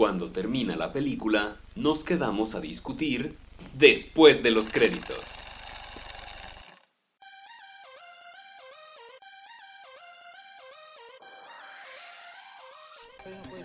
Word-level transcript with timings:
Cuando 0.00 0.30
termina 0.30 0.76
la 0.76 0.94
película, 0.94 1.58
nos 1.76 2.04
quedamos 2.04 2.54
a 2.54 2.60
discutir 2.60 3.36
después 3.74 4.42
de 4.42 4.50
los 4.50 4.70
créditos. 4.70 5.34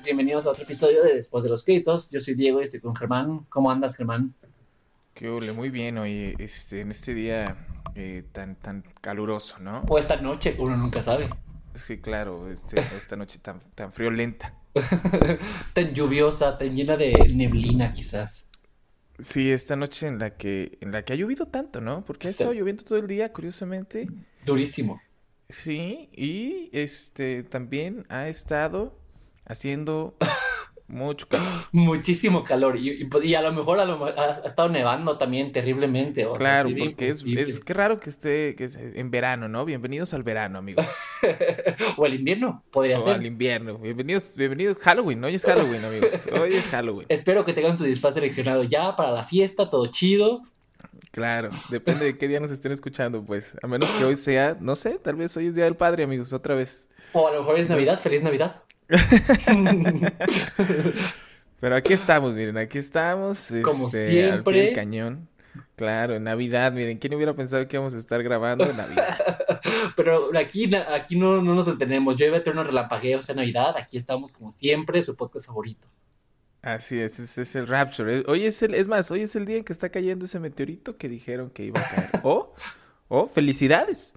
Bienvenidos 0.03 0.45
a 0.45 0.49
otro 0.49 0.65
episodio 0.65 1.05
de 1.05 1.15
Después 1.15 1.41
de 1.45 1.49
los 1.49 1.63
Créditos. 1.63 2.09
Yo 2.11 2.19
soy 2.19 2.33
Diego 2.33 2.59
y 2.59 2.65
estoy 2.65 2.81
con 2.81 2.97
Germán. 2.97 3.45
¿Cómo 3.47 3.71
andas, 3.71 3.95
Germán? 3.95 4.33
Qué 5.13 5.29
ole, 5.29 5.53
muy 5.53 5.69
bien 5.69 5.97
hoy, 5.97 6.35
este, 6.37 6.81
en 6.81 6.91
este 6.91 7.13
día 7.13 7.65
eh, 7.95 8.25
tan, 8.33 8.57
tan 8.57 8.83
caluroso, 8.99 9.59
¿no? 9.59 9.85
O 9.87 9.97
esta 9.97 10.17
noche, 10.17 10.57
uno 10.59 10.75
nunca 10.75 11.01
sabe. 11.01 11.29
Sí, 11.75 11.99
claro, 11.99 12.49
este, 12.49 12.81
esta 12.81 13.15
noche 13.15 13.39
tan, 13.39 13.61
tan 13.73 13.93
friolenta. 13.93 14.64
tan 15.73 15.93
lluviosa, 15.93 16.57
tan 16.57 16.75
llena 16.75 16.97
de 16.97 17.13
neblina, 17.33 17.93
quizás. 17.93 18.45
Sí, 19.19 19.51
esta 19.51 19.75
noche 19.75 20.07
en 20.07 20.19
la 20.19 20.35
que, 20.35 20.77
en 20.81 20.91
la 20.91 21.05
que 21.05 21.13
ha 21.13 21.15
llovido 21.15 21.45
tanto, 21.45 21.79
¿no? 21.79 22.03
Porque 22.03 22.27
ha 22.27 22.31
estado 22.31 22.53
lloviendo 22.53 22.83
todo 22.83 22.99
el 22.99 23.07
día, 23.07 23.31
curiosamente. 23.31 24.07
Durísimo. 24.45 25.01
Sí, 25.49 26.09
y 26.11 26.69
este 26.73 27.43
también 27.43 28.05
ha 28.09 28.27
estado 28.27 28.99
haciendo 29.45 30.17
mucho 30.87 31.27
calor. 31.27 31.47
Muchísimo 31.71 32.43
calor. 32.43 32.77
Y, 32.77 33.35
a 33.35 33.41
lo 33.41 33.51
mejor 33.51 33.79
ha, 33.79 34.41
estado 34.45 34.69
nevando 34.69 35.17
también 35.17 35.51
terriblemente. 35.51 36.27
claro, 36.37 36.69
porque 36.77 37.09
es, 37.09 37.23
es 37.25 37.59
qué 37.59 37.73
raro 37.73 37.99
que 37.99 38.09
esté 38.09 38.55
que 38.55 38.69
en 38.75 39.11
verano, 39.11 39.47
¿no? 39.47 39.65
Bienvenidos 39.65 40.13
al 40.13 40.23
verano, 40.23 40.59
amigos. 40.59 40.85
o 41.97 42.05
al 42.05 42.13
invierno, 42.13 42.63
podría 42.71 42.99
ser. 42.99 43.13
O 43.13 43.15
al 43.15 43.25
invierno. 43.25 43.77
Bienvenidos, 43.77 44.35
bienvenidos. 44.35 44.77
Halloween, 44.77 45.23
hoy 45.23 45.35
es 45.35 45.43
Halloween, 45.43 45.83
amigos. 45.85 46.27
Hoy 46.39 46.55
es 46.55 46.65
Halloween. 46.67 47.05
Espero 47.09 47.45
que 47.45 47.53
tengan 47.53 47.77
su 47.77 47.83
disfraz 47.83 48.13
seleccionado 48.13 48.63
ya 48.63 48.95
para 48.95 49.11
la 49.11 49.23
fiesta, 49.23 49.69
todo 49.69 49.87
chido. 49.87 50.43
Claro, 51.11 51.49
depende 51.69 52.05
de 52.05 52.17
qué 52.17 52.27
día 52.27 52.39
nos 52.39 52.51
estén 52.51 52.71
escuchando, 52.71 53.23
pues. 53.23 53.55
A 53.61 53.67
menos 53.67 53.89
que 53.91 54.03
hoy 54.03 54.15
sea, 54.15 54.57
no 54.59 54.75
sé, 54.75 54.99
tal 54.99 55.15
vez 55.15 55.35
hoy 55.37 55.47
es 55.47 55.55
Día 55.55 55.63
del 55.63 55.75
Padre, 55.75 56.03
amigos, 56.03 56.33
otra 56.33 56.55
vez. 56.55 56.89
O 57.13 57.27
a 57.27 57.31
lo 57.31 57.39
mejor 57.39 57.59
es 57.59 57.69
Navidad, 57.69 57.99
feliz 57.99 58.21
Navidad. 58.21 58.63
Pero 61.59 61.75
aquí 61.75 61.93
estamos, 61.93 62.33
miren, 62.33 62.57
aquí 62.57 62.77
estamos. 62.77 63.53
Como 63.63 63.87
este, 63.87 64.09
siempre. 64.09 64.69
Al 64.69 64.75
cañón. 64.75 65.27
Claro, 65.75 66.15
en 66.15 66.23
Navidad, 66.23 66.71
miren, 66.71 66.97
¿quién 66.97 67.13
hubiera 67.13 67.33
pensado 67.33 67.67
que 67.67 67.75
íbamos 67.75 67.93
a 67.93 67.97
estar 67.97 68.23
grabando 68.23 68.69
en 68.69 68.77
Navidad? 68.77 69.17
Pero 69.95 70.29
aquí, 70.37 70.73
aquí 70.75 71.17
no, 71.17 71.41
no 71.41 71.55
nos 71.55 71.67
entendemos. 71.67 72.15
Yo 72.15 72.27
iba 72.27 72.37
a 72.37 72.43
tener 72.43 72.55
unos 72.55 72.67
relampagueos 72.67 73.29
en 73.29 73.37
Navidad. 73.37 73.75
Aquí 73.77 73.97
estamos 73.97 74.33
como 74.33 74.51
siempre, 74.51 75.01
su 75.01 75.15
podcast 75.15 75.47
favorito. 75.47 75.87
Así 76.61 76.99
es, 76.99 77.19
es 77.19 77.55
el 77.55 77.67
Rapture. 77.67 78.23
Hoy 78.27 78.45
es 78.45 78.61
el, 78.63 78.73
es 78.73 78.87
más, 78.87 79.11
hoy 79.11 79.21
es 79.21 79.35
el 79.35 79.45
día 79.45 79.57
en 79.57 79.63
que 79.63 79.71
está 79.71 79.89
cayendo 79.89 80.25
ese 80.25 80.39
meteorito 80.39 80.97
que 80.97 81.07
dijeron 81.07 81.51
que 81.51 81.65
iba 81.65 81.79
a 81.79 81.83
caer. 81.83 82.09
O, 83.07 83.07
oh, 83.07 83.27
felicidades. 83.27 84.15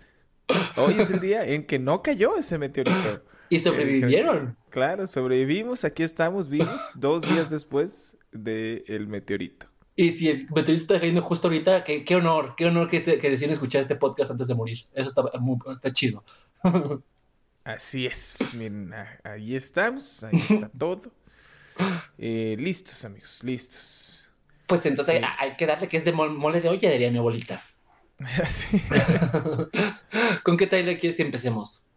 Hoy 0.77 0.99
es 0.99 1.11
el 1.11 1.21
día 1.21 1.45
en 1.45 1.67
que 1.67 1.79
no 1.79 2.03
cayó 2.03 2.37
ese 2.37 2.57
meteorito. 2.57 3.23
Y 3.51 3.59
sobrevivieron. 3.61 4.57
claro, 4.71 5.07
sobrevivimos, 5.07 5.85
aquí 5.85 6.03
estamos 6.03 6.49
vivos 6.49 6.81
dos 6.95 7.23
días 7.23 7.51
después 7.51 8.17
del 8.33 9.07
meteorito. 9.09 9.67
Y 9.97 10.13
si 10.13 10.29
el 10.29 10.47
meteorito 10.51 10.73
está 10.73 11.01
cayendo 11.01 11.23
justo 11.23 11.49
ahorita, 11.49 11.83
qué, 11.83 12.05
qué 12.05 12.15
honor, 12.15 12.55
qué 12.57 12.67
honor 12.67 12.89
que, 12.89 12.99
este, 12.99 13.19
que 13.19 13.31
deciden 13.31 13.51
escuchar 13.51 13.81
este 13.81 13.97
podcast 13.97 14.31
antes 14.31 14.47
de 14.47 14.55
morir. 14.55 14.79
Eso 14.95 15.09
está, 15.09 15.23
está 15.73 15.93
chido. 15.93 16.25
Así 17.65 18.07
es, 18.07 18.39
miren, 18.55 18.95
ahí 19.25 19.57
estamos, 19.57 20.23
ahí 20.23 20.37
está 20.37 20.71
todo. 20.79 21.13
Eh, 22.17 22.57
listos, 22.59 23.05
amigos, 23.05 23.39
listos. 23.43 24.31
Pues 24.67 24.87
entonces 24.87 25.17
hay, 25.17 25.23
eh. 25.23 25.27
hay, 25.39 25.57
que 25.57 25.67
darle 25.67 25.89
que 25.89 25.97
es 25.97 26.05
de 26.05 26.13
mole 26.13 26.61
de 26.61 26.69
olla, 26.69 26.91
diría 26.91 27.11
mi 27.11 27.19
abuelita. 27.19 27.65
Sí. 28.49 28.83
¿Con 30.45 30.57
qué 30.57 30.67
trailer 30.67 30.99
quieres 30.99 31.17
que 31.17 31.23
empecemos? 31.23 31.88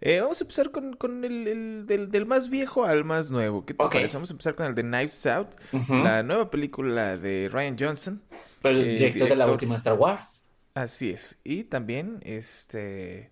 Eh, 0.00 0.20
vamos 0.20 0.40
a 0.40 0.44
empezar 0.44 0.70
con, 0.70 0.94
con 0.94 1.24
el, 1.24 1.84
del, 1.86 2.26
más 2.26 2.48
viejo 2.48 2.84
al 2.84 3.04
más 3.04 3.30
nuevo. 3.30 3.64
¿Qué 3.64 3.74
te 3.74 3.78
parece? 3.78 4.16
Vamos 4.16 4.30
a 4.30 4.34
empezar 4.34 4.54
con 4.54 4.66
el 4.66 4.74
de 4.74 4.82
Knives 4.82 5.26
Out, 5.26 5.48
la 5.88 6.22
nueva 6.22 6.50
película 6.50 7.16
de 7.16 7.48
Ryan 7.50 7.76
Johnson. 7.78 8.22
El 8.62 8.80
eh, 8.82 8.92
director, 8.92 9.28
de 9.28 9.36
la 9.36 9.50
última 9.50 9.76
Star 9.76 9.94
Wars. 9.94 10.46
Así 10.74 11.10
es. 11.10 11.38
Y 11.42 11.64
también, 11.64 12.20
este, 12.22 13.30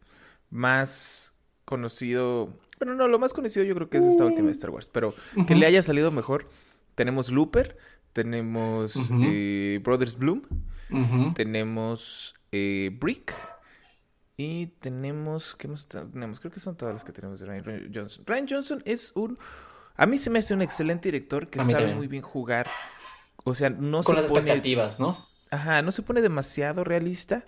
más 0.50 1.32
conocido, 1.64 2.58
bueno, 2.78 2.94
no, 2.94 3.06
lo 3.06 3.18
más 3.18 3.32
conocido 3.32 3.64
yo 3.64 3.74
creo 3.74 3.88
que 3.88 3.98
es 3.98 4.04
esta 4.04 4.24
última 4.24 4.50
Star 4.50 4.70
Wars, 4.70 4.88
pero 4.92 5.14
que 5.46 5.54
le 5.54 5.66
haya 5.66 5.82
salido 5.82 6.10
mejor. 6.10 6.48
Tenemos 6.96 7.30
Looper, 7.30 7.76
tenemos 8.12 8.96
eh, 9.22 9.80
Brothers 9.84 10.18
Bloom, 10.18 10.42
tenemos 11.34 12.34
Brick 12.50 13.34
y 14.36 14.66
tenemos, 14.66 15.56
¿qué 15.56 15.66
más 15.66 15.86
tenemos? 15.86 16.40
Creo 16.40 16.52
que 16.52 16.60
son 16.60 16.76
todas 16.76 16.94
las 16.94 17.04
que 17.04 17.12
tenemos 17.12 17.40
de 17.40 17.46
Ryan 17.46 17.90
Johnson. 17.94 18.24
Ryan 18.26 18.46
Johnson 18.48 18.82
es 18.84 19.12
un, 19.14 19.38
a 19.94 20.06
mí 20.06 20.18
se 20.18 20.28
me 20.28 20.40
hace 20.40 20.52
un 20.52 20.62
excelente 20.62 21.10
director 21.10 21.48
que 21.48 21.58
sabe 21.60 21.94
muy 21.94 22.06
bien 22.06 22.22
jugar. 22.22 22.68
O 23.44 23.54
sea, 23.54 23.70
no 23.70 24.02
Con 24.02 24.16
se 24.16 24.22
las 24.22 24.30
pone... 24.30 24.40
expectativas, 24.40 25.00
¿no? 25.00 25.26
Ajá, 25.50 25.80
no 25.80 25.90
se 25.90 26.02
pone 26.02 26.20
demasiado 26.20 26.84
realista. 26.84 27.44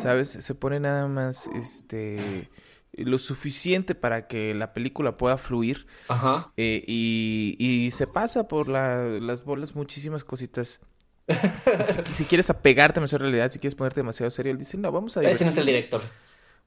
¿Sabes? 0.00 0.30
Se 0.30 0.54
pone 0.54 0.80
nada 0.80 1.08
más, 1.08 1.48
este, 1.48 2.48
lo 2.92 3.18
suficiente 3.18 3.94
para 3.94 4.28
que 4.28 4.54
la 4.54 4.72
película 4.72 5.14
pueda 5.14 5.36
fluir. 5.36 5.86
Ajá. 6.08 6.52
Eh, 6.56 6.84
y, 6.86 7.56
y, 7.58 7.90
se 7.90 8.06
pasa 8.06 8.48
por 8.48 8.68
las 8.68 9.44
bolas 9.44 9.74
muchísimas 9.74 10.24
cositas 10.24 10.80
si, 12.12 12.24
quieres 12.24 12.50
apegarte 12.50 13.00
a 13.00 13.04
esa 13.04 13.18
realidad, 13.18 13.50
si 13.50 13.58
quieres 13.58 13.74
ponerte 13.74 14.00
demasiado 14.00 14.30
serio, 14.30 14.52
él 14.52 14.58
dice, 14.58 14.76
no, 14.76 14.90
vamos 14.90 15.16
a 15.16 15.20
divertirnos. 15.20 15.40
Ese 15.40 15.44
no 15.44 15.50
es 15.50 15.56
el 15.56 15.66
director. 15.66 16.02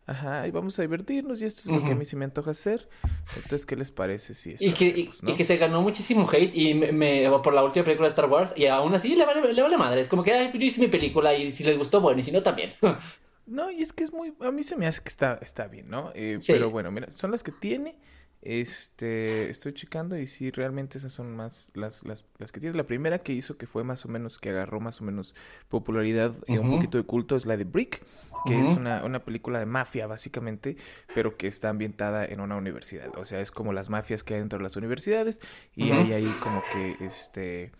Ajá, 0.06 0.46
y 0.48 0.52
vamos 0.52 0.78
a 0.80 0.82
divertirnos 0.82 1.42
y 1.42 1.46
esto 1.46 1.62
es 1.62 1.68
lo 1.68 1.84
que 1.86 1.92
a 1.92 1.96
mí 1.96 2.04
sí 2.04 2.18
me 2.18 2.26
antoja 2.26 2.52
hacer. 2.52 2.90
Entonces, 3.36 3.66
¿qué 3.66 3.78
les 3.78 3.90
parece 3.90 4.34
si 4.34 4.56
y 4.60 4.74
que, 4.74 5.10
y, 5.22 5.36
que 5.36 5.46
se 5.46 5.56
ganó 5.56 5.82
muchísimo 5.82 6.30
hate 6.30 6.54
y 6.54 6.74
me, 6.74 7.30
por 7.42 7.54
la 7.54 7.64
última 7.64 7.86
película 7.86 8.08
de 8.08 8.12
Star 8.12 8.30
Wars 8.30 8.54
y 8.56 8.66
aún 8.66 8.94
así 8.94 9.16
le 9.16 9.26
vale, 9.26 9.54
le 9.54 9.62
vale 9.62 9.78
madre. 9.78 10.02
Es 10.02 10.10
como 10.10 10.24
que 10.24 10.52
yo 10.54 10.60
hice 10.60 10.82
mi 10.82 10.88
película 10.88 11.34
y 11.34 11.54
si 11.54 11.64
les 11.64 11.78
gustó, 11.78 12.02
bueno, 12.02 12.20
y 12.20 12.24
si 12.24 12.34
no, 12.34 12.44
también. 12.44 12.74
no, 13.46 13.72
y 13.72 13.82
es 13.82 13.94
que 13.94 14.04
es 14.04 14.12
muy, 14.12 14.34
a 14.42 14.52
mí 14.52 14.64
se 14.64 14.76
me 14.76 14.88
hace 14.88 15.02
que 15.02 15.10
está, 15.10 15.40
está 15.42 15.68
bien, 15.68 15.90
¿no? 15.90 16.12
Eh, 16.16 16.38
pero 16.48 16.70
bueno, 16.70 16.92
mira, 16.92 17.10
son 17.10 17.32
las 17.32 17.42
que 17.42 17.54
tiene. 17.54 17.96
Este, 18.46 19.50
estoy 19.50 19.74
checando 19.74 20.18
y 20.18 20.28
sí, 20.28 20.52
realmente 20.52 20.98
esas 20.98 21.14
son 21.14 21.34
más 21.34 21.72
las, 21.76 22.04
las, 22.04 22.26
las, 22.40 22.52
que 22.52 22.60
tiene. 22.60 22.76
La 22.76 22.84
primera 22.84 23.18
que 23.18 23.32
hizo 23.32 23.56
que 23.58 23.68
fue 23.68 23.86
más 23.86 24.04
o 24.06 24.10
menos, 24.10 24.38
que 24.38 24.50
agarró 24.50 24.82
más 24.82 25.00
o 25.00 25.06
menos 25.06 25.34
popularidad 25.70 26.34
y 26.48 26.58
un 26.58 26.72
poquito 26.72 26.98
de 26.98 27.06
culto 27.06 27.38
es 27.38 27.46
la 27.46 27.56
de 27.56 27.64
Brick, 27.64 28.04
que 28.46 28.60
es 28.60 28.68
una, 28.68 29.06
una, 29.06 29.24
película 29.24 29.60
de 29.60 29.66
mafia 29.66 30.08
básicamente, 30.08 30.76
pero 31.16 31.38
que 31.38 31.48
está 31.48 31.70
ambientada 31.70 32.26
en 32.26 32.42
una 32.42 32.58
universidad. 32.58 33.18
O 33.18 33.24
sea, 33.24 33.40
es 33.40 33.50
como 33.50 33.72
las 33.72 33.90
mafias 33.90 34.26
que 34.26 34.34
hay 34.34 34.42
dentro 34.42 34.60
de 34.60 34.64
las 34.64 34.76
universidades 34.76 35.40
y 35.74 35.92
hay 35.92 36.12
ahí 36.12 36.36
como 36.42 36.62
que 36.74 36.98
este 37.06 37.72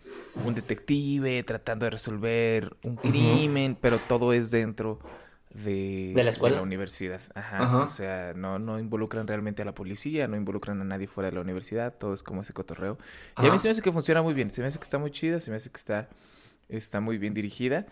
un 0.46 0.54
detective 0.54 1.42
tratando 1.42 1.84
de 1.84 1.90
resolver 1.90 2.74
un 2.82 2.96
crimen, 2.96 3.76
pero 3.78 3.98
todo 3.98 4.32
es 4.32 4.50
dentro 4.50 4.98
de, 5.54 6.12
la 6.16 6.30
escuela. 6.30 6.60
universidad. 6.62 7.20
Ajá, 7.34 7.84
O 7.84 7.88
sea, 7.88 8.34
no, 8.34 8.58
no 8.58 8.78
involucran 8.78 9.26
realmente 9.26 9.62
a 9.62 9.64
la 9.64 9.74
policía, 9.74 10.26
no 10.26 10.36
involucran 10.36 10.80
a 10.80 10.84
nadie 10.84 11.06
fuera 11.06 11.30
de 11.30 11.36
la 11.36 11.40
universidad, 11.40 11.94
todo 11.96 12.12
es 12.12 12.22
como 12.22 12.40
ese 12.40 12.52
cotorreo. 12.52 12.98
Y 13.40 13.46
a 13.46 13.52
mí 13.52 13.58
se 13.58 13.68
me 13.68 13.70
hace 13.70 13.80
que 13.80 13.92
funciona 13.92 14.20
muy 14.20 14.34
bien, 14.34 14.50
se 14.50 14.60
me 14.60 14.66
hace 14.66 14.78
que 14.78 14.84
está 14.84 14.98
muy 14.98 15.10
chida, 15.10 15.38
se 15.38 15.50
me 15.50 15.56
hace 15.56 15.70
que 15.70 15.78
está, 15.78 16.08
está 16.68 17.00
muy 17.00 17.18
bien 17.18 17.34
dirigida. 17.34 17.86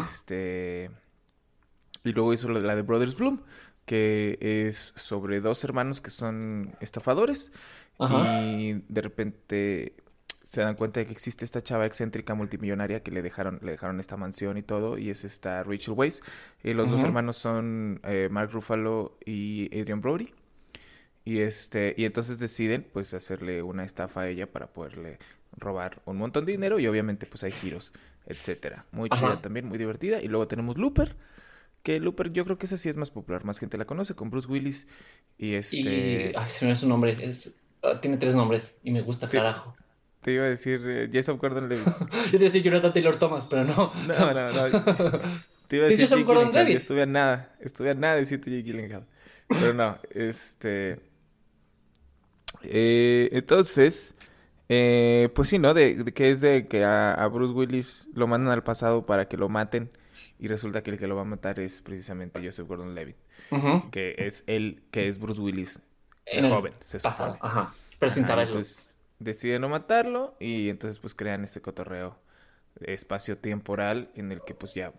Este. 0.00 0.90
Y 2.02 2.12
luego 2.12 2.32
hizo 2.32 2.48
la 2.48 2.74
de 2.74 2.82
Brothers 2.82 3.16
Bloom, 3.16 3.40
que 3.84 4.38
es 4.40 4.92
sobre 4.96 5.40
dos 5.40 5.62
hermanos 5.64 6.00
que 6.00 6.10
son 6.10 6.74
estafadores. 6.80 7.52
Y 7.98 8.74
de 8.88 9.00
repente 9.00 9.94
se 10.46 10.60
dan 10.60 10.76
cuenta 10.76 11.00
de 11.00 11.06
que 11.06 11.12
existe 11.12 11.44
esta 11.44 11.60
chava 11.60 11.86
excéntrica 11.86 12.34
multimillonaria 12.34 13.02
que 13.02 13.10
le 13.10 13.20
dejaron, 13.20 13.58
le 13.62 13.72
dejaron 13.72 13.98
esta 13.98 14.16
mansión 14.16 14.56
y 14.56 14.62
todo, 14.62 14.96
y 14.96 15.10
es 15.10 15.24
esta 15.24 15.64
Rachel 15.64 15.94
Weisz. 15.96 16.22
y 16.62 16.72
los 16.72 16.88
dos 16.90 17.02
hermanos 17.02 17.36
son 17.36 18.00
eh, 18.04 18.28
Mark 18.30 18.52
Ruffalo 18.52 19.18
y 19.26 19.66
Adrian 19.78 20.00
Brody. 20.00 20.32
Y 21.24 21.40
este, 21.40 21.94
y 21.96 22.04
entonces 22.04 22.38
deciden 22.38 22.86
pues 22.92 23.12
hacerle 23.12 23.60
una 23.60 23.84
estafa 23.84 24.20
a 24.20 24.28
ella 24.28 24.46
para 24.46 24.68
poderle 24.68 25.18
robar 25.56 26.00
un 26.04 26.16
montón 26.16 26.44
de 26.44 26.52
dinero 26.52 26.78
y 26.78 26.86
obviamente 26.86 27.26
pues 27.26 27.42
hay 27.42 27.50
giros, 27.50 27.92
etcétera. 28.26 28.86
Muy 28.92 29.10
chida 29.10 29.42
también, 29.42 29.66
muy 29.66 29.78
divertida. 29.78 30.22
Y 30.22 30.28
luego 30.28 30.46
tenemos 30.46 30.78
Looper, 30.78 31.16
que 31.82 31.98
Looper 31.98 32.32
yo 32.32 32.44
creo 32.44 32.56
que 32.56 32.66
esa 32.66 32.76
sí 32.76 32.88
es 32.88 32.96
más 32.96 33.10
popular, 33.10 33.44
más 33.44 33.58
gente 33.58 33.76
la 33.76 33.84
conoce, 33.84 34.14
con 34.14 34.30
Bruce 34.30 34.46
Willis 34.46 34.86
y 35.38 35.54
este... 35.54 36.30
Y... 36.30 36.32
Ay, 36.36 36.50
se 36.50 36.66
me 36.66 36.76
su 36.76 36.88
nombre, 36.88 37.16
es... 37.20 37.52
Ah, 37.82 38.00
tiene 38.00 38.16
tres 38.16 38.36
nombres 38.36 38.78
y 38.84 38.92
me 38.92 39.02
gusta 39.02 39.28
carajo. 39.28 39.74
Te 40.26 40.32
iba 40.32 40.42
a 40.42 40.48
decir 40.48 40.82
eh, 40.84 41.08
Jason 41.12 41.38
Gordon 41.38 41.68
Levitt. 41.68 41.86
Yo 42.10 42.30
te 42.32 42.36
iba 42.36 42.40
a 42.40 42.50
decir 42.50 42.62
Jonathan 42.64 42.92
Taylor 42.92 43.14
Thomas, 43.14 43.46
pero 43.46 43.62
no. 43.62 43.92
No, 44.08 44.34
no, 44.34 44.50
no. 44.50 45.20
Te 45.68 45.76
iba 45.76 45.86
a 45.86 45.88
decir 45.88 46.00
Jason 46.00 46.24
Gordon 46.24 46.52
Levitt. 46.52 46.78
Estuve 46.78 47.02
a 47.02 47.06
nada. 47.06 47.54
Estuve 47.60 47.90
a 47.90 47.94
nada 47.94 48.14
de 48.14 48.20
decirte 48.22 48.50
Jake 48.50 48.64
Gyllenhaal. 48.64 49.06
Pero 49.46 49.72
no, 49.72 49.96
este... 50.10 50.98
Eh, 52.64 53.28
entonces, 53.30 54.16
Eh, 54.68 55.28
pues 55.32 55.46
sí, 55.46 55.60
¿no? 55.60 55.74
De, 55.74 56.12
que 56.12 56.32
es 56.32 56.40
de 56.40 56.66
que 56.66 56.82
a, 56.82 57.24
Bruce 57.32 57.54
Willis 57.54 58.08
lo 58.12 58.26
mandan 58.26 58.52
al 58.52 58.64
pasado 58.64 59.06
para 59.06 59.28
que 59.28 59.36
lo 59.36 59.48
maten 59.48 59.92
y 60.40 60.48
resulta 60.48 60.82
que 60.82 60.90
el 60.90 60.98
que 60.98 61.06
lo 61.06 61.14
va 61.14 61.22
a 61.22 61.24
matar 61.24 61.60
es 61.60 61.82
precisamente 61.82 62.40
Joseph 62.44 62.66
Gordon-Levitt, 62.66 63.16
que 63.92 64.16
es 64.18 64.42
él, 64.48 64.82
que 64.90 65.06
es 65.06 65.20
Bruce 65.20 65.40
Willis 65.40 65.82
el 66.24 66.48
joven, 66.48 66.72
se 66.80 66.98
supone. 66.98 67.38
Ajá, 67.40 67.76
pero 68.00 68.10
sin 68.10 68.26
saberlo. 68.26 68.54
Entonces 68.54 68.95
deciden 69.18 69.62
no 69.62 69.68
matarlo 69.68 70.34
y 70.40 70.68
entonces 70.68 70.98
pues 70.98 71.14
crean 71.14 71.44
ese 71.44 71.60
cotorreo 71.60 72.16
espacio 72.80 73.38
temporal 73.38 74.10
en 74.14 74.32
el 74.32 74.42
que 74.42 74.54
pues 74.54 74.74
ya 74.74 74.92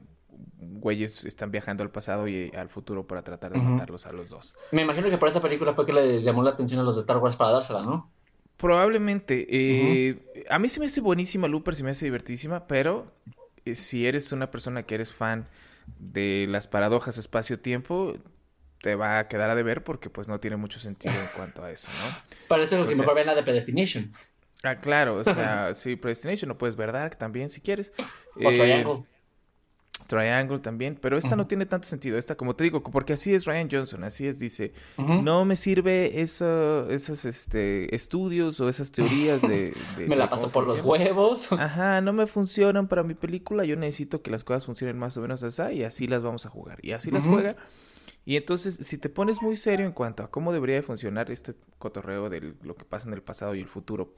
güeyes 0.59 1.25
están 1.25 1.51
viajando 1.51 1.83
al 1.83 1.91
pasado 1.91 2.27
y 2.27 2.51
al 2.55 2.69
futuro 2.69 3.07
para 3.07 3.23
tratar 3.23 3.53
de 3.53 3.59
matarlos 3.59 4.05
a 4.05 4.11
los 4.11 4.29
dos. 4.29 4.55
Me 4.71 4.81
imagino 4.81 5.09
que 5.09 5.17
por 5.17 5.29
esa 5.29 5.41
película 5.41 5.73
fue 5.73 5.85
que 5.85 5.93
le 5.93 6.21
llamó 6.21 6.43
la 6.43 6.51
atención 6.51 6.79
a 6.79 6.83
los 6.83 6.95
de 6.95 7.01
Star 7.01 7.17
Wars 7.17 7.35
para 7.35 7.51
dársela, 7.51 7.81
¿no? 7.81 8.09
Probablemente. 8.57 9.45
Eh, 9.49 10.45
a 10.49 10.57
mí 10.59 10.67
sí 10.67 10.79
me 10.79 10.87
hace 10.87 11.01
buenísima 11.01 11.47
Looper, 11.47 11.75
sí 11.75 11.83
me 11.83 11.91
hace 11.91 12.05
divertidísima, 12.05 12.67
pero 12.67 13.11
eh, 13.65 13.75
si 13.75 14.07
eres 14.07 14.31
una 14.31 14.49
persona 14.49 14.83
que 14.83 14.95
eres 14.95 15.13
fan 15.13 15.47
de 15.99 16.47
las 16.49 16.67
paradojas 16.67 17.17
espacio-tiempo, 17.17 18.15
te 18.81 18.95
va 18.95 19.19
a 19.19 19.27
quedar 19.27 19.49
a 19.49 19.55
deber 19.55 19.83
porque 19.83 20.09
pues 20.09 20.27
no 20.27 20.39
tiene 20.39 20.57
mucho 20.57 20.79
sentido 20.79 21.13
en 21.13 21.27
cuanto 21.35 21.63
a 21.63 21.71
eso, 21.71 21.87
¿no? 21.87 22.17
Parece 22.47 22.83
que 22.85 22.95
mejor 22.95 23.15
ven 23.15 23.27
la 23.27 23.35
de 23.35 23.43
Predestination. 23.43 24.11
Ah, 24.63 24.75
claro, 24.75 25.17
o 25.17 25.23
sea, 25.23 25.73
sí, 25.75 25.95
Predestination, 25.95 26.49
no 26.49 26.57
puedes 26.57 26.75
ver 26.75 26.91
Dark 26.91 27.17
también 27.17 27.49
si 27.49 27.61
quieres. 27.61 27.91
O 28.35 28.51
Triangle. 28.51 29.03
Triangle 30.05 30.59
también, 30.59 30.97
pero 30.99 31.17
esta 31.17 31.35
no 31.35 31.47
tiene 31.47 31.65
tanto 31.65 31.87
sentido. 31.87 32.17
Esta, 32.17 32.35
como 32.35 32.55
te 32.55 32.63
digo, 32.63 32.81
porque 32.83 33.13
así 33.13 33.33
es 33.33 33.45
Ryan 33.45 33.67
Johnson, 33.69 34.03
así 34.03 34.27
es, 34.27 34.39
dice, 34.39 34.73
no 34.97 35.43
me 35.43 35.55
sirve 35.55 36.21
eso, 36.21 36.89
esos 36.89 37.25
este, 37.25 37.93
estudios 37.93 38.59
o 38.59 38.69
esas 38.69 38.91
teorías 38.91 39.41
de... 39.41 39.73
me 40.07 40.15
la 40.15 40.29
paso 40.29 40.49
por 40.49 40.65
los 40.65 40.83
huevos. 40.83 41.51
Ajá, 41.51 41.99
no 42.01 42.13
me 42.13 42.25
funcionan 42.25 42.87
para 42.87 43.03
mi 43.03 43.15
película, 43.15 43.65
yo 43.65 43.75
necesito 43.75 44.21
que 44.21 44.31
las 44.31 44.43
cosas 44.43 44.65
funcionen 44.65 44.97
más 44.97 45.17
o 45.17 45.21
menos 45.21 45.43
así 45.43 45.61
y 45.73 45.83
así 45.83 46.07
las 46.07 46.23
vamos 46.23 46.45
a 46.45 46.49
jugar. 46.49 46.77
Y 46.83 46.91
así 46.91 47.11
las 47.11 47.25
juega. 47.25 47.55
Y 48.27 48.35
entonces, 48.35 48.75
si 48.85 48.97
te 48.97 49.07
pones 49.07 49.41
muy 49.41 49.55
serio 49.55 49.85
en 49.85 49.93
cuanto 49.93 50.21
a 50.21 50.29
cómo 50.29 50.51
debería 50.51 50.75
de 50.75 50.81
funcionar 50.81 51.31
este 51.31 51.53
cotorreo 51.79 52.29
de 52.29 52.55
lo 52.61 52.75
que 52.75 52.83
pasa 52.83 53.07
en 53.07 53.13
el 53.13 53.21
pasado 53.21 53.55
y 53.55 53.61
el 53.61 53.69
futuro, 53.69 54.15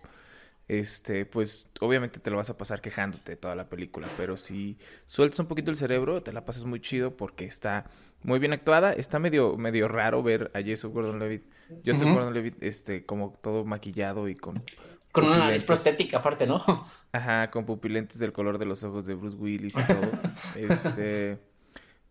este, 0.68 1.28
pues 1.28 1.68
obviamente 1.80 2.20
te 2.20 2.32
lo 2.32 2.38
vas 2.38 2.50
a 2.50 2.58
pasar 2.58 2.82
quejándote 2.82 3.36
toda 3.36 3.54
la 3.54 3.70
película, 3.70 4.08
pero 4.18 4.36
si 4.36 4.80
sueltas 5.06 5.40
un 5.42 5.46
poquito 5.46 5.70
el 5.70 5.78
cerebro, 5.78 6.24
te 6.24 6.34
la 6.34 6.44
pasas 6.44 6.66
muy 6.66 6.82
chido 6.82 7.14
porque 7.14 7.46
está 7.46 7.86
muy 8.24 8.40
bien 8.40 8.52
actuada, 8.52 8.94
está 8.94 9.20
medio, 9.20 9.58
medio 9.58 9.88
raro 9.88 10.24
ver 10.24 10.50
a 10.56 10.62
Joseph 10.68 10.92
Gordon-Levitt, 10.92 11.44
Joseph 11.86 12.12
Gordon-Levitt, 12.12 12.64
este, 12.64 13.06
como 13.06 13.38
todo 13.44 13.64
maquillado 13.64 14.28
y 14.28 14.34
con... 14.34 14.64
Con 15.12 15.26
una 15.26 15.38
nariz 15.38 15.64
prostética 15.64 16.18
aparte, 16.18 16.48
¿no? 16.48 16.64
Ajá, 17.12 17.52
con 17.52 17.68
pupilentes 17.68 18.18
del 18.18 18.34
color 18.34 18.58
de 18.58 18.66
los 18.66 18.84
ojos 18.84 19.06
de 19.06 19.14
Bruce 19.14 19.38
Willis 19.38 19.76
y 19.78 19.84
todo, 19.84 20.12
este... 20.56 21.49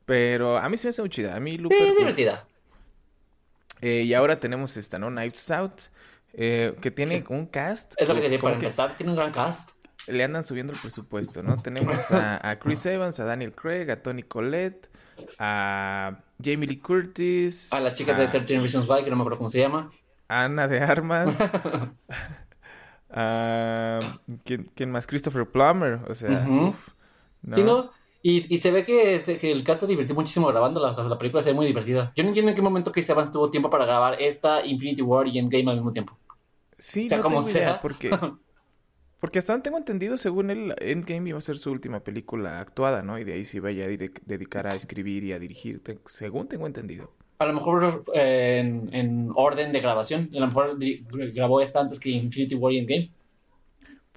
Pero 0.08 0.56
a 0.56 0.66
mí 0.70 0.78
se 0.78 0.86
me 0.86 0.88
hace 0.88 1.02
muy 1.02 1.10
chida, 1.10 1.36
a 1.36 1.38
mí 1.38 1.58
Looper... 1.58 1.78
Sí, 1.78 1.94
divertida. 1.98 2.46
Eh, 3.82 4.04
y 4.06 4.14
ahora 4.14 4.40
tenemos 4.40 4.74
esta, 4.78 4.98
¿no? 4.98 5.08
Knives 5.08 5.50
Out. 5.50 5.82
Eh, 6.32 6.74
que 6.80 6.90
tiene 6.90 7.22
un 7.28 7.44
cast. 7.44 7.92
Es 7.98 8.08
lo 8.08 8.14
que 8.14 8.22
quería 8.22 8.40
para 8.40 8.54
empezar, 8.54 8.96
tiene 8.96 9.12
un 9.12 9.18
gran 9.18 9.32
cast. 9.32 9.68
Le 10.06 10.24
andan 10.24 10.44
subiendo 10.44 10.72
el 10.72 10.80
presupuesto, 10.80 11.42
¿no? 11.42 11.58
Tenemos 11.58 12.10
a, 12.10 12.58
Chris 12.58 12.86
Evans, 12.86 13.20
a 13.20 13.24
Daniel 13.24 13.52
Craig, 13.52 13.90
a 13.90 14.02
Tony 14.02 14.22
Collette, 14.22 14.88
a 15.38 16.20
Jamie 16.42 16.66
Lee 16.66 16.78
Curtis. 16.78 17.70
A 17.74 17.80
la 17.80 17.92
chica 17.92 18.14
de 18.14 18.28
13 18.28 18.60
Reasons 18.60 18.88
Why, 18.88 19.04
que 19.04 19.10
no 19.10 19.16
me 19.16 19.20
acuerdo 19.20 19.36
cómo 19.36 19.50
se 19.50 19.58
llama. 19.58 19.90
Ana 20.28 20.68
de 20.68 20.80
Armas. 20.80 21.36
¿quién, 24.74 24.90
más? 24.90 25.06
Christopher 25.06 25.44
Plummer, 25.44 26.00
o 26.08 26.14
sea, 26.14 26.46
¿no? 26.46 26.74
Sí, 27.52 27.62
¿no? 27.62 27.90
Y, 28.22 28.52
y 28.52 28.58
se 28.58 28.72
ve 28.72 28.84
que, 28.84 29.20
que, 29.40 29.52
el 29.52 29.62
cast 29.62 29.80
se 29.80 29.86
divirtió 29.86 30.14
muchísimo 30.14 30.48
grabando 30.48 30.80
la, 30.80 30.92
la 30.92 31.18
película 31.18 31.42
se 31.42 31.50
ve 31.50 31.54
muy 31.54 31.66
divertida. 31.66 32.12
Yo 32.16 32.24
no 32.24 32.30
entiendo 32.30 32.50
en 32.50 32.56
qué 32.56 32.62
momento 32.62 32.90
Chris 32.90 33.08
Evans 33.08 33.30
tuvo 33.30 33.50
tiempo 33.50 33.70
para 33.70 33.86
grabar 33.86 34.20
esta, 34.20 34.66
Infinity 34.66 35.02
War 35.02 35.28
y 35.28 35.38
Endgame 35.38 35.70
al 35.70 35.76
mismo 35.76 35.92
tiempo. 35.92 36.18
Sí, 36.78 37.08
sea, 37.08 37.18
no 37.18 37.22
como 37.24 37.42
sea. 37.42 37.80
porque, 37.80 38.10
porque 39.20 39.38
hasta 39.38 39.52
donde 39.52 39.64
tengo 39.64 39.78
entendido, 39.78 40.16
según 40.16 40.50
él, 40.50 40.74
Endgame 40.80 41.30
iba 41.30 41.38
a 41.38 41.42
ser 41.42 41.58
su 41.58 41.70
última 41.70 42.00
película 42.00 42.60
actuada, 42.60 43.02
¿no? 43.02 43.18
Y 43.18 43.24
de 43.24 43.34
ahí 43.34 43.44
se 43.44 43.58
iba 43.58 43.68
a 43.68 43.72
dedicar 43.72 44.66
a 44.66 44.74
escribir 44.74 45.22
y 45.22 45.32
a 45.32 45.38
dirigir, 45.38 45.80
según 46.06 46.48
tengo 46.48 46.66
entendido. 46.66 47.12
A 47.38 47.46
lo 47.46 47.52
mejor 47.52 48.02
eh, 48.14 48.58
en, 48.58 48.92
en, 48.92 49.30
orden 49.32 49.70
de 49.70 49.80
grabación. 49.80 50.28
A 50.34 50.40
lo 50.40 50.48
mejor 50.48 50.76
grabó 51.32 51.60
esta 51.60 51.80
antes 51.80 52.00
que 52.00 52.10
Infinity 52.10 52.56
War 52.56 52.72
y 52.72 52.78
Endgame. 52.78 53.12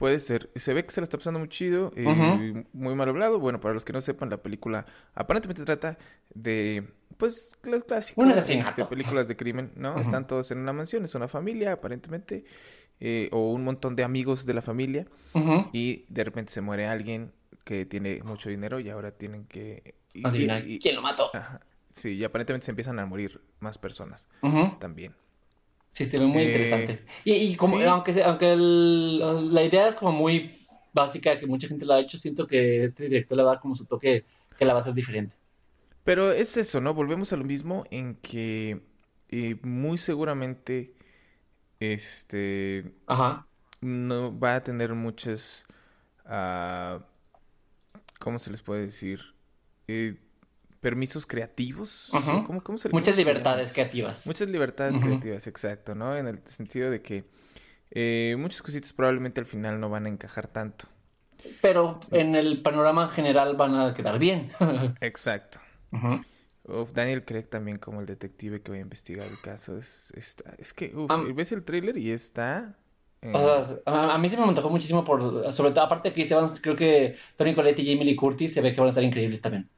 Puede 0.01 0.19
ser. 0.19 0.50
Se 0.56 0.74
ve 0.74 0.83
que 0.83 0.89
se 0.89 1.00
la 1.00 1.03
está 1.03 1.18
pasando 1.18 1.39
muy 1.39 1.48
chido 1.48 1.92
y 1.95 2.01
eh, 2.01 2.65
muy 2.74 2.95
mal 2.95 3.07
hablado. 3.07 3.39
Bueno, 3.39 3.62
para 3.62 3.75
los 3.75 3.86
que 3.86 3.94
no 3.94 4.01
sepan, 4.01 4.31
la 4.31 4.42
película 4.42 4.88
aparentemente 5.13 5.63
trata 5.63 6.00
de, 6.33 6.88
pues, 7.18 7.56
las 7.63 7.83
clásicas 7.83 8.75
de 8.75 8.86
películas 8.86 9.27
de 9.27 9.36
crimen, 9.36 9.71
¿no? 9.75 10.00
Están 10.00 10.25
todos 10.25 10.50
en 10.50 10.57
una 10.57 10.74
mansión, 10.74 11.03
es 11.03 11.13
una 11.13 11.27
familia, 11.27 11.74
aparentemente, 11.74 12.45
eh, 13.00 13.30
o 13.31 13.51
un 13.51 13.63
montón 13.63 13.95
de 13.95 14.03
amigos 14.03 14.48
de 14.48 14.56
la 14.56 14.63
familia, 14.63 15.06
y 15.71 16.06
de 16.09 16.24
repente 16.24 16.51
se 16.51 16.62
muere 16.62 16.88
alguien 16.88 17.31
que 17.63 17.86
tiene 17.86 18.24
mucho 18.24 18.50
dinero 18.50 18.80
y 18.80 18.89
ahora 18.89 19.12
tienen 19.12 19.45
que... 19.45 19.94
Adivinar 20.24 20.63
quién 20.81 20.95
lo 20.95 21.03
mató. 21.03 21.30
Sí, 21.94 22.13
y 22.13 22.24
aparentemente 22.24 22.65
se 22.65 22.71
empiezan 22.71 22.98
a 22.98 23.06
morir 23.06 23.39
más 23.59 23.77
personas 23.77 24.27
también. 24.80 25.13
Sí, 25.91 26.05
se 26.05 26.17
ve 26.17 26.25
muy 26.25 26.43
interesante. 26.43 26.93
Eh, 27.25 27.35
y, 27.35 27.55
como, 27.57 27.77
aunque, 27.81 28.23
aunque 28.23 28.55
la 28.55 29.61
idea 29.61 29.89
es 29.89 29.95
como 29.95 30.13
muy 30.13 30.65
básica, 30.93 31.38
que 31.38 31.45
mucha 31.47 31.67
gente 31.67 31.85
la 31.85 31.95
ha 31.95 31.99
hecho, 31.99 32.17
siento 32.17 32.47
que 32.47 32.85
este 32.85 33.03
director 33.09 33.35
le 33.35 33.43
va 33.43 33.49
a 33.49 33.53
dar 33.55 33.61
como 33.61 33.75
su 33.75 33.83
toque 33.83 34.23
que 34.57 34.63
la 34.63 34.71
va 34.71 34.79
a 34.79 34.81
hacer 34.83 34.93
diferente. 34.93 35.35
Pero 36.05 36.31
es 36.31 36.55
eso, 36.55 36.79
¿no? 36.79 36.93
Volvemos 36.93 37.33
a 37.33 37.35
lo 37.35 37.43
mismo 37.43 37.83
en 37.91 38.15
que 38.15 38.79
eh, 39.27 39.57
muy 39.63 39.97
seguramente 39.97 40.93
este 41.81 42.85
Ajá. 43.05 43.45
no 43.81 44.39
va 44.39 44.55
a 44.55 44.63
tener 44.63 44.93
muchas 44.93 45.65
uh, 46.25 47.01
¿cómo 48.17 48.39
se 48.39 48.49
les 48.49 48.61
puede 48.61 48.83
decir? 48.83 49.19
Eh, 49.89 50.15
permisos 50.81 51.25
creativos. 51.25 52.10
¿Cómo, 52.12 52.62
cómo 52.63 52.78
se 52.78 52.89
Muchas 52.89 53.16
libertades 53.16 53.72
creativas. 53.72 54.28
Muchas 54.28 54.50
libertades 54.50 54.98
creativas, 54.98 55.48
exacto, 55.48 55.95
¿no? 55.95 56.18
En 56.18 56.28
el 56.28 56.39
sentido 56.45 56.89
de 56.89 57.01
que 57.01 57.24
eh, 57.92 58.36
muchas 58.38 58.62
cositas 58.62 58.92
probablemente 58.92 59.39
al 59.39 59.45
final 59.45 59.79
no 59.79 59.89
van 59.89 60.08
a 60.08 60.10
encajar 60.10 60.48
tanto. 60.48 60.86
Pero 61.62 62.00
en 62.12 62.36
el 62.36 62.62
panorama 62.62 63.08
general 63.08 63.55
van 63.55 63.75
a 63.75 63.94
quedar 63.94 64.20
bien. 64.20 64.51
exacto. 65.01 65.60
Daniel 66.94 67.25
Craig 67.25 67.44
también 67.44 67.77
como 67.77 68.00
el 68.00 68.05
detective 68.05 68.62
que 68.62 68.72
va 68.72 68.77
a 68.77 68.82
investigar 68.82 69.27
el 69.27 69.39
caso. 69.39 69.77
Es, 69.77 70.12
es 70.58 70.74
que, 70.74 70.94
ves 71.34 71.51
el 71.51 71.63
tráiler 71.63 71.98
y 71.98 72.12
está... 72.12 72.75
O 73.34 73.39
sea, 73.39 73.77
a, 73.86 74.17
mí 74.17 74.29
se 74.29 74.38
me 74.38 74.44
antojó 74.44 74.70
muchísimo 74.70 75.03
por... 75.03 75.53
Sobre 75.53 75.72
todo, 75.72 75.84
aparte 75.84 76.10
de 76.10 76.15
que 76.15 76.25
se 76.25 76.36
creo 76.60 76.75
que 76.75 77.17
Tony 77.36 77.53
Colette 77.53 77.79
y 77.79 77.86
Jamie 77.86 78.05
Lee 78.05 78.15
Curtis 78.15 78.53
se 78.53 78.62
ve 78.62 78.74
que 78.74 78.79
van 78.79 78.88
a 78.88 78.89
estar 78.89 79.03
increíbles 79.03 79.41
también. 79.41 79.70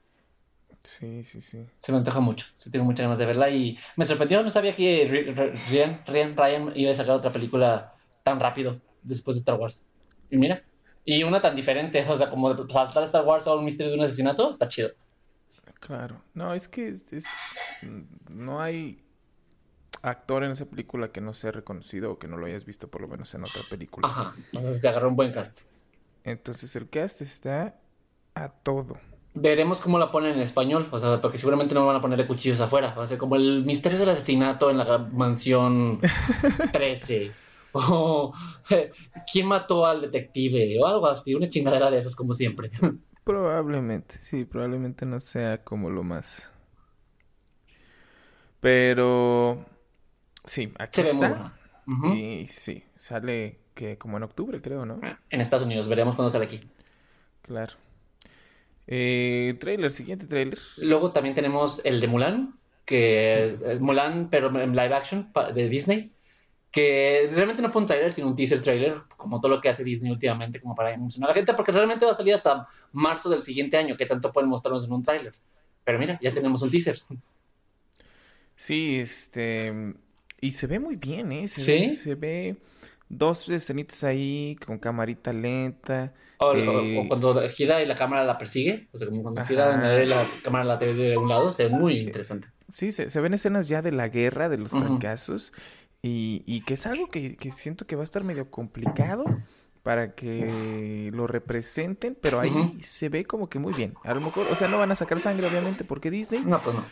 Sí, 0.83 1.23
sí, 1.23 1.39
sí. 1.39 1.65
Se 1.75 1.91
me 1.91 1.99
antoja 1.99 2.19
mucho. 2.19 2.47
Sí, 2.57 2.69
tengo 2.69 2.85
muchas 2.85 3.05
ganas 3.05 3.17
de 3.17 3.25
verla 3.25 3.49
y 3.49 3.77
me 3.95 4.05
sorprendió. 4.05 4.43
No 4.43 4.49
sabía 4.49 4.75
que 4.75 5.55
Ryan, 5.69 6.35
Ryan, 6.35 6.71
iba 6.75 6.91
a 6.91 6.95
sacar 6.95 7.15
otra 7.15 7.31
película 7.31 7.95
tan 8.23 8.39
rápido 8.39 8.81
después 9.01 9.35
de 9.35 9.39
Star 9.39 9.59
Wars. 9.59 9.87
Y 10.29 10.37
mira. 10.37 10.61
Y 11.05 11.23
una 11.23 11.41
tan 11.41 11.55
diferente. 11.55 12.05
O 12.07 12.17
sea, 12.17 12.29
como 12.29 12.55
saltar 12.67 13.03
Star 13.03 13.25
Wars 13.25 13.47
a 13.47 13.55
un 13.55 13.63
misterio 13.63 13.93
de 13.93 13.97
un 13.97 14.03
asesinato, 14.03 14.51
está 14.51 14.67
chido. 14.67 14.91
Claro. 15.79 16.21
No, 16.33 16.53
es 16.53 16.67
que 16.67 16.89
es, 17.11 17.25
no 18.29 18.61
hay 18.61 19.03
actor 20.01 20.43
en 20.43 20.51
esa 20.51 20.65
película 20.65 21.11
que 21.11 21.21
no 21.21 21.33
sea 21.33 21.51
reconocido 21.51 22.11
o 22.11 22.19
que 22.19 22.27
no 22.27 22.37
lo 22.37 22.45
hayas 22.45 22.65
visto 22.65 22.89
por 22.89 23.01
lo 23.01 23.07
menos 23.07 23.33
en 23.35 23.43
otra 23.43 23.61
película. 23.69 24.07
Ajá. 24.07 24.35
Entonces 24.51 24.81
se 24.81 24.87
agarró 24.87 25.09
un 25.09 25.15
buen 25.15 25.31
cast. 25.31 25.61
Entonces 26.23 26.75
el 26.75 26.89
cast 26.89 27.21
está 27.21 27.79
a 28.35 28.49
todo. 28.49 28.97
Veremos 29.35 29.81
cómo 29.81 29.97
la 29.97 30.11
ponen 30.11 30.33
en 30.35 30.41
español, 30.41 30.87
o 30.91 30.99
sea, 30.99 31.19
porque 31.19 31.39
seguramente 31.39 31.73
no 31.73 31.85
van 31.85 31.95
a 31.95 32.01
ponerle 32.01 32.27
cuchillos 32.27 32.59
afuera. 32.59 32.93
Va 32.93 33.03
a 33.03 33.07
ser 33.07 33.17
como 33.17 33.35
el 33.35 33.65
misterio 33.65 33.97
del 33.97 34.09
asesinato 34.09 34.69
en 34.69 34.77
la 34.77 34.97
mansión 34.97 35.99
13. 36.71 37.31
o 37.71 38.31
quién 39.31 39.47
mató 39.47 39.85
al 39.85 40.01
detective 40.01 40.79
o 40.79 40.85
algo 40.85 41.07
así, 41.07 41.33
una 41.33 41.49
chingadera 41.49 41.89
de 41.89 41.97
esas 41.97 42.15
como 42.15 42.33
siempre. 42.33 42.69
Probablemente, 43.23 44.17
sí, 44.21 44.43
probablemente 44.43 45.05
no 45.05 45.21
sea 45.21 45.63
como 45.63 45.89
lo 45.89 46.03
más. 46.03 46.51
Pero 48.59 49.65
sí, 50.43 50.73
aquí 50.77 51.01
está. 51.01 51.53
Y 52.13 52.47
sí, 52.47 52.83
sale 52.99 53.59
que 53.73 53.97
como 53.97 54.17
en 54.17 54.23
octubre, 54.23 54.61
creo, 54.61 54.85
¿no? 54.85 54.99
En 55.29 55.41
Estados 55.41 55.65
Unidos, 55.65 55.87
veremos 55.87 56.15
cuándo 56.15 56.29
sale 56.29 56.45
aquí. 56.45 56.61
Claro. 57.43 57.73
Eh, 58.87 59.55
trailer, 59.59 59.91
siguiente 59.91 60.27
trailer. 60.27 60.59
Luego 60.77 61.11
también 61.11 61.35
tenemos 61.35 61.81
el 61.85 61.99
de 62.01 62.07
Mulan, 62.07 62.59
que 62.85 63.53
es 63.53 63.79
Mulan, 63.79 64.29
pero 64.29 64.47
en 64.59 64.71
live 64.75 64.93
action 64.95 65.31
de 65.55 65.69
Disney. 65.69 66.11
que 66.71 67.29
realmente 67.33 67.61
no 67.61 67.69
fue 67.69 67.81
un 67.81 67.87
trailer, 67.87 68.11
sino 68.11 68.27
un 68.27 68.35
teaser 68.35 68.61
trailer, 68.61 69.03
como 69.15 69.39
todo 69.39 69.51
lo 69.51 69.61
que 69.61 69.69
hace 69.69 69.83
Disney 69.83 70.11
últimamente, 70.11 70.59
como 70.59 70.75
para 70.75 70.93
emocionar 70.93 71.29
a 71.29 71.33
la 71.33 71.35
gente, 71.35 71.53
porque 71.53 71.71
realmente 71.71 72.05
va 72.05 72.13
a 72.13 72.15
salir 72.15 72.33
hasta 72.33 72.67
marzo 72.91 73.29
del 73.29 73.43
siguiente 73.43 73.77
año, 73.77 73.95
que 73.95 74.07
tanto 74.07 74.31
pueden 74.33 74.49
mostrarnos 74.49 74.85
en 74.85 74.91
un 74.93 75.03
trailer. 75.03 75.33
Pero 75.83 75.99
mira, 75.99 76.17
ya 76.21 76.33
tenemos 76.33 76.61
un 76.63 76.71
teaser. 76.71 76.99
Sí, 78.55 78.95
este. 78.99 79.93
Y 80.41 80.51
se 80.51 80.67
ve 80.67 80.79
muy 80.79 80.95
bien, 80.95 81.31
¿eh? 81.31 81.47
Se 81.47 81.63
Ve, 81.65 81.91
se 81.91 82.15
ve 82.15 82.57
dos 83.17 83.49
escenitas 83.49 84.03
ahí 84.03 84.57
con 84.65 84.77
camarita 84.77 85.33
lenta. 85.33 86.13
O, 86.39 86.53
eh, 86.55 87.05
cuando 87.07 87.41
gira 87.49 87.81
y 87.81 87.85
la 87.85 87.95
cámara 87.95 88.23
la 88.23 88.37
persigue. 88.37 88.87
O 88.91 88.97
sea, 88.97 89.07
como 89.07 89.23
cuando 89.23 89.45
gira 89.45 90.03
la 90.05 90.25
cámara 90.43 90.65
la 90.65 90.75
ve 90.77 90.93
de 90.93 91.17
un 91.17 91.29
lado, 91.29 91.51
se 91.51 91.65
ve 91.65 91.69
muy 91.69 91.99
interesante. 91.99 92.47
Sí, 92.69 92.91
se, 92.91 93.09
se 93.09 93.21
ven 93.21 93.33
escenas 93.33 93.67
ya 93.67 93.81
de 93.81 93.91
la 93.91 94.09
guerra, 94.09 94.49
de 94.49 94.57
los 94.57 94.71
fracasos. 94.71 95.53
Y, 96.01 96.43
y 96.45 96.61
que 96.61 96.73
es 96.73 96.85
algo 96.85 97.07
que, 97.07 97.37
que, 97.37 97.51
siento 97.51 97.87
que 97.87 97.95
va 97.95 98.01
a 98.01 98.03
estar 98.03 98.23
medio 98.23 98.51
complicado 98.51 99.23
para 99.83 100.15
que 100.15 101.11
lo 101.13 101.27
representen, 101.27 102.17
pero 102.19 102.39
ahí 102.39 102.79
se 102.81 103.09
ve 103.09 103.25
como 103.25 103.47
que 103.49 103.59
muy 103.59 103.73
bien. 103.73 103.93
A 104.03 104.13
lo 104.13 104.21
mejor, 104.21 104.47
o 104.51 104.55
sea, 104.55 104.67
no 104.67 104.79
van 104.79 104.91
a 104.91 104.95
sacar 104.95 105.19
sangre, 105.19 105.47
obviamente, 105.47 105.83
porque 105.83 106.09
Disney. 106.09 106.41
No, 106.45 106.61
pues 106.61 106.75
no. 106.75 106.83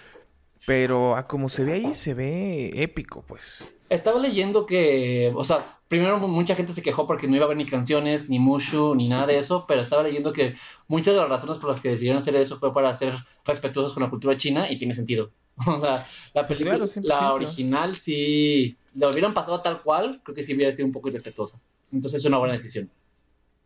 Pero 0.66 1.16
a 1.16 1.28
como 1.28 1.50
se 1.50 1.64
ve 1.64 1.74
ahí, 1.74 1.94
se 1.94 2.14
ve 2.14 2.72
épico, 2.76 3.24
pues. 3.28 3.74
Estaba 3.90 4.20
leyendo 4.20 4.66
que, 4.66 5.32
o 5.36 5.44
sea, 5.44 5.81
primero 5.92 6.18
mucha 6.20 6.56
gente 6.56 6.72
se 6.72 6.82
quejó 6.82 7.06
porque 7.06 7.28
no 7.28 7.36
iba 7.36 7.44
a 7.44 7.48
haber 7.48 7.58
ni 7.58 7.66
canciones, 7.66 8.30
ni 8.30 8.40
Mushu, 8.40 8.96
ni 8.96 9.10
nada 9.10 9.28
de 9.28 9.38
eso, 9.38 9.66
pero 9.68 9.82
estaba 9.82 10.04
leyendo 10.04 10.32
que 10.32 10.56
muchas 10.88 11.14
de 11.14 11.20
las 11.20 11.28
razones 11.30 11.58
por 11.58 11.70
las 11.70 11.82
que 11.82 11.90
decidieron 11.90 12.18
hacer 12.18 12.34
eso 12.38 12.58
fue 12.60 12.74
para 12.74 12.94
ser 12.94 13.14
respetuosos 13.44 13.92
con 13.92 14.02
la 14.02 14.10
cultura 14.10 14.38
china 14.38 14.72
y 14.72 14.80
tiene 14.80 14.94
sentido. 14.94 15.32
O 15.68 15.80
sea, 15.80 16.08
la 16.34 16.48
pues 16.48 16.60
película, 16.60 16.88
la 17.02 17.34
original 17.34 17.98
sí 17.98 18.78
lo 18.96 19.10
hubieran 19.10 19.34
pasado 19.34 19.60
tal 19.60 19.82
cual, 19.82 20.22
creo 20.24 20.34
que 20.34 20.44
sí 20.44 20.56
hubiera 20.56 20.72
sido 20.72 20.86
un 20.86 20.94
poco 20.94 21.10
irrespetuosa. 21.10 21.60
Entonces 21.92 22.22
es 22.22 22.26
una 22.26 22.38
buena 22.38 22.54
decisión. 22.54 22.90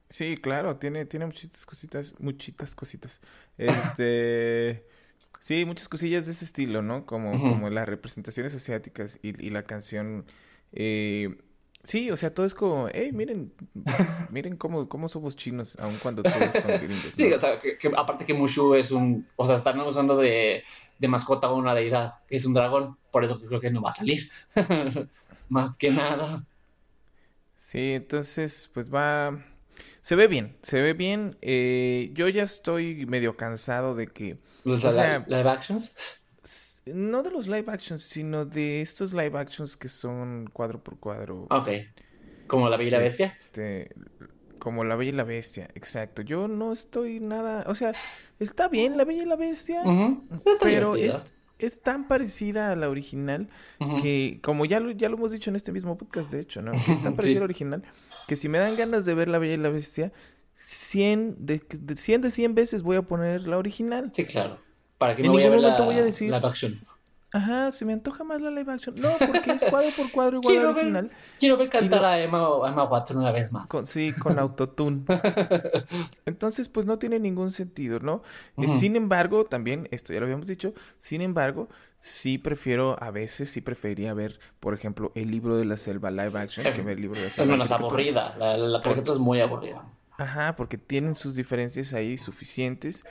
Sí, 0.09 0.35
claro, 0.35 0.77
tiene, 0.77 1.05
tiene 1.05 1.27
muchitas 1.27 1.63
cositas, 1.63 2.15
muchitas 2.17 2.73
cositas. 2.73 3.21
Este, 3.59 4.83
sí, 5.39 5.63
muchas 5.63 5.87
cosillas 5.89 6.25
de 6.25 6.31
ese 6.31 6.45
estilo, 6.45 6.81
¿no? 6.81 7.05
Como, 7.05 7.33
como 7.33 7.69
las 7.69 7.87
representaciones 7.87 8.55
asiáticas 8.55 9.19
y, 9.21 9.39
y 9.45 9.51
la 9.51 9.61
canción. 9.61 10.25
Eh, 10.71 11.37
sí, 11.85 12.11
o 12.11 12.17
sea, 12.17 12.33
todo 12.33 12.45
es 12.45 12.53
como, 12.53 12.89
hey, 12.91 13.11
miren, 13.13 13.53
miren 14.31 14.57
cómo, 14.57 14.89
cómo 14.89 15.07
somos 15.07 15.37
chinos, 15.37 15.77
aun 15.79 15.97
cuando 16.03 16.21
todos 16.21 16.37
son 16.37 16.71
gringos. 16.81 17.13
Sí, 17.15 17.31
o 17.31 17.39
sea, 17.39 17.59
que, 17.59 17.77
aparte 17.95 18.25
que 18.25 18.33
Mushu 18.33 18.75
es 18.75 18.91
un, 18.91 19.25
o 19.37 19.47
sea, 19.47 19.55
están 19.55 19.79
usando 19.79 20.17
de 20.17 20.63
de 20.99 21.07
mascota 21.07 21.51
una 21.51 21.75
deidad, 21.75 22.15
que 22.27 22.37
es 22.37 22.45
un 22.45 22.53
dragón, 22.53 22.97
por 23.11 23.23
eso 23.23 23.39
creo 23.39 23.59
que 23.59 23.71
no 23.71 23.81
va 23.81 23.89
a 23.89 23.93
salir. 23.93 24.29
Más 25.49 25.77
que 25.77 25.91
nada. 25.91 26.43
Sí, 27.57 27.93
entonces, 27.93 28.69
pues 28.73 28.93
va. 28.93 29.43
Se 30.01 30.15
ve 30.15 30.27
bien, 30.27 30.55
se 30.61 30.81
ve 30.81 30.93
bien. 30.93 31.37
Eh, 31.41 32.11
yo 32.13 32.27
ya 32.29 32.43
estoy 32.43 33.05
medio 33.05 33.35
cansado 33.35 33.95
de 33.95 34.07
que. 34.07 34.37
¿Los 34.63 34.83
live 34.83 35.49
actions? 35.49 35.95
No 36.85 37.23
de 37.23 37.31
los 37.31 37.47
live 37.47 37.65
actions, 37.67 38.03
sino 38.03 38.45
de 38.45 38.81
estos 38.81 39.13
live 39.13 39.37
actions 39.37 39.75
que 39.75 39.87
son 39.87 40.49
cuadro 40.53 40.83
por 40.83 40.99
cuadro. 40.99 41.47
Ok. 41.49 41.69
¿Como 42.47 42.69
la 42.69 42.77
Bella 42.77 42.87
y 42.87 42.91
la 42.91 42.99
Bestia? 42.99 43.37
Este, 43.45 43.89
como 44.59 44.83
La 44.83 44.95
Bella 44.95 45.09
y 45.09 45.15
la 45.15 45.23
Bestia, 45.23 45.69
exacto. 45.75 46.21
Yo 46.21 46.47
no 46.47 46.71
estoy 46.71 47.19
nada, 47.19 47.65
o 47.67 47.75
sea, 47.75 47.91
está 48.39 48.67
bien 48.67 48.97
La 48.97 49.05
Bella 49.05 49.23
y 49.23 49.25
la 49.25 49.35
Bestia, 49.35 49.83
pero 50.59 50.95
es, 50.95 51.23
es, 51.59 51.81
tan 51.81 52.07
parecida 52.07 52.71
a 52.71 52.75
la 52.75 52.89
original 52.89 53.47
que, 54.01 54.39
como 54.41 54.65
ya 54.65 54.79
lo, 54.79 54.91
ya 54.91 55.09
lo 55.09 55.17
hemos 55.17 55.31
dicho 55.31 55.49
en 55.49 55.55
este 55.55 55.71
mismo 55.71 55.97
podcast, 55.97 56.31
de 56.31 56.39
hecho, 56.39 56.61
¿no? 56.61 56.71
Que 56.71 56.93
es 56.93 57.03
tan 57.03 57.15
parecida 57.15 57.37
a 57.37 57.41
la 57.41 57.45
original 57.45 57.83
que 58.27 58.35
si 58.35 58.49
me 58.49 58.57
dan 58.57 58.75
ganas 58.75 59.05
de 59.05 59.13
ver 59.13 59.27
La 59.27 59.37
Bella 59.37 59.53
y 59.53 59.57
la 59.57 59.69
Bestia, 59.69 60.11
100 60.63 61.45
de, 61.45 61.61
de 61.69 61.95
100 61.95 62.21
de 62.21 62.31
100 62.31 62.55
veces 62.55 62.81
voy 62.81 62.97
a 62.97 63.03
poner 63.03 63.47
la 63.47 63.59
original. 63.59 64.09
Sí, 64.13 64.25
claro. 64.25 64.57
Para 64.97 65.15
que 65.15 65.21
en 65.21 65.31
ningún 65.31 65.41
voy 65.41 65.61
momento 65.61 65.85
voy 65.85 65.97
a 65.97 66.03
decir 66.03 66.29
la 66.29 66.37
action. 66.37 66.79
Ajá, 67.35 67.69
se 67.71 67.83
me 67.83 67.91
antoja 67.91 68.23
más 68.23 68.39
la 68.39 68.49
live 68.49 68.71
action. 68.71 68.95
No, 68.95 69.09
porque 69.19 69.51
es 69.51 69.65
cuadro 69.65 69.89
por 69.97 70.09
cuadro 70.09 70.39
igual 70.41 70.57
al 70.57 70.65
original. 70.67 71.11
quiero 71.37 71.57
ver 71.57 71.67
cantar 71.67 72.05
a 72.05 72.17
Emma, 72.21 72.47
Emma, 72.65 72.85
Watson 72.85 73.17
una 73.17 73.33
vez 73.33 73.51
más. 73.51 73.67
sí, 73.83 74.13
con 74.13 74.39
autotune. 74.39 75.03
Entonces, 76.25 76.69
pues 76.69 76.85
no 76.85 76.97
tiene 76.97 77.19
ningún 77.19 77.51
sentido, 77.51 77.99
¿no? 77.99 78.23
Eh, 78.57 78.69
sin 78.69 78.95
embargo, 78.95 79.43
también, 79.43 79.89
esto 79.91 80.13
ya 80.13 80.21
lo 80.21 80.27
habíamos 80.27 80.47
dicho, 80.47 80.73
sin 80.97 81.21
embargo, 81.21 81.67
sí 81.97 82.37
prefiero, 82.37 82.95
a 83.01 83.11
veces 83.11 83.49
sí 83.49 83.59
preferiría 83.59 84.13
ver, 84.13 84.39
por 84.61 84.73
ejemplo, 84.73 85.11
el 85.13 85.29
libro 85.29 85.57
de 85.57 85.65
la 85.65 85.75
selva 85.75 86.11
live 86.11 86.39
action 86.39 86.65
que 86.71 86.81
ver 86.83 86.95
el 86.95 87.01
libro 87.01 87.19
de 87.19 87.25
la 87.25 87.31
selva. 87.31 87.43
Es 87.43 87.59
menos 87.59 87.71
aburrida, 87.71 88.33
la, 88.37 88.55
la, 88.55 88.79
es 88.79 89.17
muy 89.17 89.41
aburrida. 89.41 89.83
Ajá, 90.17 90.55
porque 90.55 90.77
tienen 90.77 91.15
sus 91.15 91.35
diferencias 91.35 91.93
ahí 91.93 92.17
suficientes 92.17 93.03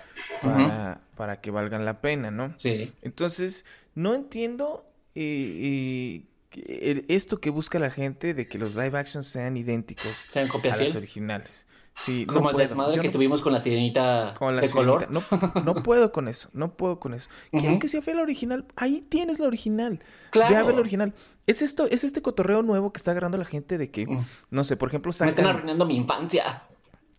para, 0.43 1.01
para 1.17 1.41
que 1.41 1.51
valgan 1.51 1.85
la 1.85 2.01
pena, 2.01 2.31
¿no? 2.31 2.55
Sí. 2.57 2.93
Entonces, 3.03 3.65
no 3.95 4.15
entiendo 4.15 4.87
eh, 5.15 6.23
eh, 6.53 7.05
esto 7.09 7.41
que 7.41 7.51
busca 7.51 7.79
la 7.79 7.91
gente 7.91 8.35
de 8.35 8.49
que 8.49 8.59
los 8.59 8.75
live 8.75 8.99
actions 8.99 9.27
sean 9.27 9.57
idénticos 9.57 10.17
sean 10.25 10.49
a 10.49 10.77
los 10.77 10.97
originales. 10.97 11.67
Sí, 11.97 12.27
Como 12.27 12.51
el 12.51 12.57
desmadre 12.57 13.01
que 13.01 13.09
tuvimos 13.09 13.41
con 13.41 13.53
la 13.53 13.61
sirenita 13.61 14.35
con 14.37 14.57
la 14.57 14.63
de 14.63 14.71
color. 14.71 15.09
No, 15.11 15.23
no, 15.65 15.75
puedo 15.85 16.11
con 16.11 16.27
eso, 16.27 16.49
no 16.53 16.77
puedo 16.77 16.99
con 16.99 17.15
eso. 17.15 17.29
Quiero 17.53 17.79
que 17.79 17.87
sea 17.87 18.03
fea 18.03 18.17
la 18.17 18.23
original. 18.23 18.65
Ahí 18.75 19.01
tienes 19.09 19.39
la 19.39 19.47
original. 19.47 20.01
Claro. 20.31 20.53
Ve 20.53 20.57
a 20.59 20.63
ver 20.65 20.75
la 20.75 20.81
original. 20.81 21.15
Es 21.47 21.63
esto, 21.63 21.87
es 21.87 22.03
este 22.03 22.21
cotorreo 22.21 22.63
nuevo 22.63 22.93
que 22.93 22.99
está 22.99 23.13
agarrando 23.13 23.39
la 23.39 23.45
gente 23.45 23.79
de 23.79 23.91
que, 23.91 24.09
no 24.51 24.65
sé, 24.65 24.77
por 24.77 24.89
ejemplo, 24.89 25.13
sacan... 25.13 25.35
Me 25.35 25.41
están 25.41 25.55
arruinando 25.55 25.87
mi 25.87 25.97
infancia. 25.97 26.65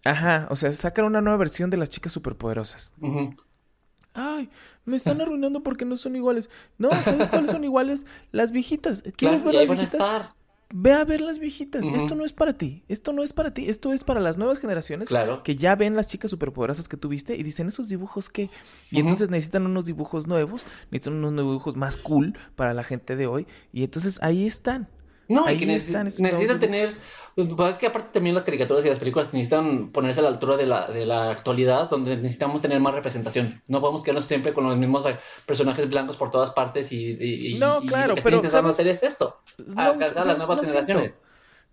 Ajá, 0.06 0.48
o 0.52 0.56
sea, 0.56 0.72
sacan 0.74 1.06
una 1.06 1.20
nueva 1.20 1.38
versión 1.38 1.72
de 1.72 1.78
las 1.78 1.90
chicas 1.90 2.14
superpoderosas. 2.14 2.94
Ay, 4.14 4.50
me 4.86 4.96
están 4.96 5.20
arruinando 5.20 5.64
porque 5.64 5.84
no 5.84 5.98
son 5.98 6.16
iguales. 6.16 6.50
No, 6.78 6.90
¿sabes 7.04 7.28
cuáles 7.28 7.52
son 7.52 7.64
iguales? 7.64 8.06
Las 8.32 8.52
viejitas. 8.52 9.04
¿Quieres 9.18 9.44
ver 9.44 9.56
las 9.56 9.68
viejitas? 9.68 10.30
Ve 10.74 10.94
a 10.94 11.04
ver 11.06 11.22
las 11.22 11.40
viejitas. 11.40 11.86
Esto 11.86 12.14
no 12.16 12.24
es 12.24 12.34
para 12.34 12.54
ti. 12.54 12.84
Esto 12.88 13.14
no 13.14 13.24
es 13.24 13.34
para 13.34 13.52
ti. 13.52 13.68
Esto 13.68 13.94
es 13.94 14.04
para 14.04 14.20
las 14.20 14.38
nuevas 14.38 14.60
generaciones 14.60 15.08
claro. 15.08 15.42
que 15.42 15.56
ya 15.56 15.76
ven 15.76 15.96
las 15.96 16.08
chicas 16.08 16.30
superpoderosas 16.30 16.88
que 16.88 16.98
tuviste 16.98 17.36
y 17.36 17.42
dicen 17.42 17.68
esos 17.68 17.90
dibujos 17.90 18.30
qué. 18.30 18.52
Y 18.92 19.00
entonces 19.00 19.30
necesitan 19.30 19.66
unos 19.66 19.86
dibujos 19.86 20.28
nuevos, 20.28 20.66
necesitan 20.92 21.16
unos 21.16 21.36
dibujos 21.36 21.76
más 21.76 21.98
cool 21.98 22.38
para 22.56 22.76
la 22.76 22.84
gente 22.84 23.16
de 23.16 23.26
hoy. 23.26 23.48
Y 23.74 23.84
entonces 23.84 24.20
ahí 24.22 24.46
están. 24.46 24.88
No, 25.28 25.46
ahí 25.46 25.64
están. 25.72 26.06
Necesitan 26.06 26.60
tener 26.60 26.94
pues 27.36 27.72
es 27.72 27.78
que 27.78 27.88
aparte 27.88 28.10
también 28.14 28.34
las 28.34 28.46
caricaturas 28.46 28.86
y 28.86 28.90
las 28.90 29.00
películas 29.00 29.34
necesitan 29.34 29.90
ponerse 29.90 30.22
a 30.22 30.24
la 30.24 30.30
altura 30.30 30.56
de 30.56 30.66
la, 30.66 30.88
de 30.88 31.06
la 31.06 31.32
actualidad, 31.32 31.90
donde 31.90 32.16
necesitamos 32.16 32.62
tener 32.62 32.80
más 32.80 32.94
representación. 32.94 33.62
No 33.68 33.82
podemos 33.82 34.04
quedarnos 34.04 34.26
siempre 34.26 34.54
con 34.54 34.64
los 34.64 34.78
mismos 34.78 35.06
eh, 35.06 35.18
personajes 35.46 35.90
blancos 35.90 36.16
por 36.16 36.32
todas 36.32 36.52
partes 36.52 36.92
y... 36.92 37.58
no, 37.60 37.82
claro, 37.82 38.16
pero... 38.24 38.42
¿sabes? 38.48 38.72
hacer 38.72 38.88
es 38.88 39.04
eso, 39.04 39.38
no, 39.68 39.96
las 39.96 40.16
nuevas 40.16 40.62
generaciones. 40.62 41.22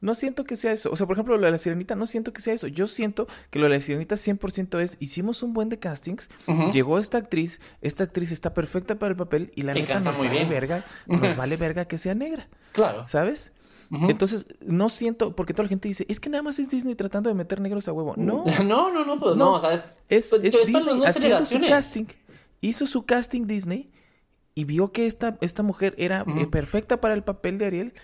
No 0.02 0.16
siento 0.16 0.42
que 0.42 0.56
sea 0.56 0.72
eso. 0.72 0.90
O 0.90 0.96
sea, 0.96 1.06
por 1.06 1.14
ejemplo, 1.14 1.38
lo 1.38 1.46
de 1.46 1.52
la 1.52 1.58
sirenita, 1.58 1.94
no 1.94 2.08
siento 2.08 2.32
que 2.32 2.42
sea 2.42 2.52
eso. 2.52 2.66
Yo 2.66 2.88
siento 2.88 3.28
que 3.50 3.60
lo 3.60 3.66
de 3.66 3.74
la 3.76 3.80
sirenita 3.80 4.16
100% 4.16 4.80
es, 4.80 4.96
hicimos 4.98 5.44
un 5.44 5.52
buen 5.52 5.68
de 5.68 5.78
castings, 5.78 6.28
llegó 6.72 6.98
esta 6.98 7.18
actriz, 7.18 7.60
esta 7.82 8.02
actriz 8.02 8.32
está 8.32 8.52
perfecta 8.52 8.96
para 8.96 9.12
el 9.12 9.16
papel 9.16 9.52
y 9.54 9.62
la 9.62 9.74
neta 9.74 10.00
nos 10.00 10.18
vale 10.18 10.30
bien. 10.30 10.48
verga, 10.50 10.84
nos 11.06 11.36
vale 11.36 11.56
verga 11.56 11.84
que 11.84 11.98
sea 11.98 12.16
negra. 12.16 12.48
Claro. 12.72 13.06
¿Sabes? 13.06 13.52
Entonces, 13.92 14.46
no 14.64 14.88
siento, 14.88 15.36
porque 15.36 15.52
toda 15.52 15.64
la 15.64 15.68
gente 15.68 15.86
dice, 15.86 16.06
es 16.08 16.18
que 16.18 16.30
nada 16.30 16.42
más 16.42 16.58
es 16.58 16.70
Disney 16.70 16.94
tratando 16.94 17.28
de 17.28 17.34
meter 17.34 17.60
negros 17.60 17.88
a 17.88 17.92
huevo. 17.92 18.14
No. 18.16 18.44
No, 18.64 18.90
no, 18.90 19.04
no, 19.04 19.20
pues 19.20 19.36
no, 19.36 19.60
¿sabes? 19.60 19.88
Es, 20.08 20.28
pues, 20.30 20.44
es 20.44 20.66
Disney 20.66 21.04
haciendo 21.04 21.44
su 21.44 21.60
casting. 21.60 22.06
Hizo 22.60 22.86
su 22.86 23.04
casting 23.04 23.46
Disney 23.46 23.90
y 24.54 24.64
vio 24.64 24.92
que 24.92 25.06
esta, 25.06 25.36
esta 25.40 25.62
mujer 25.62 25.94
era 25.98 26.24
eh, 26.38 26.46
perfecta 26.46 27.00
para 27.00 27.14
el 27.14 27.22
papel 27.22 27.58
de 27.58 27.66
Ariel 27.66 27.94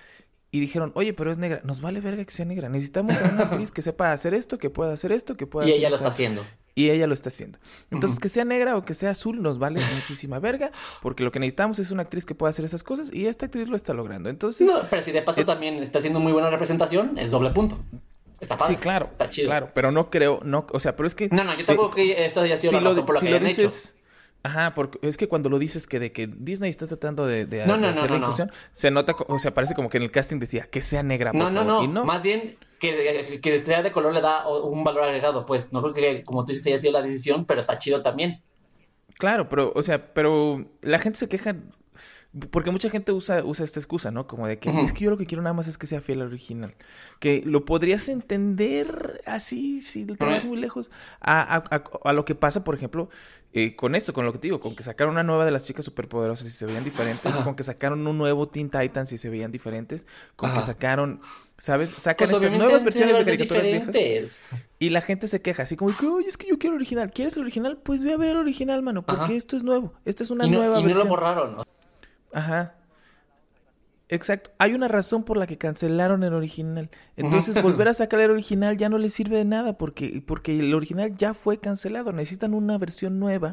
y 0.50 0.61
dijeron, 0.61 0.93
oye, 0.95 1.12
pero 1.12 1.31
es 1.31 1.38
negra. 1.38 1.61
Nos 1.64 1.81
vale 1.81 2.00
verga 2.00 2.25
que 2.25 2.31
sea 2.31 2.47
negra. 2.47 2.69
Necesitamos 2.69 3.21
a 3.21 3.28
una 3.28 3.45
actriz 3.45 3.71
que 3.71 3.83
sepa 3.83 4.12
hacer 4.12 4.33
esto, 4.33 4.59
que 4.59 4.71
pueda 4.71 4.93
hacer 4.93 5.12
esto, 5.12 5.37
que 5.37 5.47
pueda 5.47 5.69
y 5.69 5.73
ella 5.73 5.90
lo 5.90 5.97
está 5.97 6.09
haciendo. 6.09 6.43
Y 6.75 6.90
ella 6.90 7.07
lo 7.07 7.14
está 7.14 7.28
haciendo. 7.28 7.59
Entonces, 7.90 8.19
que 8.19 8.28
sea 8.28 8.45
negra 8.45 8.76
o 8.76 8.85
que 8.85 8.95
sea 8.95 9.11
azul 9.11 9.43
nos 9.43 9.59
vale 9.59 9.81
muchísima 9.95 10.38
verga, 10.38 10.71
porque 11.02 11.23
lo 11.25 11.33
que 11.33 11.40
necesitamos 11.40 11.78
es 11.81 11.90
una 11.90 12.02
actriz 12.02 12.25
que 12.25 12.35
pueda 12.35 12.50
hacer 12.50 12.64
esas 12.64 12.83
cosas 12.83 13.12
y 13.12 13.26
esta 13.26 13.47
actriz 13.47 13.69
lo 13.69 13.76
está 13.76 13.93
logrando. 13.93 14.31
Entonces... 14.31 14.67
No, 14.67 14.81
pero 14.88 15.02
si 15.02 15.12
de 15.12 15.23
paso 15.23 15.40
eh, 15.40 15.45
también 15.45 15.83
está 15.83 15.99
haciendo 15.99 16.21
muy 16.21 16.33
buena 16.33 16.50
representación, 16.50 17.19
es 17.19 17.31
doble 17.31 17.50
punto. 17.50 17.78
Está 18.40 18.57
padre. 18.57 18.75
Sí, 18.75 18.81
claro. 18.81 19.09
Está 19.11 19.28
chido. 19.28 19.49
Claro, 19.49 19.71
pero 19.75 19.90
no 19.90 20.09
creo, 20.09 20.40
no, 20.45 20.67
o 20.73 20.81
sea, 20.81 20.95
pero 20.95 21.09
es 21.09 21.14
que... 21.14 21.28
No, 21.31 21.43
no, 21.43 21.59
yo 21.59 21.67
tampoco 21.67 21.99
eh, 21.99 22.14
que 22.14 22.25
eso 22.25 22.40
haya 22.40 22.57
sido 22.57 22.71
si 22.71 22.76
la 22.76 22.93
lo, 22.93 23.05
por 23.05 23.17
lo 23.17 23.21
que 23.21 23.31
lo 23.31 23.40
dices, 23.40 23.97
Ajá, 24.42 24.75
porque 24.75 24.99
es 25.02 25.16
que 25.16 25.28
cuando 25.28 25.49
lo 25.49 25.59
dices 25.59 25.87
que 25.87 25.99
de 25.99 26.12
que 26.12 26.26
Disney 26.26 26.71
está 26.71 26.87
tratando 26.87 27.26
de, 27.26 27.42
hacer 27.62 28.11
la 28.11 28.16
inclusión, 28.18 28.52
se 28.73 28.90
nota, 28.90 29.14
o 29.26 29.38
sea, 29.38 29.52
parece 29.52 29.75
como 29.75 29.88
que 29.88 29.97
en 29.97 30.04
el 30.04 30.11
casting 30.11 30.38
decía 30.38 30.68
que 30.71 30.80
sea 30.80 31.02
negra, 31.02 31.33
por 31.33 31.40
no, 31.40 31.50
No, 31.50 31.64
no, 31.64 31.87
no, 31.87 32.04
más 32.04 32.23
bien 32.23 32.57
que, 32.78 33.40
que 33.42 33.59
sea 33.59 33.83
de 33.83 33.90
color 33.90 34.14
le 34.14 34.21
da 34.21 34.47
un 34.49 34.85
valor 34.85 35.04
agregado, 35.04 35.45
pues 35.45 35.73
no 35.73 35.83
creo 35.83 35.95
que, 35.95 36.25
como 36.25 36.45
tú 36.45 36.52
dices, 36.52 36.68
haya 36.68 36.78
sido 36.78 36.92
la 36.92 37.02
decisión, 37.02 37.45
pero 37.45 37.61
está 37.61 37.78
chido 37.78 38.02
también. 38.02 38.40
Claro, 39.18 39.49
pero, 39.49 39.73
o 39.75 39.83
sea, 39.83 40.14
pero 40.14 40.64
la 40.80 41.00
gente 41.00 41.18
se 41.18 41.28
queja, 41.28 41.57
porque 42.51 42.71
mucha 42.71 42.91
gente 42.91 43.11
usa, 43.13 43.43
usa 43.43 43.65
esta 43.65 43.81
excusa, 43.81 44.11
¿no? 44.11 44.27
Como 44.27 44.47
de 44.47 44.59
que 44.59 44.69
es 44.83 44.93
que 44.93 45.05
yo 45.05 45.11
lo 45.11 45.17
que 45.17 45.25
quiero 45.25 45.43
nada 45.43 45.55
más 45.55 45.67
es 45.67 45.79
que 45.79 45.87
sea 45.87 46.03
fiel 46.03 46.21
al 46.21 46.29
original. 46.29 46.75
Que 47.21 47.43
lo 47.45 47.65
podrías 47.65 48.09
entender 48.09 49.23
así, 49.25 49.81
si 49.81 50.05
te 50.05 50.25
vas 50.25 50.45
muy 50.45 50.59
lejos, 50.59 50.91
a, 51.21 51.57
a, 52.05 52.13
lo 52.13 52.25
que 52.27 52.35
pasa, 52.35 52.65
por 52.65 52.75
ejemplo, 52.75 53.09
eh, 53.55 53.75
con 53.77 53.95
esto, 53.95 54.13
con 54.13 54.27
lo 54.27 54.33
que 54.33 54.39
te 54.39 54.49
digo, 54.49 54.61
con 54.61 54.77
que 54.77 54.83
sacaron 54.83 55.15
una 55.15 55.23
nueva 55.23 55.47
de 55.47 55.53
las 55.53 55.65
chicas 55.65 55.87
superpoderosas 55.87 56.47
y 56.47 56.51
se 56.51 56.67
veían 56.67 56.85
diferentes, 56.85 57.35
con 57.35 57.57
que 57.57 57.63
sacaron 57.63 58.07
un 58.07 58.19
nuevo 58.19 58.47
Teen 58.49 58.69
Titans 58.69 59.11
y 59.13 59.19
se 59.19 59.31
veían 59.31 59.51
diferentes, 59.51 60.07
con 60.37 60.53
que 60.55 60.63
sacaron 60.63 61.21
¿Sabes? 61.57 61.91
Sacan 61.91 62.29
pues 62.29 62.41
estas 62.41 62.57
nuevas 62.57 62.85
versiones 62.85 63.19
de 63.19 63.25
caricaturas 63.25 63.65
viejas. 63.65 64.39
Y 64.79 64.91
la 64.91 65.01
gente 65.01 65.27
se 65.27 65.43
queja, 65.43 65.65
así 65.65 65.77
como, 65.77 65.93
oye, 66.15 66.29
es 66.29 66.37
que 66.37 66.47
yo 66.47 66.57
quiero 66.57 66.77
el 66.77 66.83
original. 66.83 67.11
¿Quieres 67.11 67.37
el 67.37 67.43
original? 67.43 67.79
Pues 67.83 68.05
ve 68.05 68.13
a 68.13 68.17
ver 68.17 68.31
el 68.31 68.37
original, 68.37 68.81
mano, 68.83 69.05
porque 69.05 69.35
esto 69.35 69.57
es 69.57 69.65
nuevo. 69.65 69.93
Esta 70.05 70.23
es 70.23 70.31
una 70.31 70.47
nueva 70.47 70.79
y 70.79 70.85
versión. 70.85 70.99
no 70.99 71.05
lo 71.05 71.11
borraron, 71.11 71.57
¿no? 71.57 71.65
Ajá. 72.33 72.75
Exacto. 74.09 74.51
Hay 74.59 74.73
una 74.73 74.89
razón 74.89 75.23
por 75.23 75.37
la 75.37 75.47
que 75.47 75.59
cancelaron 75.59 76.23
el 76.23 76.33
original. 76.33 76.91
Entonces, 77.17 77.63
volver 77.63 77.89
a 77.89 77.95
sacar 77.95 78.21
el 78.21 78.31
original 78.31 78.77
ya 78.77 78.89
no 78.89 78.99
les 78.99 79.13
sirve 79.13 79.37
de 79.37 79.45
nada 79.45 79.77
porque, 79.77 80.23
porque 80.27 80.59
el 80.59 80.75
original 80.75 81.15
ya 81.17 81.35
fue 81.35 81.59
cancelado. 81.59 82.13
Necesitan 82.13 82.55
una 82.55 82.79
versión 82.79 83.19
nueva. 83.19 83.53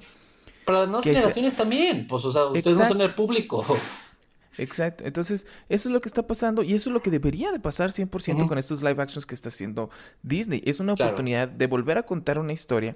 Para 0.65 0.81
las 0.81 0.89
nuevas 0.89 1.03
generaciones 1.03 1.55
también. 1.55 2.07
Pues, 2.07 2.25
o 2.25 2.31
sea, 2.31 2.45
ustedes 2.45 2.77
no 2.77 2.87
son 2.87 3.01
el 3.01 3.11
público. 3.11 3.65
Exacto. 4.57 5.03
Entonces, 5.05 5.45
eso 5.67 5.89
es 5.89 5.93
lo 5.93 5.99
que 5.99 6.07
está 6.07 6.25
pasando 6.25 6.63
y 6.63 6.73
eso 6.73 6.89
es 6.89 6.93
lo 6.93 7.01
que 7.01 7.11
debería 7.11 7.51
de 7.51 7.59
pasar 7.59 7.91
100% 7.91 8.47
con 8.47 8.57
estos 8.57 8.81
live 8.81 9.01
actions 9.01 9.25
que 9.25 9.35
está 9.35 9.49
haciendo 9.49 9.89
Disney. 10.23 10.61
Es 10.65 10.79
una 10.79 10.93
oportunidad 10.93 11.49
de 11.49 11.67
volver 11.67 11.97
a 11.97 12.03
contar 12.03 12.39
una 12.39 12.53
historia 12.53 12.95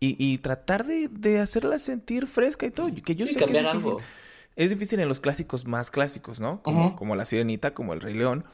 y, 0.00 0.16
y 0.18 0.38
tratar 0.38 0.84
de, 0.84 1.08
de, 1.08 1.38
hacerla 1.38 1.78
sentir 1.78 2.26
fresca 2.26 2.66
y 2.66 2.72
todo. 2.72 2.88
Que 2.92 3.14
yo 3.14 3.24
sé 3.26 3.36
que 3.36 3.44
es 3.44 3.52
difícil. 3.52 3.94
Es 4.56 4.70
difícil 4.70 4.98
en 5.00 5.08
los 5.08 5.20
clásicos 5.20 5.66
más 5.66 5.90
clásicos, 5.90 6.40
¿no? 6.40 6.62
Como, 6.62 6.96
como 6.96 7.14
La 7.14 7.26
Sirenita, 7.26 7.74
como 7.74 7.92
El 7.92 8.00
Rey 8.00 8.14
León, 8.14 8.44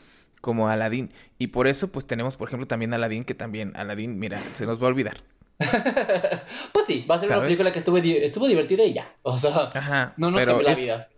como 0.41 0.69
Aladdin. 0.69 1.13
Y 1.39 1.49
por 1.49 1.69
eso, 1.69 1.93
pues 1.93 2.07
tenemos, 2.07 2.37
por 2.37 2.49
ejemplo, 2.49 2.67
también 2.67 2.93
Aladdin, 2.93 3.25
que 3.25 3.35
también, 3.35 3.73
Aladdin, 3.77 4.19
mira, 4.19 4.43
se 4.55 4.67
nos 4.67 4.83
va 4.83 4.87
a 4.87 4.89
olvidar. 4.89 5.19
pues 6.73 6.87
sí, 6.87 7.07
va 7.09 7.15
a 7.15 7.19
ser 7.21 7.31
una 7.31 7.43
película 7.43 7.71
que 7.71 7.79
estuvo, 7.79 7.97
estuvo 7.99 8.49
divertida 8.49 8.83
y 8.85 8.93
ya. 8.93 9.15
O 9.23 9.39
sea, 9.39 10.13
no 10.17 10.31
nos 10.31 10.41
pero 10.41 10.61
la 10.61 10.75
vida. 10.75 11.09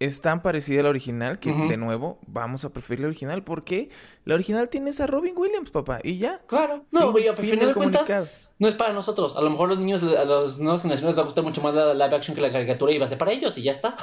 Es 0.00 0.20
tan 0.20 0.42
parecida 0.42 0.80
a 0.80 0.82
la 0.82 0.88
original 0.88 1.38
que, 1.38 1.52
de 1.52 1.76
nuevo, 1.76 2.18
vamos 2.26 2.64
a 2.64 2.72
preferir 2.72 3.02
la 3.02 3.06
original. 3.06 3.44
porque 3.44 3.88
La 4.24 4.34
original 4.34 4.68
tiene 4.68 4.90
esa 4.90 5.06
Robin 5.06 5.34
Williams, 5.36 5.70
papá, 5.70 6.00
y 6.02 6.18
ya. 6.18 6.40
Claro, 6.48 6.84
no, 6.90 7.12
voy 7.12 7.28
a 7.28 7.36
preferir 7.36 7.72
cuentas 7.72 8.28
no 8.62 8.68
es 8.68 8.76
para 8.76 8.92
nosotros. 8.92 9.36
A 9.36 9.42
lo 9.42 9.50
mejor 9.50 9.70
los 9.70 9.80
niños, 9.80 10.04
a 10.04 10.24
las 10.24 10.60
nuevas 10.60 10.82
generaciones 10.82 11.02
les 11.02 11.18
va 11.18 11.22
a 11.22 11.24
gustar 11.24 11.42
mucho 11.42 11.60
más 11.62 11.74
la 11.74 11.94
live 11.94 12.14
action 12.14 12.32
que 12.32 12.40
la 12.40 12.52
caricatura 12.52 12.92
y 12.92 12.98
va 12.98 13.06
a 13.06 13.08
ser 13.08 13.18
para 13.18 13.32
ellos 13.32 13.58
y 13.58 13.62
ya 13.64 13.72
está. 13.72 13.96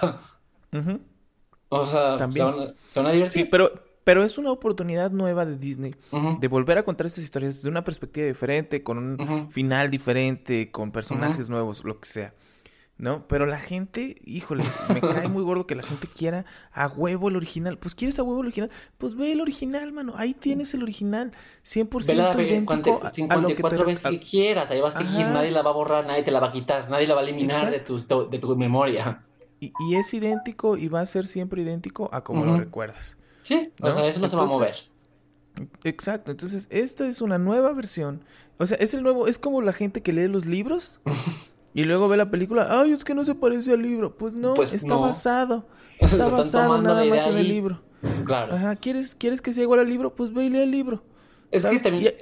O 1.70 1.86
sea, 1.86 2.18
También. 2.18 2.76
Se, 2.90 3.00
van, 3.00 3.08
a 3.08 3.14
divertir. 3.14 3.44
Sí, 3.44 3.48
pero, 3.50 3.72
pero 4.04 4.22
es 4.22 4.38
una 4.38 4.52
oportunidad 4.52 5.12
nueva 5.12 5.46
de 5.46 5.56
Disney 5.56 5.96
de 6.12 6.48
volver 6.50 6.78
a 6.78 6.84
contar 6.84 7.08
estas 7.08 7.24
historias 7.24 7.56
desde 7.56 7.70
una 7.70 7.86
perspectiva 7.86 8.28
diferente, 8.28 8.84
con 8.84 8.98
un 8.98 9.50
final 9.50 9.90
diferente, 9.90 10.72
con 10.72 10.92
personajes 10.92 11.48
nuevos, 11.48 11.86
lo 11.86 11.98
que 11.98 12.10
sea. 12.10 12.34
¿No? 13.00 13.26
Pero 13.28 13.46
la 13.46 13.60
gente, 13.60 14.18
híjole, 14.26 14.66
me 14.94 15.00
cae 15.00 15.30
muy 15.30 15.42
gordo 15.42 15.66
que 15.66 15.74
la 15.74 15.84
gente 15.84 16.08
quiera 16.08 16.46
a 16.74 16.88
huevo 16.88 17.30
el 17.30 17.38
original. 17.38 17.78
Pues 17.78 17.96
quieres 17.96 18.20
a 18.20 18.24
huevo 18.24 18.42
el 18.42 18.48
original, 18.48 18.70
pues 18.98 19.16
ve 19.16 19.32
el 19.32 19.42
original, 19.42 19.92
mano. 19.94 20.14
Ahí 20.18 20.34
tienes 20.34 20.74
el 20.74 20.84
original, 20.84 21.32
100% 21.66 22.36
idéntico 22.36 23.00
a, 23.02 23.38
lo 23.38 23.48
que 23.48 23.64
te... 23.64 23.84
veces 23.84 24.12
que 24.12 24.20
quieras, 24.20 24.70
ahí 24.70 24.82
va 24.82 24.90
a 24.90 24.92
seguir, 24.92 25.26
nadie 25.28 25.50
la 25.50 25.62
va 25.62 25.72
a 25.72 25.74
borrar, 25.74 26.06
nadie 26.06 26.24
te 26.24 26.32
la 26.32 26.42
va 26.42 26.50
a 26.50 26.52
quitar, 26.52 26.90
nadie 26.90 27.08
la 27.08 27.16
va 27.16 27.22
a 27.22 27.24
eliminar 27.24 27.72
de 27.72 27.80
tu, 27.80 27.98
de 27.98 28.38
tu 28.38 28.56
memoria. 28.58 29.24
Y, 29.62 29.72
y, 29.90 29.96
es 29.96 30.14
idéntico 30.14 30.78
y 30.78 30.90
va 30.90 31.00
a 31.02 31.06
ser 31.06 31.26
siempre 31.26 31.62
idéntico 31.62 32.10
a 32.12 32.24
como 32.24 32.46
lo 32.46 32.58
recuerdas. 32.58 33.18
Sí, 33.44 33.72
o 33.82 33.92
sea, 33.92 34.06
eso 34.08 34.20
no 34.20 34.28
se 34.28 34.36
va 34.36 34.44
a 34.44 34.46
mover. 34.46 34.76
Exacto, 35.84 36.32
entonces 36.32 36.68
esta 36.70 37.08
es 37.08 37.22
una 37.22 37.38
nueva 37.38 37.72
versión. 37.74 38.24
O 38.58 38.66
sea, 38.66 38.78
es 38.78 38.94
el 38.94 39.04
nuevo, 39.04 39.28
es 39.28 39.40
como 39.40 39.62
la 39.62 39.74
gente 39.74 40.02
que 40.02 40.12
lee 40.12 40.28
los 40.28 40.46
libros 40.46 41.00
Y 41.74 41.84
luego 41.84 42.08
ve 42.08 42.18
la 42.18 42.32
película, 42.32 42.68
ay, 42.70 42.92
es 42.92 43.04
que 43.04 43.14
no 43.14 43.24
se 43.24 43.36
parece 43.36 43.74
al 43.74 43.82
libro. 43.82 44.18
Pues 44.18 44.34
no, 44.34 44.54
pues 44.54 44.74
está 44.74 44.96
basado. 44.96 45.66
Está 46.00 46.28
basado 46.30 46.82
nada 46.82 47.04
más 47.04 47.28
en 47.28 47.38
el 47.38 47.48
libro. 47.48 47.82
Claro. 48.24 48.56
Ajá, 48.56 48.78
¿quieres, 48.78 49.16
¿quieres 49.16 49.42
que 49.42 49.52
sea 49.52 49.64
igual 49.64 49.82
al 49.82 49.90
libro? 49.90 50.16
Pues 50.16 50.34
ve 50.34 50.46
y 50.46 50.50
lee 50.50 50.62
el 50.62 50.72
libro. 50.72 51.04
Es 51.52 51.66
que 51.66 51.78
también, 51.80 52.14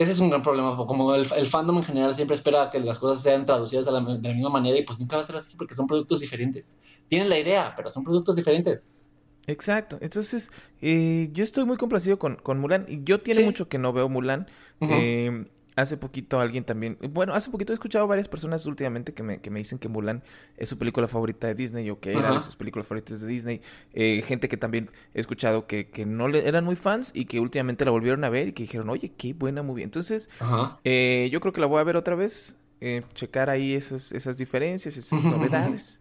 ese 0.00 0.12
es 0.12 0.18
un 0.18 0.30
gran 0.30 0.42
problema. 0.42 0.76
Como 0.86 1.14
el, 1.14 1.26
fandom 1.46 1.76
en 1.76 1.84
general 1.84 2.14
siempre 2.14 2.34
espera 2.34 2.70
que 2.70 2.80
las 2.80 2.98
cosas 2.98 3.22
sean 3.22 3.46
traducidas 3.46 3.84
de 3.84 3.92
la, 3.92 4.00
misma 4.00 4.48
manera 4.48 4.78
y 4.78 4.82
pues 4.82 4.98
nunca 4.98 5.16
va 5.16 5.22
a 5.22 5.26
ser 5.26 5.36
así 5.36 5.54
porque 5.56 5.74
son 5.74 5.86
productos 5.86 6.20
diferentes. 6.20 6.78
Tienen 7.08 7.28
la 7.28 7.38
idea, 7.38 7.74
pero 7.76 7.90
son 7.90 8.02
productos 8.02 8.34
diferentes. 8.34 8.88
Exacto. 9.46 9.98
Entonces, 10.00 10.50
eh, 10.80 11.28
yo 11.32 11.44
estoy 11.44 11.66
muy 11.66 11.76
complacido 11.76 12.18
con, 12.18 12.36
con 12.36 12.58
Mulan. 12.58 12.86
Y 12.88 13.04
yo 13.04 13.20
tiene 13.20 13.44
mucho 13.44 13.68
que 13.68 13.78
no 13.78 13.92
veo 13.92 14.08
Mulan. 14.08 14.48
eh, 14.80 15.46
Hace 15.76 15.96
poquito 15.96 16.40
alguien 16.40 16.64
también, 16.64 16.98
bueno, 17.10 17.32
hace 17.32 17.50
poquito 17.50 17.72
he 17.72 17.74
escuchado 17.74 18.06
varias 18.06 18.26
personas 18.26 18.66
últimamente 18.66 19.14
que 19.14 19.22
me, 19.22 19.40
que 19.40 19.50
me 19.50 19.60
dicen 19.60 19.78
que 19.78 19.88
Mulan 19.88 20.22
es 20.56 20.68
su 20.68 20.76
película 20.76 21.06
favorita 21.06 21.46
de 21.46 21.54
Disney 21.54 21.88
o 21.90 22.00
que 22.00 22.12
era 22.12 22.34
de 22.34 22.40
sus 22.40 22.56
películas 22.56 22.88
favoritas 22.88 23.20
de 23.20 23.28
Disney. 23.28 23.60
Eh, 23.92 24.22
gente 24.26 24.48
que 24.48 24.56
también 24.56 24.90
he 25.14 25.20
escuchado 25.20 25.66
que, 25.66 25.88
que 25.88 26.06
no 26.06 26.28
le, 26.28 26.46
eran 26.48 26.64
muy 26.64 26.76
fans 26.76 27.12
y 27.14 27.26
que 27.26 27.38
últimamente 27.38 27.84
la 27.84 27.92
volvieron 27.92 28.24
a 28.24 28.30
ver 28.30 28.48
y 28.48 28.52
que 28.52 28.64
dijeron, 28.64 28.90
oye, 28.90 29.12
qué 29.16 29.32
buena 29.32 29.62
movie. 29.62 29.84
Entonces, 29.84 30.28
eh, 30.84 31.28
yo 31.32 31.40
creo 31.40 31.52
que 31.52 31.60
la 31.60 31.66
voy 31.66 31.80
a 31.80 31.84
ver 31.84 31.96
otra 31.96 32.16
vez, 32.16 32.56
eh, 32.80 33.02
checar 33.14 33.48
ahí 33.48 33.74
esas, 33.74 34.10
esas 34.12 34.36
diferencias, 34.38 34.96
esas 34.96 35.22
novedades. 35.24 36.00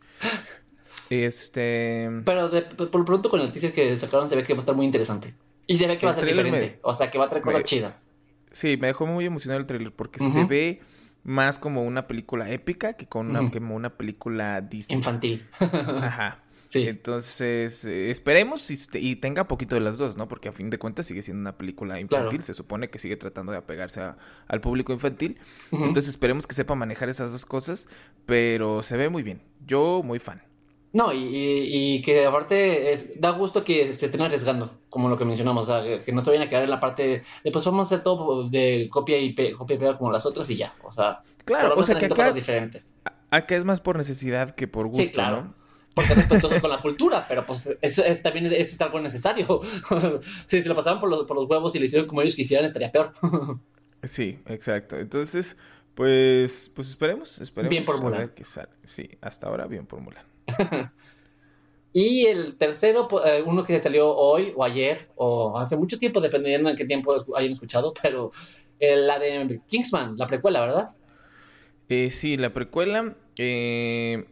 Este... 1.12 2.10
Pero 2.26 2.50
por 2.92 3.00
lo 3.00 3.06
pronto 3.06 3.30
con 3.30 3.40
el 3.42 3.52
teaser 3.52 3.72
que 3.72 3.98
sacaron 3.98 4.30
se 4.30 4.36
ve 4.36 4.44
que 4.44 4.54
va 4.54 4.58
a 4.58 4.62
estar 4.62 4.76
muy 4.76 4.86
interesante. 4.86 5.36
Y 5.68 5.78
se 5.78 5.86
ve 5.86 6.00
que 6.00 6.08
va 6.08 6.14
a 6.14 6.16
ser 6.16 6.26
diferente. 6.26 6.80
O 6.82 6.94
sea, 6.94 7.12
que 7.12 7.20
va 7.20 7.26
a 7.26 7.30
traer 7.30 7.44
cosas 7.44 7.64
chidas. 7.64 8.09
Sí, 8.52 8.78
me 8.78 8.88
dejó 8.88 9.06
muy 9.06 9.26
emocionado 9.26 9.60
el 9.60 9.68
trailer 9.68 9.94
porque 9.94 10.20
se 10.20 10.44
ve 10.46 10.80
más 11.24 11.60
como 11.60 11.84
una 11.84 12.08
película 12.08 12.50
épica 12.50 12.94
que 12.94 13.06
con 13.06 13.30
una, 13.30 13.52
como 13.52 13.76
una 13.76 13.92
película 13.92 14.62
Disney. 14.62 14.98
Infantil. 14.98 15.48
Ajá. 15.60 16.40
Sí. 16.66 16.88
Entonces, 16.88 17.84
eh, 17.86 18.12
esperemos 18.12 18.70
y, 18.94 19.16
tenga 19.16 19.48
poquito 19.48 19.74
de 19.74 19.82
las 19.82 19.98
dos, 19.98 20.18
¿no? 20.18 20.28
Porque 20.28 20.50
a 20.50 20.52
fin 20.52 20.70
de 20.70 20.78
cuentas 20.78 21.08
sigue 21.08 21.24
siendo 21.24 21.42
una 21.42 21.58
película 21.58 22.00
infantil. 22.00 22.44
Se 22.44 22.54
supone 22.54 22.92
que 22.92 23.00
sigue 23.00 23.18
tratando 23.18 23.52
de 23.52 23.58
apegarse 23.58 24.02
al 24.48 24.62
público 24.62 24.94
infantil. 24.94 25.40
Entonces, 25.72 26.10
esperemos 26.10 26.46
que 26.46 26.54
sepa 26.54 26.76
manejar 26.76 27.10
esas 27.10 27.32
dos 27.32 27.44
cosas. 27.44 27.88
Pero 28.28 28.84
se 28.84 28.98
ve 28.98 29.10
muy 29.10 29.24
bien. 29.24 29.42
Yo, 29.66 30.04
muy 30.04 30.20
fan. 30.20 30.44
No, 30.92 31.14
y, 31.14 31.20
y, 31.22 32.02
que 32.02 32.26
aparte 32.26 33.14
da 33.18 33.30
gusto 33.30 33.64
que 33.64 33.94
se 33.94 34.08
estén 34.08 34.22
arriesgando, 34.22 34.80
como 34.90 35.08
lo 35.08 35.18
que 35.18 35.26
mencionamos, 35.26 35.70
o 35.70 35.72
sea, 35.72 36.04
que, 36.04 36.12
no 36.12 36.22
se 36.22 36.32
vayan 36.32 36.48
a 36.48 36.50
quedar 36.50 36.64
en 36.64 36.72
la 36.72 36.80
parte 36.80 37.24
de 37.44 37.52
pues 37.52 37.64
vamos 37.64 37.92
a 37.92 37.94
hacer 37.94 38.04
todo 38.04 38.50
de 38.50 38.88
copia 38.92 39.20
y, 39.20 39.36
copia 39.54 39.76
y 39.76 39.80
pega 39.80 39.98
como 39.98 40.12
las 40.12 40.26
otras 40.26 40.50
y 40.50 40.58
ya, 40.58 40.74
o 40.84 40.92
sea, 40.92 41.22
claro, 41.46 41.76
o 41.78 41.84
sea 41.84 41.96
que 41.96 42.06
acá, 42.06 42.32
diferentes. 42.32 42.96
acá 43.30 43.56
es 43.56 43.66
más 43.66 43.82
por 43.82 43.98
necesidad 43.98 44.56
que 44.56 44.68
por 44.68 44.88
gusto, 44.88 45.04
sí, 45.04 45.12
claro. 45.12 45.44
¿no? 45.44 45.60
Porque 45.94 46.14
es 46.14 46.18
respetuoso 46.18 46.60
con 46.62 46.70
la 46.70 46.82
cultura, 46.82 47.26
pero 47.28 47.46
pues 47.46 47.78
eso 47.82 48.04
es, 48.04 48.22
también 48.24 48.48
es, 48.48 48.82
algo 48.82 49.00
necesario. 49.00 49.62
si 50.48 50.62
se 50.62 50.70
lo 50.70 50.76
pasaban 50.76 51.00
por 51.00 51.10
los, 51.10 51.26
por 51.26 51.36
los 51.36 51.50
huevos 51.50 51.76
y 51.76 51.80
lo 51.80 51.86
hicieron 51.86 52.08
como 52.08 52.22
ellos 52.22 52.36
quisieran, 52.36 52.66
estaría 52.66 52.92
peor. 52.92 53.14
sí, 54.04 54.40
exacto. 54.46 54.98
Entonces, 54.98 55.58
pues, 55.96 56.72
pues 56.74 56.90
esperemos, 56.90 57.42
esperemos 57.42 57.70
bien 57.70 57.86
por 57.86 58.02
Mulan. 58.02 58.32
Sí, 58.84 59.10
hasta 59.22 59.48
ahora 59.48 59.68
bien 59.68 59.86
por 59.86 60.00
Mulan. 60.00 60.26
Y 61.94 62.26
el 62.26 62.58
tercero, 62.58 63.08
eh, 63.26 63.44
uno 63.46 63.64
que 63.64 63.80
salió 63.80 64.16
hoy 64.16 64.54
o 64.56 64.64
ayer 64.64 65.10
o 65.16 65.58
hace 65.58 65.76
mucho 65.76 65.98
tiempo, 65.98 66.22
dependiendo 66.22 66.70
en 66.70 66.76
qué 66.76 66.86
tiempo 66.86 67.16
hayan 67.36 67.52
escuchado, 67.52 67.94
pero 68.02 68.32
eh, 68.80 68.96
la 68.96 69.20
de 69.20 69.62
Kingsman, 69.68 70.18
la 70.18 70.28
precuela, 70.28 70.62
¿verdad? 70.62 70.96
Eh, 71.90 72.12
sí, 72.12 72.38
la 72.38 72.54
precuela 72.54 73.16
de, 73.36 74.26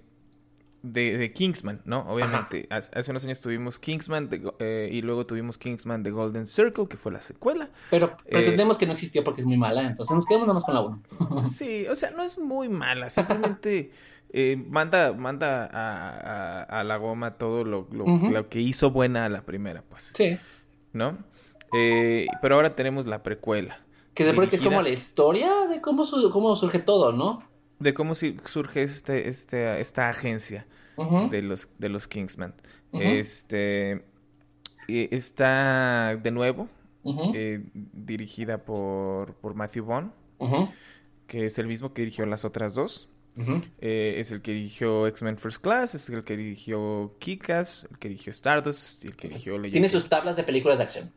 Kingsman, 1.34 1.82
¿no? 1.86 2.02
Obviamente, 2.08 2.68
hace, 2.70 3.10
unos 3.10 3.26
años 3.26 3.42
tuvimos 3.42 3.80
Kingsman 3.80 4.30
y 4.60 5.02
luego 5.02 5.26
tuvimos 5.26 5.58
Kingsman 5.58 6.04
The 6.04 6.12
Golden 6.12 6.46
Circle, 6.46 6.88
que 6.88 6.98
fue 6.98 7.12
la 7.12 7.22
secuela. 7.22 7.68
Pero 7.90 8.16
pretendemos 8.30 8.78
que 8.78 8.86
no 8.86 8.94
existió 8.94 9.24
porque 9.24 9.42
es 9.42 9.48
muy 9.48 9.58
mala, 9.58 9.88
entonces 9.88 10.14
nos 10.14 10.28
quedamos 10.28 10.48
nada 10.48 10.54
más 10.60 10.64
con 10.64 10.76
la 10.76 10.82
1. 10.82 11.50
sí, 11.50 11.88
o 11.88 11.96
sea, 11.96 12.12
no 12.12 12.22
es 12.22 12.38
muy 12.38 12.70
mala, 12.70 13.10
simplemente... 13.10 13.92
Eh, 14.30 14.62
manda 14.70 15.14
manda 15.14 15.70
a, 15.72 16.64
a, 16.64 16.84
la 16.84 16.98
goma 16.98 17.38
todo 17.38 17.64
lo, 17.64 17.88
lo, 17.92 18.50
que 18.50 18.60
hizo 18.60 18.92
buena 18.92 19.26
a 19.26 19.30
la 19.30 19.44
primera, 19.44 19.84
pues. 19.88 20.12
Sí. 20.14 20.38
¿No? 20.94 21.18
Eh, 21.74 22.28
pero 22.42 22.56
ahora 22.56 22.76
tenemos 22.76 23.08
la 23.08 23.24
precuela. 23.24 23.80
Que 24.14 24.26
se 24.26 24.34
que 24.34 24.56
es 24.56 24.62
como 24.62 24.82
la 24.82 24.90
historia 24.90 25.68
de 25.70 25.80
cómo, 25.80 26.04
cómo 26.32 26.56
surge 26.56 26.80
todo, 26.80 27.12
¿no? 27.12 27.44
De 27.80 27.94
cómo 27.94 28.16
surge 28.16 28.84
este, 28.84 29.30
este, 29.30 29.80
esta 29.80 30.10
agencia 30.10 30.66
de, 31.30 31.42
los, 31.44 31.70
de 31.78 31.90
los 31.90 32.08
Kingsman. 32.08 32.56
Este 32.94 34.04
está 34.88 36.16
de 36.16 36.32
nuevo 36.32 36.68
eh, 37.34 37.64
dirigida 37.74 38.66
por, 38.66 39.36
por 39.36 39.54
Matthew 39.54 39.86
Vaughn, 39.86 40.12
que 41.28 41.46
es 41.46 41.60
el 41.60 41.68
mismo 41.68 41.94
que 41.94 42.02
dirigió 42.02 42.26
las 42.26 42.44
otras 42.44 42.76
dos. 42.76 43.10
Eh, 43.80 44.16
es 44.18 44.32
el 44.32 44.42
que 44.42 44.52
dirigió 44.52 45.08
X-Men 45.08 45.38
First 45.38 45.62
Class, 45.62 45.96
es 45.96 46.10
el 46.10 46.24
que 46.24 46.36
dirigió 46.36 47.16
Kikas, 47.20 47.88
el 47.92 48.00
que 48.00 48.10
dirigió 48.10 48.32
Stardust 48.32 49.06
y 49.06 49.08
el 49.08 49.16
que 49.16 49.28
dirigió 49.28 49.58
Legend. 49.58 49.74
Tiene 49.74 49.90
sus 49.90 50.10
tablas 50.10 50.36
de 50.36 50.44
películas 50.44 50.80
de 50.80 50.84
acción. 50.86 51.12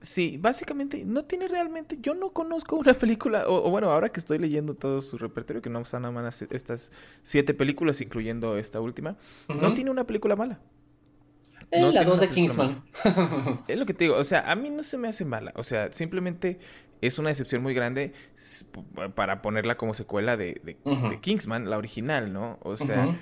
Sí, 0.00 0.36
básicamente 0.38 1.02
no 1.06 1.24
tiene 1.24 1.48
realmente, 1.48 1.96
yo 1.98 2.14
no 2.14 2.30
conozco 2.30 2.76
una 2.76 2.92
película, 2.92 3.48
o, 3.48 3.70
bueno, 3.70 3.90
ahora 3.90 4.10
que 4.10 4.20
estoy 4.20 4.38
leyendo 4.38 4.74
todo 4.74 5.00
su 5.00 5.16
repertorio, 5.16 5.62
que 5.62 5.70
no 5.70 5.80
están 5.80 6.02
nada 6.02 6.12
más 6.12 6.42
estas 6.42 6.92
siete 7.22 7.54
películas, 7.54 8.02
incluyendo 8.02 8.58
esta 8.58 8.80
última, 8.80 9.16
no 9.48 9.72
tiene 9.72 9.90
una 9.90 10.04
película 10.04 10.36
mala. 10.36 10.60
Eh, 11.70 11.92
la 11.92 12.04
dos 12.04 12.20
de 12.20 12.30
Kingsman. 12.30 12.82
es 13.68 13.78
lo 13.78 13.86
que 13.86 13.94
te 13.94 14.04
digo, 14.04 14.16
o 14.16 14.24
sea, 14.24 14.50
a 14.50 14.54
mí 14.54 14.70
no 14.70 14.82
se 14.82 14.98
me 14.98 15.08
hace 15.08 15.24
mala, 15.24 15.52
o 15.56 15.62
sea, 15.62 15.92
simplemente 15.92 16.58
es 17.00 17.18
una 17.18 17.28
decepción 17.28 17.62
muy 17.62 17.74
grande 17.74 18.12
para 19.14 19.42
ponerla 19.42 19.76
como 19.76 19.94
secuela 19.94 20.36
de, 20.36 20.60
de, 20.64 21.20
Kingsman, 21.20 21.68
la 21.68 21.76
original, 21.76 22.32
¿no? 22.32 22.58
O 22.62 22.76
sea, 22.76 23.14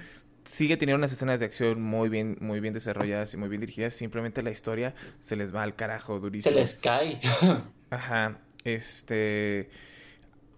sigue 0.45 0.77
teniendo 0.77 0.99
unas 0.99 1.13
escenas 1.13 1.41
de 1.41 1.47
acción 1.47 1.83
muy 1.83 2.09
bien, 2.09 2.37
muy 2.41 2.61
bien 2.61 2.75
desarrolladas 2.75 3.35
y 3.35 3.37
muy 3.37 3.49
bien 3.49 3.61
dirigidas. 3.61 3.95
Simplemente 3.95 4.43
la 4.43 4.51
historia 4.51 4.95
se 5.21 5.37
les 5.37 5.55
va 5.55 5.63
al 5.63 5.75
carajo 5.75 6.19
durísimo. 6.21 6.55
Se 6.55 6.61
les 6.61 6.75
cae. 6.75 7.21
Ajá. 7.91 8.39
Este. 8.65 9.71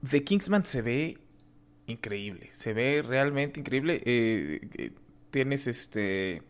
The 0.09 0.23
Kingsman 0.25 0.65
se 0.67 0.83
ve 0.83 1.19
increíble. 1.87 2.51
Se 2.53 2.73
ve 2.73 3.03
realmente 3.07 3.61
increíble. 3.61 4.03
Eh, 4.05 4.61
eh, 4.77 4.91
tienes 5.31 5.67
este. 5.67 6.43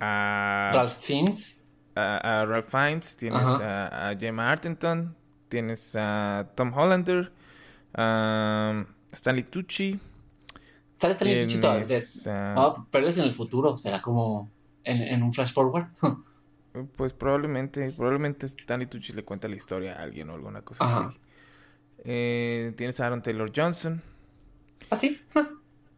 A. 0.00 0.70
Ralph 0.74 0.96
Fiennes. 1.00 1.56
A, 1.94 2.44
Ralph 2.46 2.68
Fiennes. 2.68 3.16
Tienes 3.16 3.42
a, 3.42 4.14
Gemma 4.18 4.50
Artenton. 4.50 5.14
Tienes 5.48 5.96
a 5.96 6.48
Tom 6.54 6.72
Hollander. 6.72 7.32
A 7.94 8.84
Stanley 9.12 9.44
Tucci. 9.44 9.98
¿Sale 10.94 11.14
Stanley 11.14 11.42
Tucci 11.42 11.60
todavía? 11.60 11.98
Ah, 12.26 12.86
pero 12.90 13.08
es 13.08 13.18
en 13.18 13.24
el 13.24 13.32
futuro, 13.32 13.78
será 13.78 14.00
como 14.00 14.50
en, 14.84 15.22
un 15.22 15.32
flash 15.32 15.52
forward. 15.52 15.86
pues 16.96 17.12
probablemente, 17.12 17.92
probablemente 17.92 18.46
Stanley 18.46 18.86
Tucci 18.86 19.12
le 19.12 19.24
cuenta 19.24 19.48
la 19.48 19.56
historia 19.56 19.94
a 19.94 20.02
alguien 20.02 20.30
o 20.30 20.34
alguna 20.34 20.62
cosa 20.62 21.06
así. 21.06 21.18
Eh, 22.04 22.72
tienes 22.76 23.00
a 23.00 23.06
Aaron 23.06 23.22
Taylor 23.22 23.50
Johnson. 23.54 24.02
¿Ah, 24.90 24.96
sí? 24.96 25.20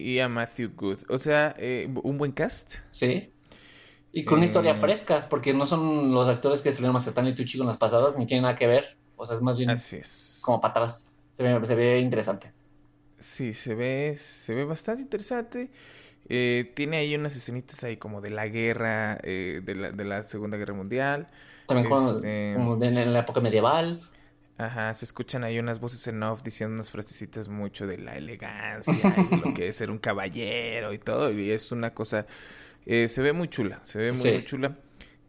Y 0.00 0.20
a 0.20 0.28
Matthew 0.28 0.70
Good. 0.76 0.98
O 1.08 1.18
sea, 1.18 1.56
eh, 1.58 1.92
un 2.04 2.18
buen 2.18 2.30
cast. 2.30 2.76
Sí. 2.90 3.32
Y 4.12 4.24
con 4.24 4.38
una 4.38 4.46
historia 4.46 4.72
eh, 4.72 4.78
fresca, 4.78 5.28
porque 5.28 5.52
no 5.54 5.66
son 5.66 6.12
los 6.12 6.28
actores 6.28 6.62
que 6.62 6.72
salieron 6.72 6.94
más 6.94 7.06
a 7.06 7.10
Stanley 7.10 7.34
Tucci 7.34 7.58
con 7.58 7.66
las 7.66 7.78
pasadas, 7.78 8.16
ni 8.16 8.26
tienen 8.26 8.42
nada 8.42 8.54
que 8.54 8.66
ver. 8.66 8.96
O 9.16 9.26
sea, 9.26 9.36
es 9.36 9.42
más 9.42 9.58
bien 9.58 9.70
Así 9.70 9.96
es. 9.96 10.38
como 10.40 10.60
para 10.60 10.72
atrás. 10.72 11.12
Se 11.30 11.42
ve, 11.42 11.66
se 11.66 11.74
ve 11.74 12.00
interesante. 12.00 12.52
Sí, 13.18 13.52
se 13.54 13.74
ve, 13.74 14.16
se 14.16 14.54
ve 14.54 14.64
bastante 14.64 15.02
interesante. 15.02 15.70
Eh, 16.28 16.72
tiene 16.76 16.98
ahí 16.98 17.14
unas 17.14 17.34
escenitas 17.36 17.82
ahí 17.84 17.96
como 17.96 18.20
de 18.20 18.30
la 18.30 18.46
guerra, 18.48 19.18
eh, 19.22 19.60
de, 19.64 19.74
la, 19.74 19.92
de 19.92 20.04
la 20.04 20.22
Segunda 20.22 20.56
Guerra 20.56 20.74
Mundial. 20.74 21.28
También 21.66 21.86
este, 21.86 22.54
como, 22.56 22.76
de, 22.76 22.86
en 22.86 23.12
la 23.12 23.20
época 23.20 23.40
medieval. 23.40 24.02
Ajá, 24.56 24.92
se 24.94 25.04
escuchan 25.04 25.44
ahí 25.44 25.58
unas 25.58 25.78
voces 25.80 26.06
en 26.08 26.20
off 26.22 26.42
diciendo 26.42 26.74
unas 26.74 26.90
frasecitas 26.90 27.48
mucho 27.48 27.86
de 27.86 27.98
la 27.98 28.16
elegancia 28.16 29.14
y 29.30 29.36
lo 29.36 29.54
que 29.54 29.68
es 29.68 29.76
ser 29.76 29.90
un 29.90 29.98
caballero 29.98 30.92
y 30.92 30.98
todo. 30.98 31.30
Y 31.30 31.50
es 31.50 31.70
una 31.70 31.94
cosa, 31.94 32.26
eh, 32.90 33.06
se 33.06 33.20
ve 33.20 33.34
muy 33.34 33.48
chula, 33.48 33.80
se 33.84 33.98
ve 33.98 34.12
muy, 34.12 34.44
chula. 34.46 34.74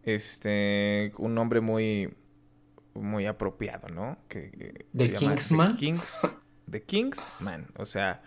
Este, 0.04 1.12
un 1.18 1.36
nombre 1.36 1.60
muy, 1.60 2.10
muy 2.94 3.26
apropiado, 3.26 3.90
¿no? 3.90 4.18
Que, 4.30 4.86
¿De 4.94 5.14
Kingsman? 5.14 5.76
Kings, 5.76 6.22
The 6.72 6.84
King's 6.84 7.34
Man, 7.42 7.68
o 7.76 7.86
sea, 7.86 8.22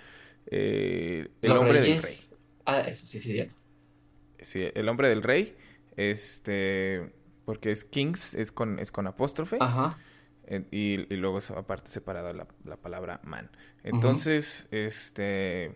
eh, 0.45 1.31
el 1.41 1.53
hombre 1.53 1.81
del 1.81 2.03
rey. 2.03 2.15
Ah, 2.67 2.81
eso 2.81 3.07
sí, 3.07 3.19
sí, 3.19 3.33
sí. 3.33 3.55
Sí, 4.39 4.69
el 4.75 4.87
hombre 4.91 5.09
del 5.09 5.23
rey, 5.23 5.57
este, 5.97 7.15
porque 7.47 7.71
es 7.71 7.85
Kings, 7.85 8.35
es 8.35 8.53
con, 8.53 8.79
es 8.81 8.93
con 8.93 9.07
apóstrofe. 9.07 9.57
Ajá. 9.61 9.99
Eh, 10.45 10.67
y, 10.71 11.17
luego 11.17 11.39
aparte 11.57 11.89
separada 11.89 12.35
la, 12.35 12.49
la 12.67 12.77
palabra 12.77 13.21
man. 13.25 13.51
Entonces, 13.83 14.67
este, 14.71 15.73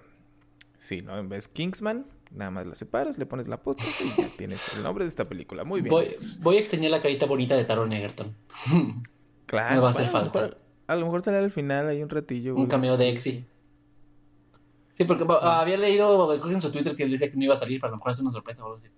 sí, 0.77 1.01
¿no? 1.01 1.19
En 1.19 1.31
vez 1.31 1.49
Kingsman, 1.49 2.05
nada 2.31 2.51
más 2.51 2.67
la 2.67 2.75
separas, 2.75 3.19
le 3.19 3.27
pones 3.27 3.49
la 3.49 3.57
apóstrofe 3.57 4.05
y 4.05 4.23
ya 4.23 4.29
tienes 4.37 4.61
el 4.75 4.83
nombre 4.83 5.05
de 5.05 5.09
esta 5.09 5.29
película. 5.29 5.65
Muy 5.65 5.81
bien. 5.81 5.91
Voy, 5.91 6.17
voy 6.41 6.57
a 6.57 6.61
extrañar 6.61 6.91
la 6.91 7.03
carita 7.03 7.27
bonita 7.27 7.57
de 7.57 7.65
Taron 7.65 7.93
Egerton. 7.93 8.35
Claro. 9.47 9.77
Me 9.77 9.81
va 9.81 9.87
a 9.87 9.91
hacer 9.93 10.09
falta. 10.09 10.57
A 10.89 10.97
lo 10.97 11.07
mejor 11.07 11.23
sale 11.23 11.39
al 11.39 11.53
final 11.53 11.89
hay 11.89 12.03
un 12.03 12.09
ratillo. 12.09 12.57
Un 12.57 12.67
cameo 12.67 12.97
de 12.97 13.11
Exi. 13.11 13.45
Sí, 14.93 15.05
porque 15.05 15.25
había 15.29 15.77
leído 15.77 16.35
en 16.51 16.61
su 16.61 16.73
Twitter 16.73 16.97
que 16.97 17.05
él 17.05 17.11
decía 17.11 17.31
que 17.31 17.37
no 17.37 17.45
iba 17.45 17.55
a 17.55 17.57
salir, 17.57 17.81
pero 17.81 17.89
a 17.89 17.91
lo 17.93 17.99
mejor 17.99 18.13
es 18.13 18.19
una 18.19 18.33
sorpresa 18.33 18.63
o 18.63 18.67
algo 18.67 18.79
así. 18.79 18.89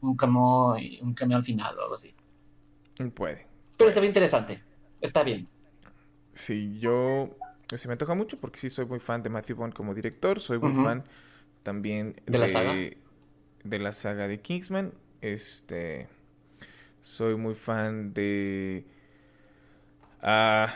Un 0.00 0.16
cameo, 0.16 0.76
un 1.00 1.14
cameo 1.14 1.38
al 1.38 1.44
final 1.44 1.78
o 1.78 1.82
algo 1.82 1.94
así. 1.94 2.14
Puede. 3.14 3.46
Pero 3.76 3.88
está 3.88 4.00
bien 4.00 4.10
interesante. 4.10 4.62
Está 5.00 5.22
bien. 5.22 5.48
Sí, 6.34 6.78
yo 6.78 7.30
se 7.68 7.88
me 7.88 7.92
antoja 7.92 8.14
mucho 8.14 8.38
porque 8.38 8.58
sí 8.58 8.68
soy 8.68 8.86
muy 8.86 9.00
fan 9.00 9.22
de 9.22 9.30
Matthew 9.30 9.56
Bond 9.56 9.74
como 9.74 9.94
director. 9.94 10.40
Soy 10.40 10.58
muy 10.58 10.84
fan 10.84 11.04
también 11.64 12.20
de, 12.26 12.38
la 12.38 12.46
saga. 12.46 12.74
De 13.64 13.78
la 13.80 13.90
saga 13.90 14.28
de 14.28 14.38
Kingsman. 14.40 14.92
Este. 15.20 16.06
Soy 17.02 17.34
muy 17.34 17.56
fan 17.56 18.14
de. 18.14 18.84
Ah 20.22 20.72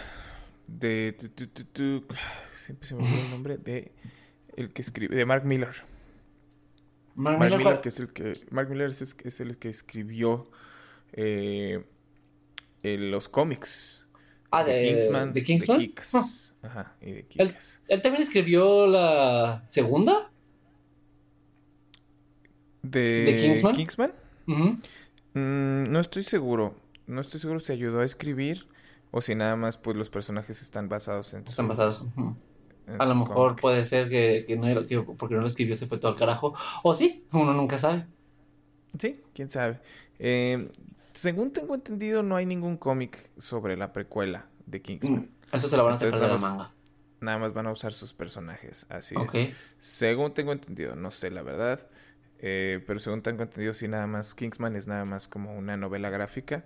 de 0.68 1.16
siempre 2.55 2.87
se 2.87 2.94
me 2.94 3.03
olvida 3.03 3.24
el 3.24 3.31
nombre 3.31 3.57
de 3.57 3.92
el 4.57 4.72
que 4.72 4.83
escribe 4.83 5.16
de 5.16 5.24
Mark 5.24 5.44
Miller. 5.44 5.74
Mark, 7.14 7.40
Miller, 7.40 7.81
que 7.81 7.88
es 7.88 7.98
el 7.98 8.12
que 8.12 8.35
Mark 8.51 8.68
Miller 8.68 8.90
es, 8.90 9.16
es 9.24 9.40
el 9.40 9.59
que 9.59 9.68
escribió 9.68 10.51
eh, 11.12 11.85
los 12.83 13.29
cómics. 13.29 14.07
Ah, 14.51 14.62
de, 14.62 14.88
Kingsman, 14.88 15.33
de 15.33 15.42
Kingsman. 15.42 15.92
Ah. 16.14 16.24
Ajá, 16.62 16.96
y 17.01 17.12
de 17.12 17.27
¿Él, 17.37 17.55
¿Él, 17.88 18.03
también 18.03 18.22
escribió 18.22 18.87
la 18.87 19.64
segunda? 19.66 20.31
¿De, 22.90 23.38
Kingsman? 23.40 23.74
Kingsman? 23.74 24.12
Mm, 24.46 25.90
no 25.90 26.01
estoy 26.01 26.22
seguro. 26.24 26.74
No 27.07 27.20
estoy 27.20 27.40
seguro 27.40 27.61
si 27.61 27.72
ayudó 27.72 28.01
a 28.01 28.05
escribir 28.05 28.66
o 29.11 29.20
si 29.20 29.35
nada 29.35 29.57
más, 29.57 29.79
pues 29.79 29.96
los 29.96 30.11
personajes 30.11 30.62
están 30.62 30.88
basados 30.88 31.33
en. 31.35 31.46
Están 31.46 31.68
basados. 31.68 32.05
a 32.98 33.07
lo 33.07 33.14
mejor 33.14 33.57
puede 33.57 33.85
ser 33.85 34.09
que, 34.09 34.44
que, 34.46 34.57
no, 34.57 34.87
que, 34.87 35.01
porque 35.01 35.35
no 35.35 35.40
lo 35.40 35.46
escribió 35.46 35.77
se 35.77 35.87
fue 35.87 35.98
todo 35.98 36.12
al 36.12 36.18
carajo. 36.18 36.55
O 36.83 36.94
sí, 36.94 37.24
uno 37.33 37.53
nunca 37.55 37.79
sabe. 37.79 38.07
Sí, 38.98 39.20
quién 39.35 39.51
sabe. 39.51 39.81
Eh, 40.18 40.70
según 41.12 41.53
tengo 41.53 41.74
entendido, 41.74 42.22
no 42.22 42.37
hay 42.37 42.46
ningún 42.46 42.77
cómic 42.77 43.31
sobre 43.38 43.77
la 43.77 43.92
precuela 43.92 44.46
de 44.66 44.83
Kingsman. 44.83 45.22
Mm, 45.22 45.57
eso 45.57 45.68
se 45.68 45.77
lo 45.77 45.85
van 45.85 45.94
a 45.94 45.96
hacer 45.96 46.14
de 46.14 46.29
la 46.29 46.38
manga. 46.38 46.72
Nada 47.20 47.38
más 47.38 47.53
van 47.53 47.66
a 47.66 47.72
usar 47.72 47.92
sus 47.92 48.12
personajes, 48.12 48.87
así 48.88 49.14
es. 49.16 49.51
Según 49.79 50.35
tengo 50.35 50.53
entendido, 50.53 50.94
no 50.94 51.11
sé 51.11 51.31
la 51.31 51.42
verdad, 51.42 51.88
eh, 52.40 52.83
pero 52.87 53.01
según 53.01 53.22
tengo 53.22 53.42
entendido, 53.42 53.74
sí, 53.74 53.88
nada 53.88 54.07
más 54.07 54.35
Kingsman 54.35 54.77
es 54.77 54.87
nada 54.87 55.05
más 55.05 55.27
como 55.27 55.57
una 55.57 55.77
novela 55.77 56.11
gráfica 56.11 56.64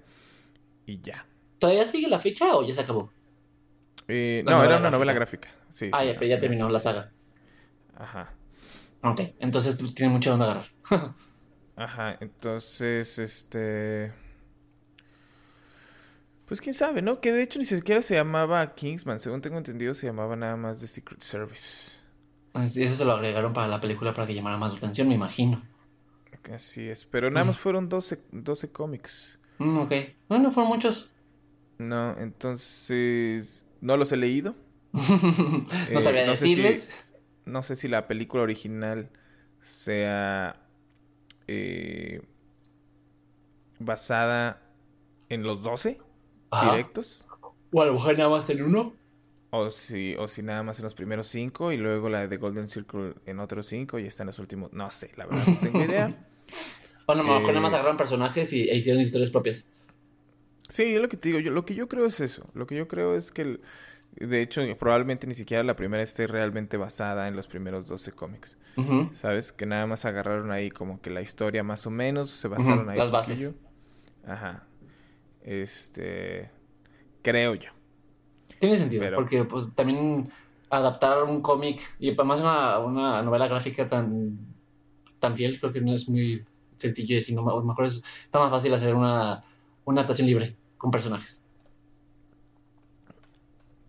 y 0.87 1.01
ya. 1.01 1.27
¿Todavía 1.59 1.87
sigue 1.87 2.09
la 2.09 2.19
fecha 2.19 2.57
o 2.57 2.67
ya 2.67 2.75
se 2.75 2.83
acabó? 2.83 3.11
Eh, 4.09 4.43
no, 4.45 4.63
era 4.63 4.79
una 4.79 4.91
novela 4.91 5.13
gráfica. 5.13 5.49
Sí, 5.71 5.91
ah, 5.93 6.05
ya, 6.05 6.15
pero 6.15 6.27
ya 6.27 6.41
terminó 6.41 6.69
la 6.69 6.79
saga. 6.79 7.11
Ajá. 7.97 8.35
Ok, 9.03 9.21
entonces 9.39 9.77
tiene 9.95 10.13
mucho 10.13 10.31
donde 10.31 10.45
agarrar. 10.45 10.67
Ajá, 11.77 12.19
entonces, 12.21 13.19
este... 13.19 14.13
Pues 16.47 16.61
quién 16.61 16.75
sabe, 16.75 17.01
¿no? 17.01 17.21
Que 17.21 17.33
de 17.33 17.43
hecho 17.43 17.59
ni 17.59 17.65
siquiera 17.65 18.03
se 18.03 18.15
llamaba 18.15 18.73
Kingsman. 18.73 19.19
Según 19.19 19.41
tengo 19.41 19.57
entendido, 19.57 19.95
se 19.95 20.07
llamaba 20.07 20.37
nada 20.37 20.57
más 20.57 20.81
The 20.81 20.87
Secret 20.87 21.23
Service. 21.23 22.02
Así, 22.55 22.83
eso 22.83 22.97
se 22.97 23.05
lo 23.05 23.13
agregaron 23.13 23.53
para 23.53 23.69
la 23.69 23.81
película 23.81 24.13
para 24.13 24.27
que 24.27 24.35
llamara 24.35 24.59
más 24.59 24.73
la 24.73 24.79
atención, 24.79 25.09
me 25.09 25.15
imagino. 25.15 25.63
Así 26.53 26.89
es, 26.89 27.05
pero 27.05 27.31
nada 27.31 27.47
más 27.47 27.59
fueron 27.59 27.89
12, 27.89 28.21
12 28.33 28.73
cómics. 28.73 29.39
Mm, 29.59 29.79
ok, 29.79 29.93
bueno, 30.29 30.51
fueron 30.51 30.73
muchos. 30.73 31.09
No, 31.79 32.17
entonces 32.19 33.65
no 33.81 33.97
los 33.97 34.13
he 34.13 34.17
leído. 34.17 34.55
no 34.93 36.01
sabía 36.01 36.25
eh, 36.25 36.31
decirles. 36.31 36.91
no 37.45 37.63
sé 37.63 37.77
si 37.77 37.89
la 37.89 38.07
película 38.07 38.43
original 38.43 39.09
sea 39.61 40.57
eh, 41.47 42.23
basada 43.79 44.61
en 45.29 45.43
los 45.43 45.63
12 45.63 45.99
directos. 46.71 47.27
O 47.73 47.81
a 47.81 47.87
lo 47.87 47.95
mejor 47.95 48.19
nada 48.19 48.31
más 48.31 48.51
en 48.51 48.63
uno. 48.63 48.93
O 49.55 49.71
si, 49.71 50.15
o 50.15 50.29
si 50.29 50.43
nada 50.43 50.63
más 50.63 50.79
en 50.79 50.85
los 50.85 50.95
primeros 50.95 51.27
cinco 51.27 51.73
y 51.73 51.77
luego 51.77 52.09
la 52.09 52.27
de 52.27 52.37
Golden 52.39 52.71
Circle 52.71 53.13
en 53.27 53.39
otros 53.39 53.67
cinco 53.67 53.99
y 53.99 54.07
está 54.07 54.23
en 54.23 54.29
los 54.29 54.39
últimos. 54.39 54.73
No 54.73 54.91
sé, 54.91 55.11
la 55.17 55.27
verdad 55.27 55.47
no 55.47 55.59
tengo 55.61 55.85
idea. 55.85 56.27
o 57.07 57.13
a 57.13 57.15
lo 57.15 57.23
mejor 57.23 57.49
nada 57.49 57.61
más 57.61 57.73
eh, 57.73 57.75
agarraron 57.75 57.99
personajes 57.99 58.51
y, 58.55 58.71
e 58.71 58.77
hicieron 58.77 59.03
historias 59.03 59.31
propias. 59.31 59.69
Sí, 60.71 60.95
es 60.95 61.03
lo 61.03 61.09
que 61.11 61.19
te 61.19 61.29
digo. 61.29 61.39
Yo, 61.39 61.51
lo 61.51 61.67
que 61.67 61.75
yo 61.75 61.87
creo 61.87 62.07
es 62.07 62.19
eso. 62.21 62.49
Lo 62.55 62.67
que 62.67 62.77
yo 62.77 62.89
creo 62.89 63.15
es 63.15 63.31
que 63.31 63.61
De 64.17 64.41
hecho, 64.41 64.63
probablemente 64.79 65.27
ni 65.27 65.35
siquiera 65.35 65.63
la 65.63 65.77
primera 65.77 66.03
esté 66.03 66.27
realmente 66.27 66.79
basada 66.79 67.29
en 67.29 67.37
los 67.37 67.47
primeros 67.47 67.87
12 67.87 68.13
cómics. 68.13 68.57
¿Sabes? 69.13 69.53
Que 69.53 69.67
nada 69.67 69.87
más 69.87 70.07
agarraron 70.07 70.51
ahí 70.51 70.71
como 70.71 71.03
que 71.03 71.11
la 71.11 71.21
historia 71.21 71.63
más 71.63 71.87
o 71.87 71.91
menos, 71.91 72.31
se 72.31 72.49
basaron 72.49 72.89
ahí. 72.89 72.97
Las 72.97 73.11
bases. 73.11 73.51
Ajá. 74.27 74.67
Este. 75.43 76.49
Creo 77.21 77.55
yo. 77.55 77.69
Tiene 78.63 78.79
sentido, 78.79 79.05
porque 79.17 79.43
pues 79.43 79.75
también 79.75 80.31
adaptar 80.71 81.25
un 81.25 81.43
cómic 81.43 81.83
y 81.99 82.11
además 82.11 82.39
una, 82.39 82.79
una 82.79 83.21
novela 83.21 83.49
gráfica 83.49 83.89
tan, 83.89 84.39
tan 85.19 85.37
fiel, 85.37 85.59
creo 85.59 85.73
que 85.73 85.81
no 85.81 85.93
es 85.93 86.09
muy 86.09 86.45
sencillo 86.77 87.17
decir, 87.17 87.35
no, 87.35 87.43
mejor 87.65 87.87
es, 87.87 88.01
está 88.25 88.39
más 88.39 88.53
fácil 88.53 88.73
hacer 88.73 88.95
una, 88.95 89.43
una 89.85 90.03
adaptación 90.03 90.29
libre 90.29 90.55
con 90.79 90.93
personajes. 90.93 91.43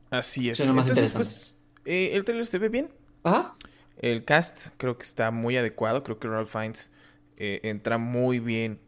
Así 0.09 0.49
es. 0.49 0.59
Entonces, 0.59 1.11
pues, 1.11 1.53
eh, 1.85 2.09
el 2.13 2.23
trailer 2.23 2.47
se 2.47 2.57
ve 2.57 2.69
bien. 2.69 2.89
Ajá. 3.23 3.55
El 3.97 4.25
cast 4.25 4.69
creo 4.77 4.97
que 4.97 5.03
está 5.03 5.29
muy 5.29 5.55
adecuado. 5.55 6.03
Creo 6.03 6.17
que 6.17 6.27
Ralph 6.27 6.49
Fiennes 6.49 6.91
eh, 7.37 7.59
entra 7.61 7.99
muy 7.99 8.39
bien 8.39 8.79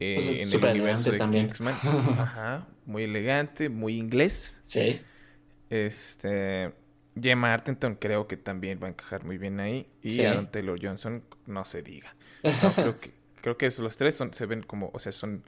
eh, 0.00 0.14
pues 0.16 0.40
en 0.40 0.64
el 0.64 0.70
universo 0.80 1.12
de. 1.12 1.18
Kingsman. 1.18 1.74
Ajá. 2.18 2.66
Muy 2.86 3.04
elegante, 3.04 3.68
muy 3.68 3.96
inglés. 3.96 4.58
Sí. 4.62 5.00
Este. 5.70 6.72
Gemma 7.20 7.52
Artenton 7.52 7.96
creo 7.96 8.28
que 8.28 8.36
también 8.36 8.78
va 8.82 8.86
a 8.86 8.90
encajar 8.90 9.24
muy 9.24 9.38
bien 9.38 9.60
ahí. 9.60 9.88
Y 10.02 10.22
Aaron 10.22 10.46
Taylor 10.46 10.78
Johnson, 10.80 11.24
no 11.46 11.64
se 11.64 11.82
diga. 11.82 12.14
creo 12.74 12.96
que, 13.00 13.12
creo 13.40 13.56
que 13.58 13.70
los 13.78 13.96
tres 13.96 14.14
son, 14.14 14.32
se 14.32 14.46
ven 14.46 14.62
como, 14.62 14.90
o 14.94 14.98
sea, 14.98 15.12
son, 15.12 15.42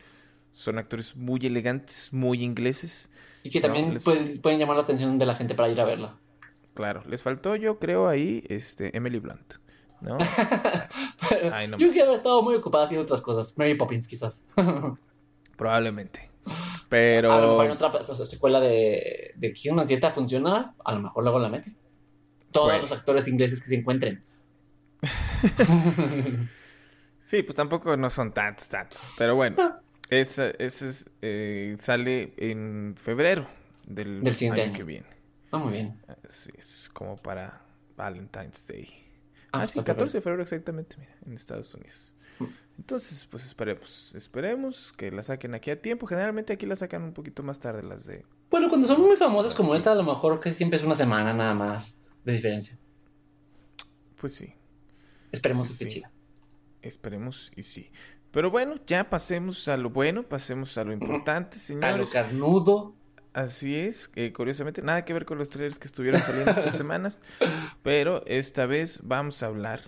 son 0.52 0.78
actores 0.78 1.16
muy 1.16 1.40
elegantes, 1.46 2.12
muy 2.12 2.42
ingleses. 2.42 3.08
Y 3.42 3.50
que 3.50 3.60
también 3.60 4.00
pueden 4.00 4.58
llamar 4.58 4.76
la 4.76 4.82
atención 4.82 5.18
de 5.18 5.26
la 5.26 5.34
gente 5.34 5.54
para 5.54 5.68
ir 5.68 5.80
a 5.80 5.84
verla. 5.84 6.16
Claro, 6.74 7.02
les 7.06 7.22
faltó 7.22 7.56
yo 7.56 7.78
creo 7.78 8.08
ahí 8.08 8.44
este 8.48 8.96
Emily 8.96 9.18
Blunt, 9.18 9.54
¿no? 10.00 10.18
yo 11.78 11.88
hubiera 11.88 12.12
estado 12.14 12.42
muy 12.42 12.54
ocupada 12.54 12.84
haciendo 12.84 13.04
otras 13.04 13.20
cosas. 13.20 13.56
Mary 13.58 13.74
Poppins 13.74 14.06
quizás. 14.06 14.44
Probablemente. 15.56 16.29
Pero... 16.88 17.32
A 17.32 17.40
lo 17.40 17.48
mejor 17.48 17.66
en 17.66 17.72
otra 17.72 18.02
secuela 18.02 18.60
de, 18.60 19.32
de 19.36 19.52
Kingsman, 19.52 19.86
si 19.86 19.94
esta 19.94 20.10
funciona, 20.10 20.74
a 20.84 20.92
lo 20.92 21.00
mejor 21.00 21.22
luego 21.22 21.38
la 21.38 21.48
meten. 21.48 21.76
Todos 22.50 22.80
los 22.80 22.90
actores 22.92 23.28
ingleses 23.28 23.60
que 23.60 23.68
se 23.68 23.76
encuentren. 23.76 24.24
sí, 27.22 27.42
pues 27.42 27.54
tampoco 27.54 27.96
no 27.96 28.10
son 28.10 28.32
tantos, 28.32 28.68
tantos. 28.68 29.10
Pero 29.16 29.36
bueno, 29.36 29.80
ese, 30.10 30.54
es, 30.58 31.08
eh, 31.22 31.76
sale 31.78 32.34
en 32.36 32.96
febrero 33.00 33.46
del, 33.86 34.26
año, 34.26 34.72
que 34.74 34.82
viene. 34.82 35.06
Ah, 35.52 35.58
muy 35.58 35.72
bien. 35.72 36.00
Es 36.58 36.90
como 36.92 37.16
para 37.16 37.62
Valentine's 37.96 38.66
Day. 38.66 38.88
Ah, 39.52 39.62
ah 39.62 39.66
sí, 39.66 39.82
14 39.82 40.18
de 40.18 40.20
febrero 40.20 40.42
exactamente, 40.42 40.96
mira, 40.98 41.16
en 41.26 41.32
Estados 41.34 41.74
Unidos. 41.74 42.14
Entonces, 42.80 43.26
pues 43.30 43.44
esperemos, 43.44 44.14
esperemos 44.14 44.94
que 44.96 45.10
la 45.10 45.22
saquen 45.22 45.54
aquí 45.54 45.70
a 45.70 45.82
tiempo. 45.82 46.06
Generalmente 46.06 46.54
aquí 46.54 46.64
la 46.64 46.76
sacan 46.76 47.02
un 47.02 47.12
poquito 47.12 47.42
más 47.42 47.60
tarde 47.60 47.82
las 47.82 48.06
de... 48.06 48.24
Bueno, 48.50 48.70
cuando 48.70 48.86
son 48.86 49.02
muy 49.02 49.18
famosas 49.18 49.54
como 49.54 49.74
esta, 49.74 49.92
a 49.92 49.94
lo 49.94 50.02
mejor 50.02 50.40
que 50.40 50.50
siempre 50.52 50.78
es 50.78 50.84
una 50.84 50.94
semana 50.94 51.34
nada 51.34 51.52
más 51.52 51.98
de 52.24 52.32
diferencia. 52.32 52.78
Pues 54.18 54.34
sí. 54.34 54.54
Esperemos 55.30 55.66
que 55.66 55.72
esté 55.74 55.88
chida. 55.88 56.10
Esperemos 56.80 57.52
y 57.54 57.64
sí. 57.64 57.90
Pero 58.30 58.50
bueno, 58.50 58.76
ya 58.86 59.10
pasemos 59.10 59.68
a 59.68 59.76
lo 59.76 59.90
bueno, 59.90 60.22
pasemos 60.22 60.78
a 60.78 60.84
lo 60.84 60.94
importante, 60.94 61.58
señores. 61.58 61.92
A 61.94 61.98
lo 61.98 62.08
carnudo. 62.08 62.94
Así 63.34 63.76
es, 63.76 64.10
eh, 64.16 64.32
curiosamente, 64.32 64.80
nada 64.80 65.04
que 65.04 65.12
ver 65.12 65.26
con 65.26 65.36
los 65.36 65.50
trailers 65.50 65.78
que 65.78 65.86
estuvieron 65.86 66.22
saliendo 66.22 66.50
estas 66.50 66.76
semanas, 66.78 67.20
pero 67.82 68.24
esta 68.26 68.64
vez 68.64 69.00
vamos 69.02 69.42
a 69.42 69.46
hablar 69.46 69.82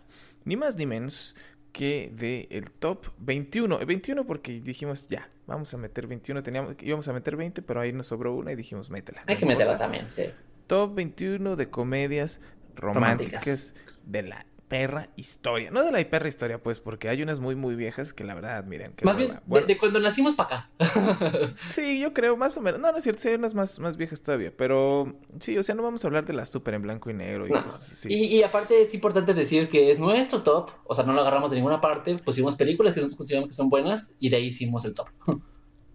ni 0.45 0.57
más 0.57 0.77
ni 0.77 0.87
menos 0.87 1.37
que 1.73 2.13
de 2.15 2.47
el 2.51 2.71
top 2.71 3.07
21. 3.19 3.79
21 3.79 4.27
porque 4.27 4.61
dijimos 4.61 5.09
ya, 5.09 5.29
vamos 5.47 5.73
a 5.75 5.79
meter 5.79 6.07
21, 6.07 6.43
teníamos 6.43 6.77
íbamos 6.81 7.09
a 7.09 7.13
meter 7.13 7.37
20, 7.37 7.63
pero 7.63 7.81
ahí 7.81 7.93
nos 7.93 8.07
sobró 8.07 8.35
una 8.35 8.53
y 8.53 8.57
dijimos 8.57 8.91
métela. 8.91 9.23
Hay 9.27 9.37
que 9.37 9.47
meterla 9.47 9.79
también, 9.79 10.11
sí. 10.11 10.25
Top 10.67 10.95
21 10.95 11.57
de 11.57 11.71
comedias 11.71 12.41
románticas. 12.77 13.75
de 14.05 14.23
la 14.23 14.47
perra 14.73 15.11
historia. 15.17 15.71
No 15.71 15.85
de 15.85 15.93
la 15.93 16.03
perra 16.09 16.29
historia, 16.29 16.63
pues, 16.63 16.81
porque 16.81 17.11
hay 17.11 17.23
unas 17.23 17.41
muy, 17.41 17.55
muy 17.55 17.75
viejas 17.75 18.15
que 18.15 18.25
la 18.25 18.35
verdad, 18.35 18.65
miren. 18.65 18.95
más 19.03 19.19
bien, 19.19 19.39
de, 19.67 19.77
cuando 19.77 20.01
nacimos 20.01 20.35
para 20.35 20.61
acá. 20.61 20.71
sí, 21.73 22.01
yo 22.01 22.15
creo, 22.15 22.39
más 22.39 22.57
o 22.57 22.63
menos. 22.63 22.81
No, 22.81 22.91
no 22.91 22.97
es 22.97 23.05
cierto, 23.05 23.21
sí 23.21 23.29
hay 23.29 23.35
unas 23.35 23.53
más, 23.53 23.79
más 23.79 23.99
viejas 23.99 24.23
todavía. 24.23 24.51
Pero 24.57 25.19
sí, 25.41 25.59
o 25.59 25.63
sea, 25.63 25.75
no 25.75 25.83
vamos 25.83 26.05
a 26.05 26.09
hablar 26.09 26.25
de 26.25 26.33
las 26.33 26.49
súper 26.49 26.73
en 26.73 26.81
blanco 26.81 27.11
y 27.11 27.13
negro 27.13 27.47
y 27.47 27.51
cosas 27.51 27.93
así. 27.93 28.09
Y, 28.11 28.43
aparte 28.43 28.81
es 28.81 28.95
importante 28.95 29.35
decir 29.35 29.69
que 29.69 29.91
es 29.91 29.99
nuestro 29.99 30.43
top, 30.43 30.71
o 30.85 30.95
sea, 30.95 31.05
no 31.05 31.13
lo 31.13 31.21
agarramos 31.21 31.51
de 31.51 31.57
ninguna 31.57 31.83
parte, 31.83 32.17
pusimos 32.17 32.57
películas 32.57 32.95
que 32.95 33.01
nosotros 33.01 33.19
consideramos 33.19 33.51
que 33.51 33.55
son 33.55 33.69
buenas 33.69 34.15
y 34.21 34.31
de 34.31 34.37
ahí 34.37 34.47
hicimos 34.47 34.87
el 34.87 34.95
top. 34.95 35.09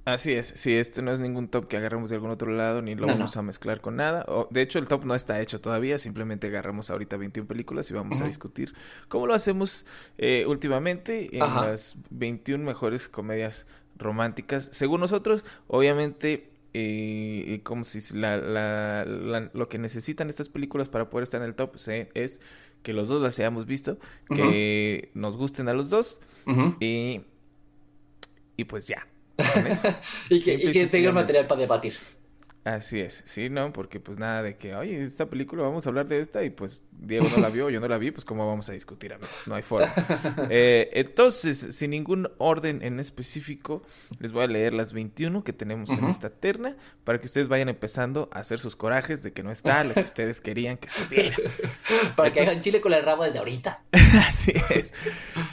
Así 0.08 0.32
es, 0.32 0.54
sí, 0.56 0.74
este 0.74 1.02
no 1.02 1.12
es 1.12 1.20
ningún 1.20 1.50
top 1.50 1.68
que 1.68 1.76
agarremos 1.76 2.10
de 2.10 2.16
algún 2.16 2.32
otro 2.32 2.50
lado 2.50 2.82
ni 2.82 2.96
lo 2.96 3.08
vamos 3.08 3.36
a 3.36 3.42
mezclar 3.42 3.82
con 3.82 3.98
nada. 3.98 4.24
O, 4.30 4.48
de 4.50 4.62
hecho, 4.62 4.80
el 4.80 4.88
top 4.88 5.04
no 5.04 5.14
está 5.16 5.42
hecho 5.42 5.60
todavía, 5.60 6.00
simplemente 6.00 6.48
agarramos 6.48 6.90
ahorita 6.90 7.18
21 7.18 7.46
películas 7.46 7.92
y 7.92 7.94
vamos 7.94 8.22
a 8.22 8.26
discutir 8.26 8.74
cómo 9.10 9.28
lo 9.28 9.34
hacemos 9.34 9.86
eh, 10.18 10.46
últimamente 10.48 11.28
en 11.34 11.42
las 11.42 11.98
21 12.10 12.64
mejores 12.64 13.10
comedias 13.10 13.68
románticas. 13.98 14.70
Según 14.72 15.02
nosotros, 15.02 15.44
obviamente, 15.68 16.52
eh, 16.74 17.60
como 17.64 17.84
si 17.84 18.00
la, 18.18 18.38
la, 18.38 19.50
lo 19.54 19.68
que 19.68 19.78
necesitan 19.78 20.30
estas 20.30 20.48
películas 20.48 20.88
para 20.88 21.10
poder 21.10 21.24
estar 21.24 21.42
en 21.42 21.48
el 21.48 21.56
top 21.56 21.76
es 22.14 22.40
que 22.82 22.94
los 22.94 23.10
dos 23.10 23.22
las 23.22 23.38
hayamos 23.40 23.66
visto, 23.66 24.00
que 24.34 25.12
nos 25.16 25.36
gusten 25.36 25.68
a 25.68 25.74
los 25.74 25.90
dos 25.90 26.22
y, 26.80 27.24
y 28.56 28.64
pues 28.64 28.88
ya. 28.88 29.06
y 30.30 30.42
que, 30.42 30.54
y 30.54 30.72
que 30.72 30.88
tenga 30.88 31.12
material 31.12 31.46
para 31.46 31.62
debatir. 31.62 31.96
Así 32.68 33.00
es, 33.00 33.24
sí, 33.26 33.50
¿no? 33.50 33.72
Porque 33.72 34.02
pues 34.02 34.20
nada 34.20 34.44
de 34.44 34.58
que, 34.58 34.76
oye, 34.76 35.02
esta 35.02 35.28
película 35.28 35.64
vamos 35.64 35.86
a 35.86 35.90
hablar 35.90 36.10
de 36.10 36.20
esta 36.20 36.44
y 36.44 36.50
pues 36.50 36.84
Diego 36.92 37.26
no 37.34 37.42
la 37.42 37.48
vio, 37.48 37.70
yo 37.70 37.80
no 37.80 37.88
la 37.88 37.98
vi, 37.98 38.12
pues 38.12 38.26
cómo 38.26 38.46
vamos 38.46 38.68
a 38.68 38.74
discutir, 38.74 39.14
amigos, 39.14 39.32
no 39.46 39.56
hay 39.56 39.62
forma. 39.62 39.94
Eh, 40.50 40.90
entonces, 40.94 41.76
sin 41.76 41.92
ningún 41.92 42.30
orden 42.38 42.82
en 42.82 43.00
específico, 43.00 43.84
les 44.20 44.32
voy 44.32 44.44
a 44.44 44.48
leer 44.48 44.74
las 44.74 44.92
21 44.94 45.44
que 45.44 45.54
tenemos 45.54 45.90
en 45.90 46.06
esta 46.06 46.30
terna 46.30 46.76
para 47.04 47.20
que 47.20 47.26
ustedes 47.26 47.48
vayan 47.48 47.70
empezando 47.70 48.30
a 48.32 48.40
hacer 48.40 48.60
sus 48.60 48.76
corajes 48.76 49.24
de 49.24 49.34
que 49.34 49.44
no 49.44 49.52
está 49.52 49.84
lo 49.84 49.94
que 49.94 50.02
ustedes 50.02 50.42
querían 50.42 50.78
que 50.78 50.88
estuviera. 50.88 51.38
para 52.16 52.34
que 52.34 52.42
hagan 52.42 52.62
chile 52.62 52.82
con 52.82 52.94
el 52.94 53.04
rabo 53.04 53.24
desde 53.24 53.40
ahorita. 53.40 53.84
Así 54.28 54.52
es. 54.70 54.94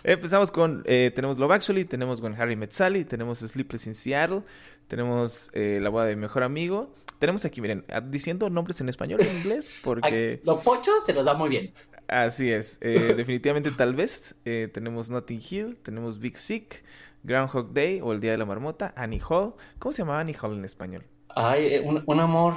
Empezamos 0.02 0.50
con, 0.50 0.82
eh, 0.86 1.12
tenemos 1.14 1.38
Love 1.38 1.52
Actually, 1.52 1.84
tenemos 1.84 2.20
con 2.20 2.34
Harry 2.34 2.56
Met 2.56 2.72
Sally, 2.72 3.04
tenemos 3.04 3.38
Sleepless 3.38 3.86
in 3.86 3.94
Seattle, 3.94 4.42
tenemos 4.88 5.50
eh, 5.54 5.78
La 5.80 5.90
boda 5.90 6.06
de 6.06 6.16
mi 6.16 6.22
mejor 6.22 6.42
amigo, 6.42 6.94
tenemos 7.18 7.44
aquí, 7.44 7.60
miren, 7.60 7.84
diciendo 8.08 8.50
nombres 8.50 8.80
en 8.80 8.88
español 8.88 9.20
y 9.22 9.28
en 9.28 9.36
inglés, 9.38 9.70
porque... 9.84 10.40
Lo 10.44 10.60
pocho 10.60 10.90
se 11.00 11.12
nos 11.12 11.24
da 11.24 11.34
muy 11.34 11.48
bien. 11.48 11.72
Así 12.08 12.50
es. 12.52 12.78
Eh, 12.80 13.14
definitivamente, 13.16 13.70
tal 13.70 13.94
vez. 13.94 14.34
Eh, 14.44 14.68
tenemos 14.72 15.10
Notting 15.10 15.40
Hill, 15.48 15.76
tenemos 15.82 16.18
Big 16.18 16.36
Sick, 16.36 16.84
Groundhog 17.22 17.72
Day 17.72 18.00
o 18.02 18.12
El 18.12 18.20
Día 18.20 18.32
de 18.32 18.38
la 18.38 18.44
Marmota, 18.44 18.92
Annie 18.96 19.20
Hall. 19.28 19.54
¿Cómo 19.78 19.92
se 19.92 20.02
llamaba 20.02 20.20
Annie 20.20 20.36
Hall 20.40 20.54
en 20.54 20.64
español? 20.64 21.04
Ay, 21.28 21.74
eh, 21.74 21.80
un, 21.80 22.20
amor. 22.20 22.54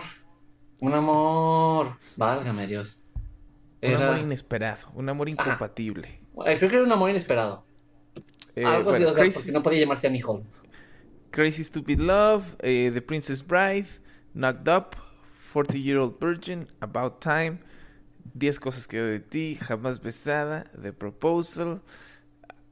Un 0.80 0.94
amor. 0.94 1.98
Válgame 2.16 2.68
Dios. 2.68 3.02
Un 3.82 3.94
amor 3.94 4.20
inesperado, 4.20 4.90
un 4.96 5.08
amor 5.08 5.30
incompatible. 5.30 6.20
creo 6.36 6.58
que 6.58 6.76
era 6.76 6.84
un 6.84 6.92
amor 6.92 7.12
inesperado. 7.12 7.64
Algo 8.56 8.90
así, 8.90 9.04
o 9.04 9.12
sea, 9.12 9.24
porque 9.24 9.52
no 9.52 9.62
podía 9.62 9.82
llamarse 9.82 10.08
Annie 10.08 10.24
Hall. 10.24 10.44
Crazy 11.30 11.64
Stupid 11.64 12.00
Love, 12.00 12.56
The 12.58 13.02
Princess 13.04 13.46
Bride, 13.46 13.88
Knocked 14.38 14.70
Up, 14.70 14.96
40 15.52 15.80
Year 15.80 15.98
Old 15.98 16.20
Virgin, 16.20 16.68
About 16.80 17.20
Time, 17.20 17.58
10 18.36 18.60
cosas 18.60 18.88
que 18.88 19.02
de 19.02 19.20
ti, 19.20 19.58
Jamás 19.60 20.00
Besada, 20.00 20.66
The 20.80 20.94
Proposal, 20.94 21.82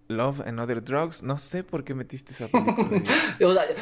Love 0.07 0.41
and 0.41 0.59
Other 0.59 0.83
Drugs. 0.83 1.23
No 1.23 1.39
sé 1.39 1.63
por 1.63 1.83
qué 1.83 1.95
metiste 1.95 2.33
esa 2.33 2.47
película. 2.47 3.01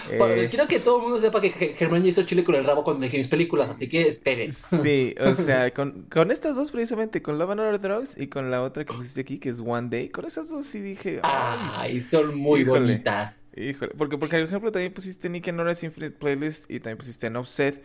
Eh, 0.10 0.48
quiero 0.50 0.68
que 0.68 0.80
todo 0.80 0.98
el 0.98 1.04
mundo 1.04 1.20
sepa 1.20 1.40
que 1.42 1.50
Germán 1.52 2.06
hizo 2.06 2.24
chile 2.24 2.44
con 2.44 2.56
el 2.56 2.64
rabo 2.64 2.84
cuando 2.84 3.02
dejé 3.02 3.18
mis 3.18 3.28
películas, 3.28 3.70
así 3.70 3.88
que 3.88 4.08
esperen. 4.08 4.52
Sí, 4.52 5.14
o 5.20 5.36
sea, 5.36 5.72
con, 5.74 6.04
con, 6.04 6.32
estas 6.32 6.56
dos 6.56 6.72
precisamente, 6.72 7.22
con 7.22 7.38
Love 7.38 7.52
and 7.52 7.60
Other 7.60 7.80
Drugs 7.80 8.18
y 8.18 8.28
con 8.28 8.50
la 8.50 8.62
otra 8.62 8.86
que 8.86 8.94
pusiste 8.94 9.22
aquí, 9.22 9.38
que 9.40 9.50
es 9.50 9.60
One 9.60 9.90
Day, 9.90 10.10
con 10.10 10.26
esas 10.26 10.50
dos 10.50 10.66
sí 10.66 10.80
dije... 10.80 11.20
Ay, 11.24 12.02
son 12.02 12.36
muy 12.36 12.64
bonitas. 12.64 13.43
Híjole, 13.56 13.94
porque, 13.98 14.18
porque, 14.18 14.38
por 14.38 14.48
ejemplo, 14.48 14.72
también 14.72 14.94
pusiste 14.94 15.30
Nick 15.30 15.48
and 15.48 15.58
Nora's 15.58 15.84
Infinite 15.84 16.18
Playlist 16.18 16.70
y 16.72 16.80
también 16.80 16.98
pusiste 16.98 17.28
en 17.28 17.36
Offset, 17.36 17.84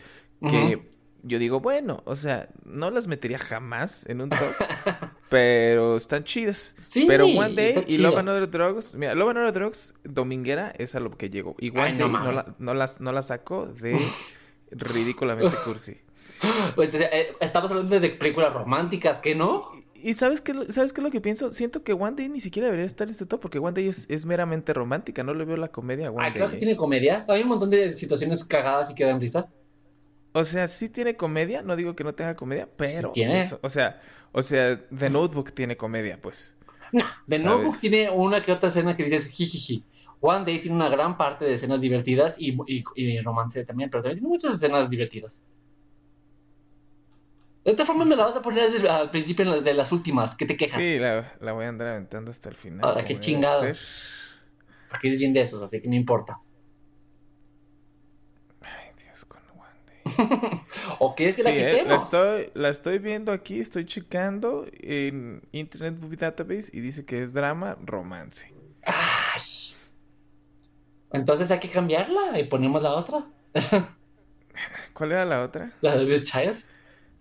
que 0.49 0.81
yo 1.23 1.39
digo, 1.39 1.61
bueno, 1.61 2.03
o 2.05 2.17
sea, 2.17 2.49
no 2.65 2.91
las 2.91 3.07
metería 3.07 3.39
jamás 3.39 4.07
en 4.09 4.21
un 4.21 4.31
top, 4.31 4.39
pero 5.29 5.97
están 5.97 6.25
chidas. 6.25 6.75
Sí, 6.79 7.05
pero 7.07 7.27
One 7.27 7.55
Day 7.55 7.85
y 7.89 7.99
Love 7.99 8.19
and 8.19 8.29
Other 8.29 8.51
Drugs, 8.51 8.95
mira, 8.95 9.15
Love 9.15 9.31
and 9.31 9.39
Other 9.39 9.53
Drugs, 9.53 9.95
Dominguera, 10.05 10.73
es 10.79 10.95
a 10.95 11.01
lo 11.01 11.11
que 11.11 11.29
llegó. 11.29 11.57
Y 11.59 11.71
One 11.71 11.99
Day 11.99 11.99
no, 11.99 12.33
la, 12.33 12.55
no, 12.59 12.75
las, 12.75 13.01
no 13.01 13.13
la 13.13 13.23
saco 13.23 13.67
de 13.67 13.99
ridículamente 14.71 15.57
cursi. 15.65 15.97
Pues, 16.75 16.95
eh, 16.95 17.35
estamos 17.41 17.71
hablando 17.71 17.99
de 17.99 18.11
películas 18.11 18.55
románticas, 18.55 19.21
¿qué 19.21 19.35
no? 19.35 19.69
¿Y 20.03 20.15
sabes 20.15 20.41
qué, 20.41 20.55
sabes 20.73 20.93
qué 20.93 21.01
es 21.01 21.05
lo 21.05 21.11
que 21.11 21.21
pienso? 21.21 21.53
Siento 21.53 21.83
que 21.83 21.93
One 21.93 22.17
Day 22.17 22.29
ni 22.29 22.41
siquiera 22.41 22.67
debería 22.67 22.87
estar 22.87 23.09
este 23.11 23.27
top 23.27 23.41
porque 23.41 23.59
One 23.59 23.73
Day 23.73 23.89
es, 23.89 24.25
meramente 24.25 24.73
romántica. 24.73 25.25
No 25.25 25.35
le 25.35 25.45
veo 25.45 25.57
la 25.57 25.69
comedia 25.69 26.09
a 26.09 26.11
One 26.11 26.27
ah, 26.27 26.33
creo 26.33 26.51
que 26.51 26.57
tiene 26.57 26.77
comedia. 26.77 27.25
Hay 27.29 27.43
un 27.43 27.49
montón 27.49 27.71
de 27.71 27.93
situaciones 27.93 28.45
cagadas 28.45 28.91
y 28.91 28.95
que 28.95 29.05
dan 29.05 29.21
risa. 29.21 29.51
O 30.33 30.45
sea, 30.45 30.69
sí 30.69 30.89
tiene 30.89 31.17
comedia. 31.17 31.63
No 31.63 31.75
digo 31.75 31.97
que 31.97 32.05
no 32.05 32.15
tenga 32.15 32.37
comedia, 32.37 32.69
pero... 32.77 33.11
tiene. 33.11 33.49
o 33.61 33.69
sea, 33.69 34.01
o 34.33 34.43
sea, 34.43 34.81
The 34.97 35.11
Notebook 35.11 35.53
tiene 35.53 35.77
comedia, 35.77 36.21
pues. 36.21 36.55
No, 36.93 37.05
The 37.29 37.41
Notebook 37.41 37.79
tiene 37.81 38.11
una 38.11 38.41
que 38.41 38.53
otra 38.53 38.69
escena 38.69 38.95
que 38.95 39.05
dices 39.05 39.27
jijiji. 39.27 39.85
One 40.21 40.45
Day 40.45 40.61
tiene 40.61 40.77
una 40.77 40.89
gran 40.89 41.17
parte 41.17 41.45
de 41.45 41.55
escenas 41.55 41.81
divertidas 41.81 42.37
y, 42.39 42.57
y 42.95 43.21
romance 43.21 43.65
también, 43.65 43.91
pero 43.91 44.03
también 44.03 44.19
tiene 44.19 44.29
muchas 44.29 44.55
escenas 44.55 44.91
divertidas. 44.91 45.45
De 47.69 47.73
esta 47.73 47.85
forma 47.85 48.07
me 48.07 48.17
la 48.17 48.25
vas 48.25 48.35
a 48.35 48.41
poner 48.41 48.71
al 48.89 49.11
principio 49.11 49.61
de 49.61 49.75
las 49.75 49.93
últimas, 49.93 50.35
que 50.35 50.47
te 50.47 50.57
quejas. 50.57 50.79
Sí, 50.79 50.99
la, 50.99 51.35
la 51.39 51.53
voy 51.53 51.67
a 51.67 51.69
andar 51.69 51.89
aventando 51.89 52.31
hasta 52.31 52.49
el 52.49 52.55
final. 52.55 52.81
Ahora, 52.83 53.05
qué 53.05 53.21
chingados. 53.21 53.79
Porque 54.89 55.09
eres 55.09 55.21
bien 55.21 55.35
de 55.35 55.43
esos, 55.43 55.63
así 55.63 55.79
que 55.83 55.87
no 55.87 55.95
importa. 55.95 56.41
Ay, 58.63 58.93
Dios, 59.05 59.23
con 59.27 59.43
One 59.53 59.83
Day. 59.87 60.61
¿O 60.99 61.15
quieres 61.15 61.37
que 61.37 61.43
la 61.43 61.51
quitemos? 61.51 61.79
Eh, 61.79 61.85
la, 61.87 61.97
estoy, 61.97 62.51
la 62.55 62.69
estoy 62.71 62.99
viendo 63.01 63.33
aquí, 63.33 63.61
estoy 63.61 63.85
checando 63.85 64.65
en 64.73 65.43
Internet 65.53 66.01
Movie 66.01 66.17
Database 66.17 66.71
y 66.73 66.81
dice 66.81 67.05
que 67.05 67.23
es 67.23 67.35
drama 67.35 67.77
romance. 67.85 68.51
Ay. 68.87 69.43
Entonces 71.13 71.51
hay 71.51 71.61
que 71.61 71.69
cambiarla 71.69 72.41
y 72.41 72.45
ponemos 72.45 72.83
la 72.83 72.95
otra. 72.95 73.27
¿Cuál 74.95 75.13
era 75.13 75.27
la 75.27 75.43
otra? 75.43 75.71
La 75.83 75.99
de 75.99 76.07
Bill 76.07 76.25
Child. 76.25 76.65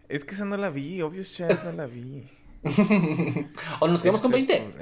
Es 0.09 0.23
que 0.23 0.35
esa 0.35 0.45
no 0.45 0.57
la 0.57 0.69
vi, 0.69 1.01
Obvious 1.01 1.33
Child 1.33 1.63
no 1.65 1.71
la 1.73 1.85
vi. 1.85 2.29
¿O 3.79 3.87
nos 3.87 4.01
quedamos 4.01 4.21
con 4.21 4.31
20? 4.31 4.73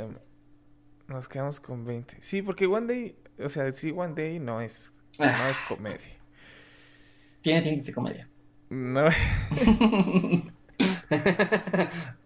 Nos 1.07 1.27
quedamos 1.27 1.59
con 1.59 1.85
20. 1.85 2.17
Sí, 2.21 2.41
porque 2.41 2.67
One 2.67 2.87
Day, 2.87 3.15
o 3.39 3.49
sea, 3.49 3.71
sí, 3.73 3.93
One 3.95 4.13
Day 4.15 4.39
no 4.39 4.61
es, 4.61 4.93
no 5.19 5.25
ah. 5.25 5.49
es 5.49 5.59
comedia. 5.61 5.99
Tiene 7.41 7.61
tintes 7.61 7.87
de 7.87 7.93
comedia. 7.93 8.29
No. 8.69 9.09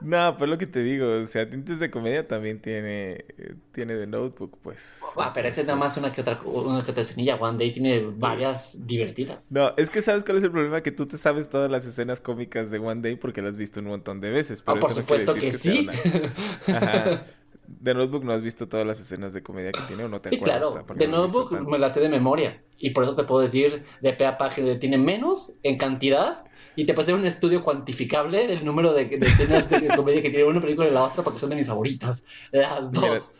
No, 0.00 0.36
pues 0.36 0.50
lo 0.50 0.58
que 0.58 0.66
te 0.66 0.80
digo, 0.80 1.20
o 1.22 1.26
sea, 1.26 1.48
tintes 1.48 1.80
de 1.80 1.90
comedia 1.90 2.26
también 2.26 2.60
tiene, 2.60 3.24
tiene 3.72 3.94
de 3.94 4.06
Notebook, 4.06 4.58
pues. 4.62 5.00
Ah, 5.16 5.32
pero 5.34 5.48
ese 5.48 5.62
es 5.62 5.66
nada 5.66 5.78
más 5.78 5.96
una 5.96 6.12
que 6.12 6.20
otra, 6.20 6.40
una 6.42 6.82
que 6.82 6.90
otra 6.90 7.02
escenilla. 7.02 7.36
One 7.36 7.58
Day 7.58 7.72
tiene 7.72 8.00
varias 8.00 8.76
divertidas. 8.86 9.50
No, 9.50 9.72
es 9.76 9.90
que 9.90 10.02
sabes 10.02 10.24
cuál 10.24 10.38
es 10.38 10.44
el 10.44 10.50
problema, 10.50 10.82
que 10.82 10.92
tú 10.92 11.06
te 11.06 11.16
sabes 11.16 11.48
todas 11.48 11.70
las 11.70 11.86
escenas 11.86 12.20
cómicas 12.20 12.70
de 12.70 12.78
One 12.78 13.00
Day 13.00 13.16
porque 13.16 13.40
las 13.40 13.52
has 13.52 13.58
visto 13.58 13.80
un 13.80 13.86
montón 13.86 14.20
de 14.20 14.30
veces. 14.30 14.62
Pero 14.62 14.78
ah, 14.78 14.80
por 14.80 14.92
supuesto 14.92 15.34
que, 15.34 15.52
sí. 15.52 15.88
Ajá. 16.66 17.26
De 17.66 17.94
Notebook 17.94 18.24
no 18.24 18.32
has 18.32 18.42
visto 18.42 18.68
todas 18.68 18.86
las 18.86 19.00
escenas 19.00 19.32
de 19.32 19.42
comedia 19.42 19.72
que 19.72 19.80
tiene 19.86 20.04
o 20.04 20.08
no 20.08 20.20
te 20.20 20.28
sí, 20.28 20.38
claro. 20.38 20.84
De 20.94 21.08
Notebook 21.08 21.52
me 21.66 21.78
las 21.78 21.94
sé 21.94 22.00
de 22.00 22.08
memoria. 22.08 22.62
Y 22.78 22.90
por 22.90 23.04
eso 23.04 23.14
te 23.14 23.24
puedo 23.24 23.40
decir 23.40 23.84
de 24.00 24.12
pe 24.12 24.26
a 24.26 24.36
página, 24.36 24.78
tiene 24.78 24.98
menos 24.98 25.54
en 25.62 25.78
cantidad 25.78 26.44
y 26.76 26.84
te 26.86 26.94
pasé 26.94 27.12
un 27.12 27.26
estudio 27.26 27.62
cuantificable 27.62 28.46
del 28.46 28.64
número 28.64 28.92
de, 28.92 29.02
escenas 29.02 29.70
de 29.70 29.88
comedia 29.88 30.22
que 30.22 30.30
tiene 30.30 30.44
una 30.44 30.60
película 30.60 30.88
y 30.88 30.90
la 30.90 31.04
otra 31.04 31.22
porque 31.22 31.40
son 31.40 31.50
de 31.50 31.56
mis 31.56 31.66
favoritas. 31.66 32.24
Las 32.52 32.92
dos. 32.92 33.32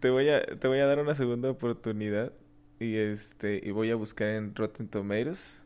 te, 0.00 0.10
voy 0.10 0.28
a, 0.28 0.42
te 0.42 0.68
voy 0.68 0.78
a 0.78 0.86
dar 0.86 0.98
una 0.98 1.14
segunda 1.14 1.50
oportunidad 1.50 2.32
y 2.78 2.96
este 2.96 3.60
y 3.62 3.70
voy 3.70 3.90
a 3.90 3.94
buscar 3.94 4.28
en 4.28 4.54
Rotten 4.54 4.88
Tomatoes. 4.88 5.62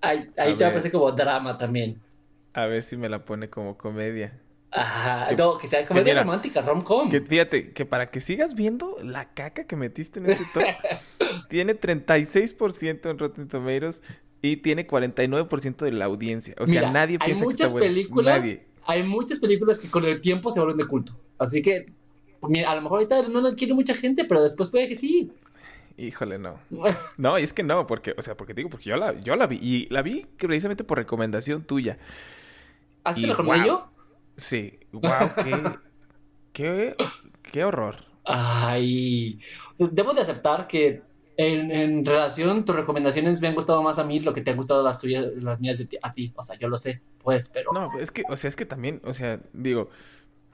Ahí, 0.00 0.30
ahí 0.36 0.54
te 0.56 0.64
va 0.64 0.70
a 0.70 0.74
pasar 0.74 0.92
como 0.92 1.10
drama 1.12 1.56
también. 1.58 2.00
A 2.52 2.66
ver 2.66 2.82
si 2.82 2.96
me 2.96 3.08
la 3.08 3.24
pone 3.24 3.48
como 3.48 3.76
comedia. 3.76 4.38
Ajá, 4.70 5.34
no, 5.34 5.56
que 5.56 5.66
sea 5.66 5.86
comedia 5.86 6.20
romántica, 6.20 6.60
rom-com. 6.60 7.08
Que 7.08 7.20
fíjate, 7.20 7.72
que 7.72 7.86
para 7.86 8.10
que 8.10 8.20
sigas 8.20 8.54
viendo 8.54 8.96
la 9.02 9.32
caca 9.32 9.64
que 9.64 9.76
metiste 9.76 10.20
en 10.20 10.30
este 10.30 10.44
top, 10.52 10.62
tiene 11.48 11.74
36% 11.74 13.10
en 13.10 13.18
Rotten 13.18 13.48
Tomatoes 13.48 14.02
y 14.42 14.56
tiene 14.58 14.86
49% 14.86 15.76
de 15.76 15.92
la 15.92 16.04
audiencia. 16.04 16.54
O 16.58 16.66
sea, 16.66 16.90
nadie 16.90 17.18
piensa 17.18 17.44
que 17.44 17.52
está 17.52 17.74
películas, 17.74 18.44
Hay 18.84 19.02
muchas 19.02 19.38
películas 19.38 19.78
que 19.78 19.88
con 19.88 20.04
el 20.04 20.20
tiempo 20.20 20.50
se 20.50 20.60
vuelven 20.60 20.78
de 20.78 20.86
culto. 20.86 21.18
Así 21.38 21.62
que, 21.62 21.86
a 22.66 22.74
lo 22.74 22.82
mejor 22.82 22.98
ahorita 22.98 23.28
no 23.28 23.40
lo 23.40 23.54
quiere 23.56 23.74
mucha 23.74 23.94
gente, 23.94 24.24
pero 24.24 24.42
después 24.42 24.68
puede 24.68 24.88
que 24.88 24.96
sí. 24.96 25.32
Híjole, 25.96 26.38
no. 26.38 26.60
No, 27.18 27.36
es 27.36 27.52
que 27.52 27.64
no, 27.64 27.86
porque, 27.86 28.14
o 28.16 28.22
sea, 28.22 28.36
porque 28.36 28.54
digo, 28.54 28.70
porque 28.70 28.88
yo 28.90 28.96
la, 28.96 29.18
yo 29.20 29.34
la 29.34 29.46
vi. 29.46 29.58
Y 29.60 29.86
la 29.90 30.02
vi 30.02 30.26
precisamente 30.38 30.84
por 30.84 30.98
recomendación 30.98 31.64
tuya. 31.64 31.98
¿Has 33.02 33.18
la 33.18 33.34
wow, 33.34 33.64
yo? 33.64 33.90
Sí, 34.36 34.78
wow, 34.92 35.32
qué, 35.42 35.62
qué, 36.52 36.96
qué 37.42 37.64
horror. 37.64 37.96
Ay, 38.24 39.40
debo 39.78 40.12
de 40.12 40.20
aceptar 40.20 40.68
que 40.68 41.02
en, 41.38 41.70
en, 41.70 42.04
relación, 42.04 42.64
tus 42.64 42.74
recomendaciones 42.74 43.40
me 43.40 43.46
han 43.46 43.54
gustado 43.54 43.80
más 43.80 44.00
a 44.00 44.04
mí 44.04 44.18
lo 44.18 44.32
que 44.32 44.40
te 44.40 44.50
han 44.50 44.56
gustado 44.56 44.82
las 44.82 45.00
tuyas, 45.00 45.24
las 45.40 45.60
mías 45.60 45.78
de 45.78 45.88
a 46.02 46.12
ti. 46.12 46.32
O 46.34 46.42
sea, 46.42 46.58
yo 46.58 46.68
lo 46.68 46.76
sé, 46.76 47.00
pues, 47.22 47.48
pero. 47.48 47.70
No, 47.72 47.96
es 47.98 48.10
que, 48.10 48.24
o 48.28 48.36
sea, 48.36 48.48
es 48.48 48.56
que 48.56 48.66
también, 48.66 49.00
o 49.04 49.12
sea, 49.12 49.38
digo, 49.52 49.88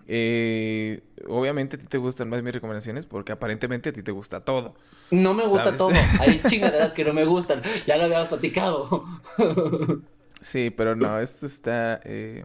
eh, 0.07 1.01
obviamente 1.27 1.77
a 1.77 1.79
ti 1.79 1.87
te 1.87 1.97
gustan 1.97 2.29
más 2.29 2.43
mis 2.43 2.53
recomendaciones 2.53 3.07
porque 3.07 3.33
aparentemente 3.33 3.89
a 3.89 3.93
ti 3.95 4.03
te 4.03 4.13
gusta 4.13 4.45
todo. 4.45 4.75
No 5.11 5.33
me 5.33 5.47
gusta 5.47 5.75
todo. 5.75 5.89
Hay 6.21 6.43
chingaderas 6.47 6.93
que 6.93 7.03
no 7.03 7.15
me 7.15 7.25
gustan. 7.25 7.63
Ya 7.87 7.97
lo 7.97 8.05
habíamos 8.05 8.29
platicado. 8.29 9.05
sí, 10.43 10.69
pero 10.69 10.95
no, 10.95 11.19
esto 11.19 11.47
está. 11.47 11.99
Eh... 12.05 12.45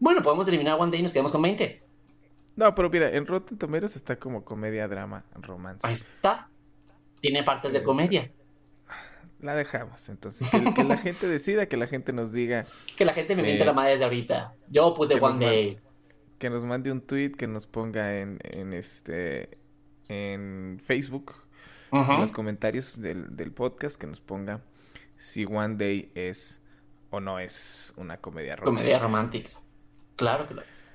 Bueno, 0.00 0.22
podemos 0.22 0.48
eliminar 0.48 0.80
One 0.80 0.90
Day 0.90 1.00
y 1.00 1.02
nos 1.02 1.12
quedamos 1.12 1.32
con 1.32 1.42
20. 1.42 1.82
No, 2.56 2.74
pero 2.74 2.88
mira, 2.88 3.10
en 3.10 3.26
Rotten 3.26 3.58
Tomatoes 3.58 3.94
está 3.96 4.16
como 4.16 4.42
comedia, 4.42 4.88
drama, 4.88 5.24
romance. 5.34 5.86
Ahí 5.86 5.92
está 5.92 6.48
tiene 7.24 7.42
partes 7.42 7.72
de 7.72 7.82
comedia. 7.82 8.30
La 9.40 9.54
dejamos, 9.54 10.10
entonces. 10.10 10.46
Que, 10.74 10.84
la 10.84 10.98
gente 10.98 11.26
decida, 11.26 11.64
que 11.66 11.78
la 11.78 11.86
gente 11.86 12.12
nos 12.12 12.32
diga. 12.32 12.66
Que 12.98 13.06
la 13.06 13.14
gente 13.14 13.34
me 13.34 13.42
miente 13.42 13.64
la 13.64 13.70
eh, 13.70 13.74
madre 13.74 13.90
desde 13.92 14.04
ahorita. 14.04 14.54
Yo 14.68 14.92
puse 14.92 15.14
One 15.18 15.42
Day. 15.42 15.78
que 16.38 16.50
nos 16.50 16.64
mande 16.64 16.92
un 16.92 17.00
tweet, 17.00 17.30
que 17.32 17.46
nos 17.46 17.66
ponga 17.66 18.18
en, 18.18 18.38
en 18.42 18.74
este 18.74 19.56
en 20.08 20.78
Facebook, 20.84 21.32
en 21.92 22.20
los 22.20 22.30
comentarios 22.30 23.00
del, 23.00 23.34
del 23.34 23.52
podcast, 23.52 23.98
que 23.98 24.06
nos 24.06 24.20
ponga 24.20 24.60
si 25.16 25.46
One 25.46 25.76
Day 25.76 26.12
es 26.14 26.60
o 27.08 27.20
no 27.20 27.38
es 27.38 27.94
una 27.96 28.18
comedia 28.18 28.56
romántica. 28.56 28.82
Comedia 28.82 28.98
romántica. 28.98 29.50
Claro 30.16 30.46
que 30.46 30.52
lo 30.52 30.60
es. 30.60 30.90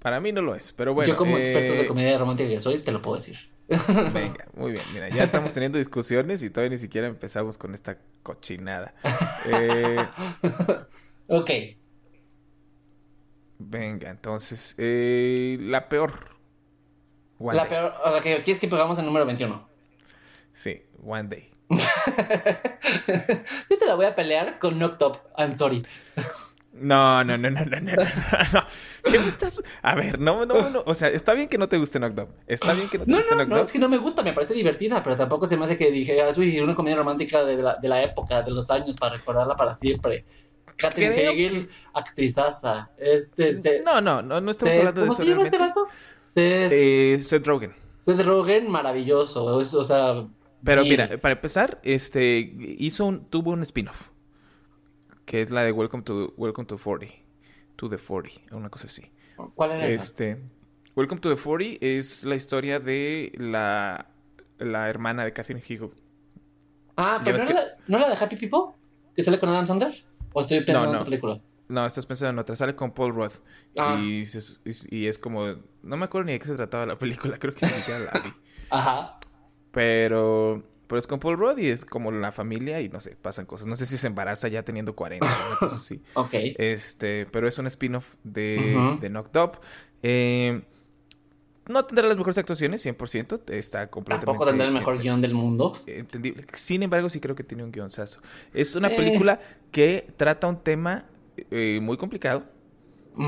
Para 0.00 0.18
mí 0.18 0.32
no 0.32 0.42
lo 0.42 0.56
es, 0.56 0.72
pero 0.72 0.92
bueno. 0.92 1.08
Yo 1.08 1.16
como 1.16 1.38
experto 1.38 1.74
de 1.74 1.82
eh, 1.82 1.86
comedia 1.86 2.18
romántica 2.18 2.48
que 2.48 2.60
soy, 2.60 2.82
te 2.82 2.90
lo 2.90 3.00
puedo 3.00 3.18
decir. 3.18 3.55
Venga, 3.68 4.46
muy 4.54 4.72
bien. 4.72 4.84
Mira, 4.92 5.08
ya 5.08 5.24
estamos 5.24 5.52
teniendo 5.52 5.78
discusiones 5.78 6.42
y 6.42 6.50
todavía 6.50 6.70
ni 6.70 6.78
siquiera 6.78 7.08
empezamos 7.08 7.58
con 7.58 7.74
esta 7.74 7.98
cochinada. 8.22 8.94
Eh... 9.52 10.06
ok. 11.26 11.50
Venga, 13.58 14.10
entonces, 14.10 14.74
eh, 14.78 15.56
la 15.60 15.88
peor. 15.88 16.36
la 17.40 17.66
peor, 17.66 17.94
o 18.04 18.12
sea, 18.12 18.20
que 18.20 18.42
quieres 18.42 18.60
que 18.60 18.68
pegamos 18.68 18.98
el 18.98 19.06
número 19.06 19.26
21. 19.26 19.68
Sí, 20.52 20.82
One 21.04 21.28
Day. 21.28 21.50
Yo 21.68 23.78
te 23.78 23.86
la 23.86 23.94
voy 23.94 24.06
a 24.06 24.14
pelear 24.14 24.58
con 24.58 24.82
Up, 24.82 25.20
I'm 25.36 25.54
sorry. 25.54 25.84
No, 26.80 27.24
no, 27.24 27.38
no, 27.38 27.50
no, 27.50 27.64
no, 27.64 27.80
no, 27.80 27.94
no. 27.94 28.66
¿Qué 29.04 29.18
me 29.18 29.28
estás...? 29.28 29.60
A 29.82 29.94
ver, 29.94 30.18
no, 30.18 30.44
no, 30.44 30.70
no. 30.70 30.82
O 30.86 30.94
sea, 30.94 31.08
está 31.08 31.32
bien 31.32 31.48
que 31.48 31.58
no 31.58 31.68
te 31.68 31.78
guste 31.78 31.98
Knocked 31.98 32.22
Up. 32.22 32.28
Está 32.46 32.72
bien 32.74 32.88
que 32.88 32.98
no 32.98 33.04
te 33.04 33.12
guste 33.12 33.34
no, 33.34 33.44
No, 33.44 33.56
es 33.58 33.72
que 33.72 33.78
no 33.78 33.88
me 33.88 33.98
gusta, 33.98 34.22
me 34.22 34.32
parece 34.32 34.54
divertida, 34.54 35.02
pero 35.02 35.16
tampoco 35.16 35.46
se 35.46 35.56
me 35.56 35.64
hace 35.64 35.76
que 35.76 35.90
dije, 35.90 36.20
ah, 36.20 36.32
soy 36.32 36.60
una 36.60 36.74
comedia 36.74 36.96
romántica 36.96 37.44
de 37.44 37.56
la, 37.56 37.76
de 37.76 37.88
la 37.88 38.02
época, 38.02 38.42
de 38.42 38.50
los 38.50 38.70
años, 38.70 38.96
para 38.96 39.16
recordarla 39.16 39.56
para 39.56 39.74
siempre. 39.74 40.24
Catherine 40.76 41.14
Hegel, 41.14 41.68
actrizaza. 41.94 42.90
Este, 42.98 43.82
no, 43.84 44.00
no, 44.00 44.22
no, 44.22 44.40
no 44.40 44.50
estamos 44.50 44.76
hablando 44.76 45.00
de 45.00 45.06
eso. 45.08 45.16
¿Cómo 45.16 45.24
se 45.24 45.30
llama 45.30 45.44
este 45.44 45.58
rato? 45.58 45.86
Seth, 46.20 46.72
eh, 46.72 47.18
Seth 47.22 47.46
Rogen. 47.46 47.74
Seth 47.98 48.20
Rogen, 48.20 48.70
maravilloso. 48.70 49.44
o 49.44 49.84
sea. 49.84 50.26
Pero 50.62 50.84
mira, 50.84 51.16
para 51.18 51.34
empezar, 51.34 51.80
este 51.82 52.38
hizo 52.78 53.06
un, 53.06 53.24
tuvo 53.30 53.52
un 53.52 53.62
spin-off 53.62 54.10
que 55.26 55.42
es 55.42 55.50
la 55.50 55.64
de 55.64 55.72
Welcome 55.72 56.04
to 56.04 56.32
Welcome 56.36 56.66
to 56.66 56.78
40, 56.78 57.06
to 57.74 57.88
the 57.90 57.98
40, 57.98 58.30
una 58.52 58.70
cosa 58.70 58.86
así. 58.86 59.02
¿Cuál 59.54 59.72
era 59.72 59.88
este, 59.88 60.40
Welcome 60.94 61.20
to 61.20 61.28
the 61.28 61.36
40 61.36 61.78
es 61.80 62.24
la 62.24 62.36
historia 62.36 62.80
de 62.80 63.32
la, 63.36 64.06
la 64.58 64.88
hermana 64.88 65.24
de 65.24 65.32
Catherine 65.32 65.62
Hegel. 65.62 65.90
Ah, 66.96 67.20
pero 67.22 67.38
no, 67.38 67.44
la, 67.44 67.64
¿no 67.88 67.98
la 67.98 68.08
de 68.08 68.16
Happy 68.16 68.36
People? 68.36 68.74
¿Que 69.14 69.22
sale 69.22 69.38
con 69.38 69.48
Adam 69.50 69.66
Sandler? 69.66 70.04
¿O 70.32 70.40
estoy 70.40 70.60
pensando 70.60 70.88
en 70.88 70.94
otra 70.94 71.04
película? 71.04 71.40
No, 71.68 71.84
estás 71.84 72.06
pensando 72.06 72.30
en 72.30 72.38
otra. 72.38 72.54
Sale 72.54 72.76
con 72.76 72.92
Paul 72.92 73.14
Roth. 73.14 73.40
Ah. 73.76 73.98
Y, 74.00 74.22
y, 74.90 75.06
es 75.06 75.18
como... 75.18 75.56
No 75.82 75.96
me 75.96 76.04
acuerdo 76.04 76.26
ni 76.26 76.32
de 76.32 76.38
qué 76.38 76.46
se 76.46 76.54
trataba 76.54 76.86
la 76.86 76.96
película. 76.96 77.36
Creo 77.40 77.52
que 77.52 77.66
ni 77.66 77.72
siquiera 77.72 78.00
la 78.00 78.20
vi. 78.20 78.32
Ajá. 78.70 79.18
Pero 79.72 80.62
Pero 80.86 80.98
es 80.98 81.06
con 81.06 81.18
Paul 81.18 81.36
Rudd 81.36 81.58
y 81.58 81.68
es 81.68 81.84
como 81.84 82.12
la 82.12 82.30
familia 82.30 82.80
y 82.80 82.88
no 82.88 83.00
sé, 83.00 83.16
pasan 83.20 83.46
cosas. 83.46 83.66
No 83.66 83.76
sé 83.76 83.86
si 83.86 83.96
se 83.96 84.06
embaraza 84.06 84.48
ya 84.48 84.62
teniendo 84.62 84.94
40, 84.94 85.26
una 85.26 85.58
cosa 85.58 85.76
así. 85.76 86.02
ok. 86.14 86.30
Este, 86.32 87.26
pero 87.26 87.48
es 87.48 87.58
un 87.58 87.66
spin-off 87.66 88.14
de, 88.22 88.96
de 89.00 89.08
Knocked 89.08 89.40
Up. 89.40 89.60
Eh, 90.02 90.62
no 91.68 91.84
tendrá 91.84 92.06
las 92.06 92.16
mejores 92.16 92.38
actuaciones, 92.38 92.86
100%. 92.86 93.50
Está 93.50 93.88
completamente... 93.88 94.26
Tampoco 94.26 94.46
tendrá 94.46 94.66
el 94.66 94.72
mejor 94.72 95.00
guion 95.00 95.20
del 95.20 95.34
mundo. 95.34 95.72
Entendible. 95.86 96.44
Sin 96.52 96.82
embargo, 96.84 97.10
sí 97.10 97.18
creo 97.18 97.34
que 97.34 97.42
tiene 97.42 97.64
un 97.64 97.72
guionzazo. 97.72 98.20
Es 98.54 98.76
una 98.76 98.88
película 98.88 99.40
que 99.72 100.06
trata 100.16 100.46
un 100.46 100.62
tema 100.62 101.04
eh, 101.50 101.80
muy 101.82 101.96
complicado. 101.96 102.44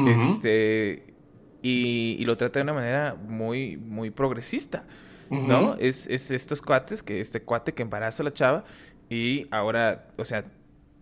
Este... 0.06 1.14
Y, 1.60 2.16
y, 2.20 2.24
lo 2.24 2.36
trata 2.36 2.60
de 2.60 2.62
una 2.62 2.72
manera 2.72 3.16
muy, 3.16 3.76
muy 3.76 4.10
progresista. 4.12 4.86
¿No? 5.30 5.74
Es, 5.78 6.06
es 6.06 6.30
estos 6.30 6.62
cuates, 6.62 7.02
que 7.02 7.20
este 7.20 7.42
cuate 7.42 7.74
que 7.74 7.82
embaraza 7.82 8.22
a 8.22 8.24
la 8.24 8.32
chava 8.32 8.64
y 9.10 9.46
ahora, 9.50 10.08
o 10.16 10.24
sea, 10.24 10.44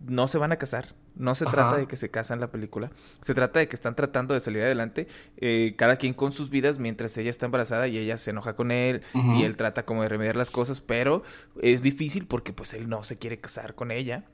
no 0.05 0.27
se 0.27 0.37
van 0.37 0.51
a 0.51 0.57
casar. 0.57 0.95
No 1.15 1.33
se 1.33 1.45
trata 1.45 1.77
de 1.77 1.87
que 1.87 1.97
se 1.97 2.11
casan 2.11 2.39
la 2.39 2.51
película. 2.51 2.91
Se 3.21 3.33
trata 3.33 3.59
de 3.59 3.67
que 3.67 3.75
están 3.75 3.95
tratando 3.95 4.35
de 4.35 4.39
salir 4.39 4.61
adelante, 4.61 5.07
eh, 5.37 5.73
cada 5.75 5.95
quien 5.95 6.13
con 6.13 6.31
sus 6.31 6.51
vidas, 6.51 6.77
mientras 6.77 7.17
ella 7.17 7.31
está 7.31 7.47
embarazada 7.47 7.87
y 7.87 7.97
ella 7.97 8.17
se 8.17 8.29
enoja 8.29 8.55
con 8.55 8.69
él 8.69 9.01
y 9.13 9.43
él 9.43 9.57
trata 9.57 9.83
como 9.83 10.03
de 10.03 10.09
remediar 10.09 10.35
las 10.35 10.51
cosas, 10.51 10.79
pero 10.79 11.23
es 11.59 11.81
difícil 11.81 12.27
porque 12.27 12.53
pues 12.53 12.73
él 12.75 12.87
no 12.87 13.01
se 13.03 13.17
quiere 13.17 13.39
casar 13.39 13.73
con 13.73 13.91
ella. 13.91 14.25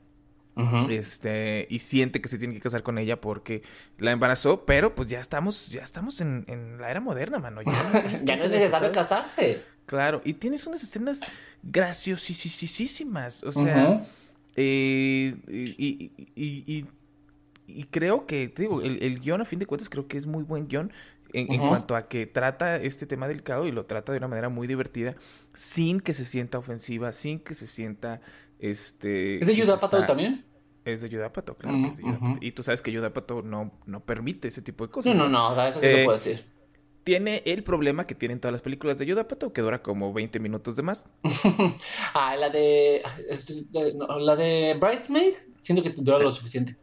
Este, 0.90 1.66
y 1.68 1.80
siente 1.80 2.20
que 2.20 2.28
se 2.28 2.38
tiene 2.38 2.54
que 2.54 2.60
casar 2.60 2.82
con 2.82 2.98
ella 2.98 3.20
porque 3.20 3.62
la 3.98 4.12
embarazó, 4.12 4.64
pero 4.64 4.94
pues 4.94 5.08
ya 5.08 5.18
estamos, 5.20 5.68
ya 5.68 5.82
estamos 5.82 6.20
en, 6.20 6.44
en 6.48 6.78
la 6.80 6.90
era 6.90 7.00
moderna, 7.00 7.38
mano. 7.38 7.62
Ya 7.62 7.82
no, 7.82 8.08
ya 8.24 8.36
no 8.36 8.44
es 8.44 8.50
necesario 8.50 8.92
casarse. 8.92 9.62
Claro, 9.86 10.20
y 10.24 10.34
tienes 10.34 10.66
unas 10.66 10.82
escenas 10.82 11.20
graciosísimas. 11.62 13.42
O 13.44 13.52
sea, 13.52 14.06
eh, 14.56 15.34
y, 15.46 16.12
y, 16.34 16.86
y, 17.66 17.84
creo 17.84 18.26
que, 18.26 18.48
te 18.48 18.62
digo, 18.62 18.80
el, 18.82 19.02
el, 19.02 19.20
guion 19.20 19.40
a 19.40 19.44
fin 19.44 19.58
de 19.58 19.66
cuentas 19.66 19.88
creo 19.88 20.06
que 20.06 20.16
es 20.16 20.26
muy 20.26 20.42
buen 20.42 20.68
guion 20.68 20.92
en, 21.32 21.52
en, 21.52 21.60
cuanto 21.60 21.96
a 21.96 22.08
que 22.08 22.26
trata 22.26 22.76
este 22.76 23.06
tema 23.06 23.26
delicado 23.26 23.66
y 23.66 23.72
lo 23.72 23.84
trata 23.84 24.12
de 24.12 24.18
una 24.18 24.28
manera 24.28 24.48
muy 24.48 24.66
divertida, 24.66 25.14
sin 25.52 26.00
que 26.00 26.14
se 26.14 26.24
sienta 26.24 26.58
ofensiva, 26.58 27.12
sin 27.12 27.40
que 27.40 27.54
se 27.54 27.66
sienta, 27.66 28.20
este... 28.60 29.40
¿Es 29.40 29.46
de 29.46 29.56
Yudapato 29.56 30.04
también? 30.04 30.44
Es 30.84 31.00
de 31.00 31.08
Yudapato, 31.08 31.56
claro 31.56 31.78
que 31.78 31.88
es 31.88 31.96
de 31.96 32.38
Y 32.40 32.52
tú 32.52 32.62
sabes 32.62 32.82
que 32.82 32.92
Yudapato 32.92 33.42
no, 33.42 33.72
no 33.86 34.00
permite 34.00 34.48
ese 34.48 34.62
tipo 34.62 34.86
de 34.86 34.92
cosas. 34.92 35.16
No, 35.16 35.28
no, 35.28 35.54
no, 35.54 35.66
eso 35.66 35.80
sí 35.80 35.86
eh, 35.86 36.04
puedo 36.04 36.16
decir 36.16 36.53
tiene 37.04 37.42
el 37.44 37.62
problema 37.62 38.04
que 38.04 38.14
tienen 38.14 38.40
todas 38.40 38.52
las 38.52 38.62
películas 38.62 38.98
de 38.98 39.06
Yudapato, 39.06 39.52
que 39.52 39.60
dura 39.60 39.82
como 39.82 40.12
20 40.12 40.40
minutos 40.40 40.74
de 40.74 40.82
más. 40.82 41.06
ah, 42.14 42.34
la 42.36 42.48
de, 42.48 43.02
la 44.18 44.36
de 44.36 44.76
Bridesmaid, 44.80 45.34
siento 45.60 45.82
que 45.82 45.90
dura 45.90 46.18
lo 46.18 46.32
suficiente. 46.32 46.76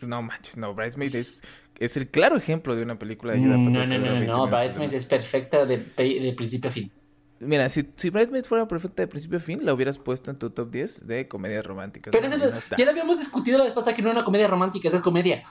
No 0.00 0.22
manches, 0.22 0.56
no, 0.56 0.74
Bridesmaid 0.74 1.14
es, 1.16 1.42
es 1.78 1.96
el 1.96 2.08
claro 2.08 2.36
ejemplo 2.36 2.76
de 2.76 2.82
una 2.82 2.98
película 2.98 3.32
de 3.32 3.42
Yudapato. 3.42 3.70
No, 3.70 3.86
no, 3.86 3.98
no, 3.98 4.20
no, 4.20 4.46
Bridesmaid 4.46 4.94
es 4.94 5.06
perfecta 5.06 5.66
de, 5.66 5.78
de, 5.78 6.34
principio 6.36 6.70
a 6.70 6.72
fin. 6.72 6.92
Mira, 7.40 7.68
si, 7.68 7.84
si 7.96 8.10
Bridesmaid 8.10 8.44
fuera 8.44 8.68
perfecta 8.68 9.02
de 9.02 9.08
principio 9.08 9.38
a 9.38 9.40
fin, 9.40 9.64
la 9.64 9.74
hubieras 9.74 9.98
puesto 9.98 10.30
en 10.30 10.38
tu 10.38 10.50
top 10.50 10.70
10 10.70 11.06
de 11.06 11.26
comedias 11.26 11.66
románticas. 11.66 12.12
Pero 12.12 12.28
ya 12.28 12.84
la 12.84 12.90
habíamos 12.90 13.18
discutido 13.18 13.58
la 13.58 13.64
vez 13.64 13.74
pasada 13.74 13.96
que 13.96 14.02
no 14.02 14.10
era 14.10 14.18
una 14.18 14.24
comedia 14.24 14.46
romántica, 14.46 14.88
esa 14.88 14.98
es 14.98 15.02
comedia 15.02 15.42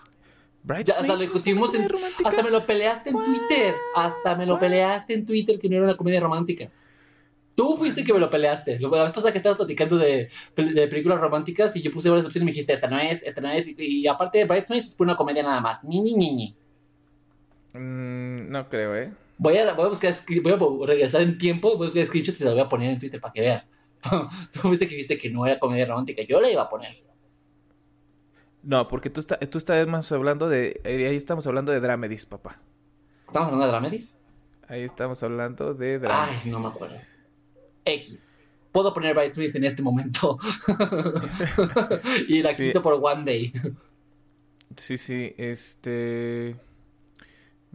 hasta 0.70 1.08
lo 1.08 1.18
discutimos 1.18 1.74
en, 1.74 1.88
hasta 2.24 2.44
me 2.44 2.50
lo 2.50 2.66
peleaste 2.66 3.10
en 3.10 3.18
Twitter. 3.18 3.76
Hasta 3.96 4.36
me 4.36 4.46
lo 4.46 4.58
peleaste 4.58 5.14
en 5.14 5.26
Twitter 5.26 5.60
que 5.60 5.70
no 5.70 5.76
era 5.76 5.86
una 5.86 5.98
comedia 5.98 6.20
romántica. 6.20 6.70
Tú 7.56 7.78
fuiste 7.78 8.02
el 8.02 8.08
que 8.08 8.14
me 8.14 8.20
lo 8.20 8.30
peleaste. 8.30 8.80
La 8.80 9.04
vez 9.04 9.12
pasada 9.12 9.32
que 9.32 9.38
estabas 9.38 9.58
platicando 9.58 9.98
de, 9.98 10.30
de, 10.56 10.88
películas 10.88 11.20
románticas 11.20 11.76
y 11.76 11.82
yo 11.82 11.92
puse 11.92 12.10
varias 12.10 12.26
opciones 12.26 12.44
y 12.44 12.46
me 12.46 12.52
dijiste, 12.52 12.74
esta 12.74 12.88
no 12.88 12.98
es, 13.00 13.22
esta 13.22 13.42
no 13.42 13.52
es. 13.52 13.68
Y, 13.78 14.08
aparte 14.08 14.40
de 14.40 14.46
Bridesmaids 14.46 14.88
es 14.88 14.96
una 14.98 15.16
comedia 15.16 15.44
nada 15.44 15.62
más. 15.62 15.84
Ni, 15.84 16.02
ni, 16.02 16.16
ni, 16.16 16.34
ni. 16.34 16.56
Mm, 17.74 18.50
no 18.50 18.70
creo, 18.70 18.96
¿eh? 18.96 19.12
Voy 19.38 19.58
a, 19.58 19.74
voy 19.74 19.86
a 19.86 19.90
buscar, 19.90 20.16
voy 20.42 20.54
a 20.54 20.88
regresar 20.88 21.22
en 21.22 21.38
tiempo, 21.38 21.78
voy 21.78 21.86
a 21.86 21.90
buscar 21.90 22.08
screenshots 22.08 22.42
y 22.42 22.44
te 22.44 22.50
voy 22.50 22.60
a 22.60 22.70
poner 22.70 22.92
en 22.92 23.00
Twitter 23.00 23.22
para 23.22 23.34
que 23.34 23.42
veas. 23.42 23.70
Tú 24.52 24.60
fuiste 24.60 24.88
que 24.88 24.96
viste 24.96 25.18
que 25.18 25.30
no 25.30 25.46
era 25.46 25.60
comedia 25.60 25.86
romántica. 25.86 26.24
Yo 26.24 26.42
la 26.42 26.50
iba 26.50 26.64
a 26.64 26.70
poner. 26.70 27.04
No, 28.64 28.88
porque 28.88 29.10
tú, 29.10 29.20
está, 29.20 29.38
tú 29.38 29.58
estás 29.58 29.86
más 29.88 30.12
hablando 30.12 30.48
de... 30.48 30.82
Eh, 30.86 31.08
ahí 31.08 31.18
estamos 31.18 31.46
hablando 31.48 31.72
de 31.72 31.82
Dramedis, 31.82 32.26
papá. 32.26 32.60
¿Estamos 33.28 33.48
hablando 33.48 33.66
de 33.66 33.72
Dramedis? 33.72 34.16
Ahí 34.70 34.84
estamos 34.84 35.22
hablando 35.22 35.74
de 35.74 36.00
Dramedis. 36.00 36.46
Ay, 36.46 36.52
no 36.52 36.60
me 36.60 36.68
acuerdo. 36.68 36.96
X. 37.84 38.40
Puedo 38.72 38.94
poner 38.94 39.16
Bridesmaids 39.16 39.54
en 39.56 39.66
este 39.66 39.82
momento. 39.82 40.40
y 42.28 42.42
la 42.42 42.56
quito 42.56 42.82
por 42.82 42.94
One 42.94 43.24
Day. 43.26 43.54
Sí, 44.78 44.98
sí, 44.98 45.36
este... 45.38 46.56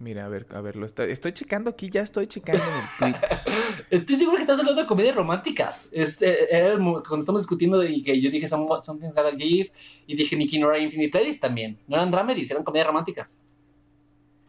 Mira, 0.01 0.27
a 0.27 0.29
ver, 0.29 0.47
a 0.51 0.61
ver, 0.61 0.77
lo 0.77 0.87
estoy, 0.87 1.11
estoy 1.11 1.33
checando 1.33 1.71
aquí, 1.71 1.91
ya 1.91 2.03
estoy 2.03 2.29
checando 2.29 2.63
en 2.63 3.09
el 3.09 3.15
Twitter. 3.15 3.39
estoy 3.91 4.15
seguro 4.15 4.37
que 4.37 4.43
estás 4.43 4.61
hablando 4.61 4.81
de 4.81 4.87
comedias 4.87 5.17
románticas. 5.17 5.89
Es, 5.91 6.23
eh, 6.23 6.47
era 6.53 6.77
cuando 6.77 7.19
estamos 7.19 7.43
discutiendo 7.43 7.83
y 7.83 8.05
que 8.05 8.21
yo 8.21 8.31
dije 8.31 8.49
Something's 8.49 9.13
Gotta 9.13 9.37
Give 9.37 9.73
y 10.07 10.15
dije 10.15 10.37
Nicky 10.37 10.61
Nora 10.61 10.79
Infinite 10.79 11.11
Playlist 11.11 11.41
también. 11.41 11.81
No 11.89 11.97
eran 11.97 12.13
dramedies, 12.13 12.49
eran 12.49 12.63
comedias 12.63 12.87
románticas. 12.87 13.41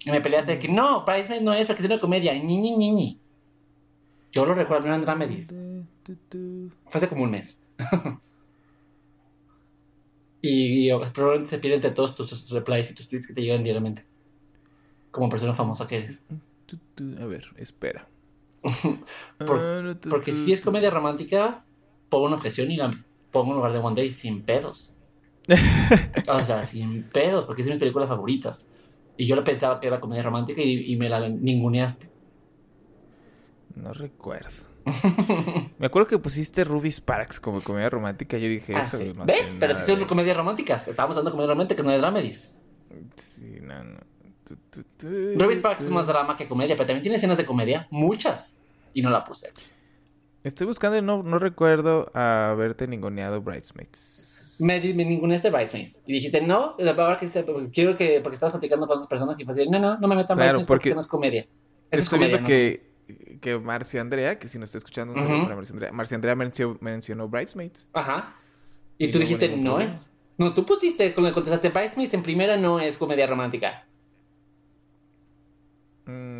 Y 0.05 0.11
me 0.11 0.21
peleaste 0.21 0.51
de 0.51 0.59
que 0.59 0.67
no, 0.67 1.03
Price 1.03 1.41
no 1.41 1.51
es 1.51 1.65
porque 1.65 1.81
es 1.81 1.87
una 1.87 1.97
comedia. 1.97 2.31
Ni, 2.33 2.57
ni, 2.57 2.77
ni, 2.77 2.91
ni. 2.91 3.19
Yo 4.31 4.45
lo 4.45 4.53
recuerdo, 4.53 4.85
no 4.85 4.93
eran 4.93 5.01
dramedies. 5.01 5.47
Fue 5.47 6.93
hace 6.93 7.09
como 7.09 7.23
un 7.23 7.31
mes. 7.31 7.59
y, 10.43 10.91
y, 10.91 10.99
probablemente 11.11 11.49
se 11.49 11.57
pierden 11.57 11.77
entre 11.79 11.89
todos 11.89 12.15
tus 12.15 12.51
replies 12.51 12.91
y 12.91 12.93
tus 12.93 13.07
tweets 13.07 13.25
que 13.25 13.33
te 13.33 13.41
llegan 13.41 13.63
diariamente 13.63 14.08
como 15.11 15.29
persona 15.29 15.55
famosa 15.55 15.87
que 15.87 15.97
eres. 15.97 16.23
A 17.19 17.25
ver, 17.25 17.47
espera. 17.57 18.07
Ah, 19.39 19.95
porque 20.09 20.33
si 20.33 20.51
es 20.51 20.59
comedia 20.59 20.89
romántica, 20.89 21.63
pongo 22.09 22.25
una 22.25 22.35
objeción 22.35 22.69
y 22.71 22.75
la 22.75 22.91
pongo 23.31 23.51
en 23.51 23.55
lugar 23.57 23.71
de 23.71 23.79
One 23.79 23.95
Day 23.95 24.11
sin 24.11 24.41
pedos. 24.41 24.93
o 26.27 26.41
sea, 26.41 26.65
sin 26.65 27.03
pedos, 27.03 27.45
porque 27.45 27.61
es 27.61 27.67
de 27.67 27.73
mis 27.73 27.79
películas 27.79 28.09
favoritas. 28.09 28.69
Y 29.17 29.25
yo 29.27 29.35
le 29.35 29.41
pensaba 29.41 29.79
que 29.79 29.87
era 29.87 29.99
comedia 29.99 30.23
romántica 30.23 30.61
y, 30.61 30.95
me 30.97 31.09
la 31.09 31.27
ninguneaste. 31.27 32.09
No 33.75 33.93
recuerdo. 33.93 34.67
me 35.77 35.87
acuerdo 35.87 36.07
que 36.07 36.19
pusiste 36.19 36.63
Ruby 36.63 36.91
Sparks 36.91 37.39
como 37.39 37.61
comedia 37.61 37.89
romántica. 37.89 38.37
Yo 38.37 38.47
dije 38.47 38.73
ah, 38.75 38.81
eso. 38.81 38.97
Sí. 38.97 39.11
No 39.15 39.25
Pero 39.25 39.77
si 39.77 39.85
son 39.85 40.05
comedias 40.05 40.37
románticas. 40.37 40.87
Estábamos 40.87 41.17
hablando 41.17 41.31
de 41.31 41.35
comedia 41.35 41.53
romántica, 41.53 41.83
no 41.83 41.91
de 41.91 41.97
dramedies. 41.97 42.57
Sí, 43.15 43.57
no, 43.61 43.83
no. 43.83 43.99
Ruby 45.01 45.55
Sparks 45.55 45.83
es 45.83 45.89
más 45.89 46.07
drama 46.07 46.35
que 46.37 46.47
comedia, 46.47 46.75
pero 46.75 46.87
también 46.87 47.03
tiene 47.03 47.17
escenas 47.17 47.37
de 47.37 47.45
comedia, 47.45 47.87
muchas, 47.91 48.59
y 48.93 49.01
no 49.01 49.09
la 49.09 49.23
puse. 49.23 49.51
Estoy 50.43 50.67
buscando 50.67 50.97
y 50.97 51.01
no, 51.01 51.21
no 51.21 51.37
recuerdo 51.37 52.11
haberte 52.13 52.87
ninguneado 52.87 53.41
Bridesmaids. 53.41 54.57
Me, 54.59 54.79
me 54.93 55.05
ninguneaste 55.05 55.49
Bridesmaids. 55.49 56.01
Y 56.05 56.13
dijiste, 56.13 56.41
no, 56.41 56.75
que 56.77 57.69
quiero 57.73 57.95
que, 57.95 58.19
porque 58.21 58.35
estabas 58.35 58.53
platicando 58.53 58.87
con 58.87 58.97
otras 58.97 59.07
personas 59.07 59.39
y 59.39 59.45
fue 59.45 59.53
así, 59.53 59.69
no, 59.69 59.79
no, 59.79 59.97
no 59.97 60.07
me 60.07 60.15
metan 60.15 60.37
Bridesmaids 60.37 60.67
porque, 60.67 60.93
no 60.93 61.01
es 61.01 61.07
comedia. 61.07 61.45
estoy 61.91 62.19
viendo 62.19 62.43
que, 62.43 62.89
que 63.41 63.57
Marcia 63.57 64.01
Andrea, 64.01 64.39
que 64.39 64.47
si 64.47 64.57
no 64.57 64.65
está 64.65 64.77
escuchando, 64.77 65.13
un 65.13 65.19
saludo 65.19 65.43
para 65.43 65.55
Marcia 65.55 65.73
Andrea, 65.73 65.91
Marcia 65.91 66.15
Andrea 66.15 66.35
mencionó, 66.35 66.77
mencionó 66.81 67.27
Bridesmaids. 67.27 67.89
Ajá. 67.93 68.35
Y, 68.97 69.11
tú 69.11 69.19
dijiste, 69.19 69.55
no 69.55 69.79
es. 69.79 70.11
No, 70.37 70.53
tú 70.53 70.65
pusiste, 70.65 71.13
cuando 71.13 71.33
contestaste 71.33 71.69
Bridesmaids 71.69 72.13
en 72.13 72.23
primera 72.23 72.55
no 72.55 72.79
es 72.79 72.97
comedia 72.97 73.27
romántica. 73.27 73.85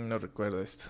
No 0.09 0.17
recuerdo 0.17 0.59
esto. 0.59 0.85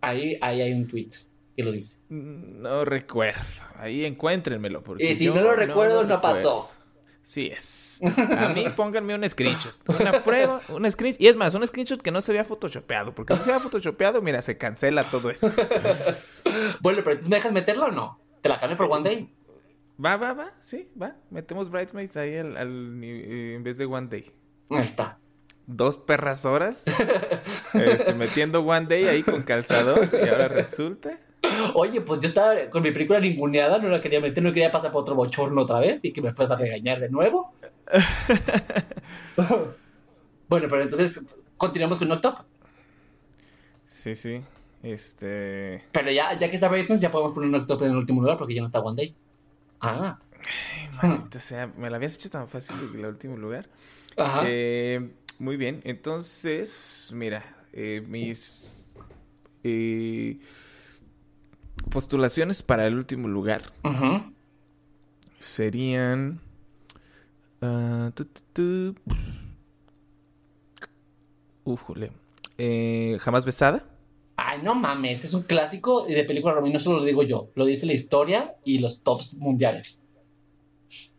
Ahí, 0.00 0.38
ahí 0.40 0.60
hay 0.60 0.72
un 0.72 0.86
tweet 0.86 1.10
que 1.56 1.64
lo 1.64 1.72
dice. 1.72 1.98
Mm, 2.08 2.62
no 2.62 2.84
recuerdo. 2.84 3.40
Ahí 3.74 4.04
encuéntrenmelo. 4.04 4.84
Porque 4.84 5.10
y 5.10 5.16
si 5.16 5.26
no 5.26 5.40
lo 5.40 5.56
recuerdo, 5.56 6.04
no, 6.04 6.20
pasó. 6.20 6.70
Sí 7.24 7.48
es. 7.48 8.00
A 8.00 8.50
mí 8.50 8.66
pónganme 8.76 9.16
un 9.16 9.28
screenshot. 9.28 9.74
Una 9.88 10.22
prueba, 10.22 10.60
un 10.68 10.88
screenshot. 10.88 11.20
Y 11.20 11.26
es 11.26 11.34
más, 11.34 11.52
un 11.56 11.66
screenshot 11.66 12.00
que 12.00 12.12
no 12.12 12.20
se 12.20 12.32
vea 12.32 12.44
photoshopeado. 12.44 13.12
Porque 13.12 13.34
no 13.34 13.42
se 13.42 13.50
vea 13.50 13.58
photoshopeado, 13.58 14.22
mira, 14.22 14.40
se 14.40 14.56
cancela 14.56 15.02
todo 15.02 15.30
esto. 15.30 15.50
bueno, 16.80 17.00
pero 17.02 17.18
¿tú 17.18 17.28
me 17.28 17.38
dejas 17.38 17.50
meterla 17.50 17.86
o 17.86 17.90
no? 17.90 18.20
¿Te 18.40 18.48
la 18.48 18.56
cambio 18.56 18.76
por 18.76 18.86
One 18.88 19.02
Day? 19.02 19.34
Va, 20.02 20.16
va, 20.16 20.32
va. 20.32 20.52
Sí, 20.60 20.88
va. 21.00 21.16
Metemos 21.30 21.72
Bridesmaids 21.72 22.16
ahí 22.16 22.36
al, 22.36 22.56
en 22.56 23.64
vez 23.64 23.78
de 23.78 23.86
One 23.86 24.06
Day. 24.06 24.30
Ahí 24.70 24.84
está 24.84 25.18
dos 25.66 25.96
perras 25.96 26.44
horas 26.44 26.84
este, 27.74 28.14
metiendo 28.14 28.60
One 28.60 28.86
Day 28.86 29.04
ahí 29.04 29.22
con 29.22 29.42
calzador 29.42 30.08
y 30.12 30.28
ahora 30.28 30.48
resulta. 30.48 31.18
Oye, 31.74 32.00
pues 32.00 32.20
yo 32.20 32.28
estaba 32.28 32.54
con 32.70 32.82
mi 32.82 32.90
película 32.90 33.20
ninguneada, 33.20 33.78
no 33.78 33.88
la 33.88 34.00
quería 34.00 34.20
meter, 34.20 34.42
no 34.42 34.52
quería 34.52 34.70
pasar 34.70 34.92
por 34.92 35.02
otro 35.02 35.14
bochorno 35.14 35.62
otra 35.62 35.80
vez 35.80 36.04
y 36.04 36.12
que 36.12 36.20
me 36.20 36.32
fueras 36.32 36.52
a 36.52 36.56
regañar 36.56 37.00
de 37.00 37.08
nuevo. 37.08 37.52
bueno, 40.48 40.66
pero 40.68 40.82
entonces 40.82 41.24
continuamos 41.56 41.98
con 41.98 42.10
el 42.12 42.20
top. 42.20 42.38
Sí, 43.86 44.14
sí. 44.14 44.42
Este. 44.82 45.84
Pero 45.92 46.10
ya, 46.10 46.38
ya 46.38 46.48
que 46.48 46.54
está 46.54 46.68
Britney, 46.68 46.98
ya 46.98 47.10
podemos 47.10 47.32
poner 47.32 47.50
un 47.50 47.66
top 47.66 47.82
en 47.82 47.90
el 47.90 47.96
último 47.96 48.22
lugar 48.22 48.38
porque 48.38 48.54
ya 48.54 48.60
no 48.60 48.66
está 48.66 48.80
One 48.80 48.96
Day. 48.96 49.14
Ah. 49.80 50.18
o 51.02 51.38
sea, 51.38 51.68
me 51.76 51.90
la 51.90 51.96
habías 51.96 52.16
hecho 52.16 52.30
tan 52.30 52.48
fácil 52.48 52.76
en 52.94 53.00
el 53.00 53.06
último 53.06 53.36
lugar. 53.36 53.66
Ajá. 54.16 54.42
Eh, 54.46 55.10
muy 55.40 55.56
bien, 55.56 55.80
entonces, 55.84 57.10
mira, 57.12 57.44
eh, 57.72 58.04
mis 58.06 58.74
eh, 59.64 60.38
postulaciones 61.90 62.62
para 62.62 62.86
el 62.86 62.94
último 62.94 63.28
lugar 63.28 63.72
serían... 65.38 66.40
Uh, 67.62 68.10
tu, 68.52 68.94
Jamás 73.20 73.44
besada. 73.44 73.84
Ay, 74.36 74.60
no 74.62 74.74
mames, 74.74 75.24
es 75.24 75.34
un 75.34 75.42
clásico 75.42 76.06
de 76.06 76.24
película 76.24 76.58
no 76.58 76.78
solo 76.78 77.00
lo 77.00 77.04
digo 77.04 77.22
yo, 77.22 77.50
lo 77.54 77.66
dice 77.66 77.84
la 77.86 77.92
historia 77.92 78.54
y 78.64 78.78
los 78.78 79.02
tops 79.02 79.34
mundiales. 79.34 80.00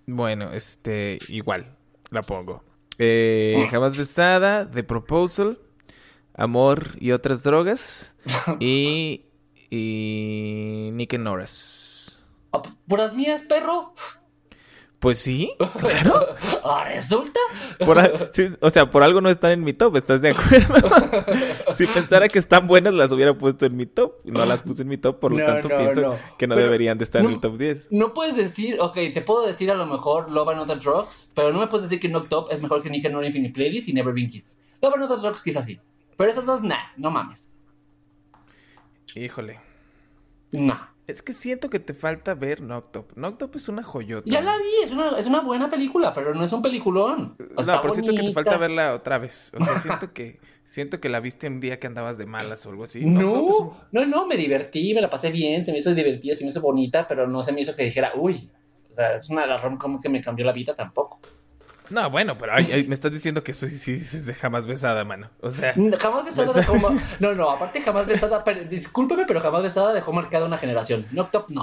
Bueno, 0.07 0.51
este, 0.53 1.19
igual, 1.30 1.76
la 2.09 2.24
pongo. 2.24 2.63
Eh, 2.97 3.67
jamás 3.71 3.97
besada, 3.97 4.69
The 4.69 4.83
Proposal, 4.83 5.57
Amor 6.33 6.95
y 6.99 7.11
otras 7.11 7.43
drogas 7.43 8.15
y, 8.59 9.25
y 9.69 10.89
Nick 10.93 11.17
Norris. 11.17 12.21
Ah, 12.53 12.61
¿Puras 12.87 13.13
mías, 13.13 13.43
perro? 13.43 13.93
Pues 15.02 15.18
sí, 15.18 15.52
claro. 15.80 16.28
Ah, 16.64 16.86
¿Resulta? 16.88 17.39
o 18.60 18.70
sea, 18.70 18.91
por 18.91 19.02
algo 19.02 19.20
no 19.20 19.32
están 19.32 19.52
en 19.52 19.64
mi 19.64 19.74
top, 19.74 19.95
¿estás 19.95 20.22
de 20.22 20.30
acuerdo? 20.30 20.76
si 21.74 21.88
pensara 21.88 22.28
que 22.28 22.38
están 22.38 22.68
buenas, 22.68 22.93
las 22.93 23.12
hubiera 23.12 23.36
puesto 23.36 23.66
en 23.66 23.76
mi 23.76 23.88
top. 23.88 24.14
No 24.26 24.45
las 24.45 24.62
puse 24.62 24.84
en 24.84 24.89
mi 24.89 24.97
top, 24.97 25.20
por 25.20 25.32
lo 25.32 25.43
tanto 25.43 25.70
pienso 25.70 26.16
que 26.38 26.45
no 26.45 26.56
deberían 26.56 26.99
de 26.99 27.06
estar 27.06 27.26
en 27.26 27.32
el 27.32 27.39
top 27.39 27.58
10. 27.58 27.91
No 27.91 28.14
puedes 28.14 28.36
decir, 28.36 28.78
ok, 28.80 28.93
te 29.12 29.24
puedo 29.24 29.47
decir 29.47 29.72
a 29.72 29.74
lo 29.74 29.88
mejor 29.88 30.30
Love 30.30 30.49
and 30.49 30.60
Other 30.60 30.78
Drugs, 30.78 31.32
pero 31.34 31.52
no 31.52 31.62
me 31.62 31.66
puedes 31.66 31.89
decir 31.89 31.99
que 31.99 32.08
Knocked 32.08 32.30
Top 32.30 32.52
es 32.52 32.62
mejor 32.62 32.84
que 32.84 32.91
Nick 32.91 33.04
and 33.08 33.26
Infinite 33.26 33.56
Playlist 33.56 33.89
y 33.89 33.93
Never 33.93 34.14
Been 34.14 34.30
Kiss. 34.30 34.56
Love 34.84 34.93
and 34.93 35.04
Other 35.06 35.20
Drugs 35.20 35.41
quizás 35.41 35.66
sí. 35.66 35.80
Pero 36.16 36.30
esas 36.30 36.45
dos, 36.45 36.62
nah, 36.62 36.91
no 36.95 37.10
mames. 37.10 37.49
Híjole. 39.16 39.60
Nah. 40.52 40.90
Es 41.12 41.22
que 41.22 41.34
siento 41.34 41.70
que 41.70 41.80
te 41.80 41.93
falta 41.93 42.34
ver 42.34 42.62
Noctop. 42.62 43.16
Noctop 43.18 43.55
es 43.55 43.70
una 43.70 43.84
joyota. 43.84 44.30
Ya 44.30 44.41
la 44.41 44.57
vi, 44.57 44.84
es 44.84 44.91
una, 44.91 45.09
es 45.20 45.28
una 45.28 45.41
buena 45.41 45.70
película, 45.70 46.14
pero 46.14 46.34
no 46.34 46.43
es 46.43 46.51
un 46.51 46.62
peliculón. 46.62 47.36
no, 47.38 47.82
pero 47.82 47.91
siento 47.91 48.14
que 48.14 48.24
te 48.24 48.34
falta 48.34 48.57
verla 48.57 48.93
otra 48.93 49.18
vez. 49.18 49.51
O 49.59 49.64
sea, 49.64 49.80
siento 49.80 50.14
que 50.14 50.39
siento 50.72 51.01
que 51.01 51.09
la 51.09 51.20
viste 51.20 51.47
un 51.47 51.59
día 51.59 51.80
que 51.80 51.88
andabas 51.88 52.18
de 52.18 52.26
malas 52.26 52.66
o 52.66 52.70
algo 52.70 52.86
así. 52.86 53.03
No, 53.03 53.76
no, 53.91 54.05
no, 54.05 54.26
me 54.26 54.38
divertí, 54.38 54.93
me 54.93 55.01
la 55.01 55.09
pasé 55.09 55.30
bien, 55.30 55.66
se 55.66 55.74
me 55.74 55.80
hizo 55.80 55.93
divertida, 55.93 56.34
se 56.34 56.45
me 56.45 56.49
hizo 56.49 56.62
bonita, 56.62 57.07
pero 57.07 57.28
no 57.28 57.43
se 57.43 57.51
me 57.51 57.59
hizo 57.59 57.76
que 57.76 57.84
dijera, 57.84 58.14
uy, 58.16 58.49
o 58.89 58.95
sea, 58.95 59.16
es 59.16 59.30
una 59.30 59.57
rom 59.57 59.78
como 59.78 59.99
que 59.99 60.07
me 60.07 60.22
cambió 60.22 60.45
la 60.45 60.53
vida 60.53 60.74
tampoco. 60.74 61.20
No, 61.91 62.09
bueno, 62.09 62.37
pero 62.37 62.53
me 62.55 62.93
estás 62.93 63.11
diciendo 63.11 63.43
que 63.43 63.53
soy 63.53 63.69
sí 63.69 63.97
de 63.97 64.33
jamás 64.33 64.65
besada, 64.65 65.03
mano. 65.03 65.29
O 65.41 65.49
sea. 65.49 65.73
Jamás 65.99 66.25
besada 66.25 66.53
dejó. 66.53 66.77
No, 67.19 67.35
no, 67.35 67.49
aparte 67.51 67.81
jamás 67.81 68.07
besada. 68.07 68.43
discúlpeme, 68.69 69.25
pero 69.27 69.41
jamás 69.41 69.61
besada 69.61 69.93
dejó 69.93 70.13
marcada 70.13 70.45
una 70.45 70.57
generación. 70.57 71.05
No, 71.11 71.29
no. 71.49 71.61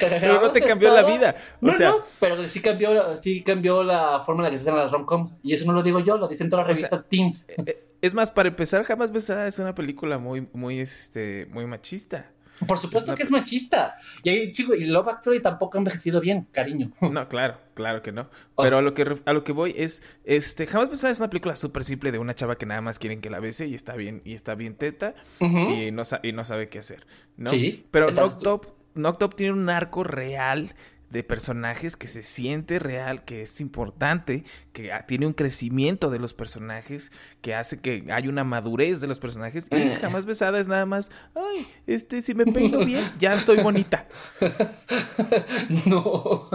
pero 0.00 0.40
no 0.40 0.50
te 0.50 0.60
cambió 0.60 0.94
la 0.94 1.02
vida. 1.02 1.36
O 1.60 1.72
sea... 1.72 1.90
no, 1.90 1.98
pero 2.20 2.46
sí 2.46 2.60
cambió, 2.60 3.16
sí 3.16 3.42
cambió 3.42 3.82
la 3.82 4.20
forma 4.20 4.42
en 4.42 4.44
la 4.44 4.50
que 4.50 4.58
se 4.58 4.62
hacen 4.62 4.76
las 4.76 4.92
romcoms. 4.92 5.40
Y 5.42 5.54
eso 5.54 5.66
no 5.66 5.72
lo 5.72 5.82
digo 5.82 6.00
yo, 6.00 6.16
lo 6.16 6.28
dicen 6.28 6.48
todas 6.48 6.66
las 6.66 6.76
revistas 6.76 7.08
teens. 7.08 7.46
Eh, 7.48 7.56
eh, 7.66 7.86
es 8.00 8.14
más, 8.14 8.30
para 8.30 8.48
empezar, 8.48 8.84
jamás 8.84 9.10
besada 9.10 9.48
es 9.48 9.58
una 9.58 9.74
película 9.74 10.18
muy, 10.18 10.48
muy, 10.52 10.78
este, 10.80 11.46
muy 11.50 11.66
machista. 11.66 12.30
Por 12.66 12.78
supuesto 12.78 13.14
que 13.14 13.22
es 13.22 13.30
machista. 13.30 13.96
Y 14.22 14.30
ahí, 14.30 14.52
chico, 14.52 14.74
y 14.74 14.84
Love 14.84 15.08
Actually 15.08 15.40
tampoco 15.40 15.76
ha 15.76 15.80
envejecido 15.80 16.20
bien, 16.20 16.46
cariño. 16.52 16.90
No, 17.00 17.28
claro, 17.28 17.58
claro 17.74 18.02
que 18.02 18.12
no. 18.12 18.28
Pero 18.56 18.78
a 18.78 18.82
lo 18.82 18.94
que 18.94 19.20
a 19.24 19.32
lo 19.32 19.44
que 19.44 19.52
voy 19.52 19.74
es, 19.76 20.02
este, 20.24 20.66
jamás 20.66 20.88
pensaba 20.88 21.12
es 21.12 21.20
una 21.20 21.30
película 21.30 21.56
súper 21.56 21.84
simple 21.84 22.12
de 22.12 22.18
una 22.18 22.34
chava 22.34 22.56
que 22.56 22.66
nada 22.66 22.80
más 22.80 22.98
quieren 22.98 23.20
que 23.20 23.30
la 23.30 23.40
bese 23.40 23.66
y 23.66 23.74
está 23.74 23.94
bien, 23.94 24.22
y 24.24 24.34
está 24.34 24.54
bien 24.54 24.74
teta 24.74 25.14
y, 25.40 25.90
no, 25.92 26.02
y 26.22 26.32
no 26.32 26.44
sabe 26.44 26.68
qué 26.68 26.78
hacer, 26.78 27.06
¿no? 27.36 27.50
Sí. 27.50 27.86
Pero 27.90 28.08
Knocked 28.10 29.24
Up 29.24 29.34
tiene 29.36 29.52
un 29.52 29.68
arco 29.68 30.04
real 30.04 30.74
de 31.10 31.22
personajes 31.22 31.96
que 31.96 32.08
se 32.08 32.22
siente 32.22 32.78
real, 32.78 33.24
que 33.24 33.42
es 33.42 33.60
importante, 33.60 34.44
que 34.72 34.90
tiene 35.06 35.26
un 35.26 35.32
crecimiento 35.32 36.10
de 36.10 36.18
los 36.18 36.34
personajes, 36.34 37.12
que 37.40 37.54
hace 37.54 37.80
que 37.80 38.04
hay 38.10 38.28
una 38.28 38.44
madurez 38.44 39.00
de 39.00 39.06
los 39.06 39.18
personajes. 39.18 39.68
Y 39.70 39.76
eh. 39.76 39.98
jamás 40.00 40.26
besada 40.26 40.58
es 40.58 40.68
nada 40.68 40.86
más, 40.86 41.10
ay, 41.34 41.66
este, 41.86 42.22
si 42.22 42.34
me 42.34 42.44
peino 42.46 42.78
bien, 42.84 43.04
ya 43.18 43.34
estoy 43.34 43.58
bonita. 43.58 44.06
no. 45.86 46.48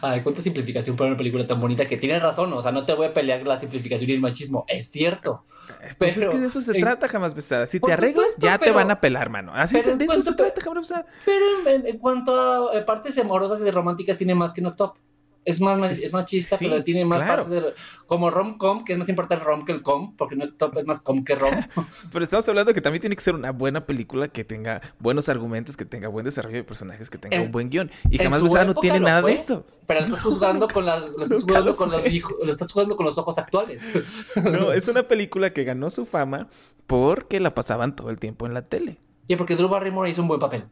Ay, 0.00 0.20
cuánta 0.22 0.42
simplificación 0.42 0.96
para 0.96 1.08
una 1.08 1.16
película 1.16 1.46
tan 1.46 1.60
bonita 1.60 1.86
que 1.86 1.96
tiene 1.96 2.18
razón. 2.18 2.52
O 2.52 2.62
sea, 2.62 2.72
no 2.72 2.84
te 2.84 2.92
voy 2.94 3.06
a 3.06 3.14
pelear 3.14 3.46
la 3.46 3.58
simplificación 3.58 4.10
y 4.10 4.14
el 4.14 4.20
machismo. 4.20 4.64
Es 4.68 4.90
cierto. 4.90 5.44
Pues 5.98 6.16
es 6.16 6.28
que 6.28 6.38
de 6.38 6.46
eso 6.46 6.60
se 6.60 6.74
trata 6.74 7.08
jamás 7.08 7.34
besada. 7.34 7.66
Si 7.66 7.80
te 7.80 7.92
arreglas, 7.92 8.36
ya 8.38 8.58
te 8.58 8.70
van 8.70 8.90
a 8.90 9.00
pelar, 9.00 9.30
mano. 9.30 9.52
Así 9.54 9.80
de 9.80 10.04
eso 10.04 10.22
se 10.22 10.34
trata 10.34 10.60
jamás 10.60 10.88
besada. 10.88 11.06
Pero 11.24 11.44
en, 11.66 11.98
cuanto 11.98 12.70
a 12.70 12.76
eh, 12.76 12.82
partes 12.82 13.16
amorosas 13.38 13.66
y 13.66 13.70
románticas, 13.70 14.18
tiene 14.18 14.34
más 14.34 14.52
que 14.52 14.60
no 14.60 14.74
top. 14.74 14.94
Es 15.44 15.62
más, 15.62 15.98
es 15.98 16.12
más 16.12 16.26
chista, 16.26 16.56
pero 16.58 16.84
tiene 16.84 17.06
más 17.06 17.22
parte 17.22 17.54
de, 17.54 17.74
como 18.04 18.28
rom-com, 18.28 18.84
que 18.84 18.92
es 18.92 18.98
más 18.98 19.08
importante 19.08 19.42
el 19.42 19.48
rom 19.48 19.64
que 19.64 19.72
el 19.72 19.80
com, 19.80 20.14
porque 20.14 20.36
no 20.36 20.46
top 20.46 20.76
es 20.76 20.86
más 20.86 21.00
com 21.00 21.24
que 21.24 21.36
rom. 21.36 21.54
pero 22.12 22.22
estamos 22.22 22.46
hablando 22.50 22.74
que 22.74 22.82
también 22.82 23.00
tiene 23.00 23.16
que 23.16 23.22
ser 23.22 23.34
una 23.34 23.50
buena 23.50 23.86
película 23.86 24.28
que 24.28 24.44
tenga 24.44 24.82
buenos 24.98 25.30
argumentos, 25.30 25.74
que 25.78 25.86
tenga 25.86 26.08
buen 26.08 26.26
desarrollo 26.26 26.56
de 26.56 26.64
personajes, 26.64 27.08
que 27.08 27.16
tenga 27.16 27.40
un 27.40 27.50
buen 27.50 27.70
guion. 27.70 27.90
Y 28.10 28.18
jamás 28.18 28.42
besada 28.42 28.66
no 28.66 28.74
tiene 28.74 29.00
nada 29.00 29.22
de 29.22 29.32
esto. 29.32 29.64
Pero 29.86 30.00
lo 30.00 30.06
estás 30.06 30.22
juzgando 30.22 30.68
con 30.68 30.84
las, 30.84 31.08
lo 31.08 31.22
estás 31.22 31.42
jugando 31.44 31.76
con 31.76 31.90
los, 31.92 32.02
lo 32.02 32.50
estás 32.50 32.70
jugando 32.70 32.94
con 32.94 33.06
los 33.06 33.16
ojos 33.16 33.38
actuales. 33.38 33.82
no, 34.36 34.72
es 34.74 34.86
una 34.88 35.08
película 35.08 35.48
que 35.50 35.64
ganó 35.64 35.88
su 35.88 36.04
fama 36.04 36.48
porque 36.86 37.40
la 37.40 37.54
pasaban 37.54 37.96
todo 37.96 38.10
el 38.10 38.18
tiempo 38.18 38.44
en 38.44 38.52
la 38.52 38.68
tele. 38.68 38.98
Y 39.28 39.36
porque 39.36 39.56
Drew 39.56 39.68
Barrymore 39.68 40.10
hizo 40.10 40.20
un 40.20 40.28
buen 40.28 40.40
papel. 40.40 40.64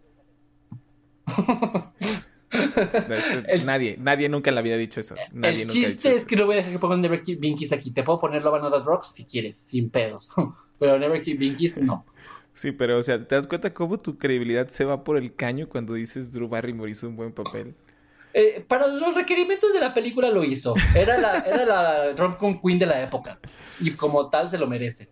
nadie, 3.64 3.96
nadie 3.98 4.28
nunca 4.28 4.50
le 4.50 4.60
había 4.60 4.76
dicho 4.76 5.00
eso. 5.00 5.14
Nadie 5.32 5.62
el 5.62 5.70
chiste 5.70 6.12
es 6.12 6.24
que 6.24 6.36
no 6.36 6.46
voy 6.46 6.54
a 6.54 6.56
dejar 6.58 6.72
que 6.72 6.78
pongan 6.78 7.00
Never 7.00 7.22
Keep 7.22 7.40
Binkies 7.40 7.72
aquí. 7.72 7.90
Te 7.90 8.02
puedo 8.02 8.20
poner 8.20 8.42
Love 8.42 8.64
and 8.64 8.86
Rocks 8.86 9.08
si 9.08 9.24
quieres, 9.24 9.56
sin 9.56 9.90
pedos. 9.90 10.30
pero 10.78 10.98
Never 10.98 11.22
Keep 11.22 11.38
Binkies, 11.38 11.76
no. 11.76 12.04
Sí, 12.54 12.72
pero 12.72 12.98
o 12.98 13.02
sea, 13.02 13.22
¿te 13.22 13.34
das 13.34 13.46
cuenta 13.46 13.74
cómo 13.74 13.98
tu 13.98 14.16
credibilidad 14.16 14.68
se 14.68 14.84
va 14.84 15.04
por 15.04 15.18
el 15.18 15.34
caño 15.34 15.68
cuando 15.68 15.92
dices 15.94 16.32
Drew 16.32 16.48
Barrymore 16.48 16.90
hizo 16.90 17.06
un 17.06 17.16
buen 17.16 17.32
papel? 17.32 17.74
Eh, 18.32 18.64
para 18.66 18.86
los 18.86 19.14
requerimientos 19.14 19.72
de 19.72 19.80
la 19.80 19.94
película 19.94 20.30
lo 20.30 20.44
hizo. 20.44 20.74
Era 20.94 21.18
la, 21.18 21.38
era 21.38 21.64
la 21.64 22.12
rom-com 22.12 22.60
queen 22.60 22.78
de 22.78 22.86
la 22.86 23.02
época. 23.02 23.38
Y 23.80 23.92
como 23.92 24.28
tal 24.30 24.48
se 24.48 24.58
lo 24.58 24.66
merece. 24.66 25.08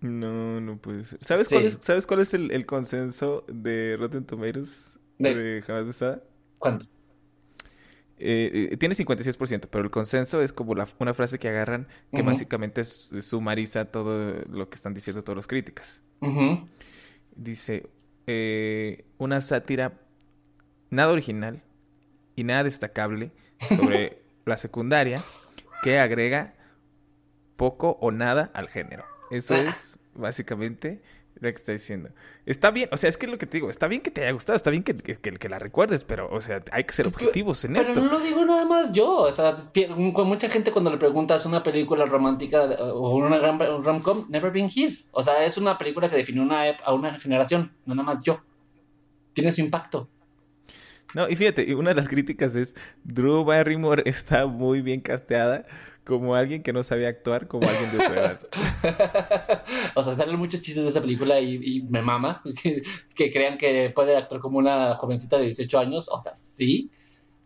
No, 0.00 0.60
no 0.60 0.76
puede 0.78 1.04
ser. 1.04 1.18
¿Sabes 1.22 1.48
cuál 1.48 1.64
es, 1.64 1.78
¿sabes 1.80 2.06
cuál 2.06 2.20
es 2.20 2.34
el, 2.34 2.66
consenso 2.66 3.44
de 3.48 3.96
Rotten 3.98 4.24
Tomatoes 4.24 4.98
de, 5.18 5.34
de 5.34 5.62
Jamás 5.62 5.86
Besada? 5.86 6.22
¿Cuánto? 6.68 6.86
Eh, 8.18 8.70
eh, 8.72 8.76
tiene 8.78 8.94
56%, 8.94 9.68
pero 9.70 9.84
el 9.84 9.90
consenso 9.90 10.40
es 10.40 10.52
como 10.52 10.72
una 10.72 11.14
frase 11.14 11.38
que 11.38 11.48
agarran 11.48 11.86
que 12.12 12.22
básicamente 12.22 12.82
sumariza 12.84 13.86
todo 13.86 14.32
lo 14.48 14.70
que 14.70 14.76
están 14.76 14.94
diciendo 14.94 15.22
todos 15.22 15.36
los 15.36 15.46
críticas. 15.46 16.02
Dice, 17.34 17.90
eh, 18.26 19.04
una 19.18 19.42
sátira 19.42 20.00
nada 20.88 21.12
original 21.12 21.62
y 22.36 22.44
nada 22.44 22.64
destacable 22.64 23.32
sobre 23.76 24.22
la 24.46 24.56
secundaria 24.56 25.22
que 25.82 25.98
agrega 25.98 26.54
poco 27.56 27.98
o 28.00 28.12
nada 28.12 28.50
al 28.54 28.68
género. 28.68 29.04
Eso 29.30 29.54
ah. 29.54 29.60
es 29.60 29.98
básicamente 30.14 31.02
lo 31.40 31.50
que 31.50 31.56
está 31.56 31.72
diciendo. 31.72 32.10
Está 32.44 32.70
bien, 32.70 32.88
o 32.92 32.96
sea, 32.96 33.08
es 33.08 33.18
que 33.18 33.26
lo 33.26 33.38
que 33.38 33.46
te 33.46 33.58
digo, 33.58 33.70
está 33.70 33.88
bien 33.88 34.00
que 34.00 34.10
te 34.10 34.22
haya 34.22 34.32
gustado, 34.32 34.56
está 34.56 34.70
bien 34.70 34.82
que, 34.82 34.94
que, 34.94 35.48
la 35.48 35.58
recuerdes, 35.58 36.04
pero, 36.04 36.28
o 36.30 36.40
sea, 36.40 36.62
hay 36.72 36.84
que 36.84 36.92
ser 36.92 37.06
objetivos 37.06 37.64
en 37.64 37.76
esto. 37.76 37.94
Pero 37.94 38.06
no 38.06 38.12
lo 38.12 38.20
digo 38.20 38.44
nada 38.44 38.64
más 38.64 38.92
yo, 38.92 39.22
o 39.22 39.32
sea, 39.32 39.56
mucha 39.96 40.48
gente 40.48 40.72
cuando 40.72 40.90
le 40.90 40.96
preguntas 40.96 41.44
una 41.46 41.62
película 41.62 42.06
romántica 42.06 42.62
o 42.62 43.16
una 43.16 43.38
gran 43.38 43.60
un 43.60 43.84
rom-com, 43.84 44.26
Never 44.28 44.50
Been 44.50 44.70
His. 44.74 45.08
O 45.12 45.22
sea, 45.22 45.44
es 45.44 45.56
una 45.56 45.78
película 45.78 46.08
que 46.08 46.16
definió 46.16 46.42
una, 46.42 46.70
a 46.84 46.92
una 46.94 47.18
generación, 47.20 47.72
no 47.84 47.94
nada 47.94 48.06
más 48.06 48.24
yo. 48.24 48.40
Tiene 49.32 49.52
su 49.52 49.60
impacto. 49.60 50.08
No, 51.14 51.28
y 51.28 51.36
fíjate, 51.36 51.74
una 51.74 51.90
de 51.90 51.94
las 51.94 52.08
críticas 52.08 52.56
es, 52.56 52.74
Drew 53.04 53.44
Barrymore 53.44 54.02
está 54.06 54.46
muy 54.46 54.80
bien 54.82 55.00
casteada 55.00 55.66
como 56.06 56.36
alguien 56.36 56.62
que 56.62 56.72
no 56.72 56.82
sabía 56.82 57.08
actuar, 57.08 57.48
como 57.48 57.68
alguien 57.68 57.90
de 57.90 58.06
su 58.06 58.12
edad. 58.12 58.40
o 59.94 60.02
sea, 60.02 60.16
salen 60.16 60.38
muchos 60.38 60.62
chistes 60.62 60.84
de 60.84 60.90
esa 60.90 61.00
película 61.00 61.40
y, 61.40 61.82
me 61.90 62.00
mama 62.00 62.42
que, 63.14 63.32
crean 63.32 63.58
que 63.58 63.90
puede 63.94 64.16
actuar 64.16 64.40
como 64.40 64.58
una 64.58 64.94
jovencita 64.94 65.36
de 65.36 65.44
18 65.46 65.78
años. 65.78 66.08
O 66.10 66.20
sea, 66.20 66.34
sí. 66.36 66.90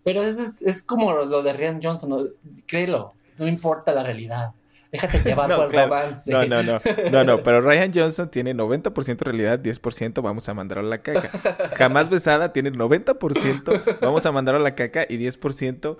Pero 0.04 0.22
es, 0.22 0.62
es, 0.62 0.82
como 0.82 1.12
lo 1.12 1.42
de 1.42 1.52
Rian 1.52 1.80
Johnson, 1.82 2.32
créelo, 2.66 3.14
no 3.38 3.48
importa 3.48 3.92
la 3.92 4.02
realidad. 4.02 4.52
Déjate 4.92 5.18
llevar 5.24 5.54
por 5.54 5.74
el 5.74 5.82
romance. 5.82 6.30
No, 6.30 6.44
no, 6.44 6.62
no. 6.62 6.78
No, 7.10 7.24
no. 7.24 7.42
Pero 7.42 7.60
Ryan 7.62 7.92
Johnson 7.94 8.30
tiene 8.30 8.54
90% 8.54 9.20
realidad, 9.20 9.58
10% 9.60 10.22
vamos 10.22 10.48
a 10.48 10.54
mandarlo 10.54 10.86
a 10.86 10.90
la 10.90 10.98
caca. 10.98 11.30
Jamás 11.76 12.10
besada 12.10 12.52
tiene 12.52 12.72
90% 12.72 14.00
vamos 14.00 14.26
a 14.26 14.32
mandarlo 14.32 14.60
a 14.60 14.64
la 14.64 14.74
caca 14.74 15.06
y 15.08 15.16
10% 15.18 15.96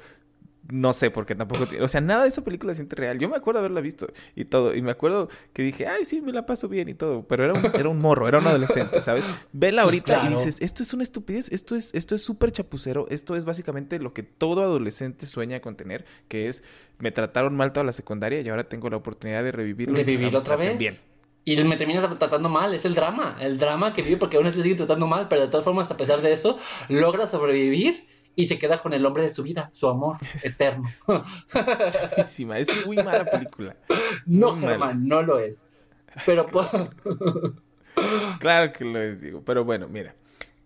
no 0.70 0.92
sé, 0.92 1.10
porque 1.10 1.34
tampoco... 1.34 1.66
O 1.80 1.88
sea, 1.88 2.00
nada 2.00 2.22
de 2.22 2.28
esa 2.28 2.42
película 2.42 2.74
siente 2.74 2.96
real. 2.96 3.18
Yo 3.18 3.28
me 3.28 3.36
acuerdo 3.36 3.60
haberla 3.60 3.80
visto 3.80 4.08
y 4.34 4.46
todo. 4.46 4.74
Y 4.74 4.82
me 4.82 4.90
acuerdo 4.90 5.28
que 5.52 5.62
dije, 5.62 5.86
ay, 5.86 6.04
sí, 6.04 6.20
me 6.20 6.32
la 6.32 6.46
paso 6.46 6.68
bien 6.68 6.88
y 6.88 6.94
todo. 6.94 7.26
Pero 7.26 7.44
era 7.44 7.52
un, 7.54 7.64
era 7.74 7.88
un 7.88 7.98
morro, 7.98 8.28
era 8.28 8.38
un 8.38 8.46
adolescente, 8.46 9.02
¿sabes? 9.02 9.24
Vela 9.52 9.82
pues 9.82 9.94
ahorita 9.94 10.26
y 10.26 10.34
dices, 10.34 10.58
esto 10.60 10.82
es 10.82 10.92
una 10.94 11.02
estupidez, 11.02 11.50
esto 11.52 11.76
es 11.76 11.90
esto 11.94 12.14
es 12.14 12.22
súper 12.22 12.52
chapucero. 12.52 13.06
Esto 13.10 13.36
es 13.36 13.44
básicamente 13.44 13.98
lo 13.98 14.12
que 14.12 14.22
todo 14.22 14.62
adolescente 14.62 15.26
sueña 15.26 15.60
con 15.60 15.76
tener, 15.76 16.04
que 16.28 16.48
es, 16.48 16.62
me 16.98 17.12
trataron 17.12 17.56
mal 17.56 17.72
toda 17.72 17.84
la 17.84 17.92
secundaria 17.92 18.40
y 18.40 18.48
ahora 18.48 18.68
tengo 18.68 18.88
la 18.90 18.96
oportunidad 18.96 19.42
de 19.44 19.52
revivirlo. 19.52 19.94
De 20.02 20.36
otra 20.36 20.56
vez. 20.56 20.78
Bien. 20.78 20.96
Y 21.44 21.56
me 21.64 21.76
termina 21.76 22.06
tratando 22.18 22.48
mal, 22.48 22.74
es 22.74 22.84
el 22.84 22.94
drama, 22.94 23.36
el 23.40 23.58
drama 23.58 23.94
que 23.94 24.02
vive 24.02 24.18
porque 24.18 24.36
aún 24.36 24.46
le 24.46 24.52
sigue 24.52 24.74
tratando 24.74 25.06
mal, 25.06 25.26
pero 25.28 25.42
de 25.42 25.48
todas 25.48 25.64
formas, 25.64 25.90
a 25.90 25.96
pesar 25.96 26.20
de 26.20 26.32
eso, 26.32 26.58
logra 26.88 27.26
sobrevivir 27.26 28.09
y 28.36 28.48
se 28.48 28.58
queda 28.58 28.78
con 28.78 28.92
el 28.92 29.04
hombre 29.04 29.22
de 29.22 29.30
su 29.30 29.42
vida, 29.42 29.70
su 29.72 29.88
amor 29.88 30.16
eterno. 30.42 30.88
Chafísima, 31.90 32.58
es 32.58 32.86
muy 32.86 32.96
mala 32.96 33.24
película. 33.24 33.76
No, 34.26 34.56
Germán, 34.56 35.06
no 35.06 35.22
lo 35.22 35.38
es. 35.38 35.66
Pero 36.26 36.46
claro 38.38 38.72
que 38.72 38.84
lo 38.84 39.00
es, 39.00 39.20
digo. 39.20 39.42
Pero 39.44 39.64
bueno, 39.64 39.88
mira. 39.88 40.14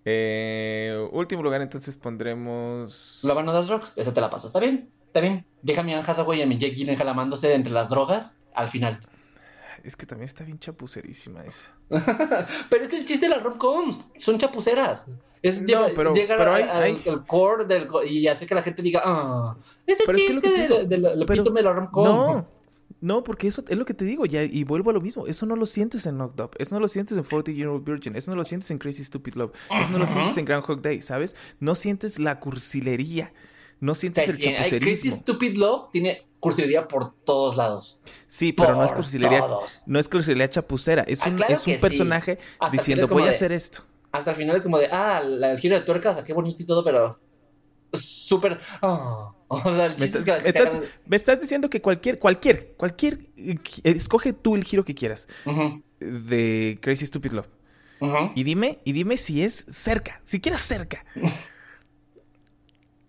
Eh, 0.06 1.08
último 1.12 1.42
lugar, 1.42 1.62
entonces 1.62 1.96
pondremos. 1.96 3.20
La 3.22 3.34
mano 3.34 3.52
de 3.52 3.58
los 3.58 3.68
rocks, 3.68 3.94
esa 3.96 4.12
te 4.12 4.20
la 4.20 4.30
paso. 4.30 4.46
¿Está 4.46 4.60
bien? 4.60 4.90
¿Está 5.06 5.20
bien? 5.20 5.46
Déjame 5.62 5.94
a 5.94 6.00
Hathaway 6.00 6.40
y 6.40 6.42
a 6.42 6.46
mi 6.46 6.58
Jake 6.58 6.74
Gyllenhaal 6.74 7.08
amándose 7.08 7.54
entre 7.54 7.72
las 7.72 7.88
drogas 7.88 8.40
al 8.54 8.68
final. 8.68 9.00
Es 9.82 9.96
que 9.96 10.06
también 10.06 10.26
está 10.26 10.44
bien 10.44 10.58
chapucerísima 10.58 11.44
esa. 11.44 11.70
pero 12.70 12.84
es 12.84 12.90
que 12.90 12.96
el 12.96 13.04
chiste 13.04 13.28
de 13.28 13.34
las 13.34 13.42
rom-coms 13.42 14.06
son 14.16 14.38
chapuceras. 14.38 15.06
Es 15.44 15.60
no, 15.60 15.88
pero, 15.94 16.14
llegar 16.14 16.38
pero 16.38 16.54
hay, 16.54 17.02
al, 17.06 17.26
core 17.26 17.66
del, 17.66 17.86
y 18.08 18.28
hacer 18.28 18.48
que 18.48 18.54
la 18.54 18.62
gente 18.62 18.80
diga, 18.80 19.02
ah, 19.04 19.54
ese 19.86 20.04
pero 20.06 20.16
chiste 20.16 20.32
es 20.32 20.40
que 20.40 20.68
lo 20.68 20.78
que 20.80 20.86
de, 20.86 20.96
de, 20.96 21.62
la 21.62 21.72
rom-com. 21.74 22.02
No, 22.02 22.46
no, 23.02 23.22
porque 23.22 23.48
eso 23.48 23.62
es 23.68 23.76
lo 23.76 23.84
que 23.84 23.92
te 23.92 24.06
digo, 24.06 24.24
ya, 24.24 24.42
y 24.42 24.64
vuelvo 24.64 24.88
a 24.88 24.94
lo 24.94 25.02
mismo. 25.02 25.26
Eso 25.26 25.44
no 25.44 25.54
lo 25.54 25.66
sientes 25.66 26.06
en 26.06 26.14
Knocked 26.16 26.42
Up, 26.42 26.50
eso 26.58 26.74
no 26.74 26.80
lo 26.80 26.88
sientes 26.88 27.18
en 27.18 27.24
40 27.24 27.52
Year 27.52 27.68
Old 27.68 27.84
Virgin, 27.84 28.16
eso 28.16 28.30
no 28.30 28.38
lo 28.38 28.44
sientes 28.44 28.70
en 28.70 28.78
Crazy 28.78 29.04
Stupid 29.04 29.34
Love, 29.34 29.52
eso 29.82 29.92
no 29.92 29.98
lo 29.98 30.06
sientes 30.06 30.34
en 30.38 30.46
Groundhog 30.46 30.80
Day, 30.80 31.02
¿sabes? 31.02 31.36
No 31.60 31.74
sientes 31.74 32.18
la 32.18 32.40
cursilería, 32.40 33.34
no 33.80 33.94
sientes 33.94 34.26
el 34.26 34.38
chapucerismo. 34.38 35.10
Crazy 35.10 35.10
Stupid 35.10 35.58
Love 35.58 35.90
tiene 35.92 36.22
cursilería 36.40 36.88
por 36.88 37.12
todos 37.12 37.58
lados. 37.58 38.00
Sí, 38.28 38.54
pero 38.54 38.76
no 38.76 38.82
es 38.82 38.92
cursilería, 38.92 39.44
no 39.84 39.98
es 39.98 40.08
cursilería 40.08 40.48
chapucera, 40.48 41.02
es 41.02 41.22
ah, 41.22 41.28
un, 41.28 41.42
es 41.46 41.66
un 41.66 41.78
personaje 41.80 42.38
diciendo 42.72 43.08
voy 43.08 43.24
a 43.24 43.30
hacer 43.30 43.52
esto 43.52 43.84
hasta 44.14 44.30
el 44.30 44.36
final 44.36 44.54
es 44.54 44.62
como 44.62 44.78
de, 44.78 44.88
ah, 44.92 45.20
el 45.24 45.58
giro 45.58 45.76
de 45.76 45.84
tuercas, 45.84 46.22
qué 46.22 46.32
bonito 46.32 46.62
y 46.62 46.66
todo, 46.66 46.84
pero 46.84 47.18
súper... 47.92 48.60
Oh. 48.80 49.34
O 49.48 49.74
sea, 49.74 49.86
el 49.86 49.98
me, 49.98 50.04
estás, 50.04 50.80
me, 51.06 51.16
estás, 51.16 51.40
diciendo 51.40 51.68
que 51.68 51.80
cualquier, 51.80 52.18
cualquier, 52.18 52.74
cualquier, 52.76 53.26
escoge 53.82 54.32
tú 54.32 54.56
el 54.56 54.64
giro 54.64 54.84
que 54.84 54.94
quieras 54.94 55.28
de 56.00 56.78
Crazy 56.80 57.06
Stupid 57.06 57.32
Love. 57.32 57.48
Y 58.34 58.42
dime, 58.44 58.80
y 58.84 58.92
dime 58.92 59.16
si 59.16 59.42
es 59.42 59.66
cerca, 59.68 60.20
si 60.24 60.40
quieres 60.40 60.60
cerca. 60.60 61.04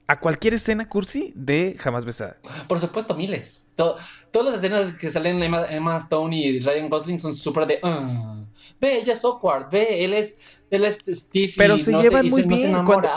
a 0.07 0.19
cualquier 0.19 0.53
escena 0.53 0.87
cursi 0.87 1.33
de 1.35 1.75
Jamás 1.79 2.05
Besada. 2.05 2.37
Por 2.67 2.79
supuesto, 2.79 3.15
miles. 3.15 3.65
todas 3.75 3.99
las 4.33 4.55
escenas 4.55 4.93
que 4.95 5.11
salen 5.11 5.41
Emma, 5.41 5.65
Emma 5.69 5.97
Stone 5.97 6.35
y 6.35 6.59
Ryan 6.59 6.89
Gosling 6.89 7.19
son 7.19 7.33
súper 7.33 7.65
de... 7.65 7.79
Uh, 7.83 8.45
ve, 8.79 8.97
ella 8.99 9.13
es 9.13 9.23
awkward, 9.23 9.69
ve, 9.69 10.03
él 10.03 10.13
es 10.13 10.37
él 10.71 10.85
es 10.85 11.03
Steve 11.07 11.53
Pero 11.55 11.77
se 11.77 11.91
llevan 11.93 12.29
muy 12.29 12.43
bien. 12.43 12.85
cuando, 12.85 13.09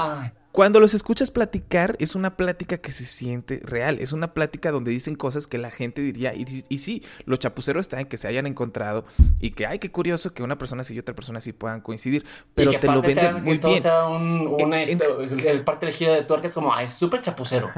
los 0.81 0.93
escuchas 0.95 1.31
platicar, 1.31 1.97
es 2.01 2.15
una 2.15 2.37
plática 2.37 2.79
que 2.79 2.91
se 2.91 3.05
siente 3.05 3.61
real. 3.63 3.99
Es 4.01 4.13
una 4.13 4.35
plática 4.35 4.73
donde 4.73 4.91
dicen 4.91 5.15
cosas 5.15 5.47
que 5.47 5.57
la 5.57 5.71
gente 5.71 6.03
diría. 6.03 6.35
Y, 6.35 6.65
y 6.69 6.79
sí, 6.79 7.05
los 7.27 7.39
chapuceros 7.39 7.85
están 7.85 8.01
en 8.01 8.07
que 8.07 8.17
se 8.17 8.27
hayan 8.27 8.47
encontrado 8.47 9.05
y 9.39 9.53
que, 9.53 9.67
ay, 9.67 9.79
qué 9.79 9.93
curioso 9.93 10.35
que 10.35 10.43
una 10.43 10.59
persona 10.59 10.83
así 10.83 10.95
y 10.95 10.99
otra 10.99 11.15
persona 11.15 11.39
así 11.39 11.53
puedan 11.53 11.81
coincidir. 11.81 12.25
Pero 12.55 12.73
te 12.73 12.87
lo 12.89 13.01
venden 13.01 13.45
muy 13.45 13.59
bien. 13.59 13.83
Sea 13.83 14.09
un, 14.09 14.75
el, 14.75 15.63
parte 15.63 15.87
del 15.87 15.95
giro 15.95 16.13
de 16.13 16.23
tuerca 16.23 16.49
es 16.49 16.55
como, 16.55 16.75
ay, 16.75 16.89
súper 16.89 17.21
chapucero. 17.21 17.69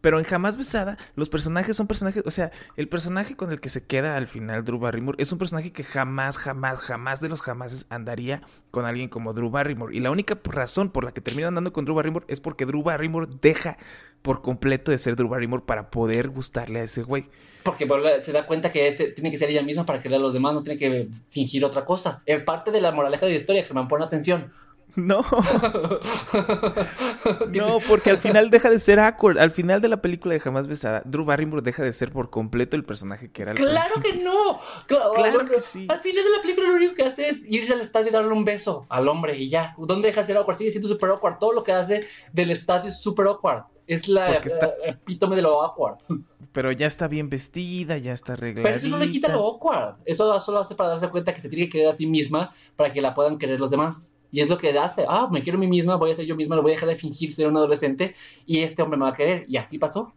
Pero 0.00 0.18
en 0.18 0.24
Jamás 0.24 0.56
Besada, 0.56 0.96
los 1.14 1.28
personajes 1.28 1.76
son 1.76 1.86
personajes. 1.86 2.22
O 2.26 2.30
sea, 2.30 2.50
el 2.76 2.88
personaje 2.88 3.36
con 3.36 3.52
el 3.52 3.60
que 3.60 3.68
se 3.68 3.84
queda 3.84 4.16
al 4.16 4.26
final 4.26 4.64
Drew 4.64 4.78
Barrymore 4.78 5.16
es 5.20 5.30
un 5.32 5.38
personaje 5.38 5.72
que 5.72 5.84
jamás, 5.84 6.38
jamás, 6.38 6.80
jamás 6.80 7.20
de 7.20 7.28
los 7.28 7.42
jamás 7.42 7.86
andaría 7.90 8.42
con 8.70 8.86
alguien 8.86 9.08
como 9.08 9.32
Drew 9.32 9.50
Barrymore. 9.50 9.94
Y 9.94 10.00
la 10.00 10.10
única 10.10 10.38
razón 10.44 10.90
por 10.90 11.04
la 11.04 11.12
que 11.12 11.20
termina 11.20 11.48
andando 11.48 11.72
con 11.72 11.84
Drew 11.84 11.94
Barrymore 11.94 12.24
es 12.28 12.40
porque 12.40 12.66
Drew 12.66 12.82
Barrymore 12.82 13.28
deja 13.42 13.76
por 14.22 14.42
completo 14.42 14.90
de 14.90 14.98
ser 14.98 15.16
Drew 15.16 15.28
Barrymore 15.28 15.64
para 15.66 15.90
poder 15.90 16.28
gustarle 16.28 16.80
a 16.80 16.84
ese 16.84 17.02
güey. 17.02 17.26
Porque 17.62 17.86
se 18.20 18.32
da 18.32 18.46
cuenta 18.46 18.72
que 18.72 18.88
ese, 18.88 19.08
tiene 19.08 19.30
que 19.30 19.38
ser 19.38 19.50
ella 19.50 19.62
misma 19.62 19.84
para 19.84 20.02
querer 20.02 20.16
a 20.16 20.20
los 20.20 20.32
demás, 20.32 20.54
no 20.54 20.62
tiene 20.62 20.78
que 20.78 21.08
fingir 21.28 21.64
otra 21.64 21.84
cosa. 21.84 22.22
Es 22.26 22.42
parte 22.42 22.70
de 22.70 22.80
la 22.80 22.92
moraleja 22.92 23.26
de 23.26 23.32
la 23.32 23.38
historia, 23.38 23.62
Germán, 23.62 23.88
pon 23.88 24.02
atención. 24.02 24.52
No. 24.96 25.22
no, 27.54 27.78
porque 27.88 28.10
al 28.10 28.18
final 28.18 28.50
deja 28.50 28.70
de 28.70 28.78
ser 28.78 28.98
awkward. 28.98 29.38
Al 29.38 29.50
final 29.50 29.80
de 29.80 29.88
la 29.88 30.02
película 30.02 30.34
de 30.34 30.40
Jamás 30.40 30.66
Besada, 30.66 31.02
Drew 31.04 31.24
Barrymore 31.24 31.62
deja 31.62 31.82
de 31.82 31.92
ser 31.92 32.12
por 32.12 32.30
completo 32.30 32.76
el 32.76 32.84
personaje 32.84 33.30
que 33.30 33.42
era 33.42 33.52
al 33.52 33.56
¡Claro 33.56 33.94
que 34.02 34.14
no! 34.14 34.60
Claro, 34.86 35.44
que 35.44 35.60
sí. 35.60 35.86
Al 35.88 36.00
final 36.00 36.24
de 36.24 36.30
la 36.30 36.42
película 36.42 36.68
lo 36.68 36.74
único 36.74 36.94
que 36.94 37.04
hace 37.04 37.28
es 37.28 37.50
irse 37.50 37.72
al 37.72 37.80
estadio 37.80 38.08
y 38.08 38.12
darle 38.12 38.32
un 38.32 38.44
beso 38.44 38.86
al 38.88 39.08
hombre 39.08 39.36
y 39.36 39.48
ya. 39.48 39.74
¿Dónde 39.78 40.08
deja 40.08 40.22
de 40.22 40.28
ser 40.28 40.36
awkward? 40.36 40.56
Sigue 40.56 40.70
siendo 40.70 40.88
super 40.88 41.10
awkward. 41.10 41.38
Todo 41.38 41.52
lo 41.52 41.62
que 41.62 41.72
hace 41.72 42.04
del 42.32 42.50
estadio 42.50 42.90
es 42.90 43.00
super 43.00 43.26
awkward. 43.26 43.64
Es 43.86 44.08
la 44.08 44.40
epítome 44.84 45.36
de 45.36 45.42
lo 45.42 45.62
awkward. 45.62 45.98
Pero 46.52 46.72
ya 46.72 46.86
está 46.86 47.06
bien 47.06 47.30
vestida, 47.30 47.96
ya 47.98 48.12
está 48.12 48.32
arreglada. 48.32 48.64
Pero 48.64 48.76
eso 48.76 48.88
no 48.88 48.98
le 48.98 49.08
quita 49.08 49.32
lo 49.32 49.46
awkward. 49.46 49.96
Eso 50.04 50.38
solo 50.40 50.58
hace 50.58 50.74
para 50.74 50.90
darse 50.90 51.08
cuenta 51.08 51.32
que 51.32 51.40
se 51.40 51.48
tiene 51.48 51.66
que 51.66 51.72
querer 51.72 51.88
a 51.88 51.92
sí 51.92 52.06
misma 52.06 52.52
para 52.74 52.92
que 52.92 53.00
la 53.00 53.14
puedan 53.14 53.38
querer 53.38 53.60
los 53.60 53.70
demás. 53.70 54.16
Y 54.32 54.40
es 54.40 54.48
lo 54.48 54.58
que 54.58 54.70
hace, 54.78 55.04
ah, 55.08 55.28
me 55.30 55.42
quiero 55.42 55.58
a 55.58 55.60
mí 55.60 55.66
misma, 55.66 55.96
voy 55.96 56.12
a 56.12 56.16
ser 56.16 56.26
yo 56.26 56.36
misma, 56.36 56.56
lo 56.56 56.62
voy 56.62 56.72
a 56.72 56.74
dejar 56.74 56.88
de 56.88 56.96
fingir 56.96 57.32
ser 57.32 57.48
un 57.48 57.56
adolescente 57.56 58.14
y 58.46 58.60
este 58.60 58.82
hombre 58.82 58.98
me 58.98 59.04
va 59.04 59.10
a 59.10 59.14
querer. 59.14 59.44
Y 59.48 59.56
así 59.56 59.78
pasó. 59.78 60.12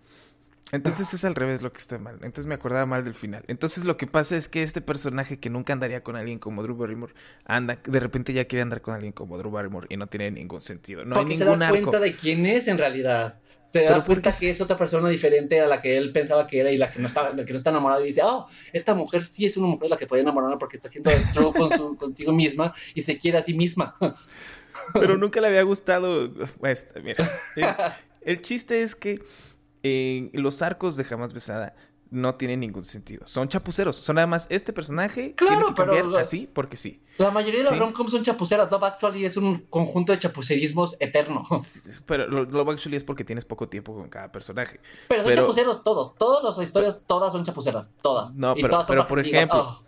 Entonces 0.72 1.14
es 1.14 1.24
al 1.24 1.36
revés 1.36 1.61
lo 1.61 1.72
que 1.72 1.80
está 1.80 1.99
mal. 1.99 2.16
Entonces 2.16 2.45
me 2.45 2.55
acordaba 2.55 2.86
mal 2.88 3.03
del 3.03 3.14
final. 3.14 3.43
Entonces 3.47 3.86
lo 3.86 3.95
que 3.95 4.07
pasa 4.07 4.36
es 4.36 4.49
que 4.49 4.64
este 4.64 4.82
personaje 4.82 5.38
que 5.38 5.51
nunca 5.51 5.72
andaría 5.72 6.01
con 6.01 6.16
alguien 6.16 6.39
como 6.39 6.64
Drew 6.64 6.76
Barrymore, 6.76 7.14
anda, 7.45 7.78
de 7.84 7.99
repente 7.99 8.34
ya 8.34 8.45
quiere 8.45 8.64
andar 8.64 8.82
con 8.82 8.95
alguien 8.95 9.14
como 9.14 9.38
Drew 9.38 9.51
Barrymore 9.51 9.86
y 9.89 9.97
no 9.97 10.07
tiene 10.07 10.32
ningún 10.32 10.61
sentido. 10.61 11.05
No 11.05 11.20
hay 11.20 11.26
ningún 11.26 11.53
se 11.53 11.57
da 11.59 11.70
cuenta 11.70 11.99
de 11.99 12.16
quién 12.16 12.45
es 12.47 12.68
en 12.68 12.80
realidad 12.80 13.39
se 13.66 13.84
da 13.84 14.03
cuenta 14.03 14.32
que 14.32 14.49
es 14.49 14.61
otra 14.61 14.78
persona 14.78 15.09
diferente 15.09 15.59
a 15.59 15.68
la 15.68 15.82
que 15.82 15.97
él 15.97 16.11
pensaba 16.11 16.47
que 16.47 16.59
era 16.59 16.72
y 16.72 16.78
la 16.78 16.89
que 16.89 16.99
no 16.99 17.07
está, 17.07 17.34
la 17.34 17.45
que 17.45 17.53
no 17.53 17.57
está 17.57 17.70
enamorada 17.70 18.01
y 18.01 18.07
dice, 18.07 18.22
oh, 18.24 18.47
esta 18.72 18.93
mujer 18.93 19.26
sí 19.26 19.45
es 19.45 19.57
una 19.57 19.68
mujer 19.68 19.89
la 19.89 19.97
que 19.97 20.07
puede 20.07 20.22
enamorar 20.22 20.57
porque 20.57 20.78
está 20.78 20.88
haciendo 20.88 21.09
el 21.11 21.53
con 21.53 21.72
su, 21.78 21.95
consigo 21.97 22.32
misma 22.32 22.74
y 22.93 23.01
se 23.01 23.18
quiere 23.18 23.38
a 23.38 23.41
sí 23.41 23.53
misma. 23.53 23.95
Pero 24.93 25.18
nunca 25.18 25.39
le 25.39 25.47
había 25.47 25.64
gustado, 25.64 26.32
pues, 26.59 26.88
mira, 27.03 27.97
el, 28.22 28.41
chiste 28.41 28.82
es 28.82 28.95
que 28.95 29.22
en 29.84 30.30
los 30.34 30.61
arcos 30.61 30.97
de 30.97 31.03
Jamás 31.03 31.34
Besada 31.34 31.76
no 32.14 32.36
tiene 32.36 32.55
ningún 32.55 32.86
sentido. 32.86 33.26
Son 33.26 33.49
chapuceros. 33.49 33.95
Son 33.95 34.16
nada 34.16 34.28
más 34.28 34.45
este 34.49 34.72
personaje 34.72 35.34
claro, 35.34 35.57
tiene 35.57 35.68
que 35.70 35.74
cambiar 35.74 36.22
así 36.22 36.47
porque 36.51 36.78
sí. 36.78 37.01
La 37.18 37.32
mayoría 37.32 37.64
de 37.64 37.72
las 37.72 37.80
romcoms 37.80 38.11
son 38.11 38.24
chapuceras. 38.24 38.72
Love 38.72 38.84
Actually 38.84 39.26
es 39.26 39.36
un 39.36 39.66
conjunto 39.70 40.11
de 40.11 40.20
chapucerismos 40.20 40.95
eterno. 40.99 41.43
pero 42.05 42.28
Love 42.28 42.70
Actually 42.70 42.97
es 42.97 43.03
porque 43.03 43.24
tienes 43.24 43.45
poco 43.45 43.68
tiempo 43.68 43.95
con 43.95 44.09
cada 44.09 44.32
personaje. 44.32 44.80
Pero 45.09 45.24
son 45.24 45.34
chapuceros 45.34 45.84
todos. 45.84 46.16
Todas 46.16 46.43
las 46.43 46.64
historias, 46.64 47.03
todas 47.07 47.32
son 47.32 47.43
chapuceras. 47.43 47.91
Todas. 48.01 48.36
No, 48.36 48.53
pero, 48.53 48.84
pero 48.88 49.07
por 49.07 49.20
ejemplo, 49.20 49.80
oh". 49.80 49.84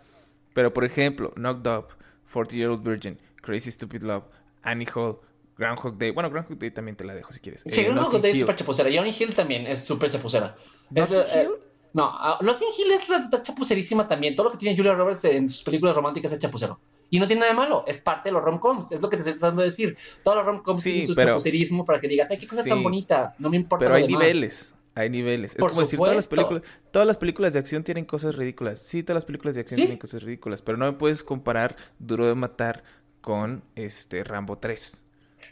pero 0.52 0.74
por 0.74 0.84
ejemplo, 0.84 1.32
Knocked 1.36 1.70
Up, 1.70 1.86
40 2.32 2.56
Year 2.56 2.70
Old 2.70 2.82
Virgin, 2.82 3.20
Crazy 3.40 3.70
Stupid 3.70 4.02
Love, 4.02 4.24
Annie 4.62 4.88
Hall, 4.92 5.18
Groundhog 5.56 5.96
Day. 5.96 6.10
Bueno, 6.10 6.28
Groundhog 6.28 6.58
Day 6.58 6.72
también 6.72 6.96
te 6.96 7.04
la 7.04 7.14
dejo 7.14 7.32
si 7.32 7.38
quieres. 7.38 7.62
Sí, 7.66 7.82
eh, 7.82 7.84
Groundhog 7.84 8.20
Day 8.20 8.32
es 8.32 8.40
súper 8.40 8.56
chapucera. 8.56 8.90
Johnny 8.92 9.14
Hill 9.16 9.32
también 9.32 9.66
es 9.66 9.84
súper 9.84 10.10
chapucera. 10.10 10.56
Es, 10.92 11.10
eh, 11.12 11.48
no, 11.96 12.12
Notting 12.42 12.68
Hill 12.76 12.92
es 12.92 13.08
la, 13.08 13.30
chapucerísima 13.42 14.06
también. 14.06 14.36
Todo 14.36 14.48
lo 14.48 14.52
que 14.52 14.58
tiene 14.58 14.76
Julia 14.76 14.92
Roberts 14.92 15.24
en 15.24 15.48
sus 15.48 15.62
películas 15.62 15.96
románticas 15.96 16.30
es 16.30 16.38
chapucero. 16.38 16.78
Y 17.08 17.18
no 17.18 17.26
tiene 17.26 17.40
nada 17.40 17.52
de 17.52 17.56
malo, 17.56 17.84
es 17.86 17.96
parte 17.96 18.28
de 18.28 18.34
los 18.34 18.44
rom-coms, 18.44 18.92
es 18.92 19.00
lo 19.00 19.08
que 19.08 19.16
te 19.16 19.22
estoy 19.22 19.38
tratando 19.38 19.62
de 19.62 19.68
decir. 19.68 19.96
Todos 20.22 20.36
los 20.36 20.46
rom-coms 20.46 20.82
tienen 20.82 21.06
su 21.06 21.14
chapucerismo 21.14 21.86
para 21.86 21.98
que 21.98 22.06
digas, 22.06 22.30
ay, 22.30 22.36
qué 22.36 22.46
cosa 22.46 22.64
tan 22.64 22.82
bonita, 22.82 23.34
no 23.38 23.48
me 23.48 23.56
importa. 23.56 23.86
Pero 23.86 23.94
hay 23.94 24.06
niveles, 24.06 24.76
hay 24.94 25.08
niveles. 25.08 25.54
Es 25.56 25.64
como 25.64 25.80
decir, 25.80 25.98
todas 25.98 26.16
las 26.16 26.26
películas, 26.26 26.62
todas 26.90 27.08
las 27.08 27.16
películas 27.16 27.54
de 27.54 27.60
acción 27.60 27.82
tienen 27.82 28.04
cosas 28.04 28.34
ridículas. 28.34 28.80
Sí, 28.80 29.02
todas 29.02 29.22
las 29.22 29.24
películas 29.24 29.54
de 29.54 29.62
acción 29.62 29.78
tienen 29.78 29.96
cosas 29.96 30.22
ridículas, 30.22 30.60
pero 30.60 30.76
no 30.76 30.84
me 30.84 30.92
puedes 30.92 31.24
comparar 31.24 31.76
Duro 31.98 32.26
de 32.26 32.34
Matar 32.34 32.82
con 33.22 33.62
este 33.74 34.22
Rambo 34.22 34.58
3. 34.58 35.05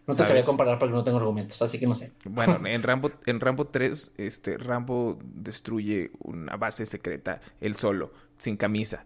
No 0.07 0.15
te 0.15 0.25
sabía 0.25 0.43
comparar 0.43 0.79
porque 0.79 0.93
no 0.93 1.03
tengo 1.03 1.19
argumentos, 1.19 1.61
así 1.63 1.79
que 1.79 1.87
no 1.87 1.95
sé. 1.95 2.13
Bueno, 2.25 2.61
en 2.67 2.83
Rambo, 2.83 3.11
en 3.25 3.41
Rambo 3.41 3.67
3, 3.67 4.13
este, 4.19 4.59
Rambo 4.59 5.19
destruye 5.23 6.11
una 6.19 6.57
base 6.57 6.85
secreta 6.85 7.41
él 7.61 7.75
solo, 7.75 8.13
sin 8.37 8.57
camisa. 8.57 9.05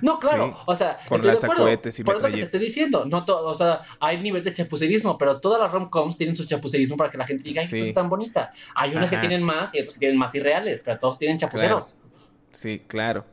No, 0.00 0.18
claro, 0.18 0.56
o 0.64 0.74
sea, 0.74 0.98
con 1.08 1.20
estoy 1.20 1.32
de 1.32 1.38
acuerdo. 1.38 1.70
Y 1.70 2.02
por 2.02 2.16
eso 2.16 2.26
que 2.26 2.32
te 2.32 2.40
estoy 2.40 2.60
diciendo, 2.60 3.04
no 3.04 3.24
o 3.26 3.54
sea, 3.54 3.82
hay 4.00 4.18
nivel 4.20 4.42
de 4.42 4.52
chapucerismo, 4.54 5.18
pero 5.18 5.40
todas 5.40 5.60
las 5.60 5.70
rom-coms 5.70 6.16
tienen 6.16 6.34
su 6.34 6.46
chapucerismo 6.46 6.96
para 6.96 7.10
que 7.10 7.18
la 7.18 7.26
gente 7.26 7.42
diga, 7.44 7.62
ay, 7.62 7.80
es 7.80 7.94
tan 7.94 8.08
bonita. 8.08 8.52
Hay 8.74 8.94
unas 8.94 9.10
que 9.10 9.18
tienen 9.18 9.42
más 9.42 9.74
y 9.74 9.80
otras 9.80 9.94
que 9.94 10.00
tienen 10.00 10.18
más 10.18 10.34
irreales, 10.34 10.82
pero 10.82 10.98
todos 10.98 11.18
tienen 11.18 11.38
chapuceros. 11.38 11.94
Sí, 12.52 12.82
claro. 12.86 13.26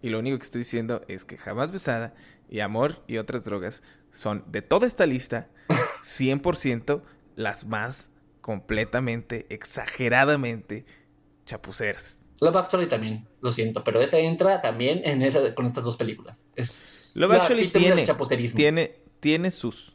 Y 0.00 0.10
lo 0.10 0.20
único 0.20 0.38
que 0.38 0.44
estoy 0.44 0.60
diciendo 0.60 1.02
es 1.08 1.24
que 1.24 1.36
jamás 1.36 1.72
besada 1.72 2.14
y 2.48 2.60
amor 2.60 3.02
y 3.08 3.18
otras 3.18 3.42
drogas 3.42 3.82
son 4.12 4.44
de 4.46 4.62
toda 4.62 4.86
esta 4.86 5.04
lista 5.04 5.48
100% 6.02 7.02
las 7.36 7.66
más 7.66 8.10
completamente, 8.40 9.46
exageradamente 9.50 10.84
chapuceras. 11.44 12.20
Love 12.40 12.56
Actually 12.56 12.86
también, 12.86 13.26
lo 13.40 13.50
siento, 13.50 13.82
pero 13.84 14.00
esa 14.00 14.18
entra 14.18 14.62
también 14.62 15.02
en 15.04 15.22
esa, 15.22 15.54
con 15.54 15.66
estas 15.66 15.84
dos 15.84 15.96
películas. 15.96 16.48
Es 16.56 17.12
Love 17.14 17.32
Actually 17.32 17.70
tiene, 17.72 18.06
tiene, 18.54 18.96
tiene 19.20 19.50
sus... 19.50 19.94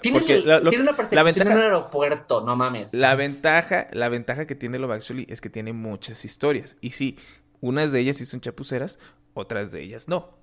Tiene, 0.00 0.20
tiene 0.22 0.80
una 0.80 0.96
persecución 0.96 1.48
en 1.48 1.52
un 1.58 1.62
aeropuerto, 1.62 2.40
no 2.40 2.56
mames. 2.56 2.94
La 2.94 3.14
ventaja, 3.16 3.86
la 3.92 4.08
ventaja 4.08 4.46
que 4.46 4.54
tiene 4.54 4.78
Love 4.78 4.92
Actually 4.92 5.26
es 5.28 5.42
que 5.42 5.50
tiene 5.50 5.74
muchas 5.74 6.24
historias. 6.24 6.78
Y 6.80 6.92
sí, 6.92 7.18
unas 7.60 7.92
de 7.92 8.00
ellas 8.00 8.16
sí 8.16 8.24
son 8.24 8.40
chapuceras, 8.40 8.98
otras 9.34 9.72
de 9.72 9.82
ellas 9.82 10.08
no. 10.08 10.39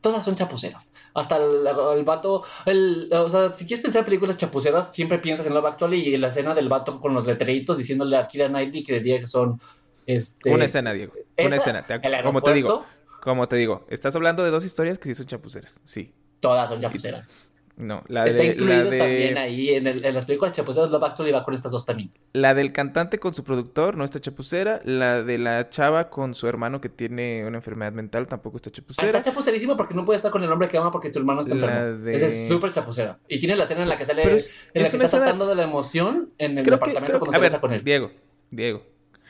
Todas 0.00 0.24
son 0.24 0.36
chapuceras. 0.36 0.92
Hasta 1.14 1.36
el, 1.36 1.66
el 1.66 2.04
vato. 2.04 2.44
El, 2.66 3.10
o 3.12 3.28
sea, 3.28 3.48
si 3.48 3.66
quieres 3.66 3.82
pensar 3.82 4.00
en 4.00 4.04
películas 4.04 4.36
chapuceras, 4.36 4.92
siempre 4.92 5.18
piensas 5.18 5.46
en 5.46 5.54
Love 5.54 5.66
Actually 5.66 6.00
y 6.00 6.16
la 6.16 6.28
escena 6.28 6.54
del 6.54 6.68
vato 6.68 7.00
con 7.00 7.14
los 7.14 7.26
letreritos 7.26 7.78
diciéndole 7.78 8.16
a 8.16 8.28
Kira 8.28 8.48
Knightley 8.48 8.84
que 8.84 9.00
diga 9.00 9.18
que 9.18 9.26
son. 9.26 9.60
Este, 10.06 10.52
una 10.52 10.64
escena, 10.64 10.92
Diego. 10.92 11.12
Una 11.38 11.56
escena. 11.56 11.84
como 12.22 12.40
te 12.42 12.52
digo. 12.52 12.84
Como 13.22 13.46
te 13.46 13.54
digo, 13.54 13.86
estás 13.88 14.16
hablando 14.16 14.42
de 14.42 14.50
dos 14.50 14.64
historias 14.64 14.98
que 14.98 15.08
sí 15.08 15.14
son 15.14 15.26
chapuceras. 15.26 15.80
Sí. 15.84 16.12
Todas 16.40 16.68
son 16.68 16.80
chapuceras. 16.80 17.32
No, 17.76 18.04
la 18.08 18.26
Está 18.26 18.42
de. 18.42 18.48
incluido 18.48 18.84
la 18.84 18.90
de... 18.90 18.98
también 18.98 19.38
ahí 19.38 19.70
en, 19.70 19.86
el, 19.86 20.04
en 20.04 20.14
las 20.14 20.26
películas 20.26 20.52
chapuceras. 20.52 20.90
Love 20.90 21.04
Actually 21.04 21.32
va 21.32 21.42
con 21.42 21.54
estas 21.54 21.72
dos 21.72 21.86
también. 21.86 22.12
La 22.34 22.54
del 22.54 22.72
cantante 22.72 23.18
con 23.18 23.32
su 23.34 23.44
productor 23.44 23.96
no 23.96 24.04
está 24.04 24.20
chapucera. 24.20 24.80
La 24.84 25.22
de 25.22 25.38
la 25.38 25.68
chava 25.70 26.10
con 26.10 26.34
su 26.34 26.46
hermano 26.46 26.80
que 26.80 26.88
tiene 26.88 27.46
una 27.46 27.58
enfermedad 27.58 27.92
mental 27.92 28.28
tampoco 28.28 28.56
está 28.56 28.70
chapucera. 28.70 29.06
Está 29.06 29.22
chapucerísimo 29.22 29.76
porque 29.76 29.94
no 29.94 30.04
puede 30.04 30.16
estar 30.16 30.30
con 30.30 30.42
el 30.42 30.52
hombre 30.52 30.68
que 30.68 30.76
ama 30.76 30.90
porque 30.90 31.12
su 31.12 31.18
hermano 31.18 31.40
está 31.40 31.54
enfermo. 31.54 32.04
De... 32.04 32.14
Esa 32.14 32.26
es 32.26 32.48
súper 32.48 32.72
chapucera. 32.72 33.18
Y 33.26 33.40
tiene 33.40 33.56
la 33.56 33.64
escena 33.64 33.82
en 33.82 33.88
la 33.88 33.96
que 33.96 34.06
sale. 34.06 34.34
Es, 34.34 34.68
en 34.74 34.82
la 34.82 34.90
que 34.90 34.96
está 34.96 35.18
escena... 35.18 35.44
de 35.44 35.54
la 35.54 35.62
emoción 35.62 36.30
en 36.38 36.58
el 36.58 36.64
creo 36.64 36.76
departamento 36.76 37.12
que, 37.12 37.18
cuando 37.18 37.32
se 37.32 37.40
besa 37.40 37.60
con 37.60 37.72
él. 37.72 37.82
Diego, 37.82 38.10
Diego. 38.50 38.82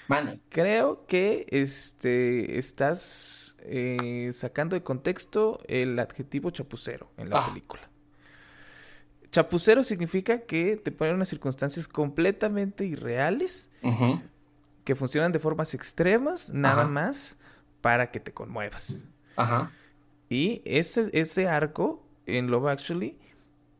Mane. 0.08 0.40
Creo 0.48 1.06
que 1.06 1.46
este 1.48 2.58
estás 2.58 3.56
eh, 3.60 4.30
sacando 4.32 4.74
de 4.74 4.82
contexto 4.82 5.60
el 5.68 5.96
adjetivo 5.98 6.50
chapucero 6.50 7.12
en 7.16 7.30
la 7.30 7.38
ah. 7.38 7.48
película. 7.48 7.91
Chapucero 9.32 9.82
significa 9.82 10.42
que 10.42 10.76
te 10.76 10.92
ponen 10.92 11.14
unas 11.14 11.28
circunstancias 11.28 11.88
completamente 11.88 12.84
irreales 12.84 13.70
que 14.84 14.94
funcionan 14.94 15.32
de 15.32 15.38
formas 15.38 15.74
extremas, 15.74 16.52
nada 16.52 16.86
más, 16.86 17.38
para 17.80 18.10
que 18.10 18.20
te 18.20 18.32
conmuevas. 18.32 19.06
Ajá. 19.36 19.70
Y 20.28 20.60
ese, 20.64 21.08
ese 21.14 21.48
arco 21.48 22.06
en 22.26 22.50
Love 22.50 22.66
Actually 22.66 23.18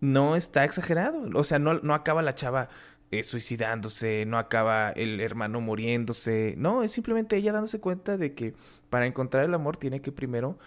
no 0.01 0.37
está 0.37 0.65
exagerado. 0.65 1.29
O 1.35 1.45
sea, 1.45 1.59
no, 1.59 1.75
no 1.75 1.95
acaba 1.95 2.23
la 2.23 2.35
chava 2.35 2.69
eh, 3.11 3.23
suicidándose, 3.23 4.25
no 4.27 4.39
acaba 4.39 4.91
el 4.91 5.21
hermano 5.21 5.61
muriéndose. 5.61 6.55
No, 6.57 6.83
es 6.83 6.93
simplemente 6.93 7.37
ella 7.37 7.53
dándose 7.53 7.79
cuenta 7.79 8.17
de 8.17 8.35
que 8.35 8.55
para 8.89 9.07
encontrar 9.07 9.45
el 9.45 9.53
amor 9.53 9.77
tiene 9.77 10.01
que 10.01 10.13
primero 10.13 10.59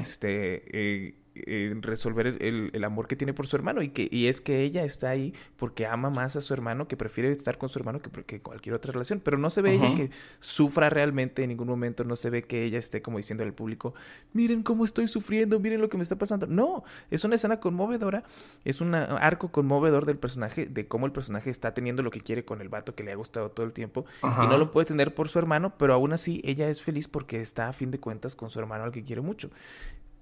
este, 0.00 0.62
eh, 0.72 1.14
eh, 1.34 1.74
resolver 1.80 2.26
el, 2.26 2.70
el, 2.72 2.84
amor 2.84 3.08
que 3.08 3.16
tiene 3.16 3.32
por 3.32 3.46
su 3.46 3.56
hermano 3.56 3.82
y 3.82 3.88
que 3.88 4.08
y 4.10 4.26
es 4.26 4.40
que 4.40 4.62
ella 4.62 4.84
está 4.84 5.10
ahí 5.10 5.34
porque 5.56 5.86
ama 5.86 6.10
más 6.10 6.36
a 6.36 6.40
su 6.40 6.52
hermano 6.52 6.88
que 6.88 6.96
prefiere 6.96 7.32
estar 7.32 7.58
con 7.58 7.68
su 7.68 7.78
hermano 7.78 8.00
que, 8.00 8.10
que 8.24 8.40
cualquier 8.40 8.74
otra 8.74 8.92
relación. 8.92 9.20
Pero 9.20 9.38
no 9.38 9.50
se 9.50 9.62
ve 9.62 9.74
ella 9.74 9.94
que 9.94 10.10
sufra 10.40 10.90
realmente 10.90 11.42
en 11.42 11.48
ningún 11.48 11.68
momento 11.68 12.04
no 12.04 12.16
se 12.16 12.30
ve 12.30 12.42
que 12.42 12.64
ella 12.64 12.78
esté 12.78 13.02
como 13.02 13.18
diciendo 13.18 13.44
al 13.44 13.52
público 13.52 13.94
miren 14.32 14.62
cómo 14.62 14.84
estoy 14.84 15.06
sufriendo 15.06 15.58
miren 15.60 15.80
lo 15.80 15.88
que 15.88 15.96
me 15.96 16.02
está 16.02 16.16
pasando 16.16 16.46
no 16.46 16.84
es 17.10 17.24
una 17.24 17.36
escena 17.36 17.60
conmovedora 17.60 18.24
es 18.64 18.80
un 18.80 18.94
arco 18.94 19.50
conmovedor 19.50 20.06
del 20.06 20.18
personaje 20.18 20.66
de 20.66 20.86
cómo 20.86 21.06
el 21.06 21.12
personaje 21.12 21.50
está 21.50 21.74
teniendo 21.74 22.02
lo 22.02 22.10
que 22.10 22.20
quiere 22.20 22.44
con 22.44 22.60
el 22.60 22.68
vato 22.68 22.94
que 22.94 23.02
le 23.02 23.12
ha 23.12 23.16
gustado 23.16 23.50
todo 23.50 23.66
el 23.66 23.72
tiempo 23.72 24.04
y 24.22 24.46
no 24.46 24.58
lo 24.58 24.70
puede 24.70 24.86
tener 24.86 25.14
por 25.14 25.28
su 25.28 25.38
hermano 25.38 25.74
pero 25.78 25.94
aún 25.94 26.12
así 26.12 26.40
ella 26.44 26.68
es 26.68 26.82
feliz 26.82 27.08
porque 27.08 27.40
está 27.40 27.68
a 27.68 27.72
fin 27.72 27.90
de 27.90 28.00
cuentas 28.00 28.34
con 28.34 28.50
su 28.50 28.58
hermano 28.58 28.84
al 28.84 28.92
que 28.92 29.04
quiere 29.04 29.22
mucho 29.22 29.50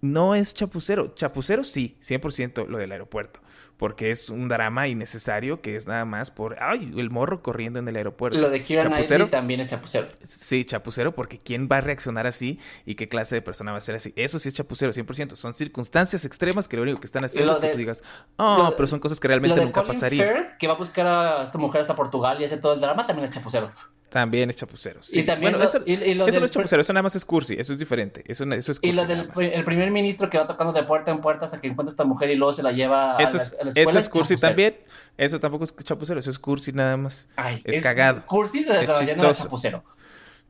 no 0.01 0.35
es 0.35 0.55
chapucero. 0.55 1.15
Chapucero 1.15 1.65
sí, 1.65 1.97
100% 2.03 2.67
lo 2.67 2.79
del 2.79 2.93
aeropuerto. 2.93 3.41
Porque 3.77 4.11
es 4.11 4.29
un 4.29 4.49
drama 4.49 4.89
innecesario 4.89 5.63
que 5.63 5.75
es 5.75 5.87
nada 5.87 6.05
más 6.05 6.31
por, 6.31 6.63
ay, 6.63 6.93
el 6.97 7.09
morro 7.09 7.43
corriendo 7.43 7.79
en 7.79 7.89
el 7.89 7.97
aeropuerto. 7.97 8.39
Lo 8.39 8.51
de 8.51 8.63
Kira 8.63 8.85
Knightley 8.85 9.31
también 9.31 9.61
es 9.61 9.69
chapucero. 9.69 10.09
Sí, 10.23 10.67
chapucero 10.67 11.15
porque 11.15 11.39
¿quién 11.39 11.67
va 11.71 11.79
a 11.79 11.81
reaccionar 11.81 12.27
así 12.27 12.59
y 12.85 12.95
qué 12.95 13.09
clase 13.09 13.37
de 13.37 13.43
persona 13.43 13.73
va 13.73 13.79
a 13.79 13.81
ser 13.81 13.95
así? 13.95 14.13
Eso 14.17 14.39
sí 14.39 14.49
es 14.51 14.55
chapucero, 14.55 14.93
100%. 14.93 15.35
Son 15.35 15.55
circunstancias 15.55 16.27
extremas 16.27 16.69
que 16.69 16.77
lo 16.77 16.83
único 16.83 17.01
que 17.01 17.07
están 17.07 17.25
haciendo 17.25 17.53
es 17.53 17.59
que 17.59 17.69
tú 17.69 17.79
digas, 17.79 18.05
oh, 18.37 18.75
pero 18.77 18.87
son 18.87 19.01
cosas 19.01 19.19
que 19.19 19.29
realmente 19.29 19.59
nunca 19.63 19.83
pasarían. 19.85 20.45
que 20.59 20.67
va 20.67 20.75
a 20.75 20.79
buscar 20.79 21.07
a 21.07 21.43
esta 21.45 21.57
mujer 21.57 21.81
hasta 21.81 21.95
Portugal 21.95 22.39
y 22.41 22.45
hace 22.45 22.59
todo 22.59 22.75
el 22.75 22.81
drama, 22.81 23.07
también 23.07 23.25
es 23.29 23.35
chapucero. 23.35 23.69
También 24.11 24.51
es 24.51 24.57
chapucero. 24.57 25.01
Sí. 25.03 25.21
Y 25.21 25.23
también 25.23 25.53
bueno, 25.53 25.65
eso, 25.65 25.79
no 25.79 26.45
es 26.45 26.51
chapucero, 26.51 26.83
eso 26.83 26.93
nada 26.93 27.05
más 27.05 27.15
es 27.15 27.25
cursi, 27.25 27.55
eso 27.57 27.73
es 27.73 27.79
diferente. 27.79 28.25
Eso, 28.27 28.45
eso 28.45 28.73
es 28.73 28.81
cursi, 28.81 28.91
Y 28.91 28.93
lo 28.93 29.05
del 29.05 29.31
el 29.39 29.65
primer 29.65 29.91
ministro 29.93 30.29
que 30.29 30.37
va 30.37 30.49
tocando 30.49 30.73
de 30.73 30.83
puerta 30.83 31.13
en 31.13 31.21
puerta 31.21 31.45
hasta 31.45 31.61
que 31.61 31.69
encuentra 31.69 31.93
a 31.93 31.95
esta 31.95 32.05
mujer 32.05 32.29
y 32.31 32.35
luego 32.35 32.53
se 32.53 32.65
la 32.65 32.73
lleva 32.73 33.17
eso 33.19 33.39
a, 33.39 33.65
la, 33.65 33.71
Eso 33.75 33.99
es 33.99 34.09
cursi 34.09 34.37
también. 34.37 34.77
Eso 35.17 35.39
tampoco 35.39 35.65
es 35.65 35.75
chapucero, 35.77 36.19
eso 36.19 36.31
es 36.31 36.39
cursi 36.41 36.73
nada 36.73 36.97
más. 36.97 37.29
Ay, 37.37 37.63
es, 37.65 37.81
cagado. 37.83 38.27
Cursi 38.27 38.67
es 38.69 38.91
chistoso. 38.99 39.45
chapucero. 39.45 39.85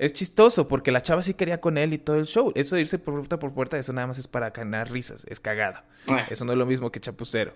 Es 0.00 0.14
chistoso 0.14 0.66
porque 0.66 0.92
la 0.92 1.02
chava 1.02 1.22
sí 1.22 1.34
quería 1.34 1.60
con 1.60 1.76
él 1.76 1.92
y 1.92 1.98
todo 1.98 2.16
el 2.16 2.24
show. 2.24 2.50
Eso 2.54 2.74
de 2.74 2.80
irse 2.80 2.98
por 2.98 3.16
puerta 3.16 3.38
por 3.38 3.52
puerta, 3.52 3.78
eso 3.78 3.92
nada 3.92 4.06
más 4.06 4.18
es 4.18 4.26
para 4.26 4.48
ganar 4.48 4.90
risas. 4.90 5.26
Es 5.28 5.40
cagado. 5.40 5.82
Eso 6.30 6.46
no 6.46 6.52
es 6.52 6.58
lo 6.58 6.64
mismo 6.64 6.90
que 6.90 7.00
chapucero. 7.00 7.52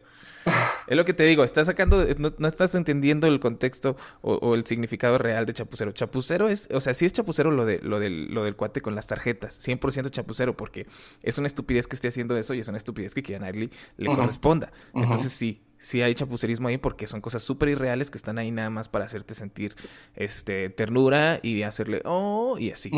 es 0.86 0.94
lo 0.94 1.06
que 1.06 1.14
te 1.14 1.24
digo, 1.24 1.42
estás 1.42 1.68
sacando, 1.68 2.06
no, 2.18 2.46
estás 2.46 2.74
entendiendo 2.74 3.26
el 3.26 3.40
contexto 3.40 3.96
o, 4.20 4.54
el 4.54 4.66
significado 4.66 5.16
real 5.16 5.46
de 5.46 5.54
chapucero. 5.54 5.92
Chapucero 5.92 6.50
es, 6.50 6.68
o 6.70 6.82
sea, 6.82 6.92
sí 6.92 7.06
es 7.06 7.14
chapucero 7.14 7.50
lo, 7.50 7.64
de, 7.64 7.78
lo, 7.78 7.98
del, 7.98 8.26
lo 8.26 8.44
del 8.44 8.56
cuate 8.56 8.82
con 8.82 8.94
las 8.94 9.06
tarjetas. 9.06 9.66
100% 9.66 10.10
chapucero 10.10 10.54
porque 10.54 10.86
es 11.22 11.38
una 11.38 11.46
estupidez 11.46 11.86
que 11.86 11.96
esté 11.96 12.08
haciendo 12.08 12.36
eso 12.36 12.52
y 12.52 12.60
es 12.60 12.68
una 12.68 12.76
estupidez 12.76 13.14
que 13.14 13.22
Keira 13.22 13.38
Knightley 13.38 13.70
le 13.96 14.14
corresponda. 14.14 14.70
Entonces 14.92 15.32
sí, 15.32 15.62
sí 15.84 16.00
hay 16.00 16.14
chapucerismo 16.14 16.68
ahí 16.68 16.78
porque 16.78 17.06
son 17.06 17.20
cosas 17.20 17.42
súper 17.42 17.68
irreales 17.68 18.10
que 18.10 18.16
están 18.16 18.38
ahí 18.38 18.50
nada 18.50 18.70
más 18.70 18.88
para 18.88 19.04
hacerte 19.04 19.34
sentir 19.34 19.76
este 20.16 20.70
ternura 20.70 21.40
y 21.42 21.62
hacerle 21.62 22.00
oh 22.04 22.56
y 22.58 22.70
así. 22.70 22.90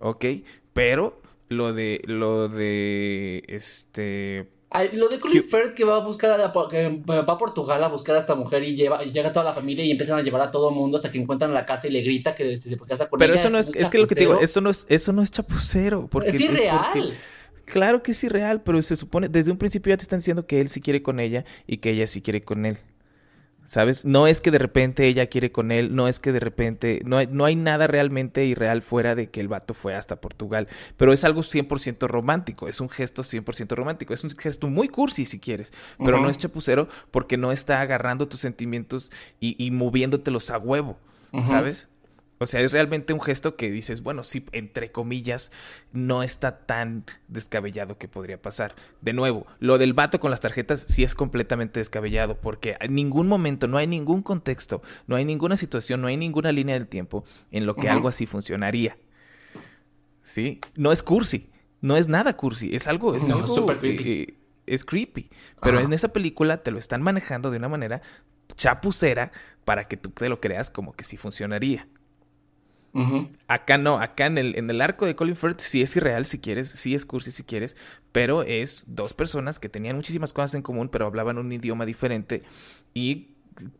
Ok, 0.00 0.24
pero 0.72 1.22
lo 1.48 1.72
de 1.72 2.02
lo 2.04 2.48
de 2.48 3.44
este 3.46 4.50
lo 4.92 5.08
de 5.08 5.18
Colin 5.18 5.44
Firth 5.48 5.74
que 5.74 5.84
va 5.84 5.96
a 5.96 6.00
buscar 6.00 6.38
a, 6.38 6.52
que 6.68 6.88
va 7.08 7.20
a 7.20 7.38
Portugal 7.38 7.82
a 7.82 7.88
buscar 7.88 8.16
a 8.16 8.18
esta 8.18 8.34
mujer 8.34 8.64
y 8.64 8.74
lleva 8.74 9.02
llega 9.04 9.32
toda 9.32 9.44
la 9.44 9.54
familia 9.54 9.84
y 9.84 9.90
empiezan 9.90 10.18
a 10.18 10.22
llevar 10.22 10.42
a 10.42 10.50
todo 10.50 10.70
el 10.70 10.74
mundo 10.74 10.96
hasta 10.96 11.10
que 11.10 11.18
encuentran 11.18 11.54
la 11.54 11.64
casa 11.64 11.86
y 11.86 11.90
le 11.90 12.02
grita 12.02 12.34
que 12.34 12.56
se 12.56 12.76
casa 12.76 13.08
con 13.08 13.18
Pero 13.18 13.34
eso 13.34 13.48
no 13.48 13.58
es, 13.58 13.70
es, 13.74 13.88
que 13.88 13.98
lo 13.98 14.06
que 14.06 14.14
te 14.14 14.20
digo, 14.22 14.40
eso 14.40 14.60
no 14.60 14.70
es, 14.70 14.86
eso 14.88 15.12
no 15.12 15.22
es 15.22 15.30
chapucero. 15.30 16.08
Porque, 16.08 16.30
es 16.30 16.40
irreal. 16.40 17.14
Claro 17.68 18.02
que 18.02 18.12
es 18.12 18.24
irreal, 18.24 18.62
pero 18.62 18.80
se 18.80 18.96
supone, 18.96 19.28
desde 19.28 19.50
un 19.50 19.58
principio 19.58 19.90
ya 19.90 19.98
te 19.98 20.02
están 20.02 20.20
diciendo 20.20 20.46
que 20.46 20.62
él 20.62 20.70
sí 20.70 20.80
quiere 20.80 21.02
con 21.02 21.20
ella 21.20 21.44
y 21.66 21.78
que 21.78 21.90
ella 21.90 22.06
sí 22.06 22.22
quiere 22.22 22.42
con 22.42 22.64
él. 22.64 22.78
¿Sabes? 23.66 24.06
No 24.06 24.26
es 24.26 24.40
que 24.40 24.50
de 24.50 24.56
repente 24.56 25.06
ella 25.06 25.26
quiere 25.26 25.52
con 25.52 25.70
él, 25.70 25.94
no 25.94 26.08
es 26.08 26.18
que 26.18 26.32
de 26.32 26.40
repente, 26.40 27.02
no 27.04 27.18
hay, 27.18 27.26
no 27.26 27.44
hay 27.44 27.54
nada 27.54 27.86
realmente 27.86 28.46
irreal 28.46 28.80
fuera 28.80 29.14
de 29.14 29.28
que 29.28 29.40
el 29.40 29.48
vato 29.48 29.74
fue 29.74 29.94
hasta 29.94 30.22
Portugal, 30.22 30.68
pero 30.96 31.12
es 31.12 31.22
algo 31.24 31.42
100% 31.42 32.08
romántico, 32.08 32.68
es 32.68 32.80
un 32.80 32.88
gesto 32.88 33.22
100% 33.22 33.76
romántico, 33.76 34.14
es 34.14 34.24
un 34.24 34.30
gesto 34.30 34.68
muy 34.68 34.88
cursi 34.88 35.26
si 35.26 35.38
quieres, 35.38 35.74
pero 36.02 36.18
no 36.18 36.30
es 36.30 36.38
chapucero 36.38 36.88
porque 37.10 37.36
no 37.36 37.52
está 37.52 37.82
agarrando 37.82 38.26
tus 38.26 38.40
sentimientos 38.40 39.12
y, 39.38 39.62
y 39.62 39.70
moviéndotelos 39.70 40.50
a 40.50 40.56
huevo, 40.56 40.98
¿sabes? 41.44 41.90
O 42.38 42.46
sea, 42.46 42.60
es 42.60 42.72
realmente 42.72 43.12
un 43.12 43.20
gesto 43.20 43.56
que 43.56 43.70
dices, 43.70 44.02
bueno, 44.02 44.22
sí, 44.22 44.46
entre 44.52 44.92
comillas, 44.92 45.50
no 45.92 46.22
está 46.22 46.60
tan 46.60 47.04
descabellado 47.26 47.98
que 47.98 48.08
podría 48.08 48.40
pasar. 48.40 48.74
De 49.00 49.12
nuevo, 49.12 49.46
lo 49.58 49.78
del 49.78 49.92
vato 49.92 50.20
con 50.20 50.30
las 50.30 50.40
tarjetas 50.40 50.80
sí 50.80 51.02
es 51.02 51.14
completamente 51.14 51.80
descabellado, 51.80 52.40
porque 52.40 52.76
en 52.80 52.94
ningún 52.94 53.26
momento, 53.26 53.66
no 53.66 53.76
hay 53.76 53.86
ningún 53.86 54.22
contexto, 54.22 54.82
no 55.06 55.16
hay 55.16 55.24
ninguna 55.24 55.56
situación, 55.56 56.00
no 56.00 56.06
hay 56.06 56.16
ninguna 56.16 56.52
línea 56.52 56.74
del 56.74 56.86
tiempo 56.86 57.24
en 57.50 57.66
lo 57.66 57.74
que 57.74 57.88
algo 57.88 58.08
así 58.08 58.26
funcionaría. 58.26 58.96
¿Sí? 60.22 60.60
No 60.76 60.92
es 60.92 61.02
cursi, 61.02 61.50
no 61.80 61.96
es 61.96 62.06
nada 62.06 62.36
cursi, 62.36 62.74
es 62.74 62.86
algo, 62.86 63.16
es 63.16 63.28
algo... 63.30 63.46
Super 63.46 63.78
creepy. 63.78 64.12
Eh, 64.12 64.34
es 64.66 64.84
creepy. 64.84 65.30
Pero 65.62 65.80
en 65.80 65.92
esa 65.92 66.12
película 66.12 66.62
te 66.62 66.70
lo 66.70 66.78
están 66.78 67.02
manejando 67.02 67.50
de 67.50 67.56
una 67.56 67.68
manera 67.68 68.02
chapucera 68.56 69.32
para 69.64 69.88
que 69.88 69.96
tú 69.96 70.10
te 70.10 70.28
lo 70.28 70.40
creas 70.40 70.70
como 70.70 70.92
que 70.92 71.04
sí 71.04 71.16
funcionaría. 71.16 71.88
Acá 73.46 73.78
no, 73.78 74.00
acá 74.00 74.26
en 74.26 74.38
el, 74.38 74.56
en 74.56 74.70
el 74.70 74.80
arco 74.80 75.06
de 75.06 75.14
Colin 75.14 75.36
Firth 75.36 75.60
sí 75.60 75.82
es 75.82 75.94
irreal 75.96 76.26
si 76.26 76.38
quieres, 76.38 76.68
sí 76.68 76.94
es 76.94 77.04
cursi 77.04 77.30
si 77.30 77.44
quieres, 77.44 77.76
pero 78.12 78.42
es 78.42 78.84
dos 78.88 79.14
personas 79.14 79.58
que 79.58 79.68
tenían 79.68 79.96
muchísimas 79.96 80.32
cosas 80.32 80.54
en 80.54 80.62
común, 80.62 80.88
pero 80.88 81.06
hablaban 81.06 81.38
un 81.38 81.52
idioma 81.52 81.86
diferente 81.86 82.42
y 82.94 83.28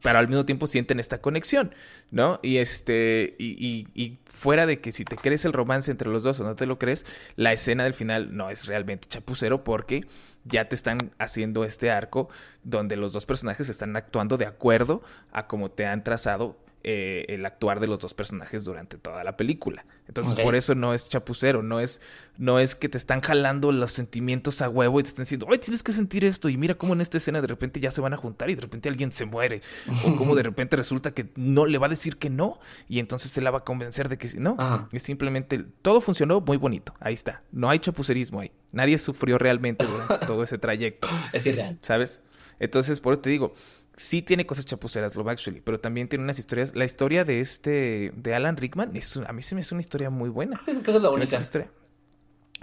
pero 0.03 0.19
al 0.19 0.29
mismo 0.29 0.45
tiempo 0.45 0.67
sienten 0.67 0.99
esta 0.99 1.21
conexión, 1.21 1.75
¿no? 2.11 2.41
Y 2.43 2.57
este, 2.59 3.37
y, 3.39 3.87
y, 3.95 4.19
fuera 4.27 4.67
de 4.67 4.81
que 4.81 4.93
si 4.93 5.05
te 5.05 5.17
crees 5.17 5.45
el 5.45 5.53
romance 5.53 5.91
entre 5.91 6.09
los 6.09 6.23
dos 6.23 6.41
o 6.41 6.45
no 6.45 6.57
te 6.57 6.67
lo 6.67 6.79
crees, 6.79 7.07
la 7.37 7.53
escena 7.53 7.85
del 7.85 7.95
final 7.95 8.37
no 8.37 8.51
es 8.51 8.67
realmente 8.67 9.09
chapucero 9.09 9.65
porque 9.65 10.05
ya 10.45 10.69
te 10.69 10.75
están 10.75 10.99
haciendo 11.19 11.65
este 11.65 11.91
arco 11.91 12.29
donde 12.63 12.97
los 12.97 13.13
dos 13.13 13.27
personajes 13.27 13.69
están 13.69 13.97
actuando 13.97 14.37
de 14.37 14.47
acuerdo 14.47 15.03
a 15.33 15.47
cómo 15.47 15.71
te 15.71 15.87
han 15.87 16.05
trazado 16.05 16.57
eh, 16.85 17.25
el 17.29 17.45
actuar 17.45 17.81
de 17.81 17.89
los 17.89 17.99
dos 17.99 18.15
personajes 18.15 18.65
durante 18.65 18.99
toda 18.99 19.25
la 19.25 19.37
película. 19.37 19.85
Entonces, 20.07 20.35
por 20.41 20.55
eso 20.55 20.75
no 20.75 20.95
es 20.95 21.09
chapucero, 21.09 21.63
no 21.63 21.81
es, 21.81 22.01
no 22.39 22.61
es 22.61 22.75
que 22.75 22.89
te 22.89 22.97
están 22.97 23.21
jalando 23.21 23.73
los 23.73 23.93
sentimientos 23.93 24.63
a 24.63 24.69
huevo 24.69 25.01
y 25.01 25.03
te 25.03 25.09
están 25.09 25.25
diciendo, 25.25 25.47
ay, 25.51 25.59
tienes 25.59 25.83
que 25.83 25.93
sentir 25.93 26.25
esto. 26.25 26.49
Y 26.49 26.57
mira 26.57 26.77
cómo 26.77 26.95
en 26.95 27.01
esta 27.01 27.19
escena 27.19 27.41
de 27.41 27.49
repente 27.49 27.81
ya 27.81 27.91
se 27.91 28.01
van 28.01 28.15
a 28.15 28.17
juntar 28.17 28.49
y 28.49 28.55
de 28.55 28.63
repente 28.63 28.89
alguien 28.89 29.11
se 29.11 29.27
muere. 29.27 29.61
o 30.05 30.17
cómo 30.17 30.35
de 30.35 30.45
repente 30.45 30.77
resulta 30.77 31.11
que 31.11 31.29
no 31.35 31.67
le 31.67 31.79
va 31.79 31.87
a 31.87 31.91
decir 31.91 32.17
que 32.17 32.31
no. 32.31 32.61
Y 32.89 33.01
entonces 33.01 33.31
se 33.33 33.43
la 33.43 33.51
va 33.51 33.59
a 33.59 33.65
convencer 33.65 34.09
de 34.09 34.17
que 34.17 34.29
sí. 34.29 34.39
No, 34.39 34.57
es 34.93 35.03
simplemente 35.03 35.59
todo 35.83 36.01
funcionó 36.01 36.41
muy 36.41 36.57
bonito. 36.57 36.95
Ahí 37.01 37.15
está. 37.15 37.43
No 37.53 37.69
hay 37.69 37.81
chapucerismo 37.81 38.41
ahí. 38.41 38.53
Nadie 38.73 38.99
sufrió 38.99 39.37
realmente 39.37 39.85
durante 39.85 40.19
todo 40.27 40.43
ese 40.43 40.59
trayecto. 40.59 41.09
Es 41.33 41.45
irreal. 41.45 41.79
¿Sabes? 41.83 42.23
Entonces, 42.61 43.01
por 43.01 43.13
eso 43.13 43.23
te 43.23 43.31
digo, 43.31 43.55
sí 43.99 44.23
tiene 44.23 44.47
cosas 44.47 44.65
chapuceras 44.65 45.17
Love 45.17 45.29
Actually, 45.29 45.61
pero 45.61 45.81
también 45.81 46.09
tiene 46.09 46.25
unas 46.25 46.39
historias. 46.39 46.75
La 46.75 46.85
historia 46.85 47.25
de 47.25 47.41
este, 47.41 48.13
de 48.17 48.35
Alan 48.35 48.57
Rickman, 48.57 48.97
es, 48.97 49.17
a 49.17 49.33
mí 49.33 49.43
se 49.43 49.55
me 49.55 49.61
hace 49.61 49.75
una 49.75 49.81
historia 49.81 50.09
muy 50.09 50.31
buena. 50.31 50.61
es 50.67 51.03
la 51.03 51.11
única. 51.11 51.43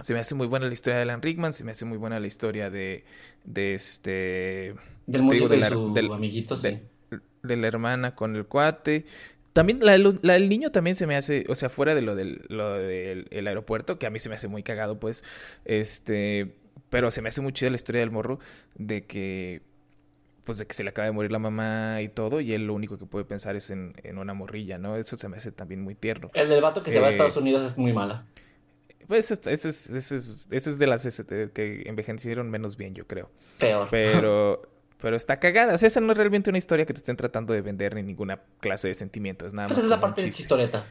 Se 0.02 0.12
me, 0.12 0.20
hace 0.20 0.34
muy 0.34 0.46
buena 0.46 0.66
la 0.66 0.72
historia 0.72 0.96
de 0.96 1.02
Alan 1.02 1.22
Rickman, 1.22 1.54
se 1.54 1.64
me 1.64 1.70
hace 1.70 1.86
muy 1.86 1.96
buena 1.96 2.20
la 2.20 2.26
historia 2.26 2.68
de, 2.68 3.04
de 3.44 3.74
este... 3.74 4.74
Del 5.06 5.22
músico 5.22 5.48
de, 5.48 5.56
la, 5.56 5.70
del, 5.70 6.12
amiguito, 6.12 6.56
sí. 6.56 6.80
De, 7.42 7.56
la 7.56 7.66
hermana 7.66 8.14
con 8.14 8.36
el 8.36 8.44
cuate. 8.44 9.06
También 9.54 9.78
la, 9.80 9.92
del 9.96 10.48
niño 10.50 10.70
también 10.70 10.96
se 10.96 11.06
me 11.06 11.16
hace, 11.16 11.46
o 11.48 11.54
sea, 11.54 11.70
fuera 11.70 11.94
de 11.94 12.02
lo 12.02 12.14
del, 12.14 12.44
lo 12.48 12.74
del 12.74 13.26
el 13.30 13.46
aeropuerto, 13.46 13.98
que 13.98 14.06
a 14.06 14.10
mí 14.10 14.18
se 14.18 14.28
me 14.28 14.34
hace 14.34 14.48
muy 14.48 14.62
cagado, 14.62 15.00
pues, 15.00 15.24
este, 15.64 16.56
pero 16.90 17.10
se 17.10 17.22
me 17.22 17.30
hace 17.30 17.40
muy 17.40 17.52
chida 17.52 17.70
la 17.70 17.76
historia 17.76 18.00
del 18.00 18.10
morro 18.10 18.38
de 18.74 19.06
que 19.06 19.62
pues 20.46 20.58
de 20.58 20.66
que 20.66 20.74
se 20.74 20.84
le 20.84 20.90
acaba 20.90 21.06
de 21.06 21.12
morir 21.12 21.32
la 21.32 21.40
mamá 21.40 22.00
y 22.00 22.08
todo, 22.08 22.40
y 22.40 22.54
él 22.54 22.68
lo 22.68 22.74
único 22.74 22.96
que 22.96 23.04
puede 23.04 23.24
pensar 23.24 23.56
es 23.56 23.68
en, 23.70 23.94
una 24.16 24.32
morrilla, 24.32 24.78
¿no? 24.78 24.96
Eso 24.96 25.16
se 25.16 25.28
me 25.28 25.36
hace 25.36 25.50
también 25.50 25.82
muy 25.82 25.96
tierno. 25.96 26.30
El 26.34 26.48
del 26.48 26.62
vato 26.62 26.84
que 26.84 26.92
se 26.92 27.00
va 27.00 27.08
a 27.08 27.10
Estados 27.10 27.36
eh, 27.36 27.40
Unidos 27.40 27.66
es 27.66 27.76
muy 27.76 27.92
mala. 27.92 28.24
Pues 29.08 29.28
eso, 29.30 29.50
eso, 29.50 29.68
es, 29.68 29.90
eso, 29.90 30.14
es, 30.14 30.46
eso 30.48 30.70
es 30.70 30.78
de 30.78 30.86
las 30.86 31.02
que 31.52 31.82
envejecieron 31.86 32.48
menos 32.48 32.76
bien, 32.76 32.94
yo 32.94 33.08
creo. 33.08 33.28
Peor. 33.58 33.88
Pero, 33.90 34.62
pero 35.00 35.16
está 35.16 35.40
cagada. 35.40 35.74
O 35.74 35.78
sea, 35.78 35.88
esa 35.88 36.00
no 36.00 36.12
es 36.12 36.18
realmente 36.18 36.48
una 36.48 36.58
historia 36.58 36.86
que 36.86 36.94
te 36.94 36.98
estén 36.98 37.16
tratando 37.16 37.52
de 37.52 37.60
vender 37.60 37.96
ni 37.96 38.04
ninguna 38.04 38.40
clase 38.60 38.86
de 38.86 38.94
sentimiento. 38.94 39.46
Es 39.46 39.52
nada 39.52 39.66
pues 39.66 39.78
más. 39.78 39.84
Esa 39.84 39.86
es 39.86 39.90
la 39.90 40.00
parte 40.00 40.22
de 40.22 40.28
historieta. 40.28 40.86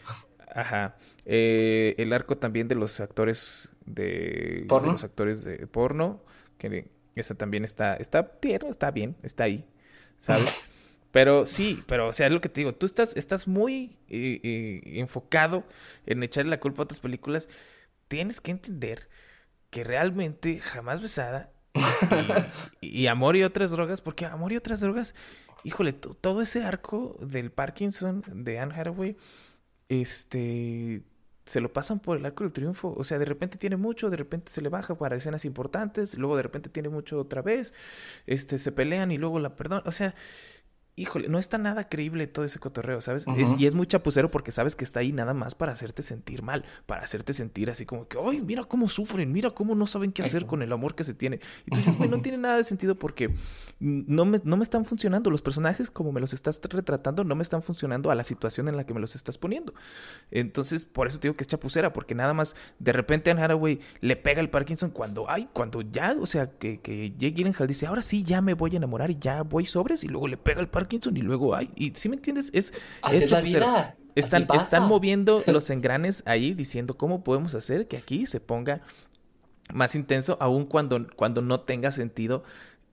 Ajá. 0.54 0.98
Eh, 1.26 1.96
el 1.98 2.12
arco 2.12 2.38
también 2.38 2.68
de 2.68 2.76
los 2.76 3.00
actores 3.00 3.72
de, 3.86 4.66
¿Porno? 4.68 4.88
de 4.90 4.92
los 4.94 5.04
actores 5.06 5.44
de 5.46 5.66
porno 5.68 6.22
que 6.58 6.88
esa 7.16 7.36
también 7.36 7.64
está, 7.64 7.96
está 7.96 8.40
tierno, 8.40 8.70
está 8.70 8.92
bien, 8.92 9.16
está 9.24 9.46
ahí, 9.46 9.66
¿sabes? 10.18 10.70
Pero 11.12 11.46
sí, 11.46 11.82
pero 11.88 12.10
o 12.10 12.14
sea, 12.14 12.28
es 12.28 12.34
lo 12.34 12.42
que 12.42 12.50
te 12.50 12.62
digo, 12.62 12.76
tú 12.76 12.86
estás, 12.86 13.16
estás 13.16 13.48
muy 13.48 13.98
eh, 14.10 14.42
eh, 14.44 14.82
enfocado 15.00 15.64
en 16.06 16.22
echarle 16.24 16.52
la 16.52 16.60
culpa 16.60 16.82
a 16.82 16.84
otras 16.84 17.00
películas. 17.00 17.48
Tienes 18.10 18.42
que 18.42 18.52
entender 18.52 19.08
que 19.70 19.86
realmente 19.86 20.60
jamás 20.60 21.02
besada 21.02 21.52
y, 22.82 23.08
amor 23.08 23.36
y 23.36 23.44
otras 23.44 23.72
drogas, 23.72 24.02
porque 24.02 24.26
amor 24.26 24.52
y 24.52 24.58
otras 24.58 24.82
drogas, 24.82 25.16
híjole, 25.64 25.94
todo 25.94 26.42
ese 26.42 26.64
arco 26.64 27.18
del 27.22 27.52
Parkinson 27.52 28.24
de 28.34 28.60
Anne 28.60 28.76
Hathaway, 28.76 29.18
este, 29.90 31.02
se 31.46 31.62
lo 31.62 31.72
pasan 31.72 32.00
por 32.00 32.18
el 32.18 32.26
arco 32.26 32.44
del 32.44 32.54
triunfo. 32.54 32.94
O 32.98 33.04
sea, 33.04 33.20
de 33.20 33.26
repente 33.26 33.58
tiene 33.58 33.78
mucho, 33.78 34.10
de 34.10 34.18
repente 34.18 34.52
se 34.52 34.62
le 34.62 34.70
baja 34.70 34.96
para 34.96 35.16
escenas 35.16 35.46
importantes, 35.46 36.18
luego 36.18 36.36
de 36.36 36.44
repente 36.44 36.70
tiene 36.70 36.90
mucho 36.90 37.20
otra 37.20 37.42
vez, 37.42 37.74
este, 38.26 38.58
se 38.60 38.72
pelean 38.72 39.12
y 39.12 39.18
luego 39.18 39.40
la 39.40 39.56
perdón. 39.56 39.82
O 39.86 39.92
sea, 39.92 40.16
híjole, 40.98 41.28
no 41.28 41.38
está 41.38 41.58
nada 41.58 41.90
creíble 41.90 42.26
todo 42.28 42.46
ese 42.46 42.60
cotorreo, 42.60 43.02
¿sabes? 43.02 43.26
y 43.58 43.66
es 43.66 43.76
muy 43.76 43.86
chapucero 43.86 44.32
porque 44.32 44.52
sabes 44.52 44.76
que 44.76 44.86
está 44.86 45.02
ahí 45.02 45.12
nada 45.12 45.34
más 45.34 45.54
para 45.54 45.74
hacerte 45.74 46.02
sentir 46.02 46.42
mal, 46.42 46.64
para 46.86 47.04
hacerte 47.04 47.34
sentir 47.34 47.70
así 47.70 47.86
como 47.86 48.08
que, 48.08 48.18
ay, 48.24 48.42
mira 48.42 48.64
cómo 48.64 48.88
sufren, 48.88 49.32
mira 49.32 49.52
cómo 49.52 49.76
no 49.76 49.88
saben 49.88 50.14
qué 50.14 50.22
hacer 50.22 50.46
con 50.46 50.62
el 50.62 50.72
amor 50.72 50.96
que 50.96 51.04
se 51.04 51.14
tiene. 51.14 51.42
Y 51.66 51.72
tú 51.72 51.78
dices, 51.78 51.98
güey, 51.98 52.10
no 52.10 52.22
tiene 52.22 52.38
nada 52.38 52.56
de 52.56 52.64
sentido 52.64 52.96
porque 52.96 53.36
no 53.80 54.24
me, 54.24 54.40
no 54.46 54.56
me 54.56 54.64
están 54.64 54.86
funcionando. 54.86 55.30
Los 55.30 55.42
personajes, 55.42 55.92
como 55.92 56.14
me 56.14 56.22
los 56.22 56.32
estás 56.32 56.62
retratando, 56.64 57.26
no 57.26 57.36
me 57.36 57.44
están 57.44 57.62
funcionando 57.62 58.10
a 58.10 58.16
la 58.16 58.24
situación 58.24 58.70
en 58.70 58.78
la 58.78 58.86
que 58.86 58.94
me 58.94 59.02
los 59.02 59.16
estás 59.16 59.38
poniendo. 59.38 59.74
Entonces, 60.32 60.86
por 60.86 61.08
eso 61.08 61.20
te 61.20 61.28
digo 61.28 61.36
que 61.36 61.44
es 61.44 61.48
chapucera, 61.48 61.92
porque 61.92 62.16
nada 62.16 62.34
más 62.34 62.56
de 62.80 62.94
repente 62.94 63.32
a 63.32 63.34
Haraway 63.34 63.82
le 64.00 64.16
pega 64.16 64.40
el 64.40 64.50
Parkinson 64.50 64.92
cuando, 64.92 65.30
ay, 65.30 65.50
cuando 65.52 65.82
ya, 65.82 66.16
o 66.18 66.26
sea, 66.26 66.52
que, 66.52 66.80
que 66.80 67.12
Jake 67.12 67.32
Gyllenhaal 67.32 67.68
dice, 67.68 67.86
ahora 67.86 68.02
sí, 68.02 68.24
ya 68.24 68.40
me 68.40 68.54
voy 68.54 68.76
a 68.76 68.78
enamorar 68.78 69.12
y 69.12 69.18
ya 69.20 69.42
voy 69.42 69.66
sobres, 69.66 70.06
y 70.06 70.08
luego 70.08 70.30
le 70.30 70.38
pega 70.38 70.62
el 70.62 70.70
Parkinson 70.70 70.85
Parkinson 70.86 71.18
y 71.18 71.22
luego 71.22 71.56
hay. 71.56 71.72
Y 71.76 71.92
si 71.96 72.10
me 72.10 72.16
entiendes, 72.16 72.50
es. 72.54 72.74
es 73.12 73.32
la 73.32 73.42
vida. 73.42 73.96
Están, 74.16 74.48
están 74.54 74.88
moviendo 74.88 75.44
los 75.48 75.70
engranes 75.70 76.24
ahí 76.26 76.54
diciendo 76.54 76.98
cómo 76.98 77.24
podemos 77.24 77.54
hacer 77.54 77.88
que 77.88 77.98
aquí 77.98 78.26
se 78.26 78.40
ponga 78.40 78.82
más 79.74 79.96
intenso, 79.96 80.38
aun 80.40 80.66
cuando, 80.66 81.08
cuando 81.16 81.42
no 81.42 81.62
tenga 81.62 81.92
sentido 81.92 82.44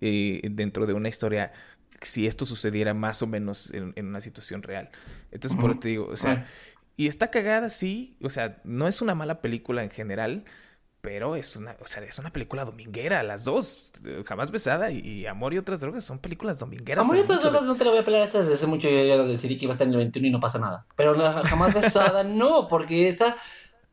eh, 0.00 0.40
dentro 0.50 0.86
de 0.86 0.94
una 0.94 1.08
historia 1.08 1.52
si 2.00 2.26
esto 2.26 2.44
sucediera 2.44 2.94
más 2.94 3.22
o 3.22 3.26
menos 3.28 3.70
en, 3.72 3.94
una 4.04 4.20
situación 4.20 4.62
real. 4.62 4.90
Entonces, 5.30 5.58
por 5.60 5.70
eso 5.70 5.80
te 5.80 5.90
digo, 5.90 6.08
o 6.08 6.16
sea, 6.16 6.46
y 6.96 7.06
está 7.06 7.30
cagada, 7.30 7.70
sí, 7.70 8.16
o 8.20 8.28
sea, 8.28 8.60
no 8.64 8.88
es 8.88 9.00
una 9.00 9.14
mala 9.14 9.40
película 9.40 9.84
en 9.84 9.90
general, 9.90 10.44
pero 11.02 11.34
es 11.34 11.56
una, 11.56 11.76
o 11.80 11.86
sea, 11.86 12.02
es 12.04 12.16
una 12.20 12.30
película 12.30 12.64
dominguera, 12.64 13.24
las 13.24 13.42
dos, 13.42 13.92
jamás 14.24 14.52
besada 14.52 14.92
y, 14.92 15.26
Amor 15.26 15.52
y 15.52 15.58
otras 15.58 15.80
drogas 15.80 16.04
son 16.04 16.20
películas 16.20 16.60
domingueras. 16.60 17.04
Amor 17.04 17.18
y 17.18 17.20
otras 17.22 17.42
drogas 17.42 17.64
no 17.64 17.74
te 17.74 17.84
la 17.84 17.90
voy 17.90 17.98
a 17.98 18.04
pelear 18.04 18.22
esa 18.22 18.38
desde 18.38 18.54
hace 18.54 18.68
mucho, 18.68 18.88
yo 18.88 19.04
ya 19.04 19.20
decidí 19.24 19.58
que 19.58 19.64
iba 19.64 19.72
a 19.72 19.74
estar 19.74 19.86
en 19.86 19.94
el 19.94 19.98
21 19.98 20.28
y 20.28 20.30
no 20.30 20.38
pasa 20.38 20.60
nada. 20.60 20.86
Pero 20.94 21.16
jamás 21.42 21.74
besada 21.74 22.22
no, 22.24 22.68
porque 22.68 23.08
esa 23.08 23.36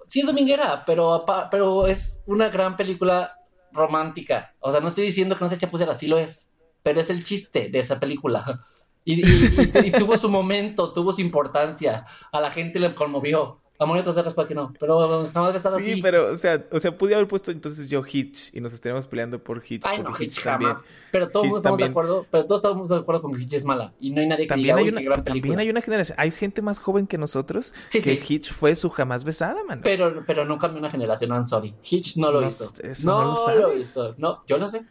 sí 0.06 0.20
es 0.20 0.28
dominguera, 0.28 0.86
pero, 0.86 1.26
pero 1.50 1.88
es 1.88 2.22
una 2.28 2.50
gran 2.50 2.78
película 2.78 3.36
romántica. 3.72 4.54
O 4.60 4.72
sea, 4.72 4.80
no 4.80 4.90
estoy 4.90 5.06
diciendo 5.06 5.36
que 5.36 5.44
no 5.44 5.50
sea 5.50 5.58
chapucera, 5.58 5.96
sí 5.96 6.06
lo 6.06 6.20
es, 6.20 6.48
pero 6.84 7.02
es 7.02 7.10
el 7.10 7.24
chiste 7.24 7.70
de 7.70 7.80
esa 7.80 8.00
película. 8.00 8.66
Y, 9.06 9.24
y 9.24 9.92
tuvo 9.92 10.18
su 10.18 10.30
momento, 10.30 10.94
tuvo 10.94 11.14
su 11.14 11.22
importancia, 11.22 12.06
a 12.32 12.42
la 12.42 12.52
gente 12.52 12.78
le 12.78 12.94
conmovió. 12.94 13.60
Amor 13.82 13.96
y 13.96 14.02
otras 14.02 14.16
drogas, 14.16 14.34
¿para 14.34 14.46
que 14.46 14.54
no? 14.54 14.74
Pero 14.78 15.30
jamás 15.32 15.54
besada 15.54 15.78
sí, 15.78 15.96
Sí, 15.96 16.02
pero, 16.02 16.34
o 16.34 16.36
sea, 16.36 16.66
o 16.70 16.80
sea, 16.82 16.98
pude 16.98 17.16
haber 17.16 17.30
puesto 17.30 17.50
entonces 17.50 17.88
yo 17.90 18.04
Hitch 18.06 18.54
y 18.54 18.60
nos 18.60 18.74
estaríamos 18.74 19.08
peleando 19.08 19.42
por 19.42 19.64
Hitch. 19.66 19.84
Ay, 19.86 20.04
no, 20.04 20.12
Hitch, 20.20 20.44
también. 20.44 20.74
Pero 21.12 21.30
todos 21.30 21.46
estamos 21.56 21.80
de 21.80 21.86
acuerdo, 21.86 22.26
pero 22.30 22.46
todos 22.46 22.60
estamos 22.62 22.90
de 22.90 22.98
acuerdo 22.98 23.22
con 23.22 23.34
que 23.34 23.42
Hitch 23.42 23.54
es 23.54 23.64
mala. 23.64 23.94
Y 24.02 24.12
no 24.12 24.20
hay 24.20 24.28
nadie 24.28 24.44
que 24.44 24.50
también 24.50 24.76
diga, 24.76 25.00
hay 25.00 25.08
una, 25.08 25.24
También 25.24 25.60
hay 25.60 25.70
una 25.70 25.82
generación, 25.82 26.18
hay 26.20 26.32
gente 26.32 26.62
más 26.62 26.80
joven 26.80 27.08
que 27.08 27.18
nosotros 27.18 27.74
que 27.90 28.22
Hitch 28.28 28.52
fue 28.52 28.76
su 28.76 28.90
jamás 28.90 29.24
besada, 29.24 29.64
man. 29.64 29.80
Pero, 29.82 30.26
pero 30.28 30.44
no 30.44 30.58
cambió 30.58 30.80
una 30.80 30.90
generación, 30.90 31.32
I'm 31.32 31.46
sorry. 31.46 31.74
Hitch 31.90 32.18
no 32.18 32.34
lo 32.34 32.46
hizo. 32.46 32.74
no, 33.06 33.24
lo, 33.24 33.36
sabes. 33.38 33.62
lo 33.62 33.76
hizo. 33.78 34.16
No, 34.18 34.44
yo 34.46 34.58
lo 34.58 34.68
sé. 34.68 34.86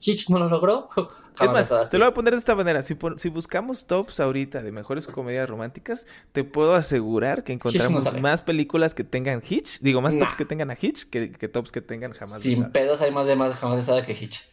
Hitch 0.00 0.30
no 0.30 0.38
lo 0.38 0.48
logró. 0.48 0.88
Es 1.40 1.50
más, 1.50 1.90
te 1.90 1.98
lo 1.98 2.04
voy 2.04 2.12
a 2.12 2.14
poner 2.14 2.32
de 2.32 2.38
esta 2.38 2.54
manera. 2.54 2.80
Si, 2.82 2.96
si, 3.16 3.28
buscamos 3.28 3.88
tops 3.88 4.20
ahorita 4.20 4.62
de 4.62 4.70
mejores 4.70 5.08
comedias 5.08 5.50
románticas, 5.50 6.06
te 6.30 6.44
puedo 6.44 6.76
asegurar 6.76 7.42
que 7.42 7.52
encontramos 7.52 8.20
más 8.20 8.40
películas 8.40 8.94
que 8.94 9.02
tengan 9.02 9.42
Hitch. 9.44 9.80
Digo, 9.80 10.00
más 10.00 10.16
tops 10.16 10.36
que 10.36 10.44
tengan 10.44 10.70
a 10.70 10.78
Hitch 10.80 11.10
que, 11.10 11.48
tops 11.48 11.72
que 11.72 11.80
tengan 11.80 12.12
jamás 12.12 12.40
Sin 12.40 12.70
pedos 12.70 13.00
hay 13.00 13.10
más 13.10 13.26
de 13.26 13.34
más 13.34 13.56
jamás 13.56 13.78
besada 13.78 14.06
que 14.06 14.12
Hitch. 14.12 14.48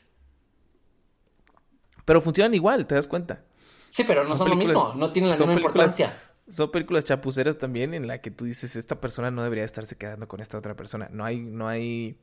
Pero 2.03 2.19
funcionan 2.19 2.55
igual, 2.55 2.87
¿te 2.87 2.95
das 2.95 3.07
cuenta? 3.07 3.43
Sí, 3.87 4.03
pero 4.03 4.23
no 4.23 4.35
son, 4.35 4.49
lo 4.49 4.55
mismo. 4.55 4.93
No 4.95 5.07
tienen 5.07 5.29
la 5.29 5.37
misma 5.37 5.53
importancia. 5.53 6.19
Son 6.49 6.71
películas 6.71 7.05
chapuceras 7.05 7.59
también 7.59 7.93
en 7.93 8.07
la 8.07 8.21
que 8.21 8.31
tú 8.31 8.45
dices, 8.45 8.75
esta 8.75 8.99
persona 8.99 9.29
no 9.29 9.43
debería 9.43 9.63
estarse 9.63 9.95
quedando 9.95 10.27
con 10.27 10.41
esta 10.41 10.57
otra 10.57 10.75
persona. 10.75 11.09
No 11.11 11.23
hay, 11.23 11.39
no 11.39 11.67
hay 11.67 12.17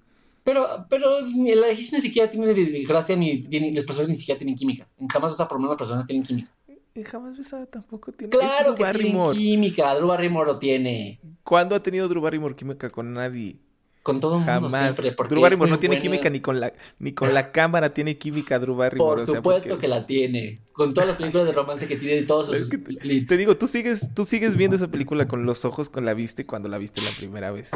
pero, 0.44 0.86
pero 0.88 1.20
la 1.20 1.72
Hitch 1.72 1.92
ni 1.92 2.00
siquiera 2.00 2.30
tiene 2.30 2.52
gracia 2.84 3.16
ni, 3.16 3.42
ni 3.42 3.72
las 3.72 3.84
personas 3.84 4.08
ni 4.08 4.16
siquiera 4.16 4.38
tienen 4.38 4.56
química. 4.56 4.88
En 4.98 5.08
jamás 5.08 5.32
besada 5.32 5.48
por 5.48 5.58
lo 5.58 5.62
menos 5.62 5.72
las 5.72 5.78
personas 5.78 6.06
tienen 6.06 6.24
química. 6.24 6.50
En 6.94 7.04
jamás 7.04 7.36
besada 7.36 7.66
tampoco 7.66 8.12
tiene 8.12 8.30
Claro 8.30 8.74
que 8.74 8.84
tiene 8.84 9.32
química, 9.32 9.94
Drew 9.94 10.08
Barrymore 10.08 10.46
lo 10.46 10.58
tiene. 10.58 11.20
¿Cuándo 11.44 11.74
ha 11.74 11.82
tenido 11.82 12.08
Drew 12.08 12.22
Barrymore 12.22 12.56
química 12.56 12.90
con 12.90 13.12
nadie? 13.12 13.58
Con 14.02 14.20
todo 14.20 14.38
el 14.38 14.44
mundo 14.44 14.70
Jamás. 14.70 14.96
siempre. 14.96 15.12
Porque 15.16 15.34
Drew 15.34 15.42
Barrymore 15.42 15.70
no 15.70 15.78
tiene 15.78 15.96
buena. 15.96 16.02
química 16.02 16.30
ni 16.30 16.40
con 16.40 16.60
la 16.60 16.72
ni 16.98 17.12
con 17.12 17.34
la 17.34 17.50
cámara 17.52 17.92
tiene 17.92 18.16
química 18.16 18.58
Drew 18.58 18.74
Barrymore. 18.76 19.08
Por 19.16 19.22
o 19.22 19.26
sea, 19.26 19.34
supuesto 19.36 19.68
porque- 19.70 19.80
que 19.82 19.88
la 19.88 20.06
tiene. 20.06 20.60
Con 20.72 20.94
todas 20.94 21.08
las 21.08 21.16
películas 21.18 21.46
de 21.46 21.52
romance 21.52 21.86
que 21.88 21.96
tiene 21.96 22.18
y 22.20 22.24
todos 22.24 22.46
sus 22.46 22.56
Es 22.56 22.68
que 22.70 22.78
leads. 23.02 23.26
Te 23.26 23.36
digo, 23.36 23.56
tú 23.56 23.66
sigues, 23.66 24.14
tú 24.14 24.24
sigues 24.24 24.56
viendo 24.56 24.76
esa 24.76 24.86
película 24.88 25.26
con 25.26 25.44
los 25.44 25.64
ojos 25.64 25.88
con 25.90 26.04
la 26.04 26.14
viste 26.14 26.46
cuando 26.46 26.68
la 26.68 26.78
viste 26.78 27.02
la 27.02 27.10
primera 27.18 27.50
vez. 27.50 27.72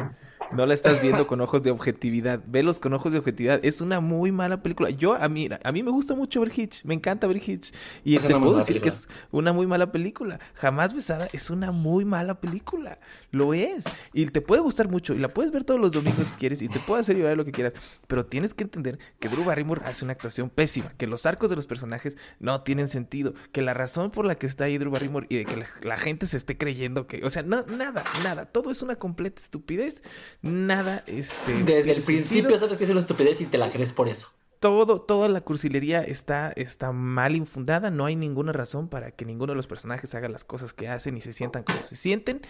No 0.52 0.66
la 0.66 0.74
estás 0.74 1.00
viendo 1.02 1.26
con 1.26 1.40
ojos 1.40 1.62
de 1.62 1.70
objetividad. 1.70 2.40
Velos 2.46 2.78
con 2.78 2.92
ojos 2.92 3.10
de 3.12 3.18
objetividad. 3.18 3.58
Es 3.64 3.80
una 3.80 4.00
muy 4.00 4.30
mala 4.32 4.62
película. 4.62 4.90
Yo, 4.90 5.14
a 5.14 5.28
mí, 5.28 5.48
a 5.64 5.72
mí 5.72 5.82
me 5.82 5.90
gusta 5.90 6.14
mucho 6.14 6.40
ver 6.40 6.52
Hitch. 6.56 6.84
Me 6.84 6.92
encanta 6.94 7.26
ver 7.26 7.38
Hitch. 7.38 7.72
Y 8.04 8.16
Es 8.16 8.22
te 8.26 8.34
puedo 8.38 8.56
decir 8.56 8.80
que 8.82 8.90
es 8.90 9.08
una 9.30 9.52
muy 9.54 9.66
mala 9.66 9.90
película. 9.90 10.38
Jamás 10.54 10.94
besada 10.94 11.26
es 11.32 11.48
una 11.50 11.72
muy 11.72 12.04
mala 12.04 12.38
película. 12.40 12.98
Lo 13.30 13.54
es. 13.54 13.84
Y 14.12 14.26
te 14.26 14.42
puede 14.42 14.60
gustar 14.60 14.88
mucho. 14.90 15.14
Y 15.14 15.18
la 15.18 15.32
puedes 15.32 15.50
ver 15.52 15.64
todos 15.64 15.80
los 15.80 15.92
domingos 15.92 16.11
si 16.24 16.34
quieres. 16.36 16.62
Y 16.62 16.68
te 16.68 16.78
puede 16.80 17.00
hacer 17.00 17.16
llorar 17.16 17.36
lo 17.36 17.44
que 17.44 17.52
quieras. 17.52 17.74
Pero 18.06 18.26
tienes 18.26 18.54
que 18.54 18.64
entender 18.64 18.98
que 19.18 19.28
Drew 19.28 19.44
Barrymore 19.44 19.82
hace 19.84 20.04
una 20.04 20.12
actuación 20.12 20.50
pésima. 20.50 20.92
Que 20.96 21.06
los 21.06 21.26
arcos 21.26 21.50
de 21.50 21.56
los 21.56 21.66
personajes 21.66 22.16
no 22.38 22.62
tienen 22.62 22.88
sentido. 22.88 23.34
Que 23.52 23.62
la 23.62 23.74
razón 23.74 24.10
por 24.10 24.24
la 24.24 24.36
que 24.36 24.46
está 24.46 24.64
ahí 24.64 24.78
Drew 24.78 24.90
Barrymore 24.90 25.26
y 25.28 25.36
de 25.38 25.44
que 25.44 25.56
la, 25.56 25.66
la 25.82 25.96
gente 25.96 26.26
se 26.26 26.36
esté 26.36 26.56
creyendo 26.56 27.06
que... 27.06 27.24
O 27.24 27.30
sea, 27.30 27.42
no, 27.42 27.64
nada, 27.66 28.04
nada. 28.22 28.46
Todo 28.46 28.70
es 28.70 28.82
una 28.82 28.96
completa 28.96 29.40
estupidez. 29.40 30.02
Nada, 30.42 31.04
este... 31.06 31.64
Desde 31.64 31.92
el 31.92 32.02
principio 32.02 32.42
sentido. 32.42 32.58
sabes 32.58 32.78
que 32.78 32.84
es 32.84 32.90
una 32.90 33.00
estupidez 33.00 33.40
y 33.40 33.46
te 33.46 33.58
la 33.58 33.70
crees 33.70 33.92
por 33.92 34.08
eso. 34.08 34.32
Todo, 34.62 35.00
toda 35.00 35.28
la 35.28 35.40
cursilería 35.40 36.02
está, 36.04 36.52
está 36.54 36.92
mal 36.92 37.34
infundada. 37.34 37.90
No 37.90 38.04
hay 38.04 38.14
ninguna 38.14 38.52
razón 38.52 38.86
para 38.86 39.10
que 39.10 39.24
ninguno 39.24 39.50
de 39.54 39.56
los 39.56 39.66
personajes 39.66 40.14
haga 40.14 40.28
las 40.28 40.44
cosas 40.44 40.72
que 40.72 40.86
hacen 40.88 41.16
y 41.16 41.20
se 41.20 41.32
sientan 41.32 41.64
como 41.64 41.82
se 41.82 41.96
sienten. 41.96 42.42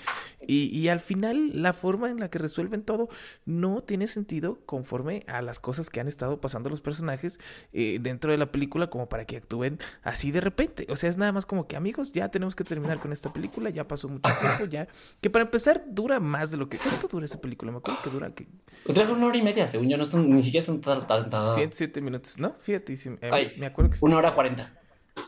Y, 0.46 0.64
y 0.78 0.88
al 0.88 1.00
final, 1.00 1.62
la 1.62 1.72
forma 1.72 2.10
en 2.10 2.20
la 2.20 2.28
que 2.28 2.38
resuelven 2.38 2.82
todo 2.82 3.08
no 3.46 3.80
tiene 3.82 4.06
sentido 4.08 4.58
conforme 4.66 5.24
a 5.26 5.40
las 5.40 5.58
cosas 5.58 5.88
que 5.88 6.00
han 6.00 6.06
estado 6.06 6.38
pasando 6.38 6.68
los 6.68 6.82
personajes 6.82 7.40
eh, 7.72 7.98
dentro 7.98 8.30
de 8.30 8.36
la 8.36 8.52
película, 8.52 8.88
como 8.90 9.08
para 9.08 9.24
que 9.24 9.38
actúen 9.38 9.78
así 10.02 10.30
de 10.32 10.42
repente. 10.42 10.86
O 10.90 10.96
sea, 10.96 11.08
es 11.08 11.16
nada 11.16 11.32
más 11.32 11.46
como 11.46 11.66
que, 11.66 11.76
amigos, 11.76 12.12
ya 12.12 12.28
tenemos 12.30 12.54
que 12.54 12.64
terminar 12.64 13.00
con 13.00 13.12
esta 13.14 13.32
película. 13.32 13.70
Ya 13.70 13.88
pasó 13.88 14.10
mucho 14.10 14.30
tiempo, 14.38 14.66
ya. 14.66 14.86
Que 15.22 15.30
para 15.30 15.46
empezar, 15.46 15.82
dura 15.88 16.20
más 16.20 16.50
de 16.50 16.58
lo 16.58 16.68
que. 16.68 16.76
¿Cuánto 16.76 17.08
dura 17.08 17.24
esa 17.24 17.40
película? 17.40 17.72
Me 17.72 17.78
acuerdo 17.78 18.02
que 18.04 18.10
dura 18.10 18.34
que 18.34 18.46
Otra 18.86 19.10
una 19.10 19.28
hora 19.28 19.38
y 19.38 19.42
media, 19.42 19.66
según 19.66 19.88
yo, 19.88 19.96
no 19.96 20.02
están, 20.02 20.28
ni 20.28 20.42
siquiera 20.42 20.60
están 20.60 20.82
tan... 20.82 21.06
tan- 21.06 21.30
tan- 21.30 21.54
107 21.54 22.01
minutos, 22.02 22.38
¿no? 22.38 22.56
Fíjate, 22.60 22.96
sí, 22.96 23.10
eh, 23.20 23.30
Ay, 23.32 23.54
me 23.58 23.66
acuerdo 23.66 23.90
que 23.90 23.98
Una 24.02 24.18
hora 24.18 24.34
cuarenta. 24.34 24.72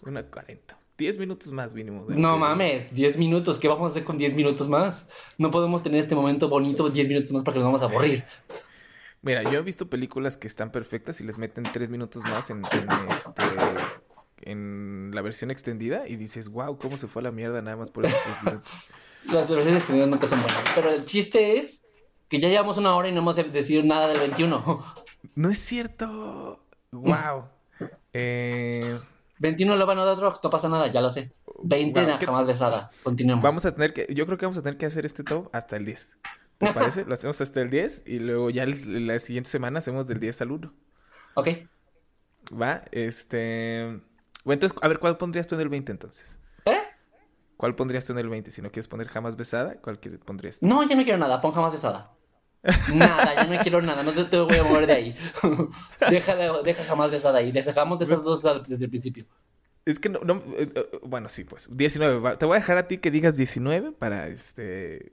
Una 0.03 0.22
40. 0.22 0.79
10 0.97 1.18
minutos 1.18 1.51
más 1.53 1.75
mínimo. 1.75 2.07
de- 2.07 2.16
No 2.16 2.39
mames, 2.39 2.95
10 2.95 3.16
minutos. 3.18 3.59
¿Qué 3.59 3.66
vamos 3.68 3.89
a 3.89 3.91
hacer 3.91 4.05
con 4.05 4.16
10 4.16 4.35
minutos 4.37 4.68
más? 4.68 5.09
No 5.39 5.51
podemos 5.51 5.83
tener 5.83 6.01
este 6.01 6.14
momento 6.14 6.49
bonito 6.49 6.89
10 6.89 7.09
minutos 7.09 7.33
más 7.33 7.43
porque 7.43 7.59
nos 7.59 7.66
vamos 7.66 7.83
a 7.83 7.87
aburrir. 7.87 8.25
Mira, 9.22 9.43
yo 9.43 9.59
he 9.59 9.62
visto 9.62 9.89
películas 9.91 10.37
que 10.37 10.47
están 10.47 10.70
perfectas 10.70 11.20
y 11.20 11.25
les 11.25 11.37
meten 11.39 11.64
3 11.64 11.91
minutos 11.91 12.22
más 12.25 12.51
en, 12.51 12.59
en, 12.59 12.89
este, 13.09 13.43
en 14.43 15.11
la 15.14 15.22
versión 15.22 15.51
extendida 15.51 16.07
y 16.07 16.16
dices, 16.16 16.49
wow, 16.49 16.79
cómo 16.79 16.97
se 16.97 17.09
fue 17.09 17.20
a 17.20 17.25
la 17.25 17.33
mierda 17.33 17.61
nada 17.62 17.77
más 17.77 17.91
por 17.91 18.07
esos 18.07 18.20
3 18.22 18.45
minutos. 18.45 18.72
Las 19.25 19.49
versiones 19.49 19.77
extendidas 19.79 20.09
nunca 20.11 20.27
son 20.27 20.41
buenas. 20.43 20.62
Pero 20.75 20.91
el 20.91 21.05
chiste 21.07 21.59
es 21.59 21.83
que 22.29 22.39
ya 22.39 22.49
llevamos 22.49 22.77
una 22.77 22.95
hora 22.95 23.09
y 23.09 23.12
no 23.12 23.18
hemos 23.20 23.37
decidido 23.37 23.83
nada 23.83 24.07
del 24.09 24.20
21. 24.20 24.85
No 25.35 25.51
es 25.51 25.59
cierto. 25.59 26.44
Wow. 27.01 27.49
Eh, 28.17 29.01
21 29.41 29.75
lo 29.75 29.85
van 29.87 29.99
a 29.99 30.05
dar 30.05 30.17
drugs, 30.17 30.39
no 30.45 30.49
pasa 30.49 30.69
nada, 30.69 30.87
ya 30.87 31.01
lo 31.01 31.11
sé. 31.11 31.33
20 31.65 32.05
Wow, 32.05 32.19
¿qué- 32.21 32.27
jamás 32.27 32.47
besada. 32.47 32.91
Continuemos. 33.03 33.43
vamos 33.43 33.65
a 33.67 33.75
tener 33.75 33.93
que, 33.93 34.07
yo 34.15 34.25
creo 34.27 34.39
que 34.39 34.47
vamos 34.47 34.59
a 34.59 34.63
tener 34.63 34.79
que 34.79 34.87
hacer 34.87 35.05
este 35.05 35.25
top 35.25 35.49
hasta 35.53 35.77
el 35.77 35.85
10. 35.85 36.17
¿Te 36.59 36.67
parece? 36.73 37.05
Lo 37.05 37.15
hacemos 37.15 37.41
hasta 37.41 37.61
el 37.61 37.71
10 37.71 38.05
y 38.07 38.21
luego 38.21 38.51
ya 38.51 38.63
el- 38.63 39.07
la 39.09 39.19
siguiente 39.19 39.51
semana 39.51 39.81
hacemos 39.81 40.07
del 40.07 40.21
10 40.21 40.41
al 40.43 40.53
1. 40.53 40.73
Ok. 41.35 41.49
Va, 42.53 42.85
este... 42.93 44.01
Bueno, 44.45 44.55
entonces, 44.63 44.79
a 44.81 44.87
ver, 44.89 44.99
¿cuál 45.01 45.17
pondrías 45.17 45.49
tú 45.49 45.57
en 45.57 45.63
el 45.63 45.69
20 45.69 45.91
entonces? 45.91 46.39
¿Eh? 46.67 46.79
¿Cuál 47.57 47.75
pondrías 47.75 48.05
tú 48.05 48.13
en 48.13 48.21
el 48.21 48.29
20? 48.29 48.53
Si 48.53 48.63
no 48.63 48.71
quieres 48.71 48.87
poner 48.87 49.09
jamás 49.09 49.35
besada, 49.37 49.75
¿cuál 49.81 49.99
pondrías 50.25 50.61
tú? 50.61 50.67
No, 50.69 50.85
ya 50.89 50.95
no 50.95 51.03
quiero 51.03 51.19
nada, 51.19 51.41
pon 51.41 51.51
jamás 51.51 51.73
besada. 51.73 52.13
Nada, 52.93 53.35
ya 53.35 53.45
no 53.47 53.59
quiero 53.62 53.83
nada, 53.83 54.03
no 54.03 54.12
te, 54.12 54.25
te 54.25 54.39
voy 54.39 54.57
a 54.57 54.62
mover 54.65 54.87
de 54.87 54.93
ahí. 54.93 55.17
Déjala, 56.11 56.62
deja 56.62 56.85
jamás 56.85 57.11
besada 57.11 57.39
ahí. 57.39 57.53
Dejamos 57.53 57.99
de 57.99 58.05
esas 58.07 58.25
dos 58.25 58.43
desde 58.67 58.85
el 58.85 58.91
principio. 58.91 59.27
Es 59.85 59.99
que 59.99 60.09
no, 60.09 60.21
no, 60.21 60.37
eh, 60.57 60.73
eh, 60.75 60.91
bueno, 61.03 61.29
sí, 61.29 61.45
pues, 61.45 61.69
19. 61.71 62.19
va- 62.19 62.39
Te 62.39 62.47
voy 62.47 62.57
a 62.57 62.61
dejar 62.61 62.79
a 62.79 62.89
ti 62.89 62.99
que 62.99 63.11
digas 63.11 63.37
19 63.37 63.93
para, 63.93 64.29
este, 64.29 65.12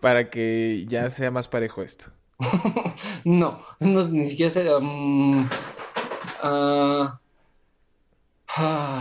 para 0.00 0.28
que 0.28 0.84
ya 0.88 1.08
sea 1.10 1.30
más 1.30 1.48
parejo 1.48 1.82
esto. 1.82 2.12
No, 3.24 3.64
no 3.80 4.06
ni 4.08 4.28
siquiera 4.28 4.52
sé. 4.52 4.72
um, 4.74 5.48
ah, 6.42 7.18
ah. 8.56 9.00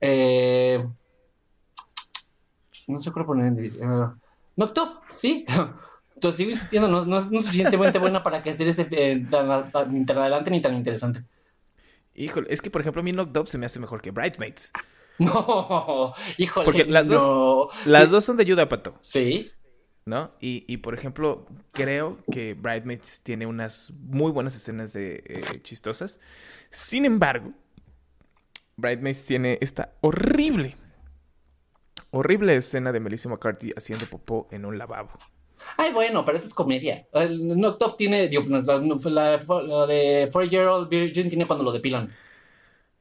eh, 0.00 0.84
no 2.88 2.98
sé 2.98 3.12
cuál 3.12 3.26
poner. 3.26 3.46
en- 3.46 3.64
eh, 3.64 4.08
Noctop, 4.56 5.02
sí. 5.10 5.44
Entonces 6.14 6.36
sigo 6.36 6.50
insistiendo, 6.52 6.88
no, 6.88 7.04
no 7.04 7.18
es 7.18 7.30
no 7.30 7.38
es 7.38 7.44
suficientemente 7.44 7.98
buena 7.98 8.22
para 8.22 8.42
que 8.42 8.50
esté 8.50 8.88
eh, 8.92 9.26
tan, 9.30 9.70
tan- 9.70 9.92
ni 9.92 10.04
tan 10.06 10.18
adelante 10.18 10.50
ni 10.50 10.60
tan 10.62 10.74
interesante. 10.74 11.24
Híjole, 12.14 12.46
es 12.50 12.62
que, 12.62 12.70
por 12.70 12.80
ejemplo, 12.80 13.00
a 13.00 13.02
mí 13.04 13.12
Knocked 13.12 13.46
se 13.46 13.58
me 13.58 13.66
hace 13.66 13.80
mejor 13.80 14.00
que 14.00 14.10
Bridesmaids. 14.10 14.72
No, 15.18 16.12
híjole. 16.38 16.64
Porque 16.64 16.84
las 16.84 17.06
dos-. 17.06 17.86
Las 17.86 18.10
dos 18.10 18.24
son 18.24 18.36
de 18.36 18.42
ayuda, 18.42 18.68
Pato, 18.68 18.96
Sí. 19.00 19.48
¿no? 20.06 20.32
Y, 20.40 20.64
y, 20.66 20.78
por 20.78 20.92
ejemplo, 20.94 21.46
creo 21.70 22.18
que 22.32 22.54
Bridesmaids 22.54 23.20
tiene 23.22 23.46
unas 23.46 23.92
muy 23.92 24.32
buenas 24.32 24.56
escenas 24.56 24.92
de 24.92 25.22
eh, 25.24 25.60
chistosas. 25.62 26.18
Sin 26.70 27.04
embargo, 27.04 27.52
Bridesmaids 28.76 29.24
tiene 29.24 29.58
esta 29.60 29.92
horrible, 30.00 30.76
horrible 32.16 32.56
escena 32.56 32.92
de 32.92 33.00
Melissa 33.00 33.28
McCarthy 33.28 33.72
haciendo 33.76 34.06
popó 34.06 34.48
en 34.50 34.64
un 34.64 34.78
lavabo. 34.78 35.10
Ay, 35.78 35.92
bueno, 35.92 36.24
pero 36.24 36.36
eso 36.36 36.46
es 36.46 36.52
comedia. 36.54 37.06
El 37.12 37.56
Noctop 37.58 37.96
tiene, 37.96 38.28
digo, 38.28 38.42
la, 38.48 38.60
la- 38.62 39.62
la 39.62 39.86
de 39.86 40.28
Four 40.30 40.48
Year 40.48 40.66
Old 40.66 40.88
Virgin 40.90 41.28
tiene 41.28 41.46
cuando 41.46 41.64
lo 41.64 41.72
depilan. 41.72 42.12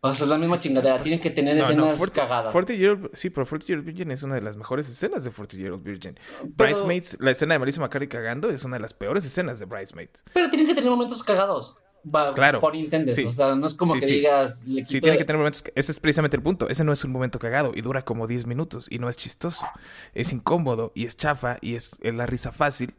O 0.06 0.14
sea, 0.14 0.26
es 0.26 0.30
la 0.30 0.38
misma 0.38 0.60
chingadera. 0.60 0.96
Pues, 0.96 1.04
Tienen 1.04 1.20
que 1.22 1.30
tener 1.32 1.56
no, 1.56 1.64
no, 1.64 1.70
escenas 1.70 1.98
Forty- 1.98 2.12
cagadas. 2.16 2.52
Forty 2.52 2.76
Year 2.78 2.92
Old- 2.98 3.10
sí, 3.14 3.30
pero 3.30 3.46
Forty 3.46 3.68
Year 3.68 3.80
Old 3.80 3.86
Virgin 3.88 4.12
es 4.12 4.22
una 4.24 4.36
de 4.36 4.42
las 4.42 4.58
mejores 4.58 4.90
escenas 4.90 5.24
de 5.24 5.32
Forty 5.32 5.58
Year 5.58 5.72
Old 5.72 5.84
Virgin. 5.84 6.20
Pero- 6.40 6.52
Bridesmaids, 6.56 7.18
la 7.22 7.32
escena 7.32 7.54
de 7.56 7.60
Melissa 7.60 7.80
McCarthy 7.80 8.08
cagando 8.08 8.50
es 8.50 8.64
una 8.66 8.76
de 8.76 8.82
las 8.82 8.94
peores 8.94 9.24
escenas 9.26 9.60
de 9.60 9.66
Bridesmaids. 9.66 10.24
Pero 10.34 10.50
tienen 10.50 10.68
que 10.68 10.74
tener 10.76 10.90
momentos 10.90 11.24
cagados. 11.24 11.78
Va, 12.06 12.34
Claro, 12.34 12.60
Por 12.60 12.76
intended. 12.76 13.14
sí. 13.16 13.24
O 13.24 13.32
sea, 13.32 13.56
no 13.56 13.66
es 13.68 13.74
como 13.74 13.94
Sí, 13.96 14.00
que 14.02 14.06
sí. 14.08 14.14
digas. 14.16 14.66
Le 14.68 14.84
Sí, 14.84 14.96
quito- 14.96 15.04
tiene 15.06 15.18
que 15.18 15.24
tener 15.26 15.38
momentos. 15.38 15.64
Ese 15.76 15.92
es 15.94 16.00
precisamente 16.00 16.36
el 16.38 16.44
punto. 16.44 16.68
Ese 16.70 16.84
no 16.84 16.92
es 16.92 17.04
un 17.06 17.12
momento 17.12 17.40
cagado 17.40 17.72
y 17.74 17.82
dura 17.82 18.04
como 18.04 18.28
10 18.28 18.46
minutos 18.46 18.88
y 18.90 19.00
no 19.00 19.08
es 19.10 19.16
chistoso. 19.16 19.66
Es 20.14 20.34
incómodo 20.34 20.92
y 20.96 21.06
es 21.06 21.16
chafa 21.16 21.58
y 21.62 21.76
es, 21.76 21.96
la 22.02 22.26
risa 22.26 22.52
fácil. 22.52 22.94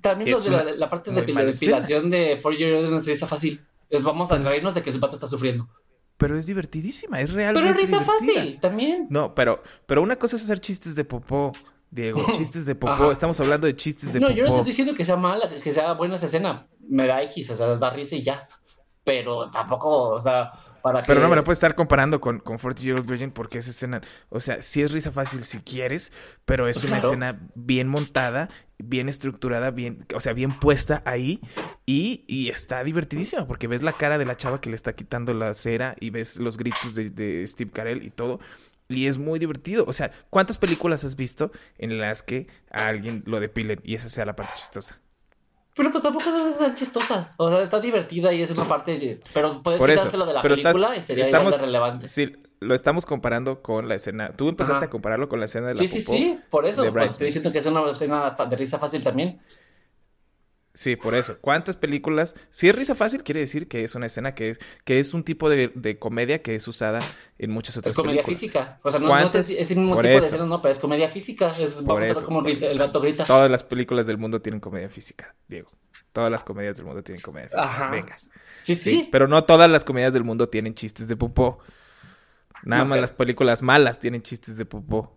También 0.00 0.30
los 0.30 0.44
de 0.44 0.76
la, 0.76 0.88
parte 0.88 1.10
de 1.10 1.16
la 1.34 1.42
depilación 1.44 2.10
de 2.10 2.38
Four 2.40 2.56
Year 2.56 2.72
Old 2.74 2.94
es 2.96 3.06
risa 3.06 3.26
fácil. 3.26 3.64
Es, 3.90 4.02
vamos 4.02 4.30
a 4.32 4.36
Pero 4.38 4.48
reírnos 4.48 4.74
de 4.74 4.82
que 4.82 4.90
su 4.90 4.98
pato 4.98 5.14
está 5.14 5.26
sufriendo. 5.26 5.68
Pero 6.16 6.36
es 6.38 6.46
divertidísima, 6.46 7.20
es 7.20 7.30
Pero 7.30 7.52
realmente 7.52 7.72
risa 7.82 7.98
divertida. 8.00 8.34
fácil, 8.34 8.58
también. 8.60 9.06
No, 9.10 9.34
pero, 9.34 9.62
pero 9.86 10.00
una 10.02 10.16
cosa 10.16 10.36
es 10.36 10.44
hacer 10.44 10.60
chistes 10.60 10.94
de 10.96 11.04
popó, 11.04 11.52
Diego. 11.90 12.24
Chistes 12.36 12.66
de 12.66 12.74
popó. 12.74 12.92
Ajá. 12.92 13.12
Estamos 13.12 13.38
hablando 13.40 13.66
de 13.66 13.76
chistes 13.76 14.12
de 14.12 14.20
No, 14.20 14.28
popó. 14.28 14.36
yo 14.36 14.44
no 14.44 14.56
estoy 14.56 14.70
diciendo 14.72 14.94
que 14.94 15.04
sea 15.04 15.16
mala, 15.16 15.48
que 15.48 15.72
sea 15.72 15.92
buena 15.94 16.16
esa 16.16 16.26
escena. 16.26 16.66
Me 16.88 17.06
da 17.06 17.22
X, 17.22 17.50
o 17.50 17.56
sea, 17.56 17.66
da 17.76 17.90
risa 17.90 18.16
y 18.16 18.22
ya. 18.22 18.48
Pero 19.04 19.50
tampoco, 19.50 20.08
o 20.08 20.20
sea, 20.20 20.50
para 20.82 21.00
que. 21.00 21.06
Pero 21.06 21.20
no 21.20 21.28
me 21.28 21.36
la 21.36 21.44
puedes 21.44 21.58
estar 21.58 21.76
comparando 21.76 22.20
con, 22.20 22.40
con 22.40 22.58
40 22.58 22.82
Year 22.82 22.98
Old 22.98 23.08
Virgin 23.08 23.30
porque 23.30 23.58
esa 23.58 23.70
escena, 23.70 24.00
o 24.30 24.40
sea, 24.40 24.62
sí 24.62 24.82
es 24.82 24.90
risa 24.90 25.12
fácil 25.12 25.44
si 25.44 25.60
quieres, 25.60 26.12
pero 26.44 26.66
es 26.66 26.82
una 26.82 26.98
escena 26.98 27.38
bien 27.54 27.86
montada, 27.86 28.48
bien 28.78 29.08
estructurada, 29.08 29.70
bien, 29.70 30.06
o 30.12 30.20
sea, 30.20 30.32
bien 30.32 30.58
puesta 30.58 31.02
ahí 31.04 31.40
y, 31.86 32.24
y 32.26 32.48
está 32.48 32.82
divertidísima 32.82 33.46
porque 33.46 33.68
ves 33.68 33.82
la 33.84 33.92
cara 33.92 34.18
de 34.18 34.24
la 34.26 34.36
chava 34.36 34.60
que 34.60 34.70
le 34.70 34.74
está 34.76 34.94
quitando 34.94 35.34
la 35.34 35.54
cera 35.54 35.94
y 36.00 36.10
ves 36.10 36.36
los 36.38 36.56
gritos 36.56 36.96
de, 36.96 37.10
de 37.10 37.46
Steve 37.46 37.70
Carell 37.72 38.02
y 38.02 38.10
todo. 38.10 38.40
Y 38.88 39.06
es 39.06 39.18
muy 39.18 39.38
divertido. 39.38 39.84
O 39.88 39.92
sea, 39.92 40.10
¿cuántas 40.30 40.58
películas 40.58 41.04
has 41.04 41.16
visto 41.16 41.50
en 41.78 41.98
las 41.98 42.22
que 42.22 42.46
a 42.70 42.86
alguien 42.88 43.22
lo 43.26 43.40
depilen 43.40 43.80
y 43.84 43.94
esa 43.94 44.08
sea 44.08 44.24
la 44.24 44.36
parte 44.36 44.54
chistosa? 44.56 45.00
Pero 45.74 45.90
pues 45.90 46.02
tampoco 46.02 46.24
es 46.48 46.58
tan 46.58 46.74
chistosa. 46.74 47.34
O 47.36 47.50
sea, 47.50 47.62
está 47.62 47.80
divertida 47.80 48.32
y 48.32 48.40
es 48.40 48.50
una 48.50 48.64
parte. 48.66 48.98
de- 48.98 49.20
Pero 49.34 49.62
puedes 49.62 49.78
Por 49.78 49.90
eso, 49.90 50.08
de 50.26 50.32
la 50.32 50.40
pero 50.40 50.54
estás- 50.54 50.72
película 50.72 50.96
y 50.96 51.02
sería 51.02 51.24
estamos- 51.26 51.48
igual 51.48 51.60
de 51.60 51.66
relevante. 51.66 52.08
Sí, 52.08 52.32
lo 52.60 52.74
estamos 52.74 53.04
comparando 53.04 53.60
con 53.60 53.86
la 53.88 53.96
escena. 53.96 54.32
Tú 54.34 54.48
empezaste 54.48 54.78
Ajá. 54.78 54.86
a 54.86 54.90
compararlo 54.90 55.28
con 55.28 55.38
la 55.38 55.44
escena 55.44 55.66
de 55.66 55.74
la 55.74 55.78
Sí, 55.78 55.88
sí, 55.88 56.00
popó 56.00 56.16
sí, 56.16 56.40
por 56.48 56.64
eso. 56.66 56.90
Pues 56.92 57.10
estoy 57.10 57.26
diciendo 57.26 57.52
que 57.52 57.58
es 57.58 57.66
una 57.66 57.90
escena 57.90 58.34
de 58.48 58.56
risa 58.56 58.78
fácil 58.78 59.02
también. 59.02 59.38
Sí, 60.76 60.94
por 60.94 61.14
eso. 61.14 61.38
¿Cuántas 61.40 61.74
películas? 61.74 62.34
Si 62.50 62.68
es 62.68 62.74
risa 62.74 62.94
fácil, 62.94 63.24
quiere 63.24 63.40
decir 63.40 63.66
que 63.66 63.82
es 63.82 63.94
una 63.94 64.06
escena 64.06 64.34
que 64.34 64.50
es, 64.50 64.58
que 64.84 64.98
es 64.98 65.14
un 65.14 65.24
tipo 65.24 65.48
de, 65.48 65.72
de 65.74 65.98
comedia 65.98 66.42
que 66.42 66.54
es 66.54 66.68
usada 66.68 66.98
en 67.38 67.50
muchas 67.50 67.78
otras 67.78 67.94
películas. 67.94 68.18
Es 68.18 68.22
comedia 68.24 68.38
física. 68.38 68.80
O 68.82 68.90
sea, 68.90 69.00
no, 69.00 69.08
no 69.08 69.28
sé 69.30 69.42
si 69.42 69.56
es 69.56 69.70
el 69.70 69.78
mismo 69.78 69.96
tipo 69.96 70.06
de 70.06 70.16
escena, 70.16 70.44
no, 70.44 70.60
pero 70.60 70.72
es 70.72 70.78
comedia 70.78 71.08
física. 71.08 71.48
Es, 71.48 71.82
vamos 71.82 72.10
a 72.10 72.12
ver 72.12 72.24
cómo 72.26 72.46
el 72.46 72.78
gato 72.78 73.00
grita. 73.00 73.24
Todas 73.24 73.50
las 73.50 73.64
películas 73.64 74.06
del 74.06 74.18
mundo 74.18 74.42
tienen 74.42 74.60
comedia 74.60 74.90
física, 74.90 75.34
Diego. 75.48 75.70
Todas 76.12 76.30
las 76.30 76.44
comedias 76.44 76.76
del 76.76 76.84
mundo 76.84 77.02
tienen 77.02 77.22
comedia 77.22 77.48
física. 77.48 77.64
Ajá. 77.64 77.90
Venga. 77.90 78.18
Sí, 78.52 78.76
sí, 78.76 79.08
Pero 79.10 79.28
no 79.28 79.44
todas 79.44 79.70
las 79.70 79.82
comedias 79.82 80.12
del 80.12 80.24
mundo 80.24 80.50
tienen 80.50 80.74
chistes 80.74 81.08
de 81.08 81.16
popó. 81.16 81.58
Nada 82.64 82.84
más 82.84 83.00
las 83.00 83.12
películas 83.12 83.62
malas 83.62 83.98
tienen 83.98 84.20
chistes 84.20 84.58
de 84.58 84.66
popó. 84.66 85.16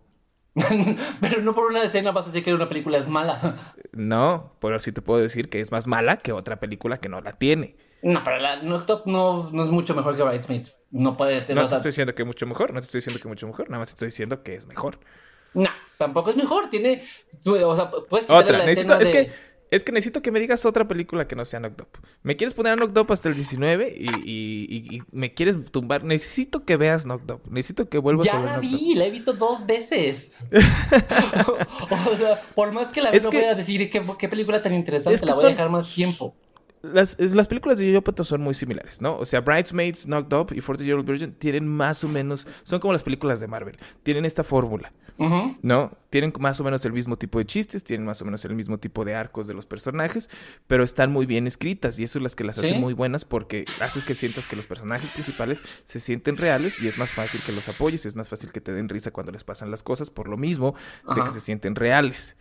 pero 1.20 1.40
no 1.42 1.54
por 1.54 1.70
una 1.70 1.82
escena 1.82 2.10
vas 2.10 2.24
a 2.24 2.28
decir 2.28 2.44
que 2.44 2.54
una 2.54 2.68
película 2.68 2.98
es 2.98 3.08
mala. 3.08 3.74
No, 3.92 4.56
pero 4.60 4.80
sí 4.80 4.92
te 4.92 5.02
puedo 5.02 5.20
decir 5.20 5.48
que 5.48 5.60
es 5.60 5.70
más 5.70 5.86
mala 5.86 6.18
que 6.18 6.32
otra 6.32 6.58
película 6.58 6.98
que 6.98 7.08
no 7.08 7.20
la 7.20 7.32
tiene. 7.32 7.76
No, 8.02 8.24
pero 8.24 8.38
la 8.38 8.62
no, 8.62 8.84
no, 9.06 9.50
no 9.52 9.64
es 9.64 9.70
mucho 9.70 9.94
mejor 9.94 10.16
que 10.16 10.22
Bridesmaids. 10.22 10.80
No 10.90 11.16
puede 11.16 11.40
ser. 11.40 11.56
No 11.56 11.68
te 11.68 11.74
estoy 11.74 11.90
diciendo 11.90 12.14
que 12.14 12.22
es 12.22 12.26
mucho 12.26 12.46
mejor, 12.46 12.72
no 12.72 12.80
te 12.80 12.86
estoy 12.86 12.98
diciendo 12.98 13.18
que 13.20 13.28
es 13.28 13.30
mucho 13.30 13.46
mejor, 13.46 13.68
nada 13.68 13.78
más 13.80 13.88
te 13.88 13.92
estoy 13.92 14.06
diciendo 14.06 14.42
que 14.42 14.54
es 14.54 14.66
mejor. 14.66 14.98
No, 15.54 15.68
tampoco 15.98 16.30
es 16.30 16.36
mejor. 16.36 16.70
Tiene. 16.70 17.02
O 17.44 17.76
sea, 17.76 17.90
puedes 17.90 18.28
Otra, 18.30 18.58
la 18.58 18.66
necesito, 18.66 18.98
es 18.98 19.08
que 19.08 19.30
es 19.70 19.84
que 19.84 19.92
necesito 19.92 20.22
que 20.22 20.32
me 20.32 20.40
digas 20.40 20.64
otra 20.64 20.86
película 20.88 21.28
que 21.28 21.36
no 21.36 21.44
sea 21.44 21.60
Knocked 21.60 21.82
Up. 21.82 21.88
Me 22.22 22.36
quieres 22.36 22.54
poner 22.54 22.72
a 22.72 22.76
Knocked 22.76 22.98
Up 22.98 23.12
hasta 23.12 23.28
el 23.28 23.34
19 23.34 23.94
y, 23.96 24.08
y, 24.24 24.96
y, 24.96 25.02
me 25.12 25.32
quieres 25.32 25.56
tumbar. 25.70 26.04
Necesito 26.04 26.64
que 26.64 26.76
veas 26.76 27.04
Knocked 27.04 27.34
Up. 27.34 27.40
Necesito 27.48 27.88
que 27.88 27.98
vuelvas 27.98 28.28
a 28.28 28.38
ver. 28.38 28.46
Ya 28.46 28.52
la 28.52 28.58
vi, 28.58 28.94
la 28.94 29.06
he 29.06 29.10
visto 29.10 29.32
dos 29.32 29.64
veces. 29.66 30.32
o, 30.50 32.16
sea, 32.16 32.42
por 32.54 32.72
más 32.72 32.88
que 32.88 33.00
la 33.00 33.10
vea, 33.10 33.20
no 33.22 33.30
voy 33.30 33.44
a 33.44 33.54
decir 33.54 33.90
qué, 33.90 34.02
qué 34.18 34.28
película 34.28 34.60
tan 34.60 34.74
interesante, 34.74 35.24
la 35.24 35.34
voy 35.34 35.44
a 35.44 35.48
dejar 35.48 35.70
más 35.70 35.94
tiempo. 35.94 36.34
Las, 36.82 37.18
las, 37.20 37.46
películas 37.46 37.76
de 37.76 37.92
Yo 37.92 38.02
Pato 38.02 38.24
son 38.24 38.40
muy 38.40 38.54
similares, 38.54 39.02
¿no? 39.02 39.18
O 39.18 39.26
sea, 39.26 39.42
Bridesmaids, 39.42 40.06
Knocked 40.06 40.34
Up 40.34 40.52
y 40.52 40.62
40 40.62 40.82
Year 40.82 40.96
Old 40.96 41.06
Virgin 41.06 41.32
tienen 41.34 41.68
más 41.68 42.02
o 42.04 42.08
menos, 42.08 42.46
son 42.62 42.80
como 42.80 42.94
las 42.94 43.02
películas 43.02 43.38
de 43.38 43.48
Marvel, 43.48 43.76
tienen 44.02 44.24
esta 44.24 44.44
fórmula, 44.44 44.90
¿no? 45.62 45.90
Tienen 46.08 46.32
más 46.38 46.60
o 46.60 46.64
menos 46.64 46.84
el 46.86 46.92
mismo 46.92 47.16
tipo 47.16 47.38
de 47.38 47.44
chistes, 47.44 47.84
tienen 47.84 48.06
más 48.06 48.22
o 48.22 48.24
menos 48.24 48.44
el 48.46 48.54
mismo 48.54 48.78
tipo 48.78 49.04
de 49.04 49.14
arcos 49.14 49.46
de 49.46 49.54
los 49.54 49.66
personajes, 49.66 50.30
pero 50.66 50.82
están 50.82 51.12
muy 51.12 51.26
bien 51.26 51.46
escritas 51.46 51.98
y 51.98 52.04
eso 52.04 52.18
es 52.18 52.22
las 52.22 52.34
que 52.34 52.44
las 52.44 52.58
hace 52.58 52.78
muy 52.78 52.94
buenas 52.94 53.24
porque 53.26 53.66
haces 53.80 54.04
que 54.04 54.14
sientas 54.14 54.48
que 54.48 54.56
los 54.56 54.66
personajes 54.66 55.10
principales 55.10 55.62
se 55.84 56.00
sienten 56.00 56.36
reales 56.38 56.80
y 56.80 56.88
es 56.88 56.96
más 56.96 57.10
fácil 57.10 57.40
que 57.44 57.52
los 57.52 57.68
apoyes, 57.68 58.06
es 58.06 58.14
más 58.16 58.28
fácil 58.28 58.50
que 58.50 58.60
te 58.60 58.72
den 58.72 58.88
risa 58.88 59.10
cuando 59.10 59.30
les 59.30 59.44
pasan 59.44 59.70
las 59.70 59.82
cosas 59.82 60.10
por 60.10 60.26
lo 60.26 60.38
mismo 60.38 60.74
de 61.14 61.22
que 61.22 61.32
se 61.32 61.40
sienten 61.40 61.74
reales, 61.74 62.36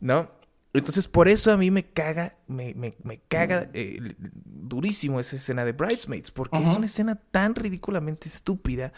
¿no? 0.00 0.30
Entonces, 0.72 1.08
por 1.08 1.28
eso 1.28 1.50
a 1.50 1.56
mí 1.56 1.70
me 1.72 1.84
caga, 1.84 2.36
me, 2.46 2.74
me, 2.74 2.94
me 3.02 3.18
caga 3.18 3.68
eh, 3.74 4.14
durísimo 4.18 5.18
esa 5.18 5.34
escena 5.34 5.64
de 5.64 5.72
Bridesmaids, 5.72 6.30
porque 6.30 6.58
es 6.58 6.76
una 6.76 6.86
escena 6.86 7.16
tan 7.16 7.56
ridículamente 7.56 8.28
estúpida 8.28 8.92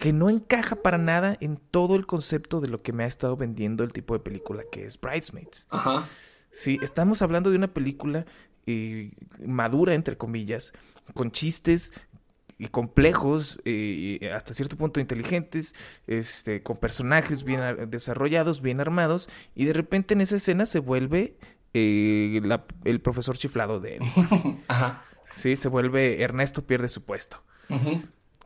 que 0.00 0.14
no 0.14 0.30
encaja 0.30 0.76
para 0.76 0.96
nada 0.96 1.36
en 1.40 1.58
todo 1.58 1.94
el 1.94 2.06
concepto 2.06 2.60
de 2.60 2.68
lo 2.68 2.82
que 2.82 2.94
me 2.94 3.04
ha 3.04 3.06
estado 3.06 3.36
vendiendo 3.36 3.84
el 3.84 3.92
tipo 3.92 4.14
de 4.14 4.20
película 4.20 4.62
que 4.72 4.86
es 4.86 4.98
Bridesmaids. 4.98 5.66
Ajá. 5.68 6.08
Sí, 6.50 6.78
estamos 6.82 7.20
hablando 7.20 7.50
de 7.50 7.56
una 7.56 7.74
película 7.74 8.24
eh, 8.66 9.12
madura, 9.44 9.94
entre 9.94 10.16
comillas, 10.16 10.72
con 11.12 11.30
chistes 11.30 11.92
y 12.56 12.68
complejos, 12.68 13.60
y 13.64 14.24
hasta 14.26 14.54
cierto 14.54 14.76
punto 14.76 15.00
inteligentes, 15.00 15.74
este, 16.06 16.62
con 16.62 16.78
personajes 16.78 17.44
bien 17.44 17.90
desarrollados, 17.90 18.62
bien 18.62 18.80
armados, 18.80 19.28
y 19.54 19.66
de 19.66 19.74
repente 19.74 20.14
en 20.14 20.22
esa 20.22 20.36
escena 20.36 20.64
se 20.64 20.78
vuelve 20.78 21.36
eh, 21.74 22.40
el 22.84 23.00
profesor 23.02 23.36
chiflado 23.36 23.80
de 23.80 23.96
él. 23.96 24.02
Ajá. 24.68 25.04
Sí, 25.26 25.56
se 25.56 25.68
vuelve 25.68 26.22
Ernesto 26.22 26.66
pierde 26.66 26.88
su 26.88 27.04
puesto. 27.04 27.42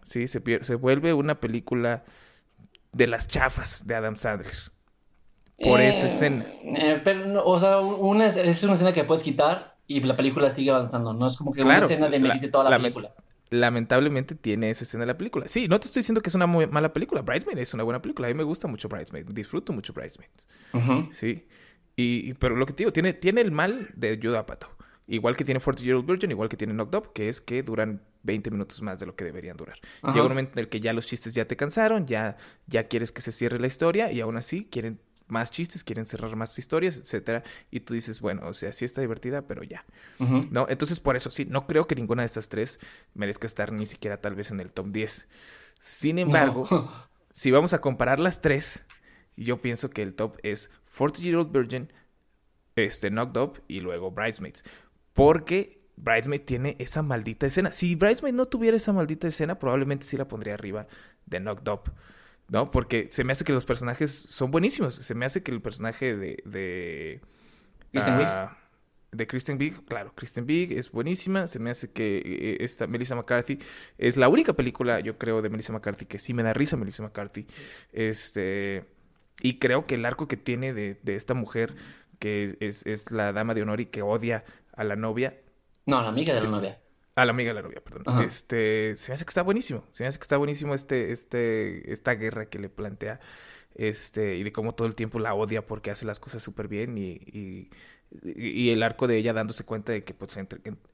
Sí, 0.04 0.28
se, 0.28 0.42
se 0.62 0.74
vuelve 0.76 1.12
una 1.12 1.40
película 1.40 2.04
de 2.92 3.06
las 3.06 3.26
chafas 3.26 3.86
de 3.86 3.94
Adam 3.96 4.16
Sandler. 4.16 4.52
Por 5.58 5.80
esa 5.80 6.06
eh, 6.06 6.10
escena. 6.10 6.46
Eh, 6.62 7.00
pero, 7.02 7.44
o 7.44 7.58
sea, 7.58 7.80
una, 7.80 8.26
es 8.28 8.62
una 8.62 8.74
escena 8.74 8.92
que 8.92 9.04
puedes 9.04 9.22
quitar 9.22 9.76
y 9.86 10.00
la 10.00 10.16
película 10.16 10.50
sigue 10.50 10.70
avanzando. 10.70 11.12
No 11.12 11.26
es 11.26 11.36
como 11.36 11.52
que 11.52 11.62
una 11.62 11.78
escena 11.78 12.08
de 12.08 12.20
la, 12.20 12.40
toda 12.50 12.70
la 12.70 12.78
película 12.78 13.12
lamentablemente 13.50 14.34
tiene 14.34 14.70
esa 14.70 14.84
escena 14.84 15.02
de 15.02 15.08
la 15.08 15.18
película. 15.18 15.46
Sí, 15.48 15.68
no 15.68 15.78
te 15.78 15.86
estoy 15.86 16.00
diciendo 16.00 16.20
que 16.20 16.28
es 16.28 16.34
una 16.34 16.46
muy 16.46 16.66
mala 16.66 16.92
película. 16.92 17.22
Bridesmaid 17.22 17.58
es 17.58 17.74
una 17.74 17.84
buena 17.84 18.02
película. 18.02 18.28
A 18.28 18.30
mí 18.30 18.34
me 18.34 18.42
gusta 18.42 18.68
mucho 18.68 18.88
Bridesmaid. 18.88 19.26
Disfruto 19.26 19.72
mucho 19.72 19.92
Bridesmaid. 19.92 20.30
Sí. 21.12 21.46
Y, 21.96 22.34
pero 22.34 22.56
lo 22.56 22.66
que 22.66 22.72
te 22.72 22.78
digo, 22.78 22.92
tiene, 22.92 23.12
tiene 23.12 23.40
el 23.40 23.52
mal 23.52 23.90
de 23.94 24.18
Judah 24.20 24.46
Pato. 24.46 24.68
Igual 25.06 25.36
que 25.36 25.44
tiene 25.44 25.60
40 25.60 25.82
Year 25.84 25.96
Old 25.96 26.06
Virgin, 26.06 26.30
igual 26.30 26.48
que 26.48 26.56
tiene 26.56 26.72
Knocked 26.72 26.98
Up, 26.98 27.12
que 27.12 27.28
es 27.28 27.40
que 27.40 27.62
duran 27.62 28.02
20 28.24 28.50
minutos 28.50 28.82
más 28.82 28.98
de 28.98 29.06
lo 29.06 29.14
que 29.14 29.24
deberían 29.24 29.56
durar. 29.56 29.78
Llega 30.02 30.22
un 30.22 30.28
momento 30.28 30.52
en 30.54 30.58
el 30.60 30.68
que 30.68 30.80
ya 30.80 30.92
los 30.92 31.06
chistes 31.06 31.34
ya 31.34 31.46
te 31.46 31.56
cansaron, 31.56 32.06
ya, 32.06 32.36
ya 32.66 32.88
quieres 32.88 33.12
que 33.12 33.22
se 33.22 33.30
cierre 33.32 33.60
la 33.60 33.66
historia 33.66 34.10
y 34.10 34.20
aún 34.20 34.36
así 34.36 34.64
quieren 34.64 34.98
más 35.26 35.50
chistes, 35.50 35.84
quieren 35.84 36.06
cerrar 36.06 36.34
más 36.36 36.58
historias, 36.58 36.96
etcétera, 36.96 37.44
y 37.70 37.80
tú 37.80 37.94
dices, 37.94 38.20
bueno, 38.20 38.46
o 38.46 38.52
sea, 38.52 38.72
sí 38.72 38.84
está 38.84 39.00
divertida, 39.00 39.42
pero 39.42 39.62
ya. 39.62 39.84
¿No? 40.18 40.66
Entonces, 40.68 41.00
por 41.00 41.16
eso 41.16 41.30
sí, 41.30 41.46
no 41.46 41.66
creo 41.66 41.86
que 41.86 41.94
ninguna 41.94 42.22
de 42.22 42.26
estas 42.26 42.48
tres 42.48 42.78
merezca 43.14 43.46
estar 43.46 43.72
ni 43.72 43.86
siquiera 43.86 44.18
tal 44.18 44.34
vez 44.34 44.50
en 44.50 44.60
el 44.60 44.70
top 44.70 44.88
10. 44.88 45.28
Sin 45.78 46.18
embargo, 46.18 46.68
si 47.32 47.50
vamos 47.50 47.72
a 47.72 47.80
comparar 47.80 48.20
las 48.20 48.42
tres, 48.42 48.84
yo 49.36 49.60
pienso 49.60 49.90
que 49.90 50.02
el 50.02 50.14
top 50.14 50.38
es 50.42 50.70
40 50.96 51.22
Year 51.22 51.36
Old 51.36 51.52
Virgin, 51.52 51.92
este 52.76 53.10
Knocked 53.10 53.40
Up 53.40 53.62
y 53.68 53.80
luego 53.80 54.10
Bridesmaids, 54.10 54.62
porque 55.12 55.83
Bridesmaid 55.96 56.42
tiene 56.42 56.76
esa 56.78 57.02
maldita 57.02 57.46
escena. 57.46 57.72
Si 57.72 57.94
Bridesmaid 57.94 58.34
no 58.34 58.46
tuviera 58.46 58.76
esa 58.76 58.92
maldita 58.92 59.28
escena, 59.28 59.58
probablemente 59.58 60.06
sí 60.06 60.16
la 60.16 60.28
pondría 60.28 60.54
arriba 60.54 60.86
de 61.26 61.40
Knocked 61.40 61.68
Up. 61.68 61.92
¿no? 62.48 62.70
Porque 62.70 63.08
se 63.10 63.24
me 63.24 63.32
hace 63.32 63.44
que 63.44 63.52
los 63.52 63.64
personajes 63.64 64.10
son 64.10 64.50
buenísimos. 64.50 64.94
Se 64.94 65.14
me 65.14 65.24
hace 65.24 65.42
que 65.42 65.50
el 65.50 65.60
personaje 65.60 66.16
de... 66.16 66.42
de 66.44 67.20
Kristen 67.92 68.14
uh, 68.14 68.48
De 69.12 69.26
Kristen 69.26 69.58
Big, 69.58 69.84
claro, 69.86 70.12
Kristen 70.14 70.46
Big 70.46 70.72
es 70.72 70.90
buenísima. 70.90 71.46
Se 71.46 71.58
me 71.58 71.70
hace 71.70 71.90
que 71.90 72.18
eh, 72.18 72.56
esta 72.60 72.86
Melissa 72.86 73.14
McCarthy 73.14 73.58
es 73.98 74.16
la 74.16 74.28
única 74.28 74.52
película, 74.52 75.00
yo 75.00 75.18
creo, 75.18 75.42
de 75.42 75.48
Melissa 75.48 75.72
McCarthy 75.72 76.06
que 76.06 76.18
sí 76.18 76.34
me 76.34 76.42
da 76.42 76.52
risa 76.52 76.76
Melissa 76.76 77.02
McCarthy. 77.02 77.46
Este... 77.92 78.84
Y 79.40 79.58
creo 79.58 79.84
que 79.84 79.96
el 79.96 80.04
arco 80.04 80.28
que 80.28 80.36
tiene 80.36 80.72
de, 80.72 80.96
de 81.02 81.16
esta 81.16 81.34
mujer, 81.34 81.74
que 82.20 82.56
es, 82.60 82.86
es, 82.86 83.10
la 83.10 83.32
dama 83.32 83.52
de 83.52 83.62
honor 83.62 83.80
y 83.80 83.86
que 83.86 84.00
odia 84.00 84.44
a 84.76 84.84
la 84.84 84.94
novia. 84.94 85.36
No, 85.86 86.00
la 86.02 86.08
amiga 86.08 86.34
de 86.34 86.42
la 86.42 86.48
novia. 86.48 86.80
A 87.16 87.24
la 87.24 87.30
amiga 87.30 87.50
de 87.50 87.54
la 87.54 87.62
novia, 87.62 87.82
perdón. 87.82 88.24
Este, 88.24 88.96
se 88.96 89.10
me 89.10 89.14
hace 89.14 89.24
que 89.24 89.30
está 89.30 89.42
buenísimo. 89.42 89.84
Se 89.90 90.02
me 90.02 90.08
hace 90.08 90.18
que 90.18 90.24
está 90.24 90.36
buenísimo 90.36 90.74
este, 90.74 91.12
este, 91.12 91.92
esta 91.92 92.14
guerra 92.14 92.46
que 92.46 92.58
le 92.58 92.68
plantea. 92.68 93.20
Este, 93.74 94.36
y 94.36 94.42
de 94.42 94.52
cómo 94.52 94.74
todo 94.74 94.86
el 94.86 94.94
tiempo 94.94 95.18
la 95.18 95.34
odia 95.34 95.66
porque 95.66 95.90
hace 95.90 96.06
las 96.06 96.20
cosas 96.20 96.42
súper 96.42 96.68
bien 96.68 96.96
y, 96.96 97.10
y, 97.10 97.70
y, 98.24 98.70
el 98.70 98.84
arco 98.84 99.08
de 99.08 99.16
ella 99.16 99.32
dándose 99.32 99.64
cuenta 99.64 99.90
de 99.90 100.04
que 100.04 100.14
pues 100.14 100.38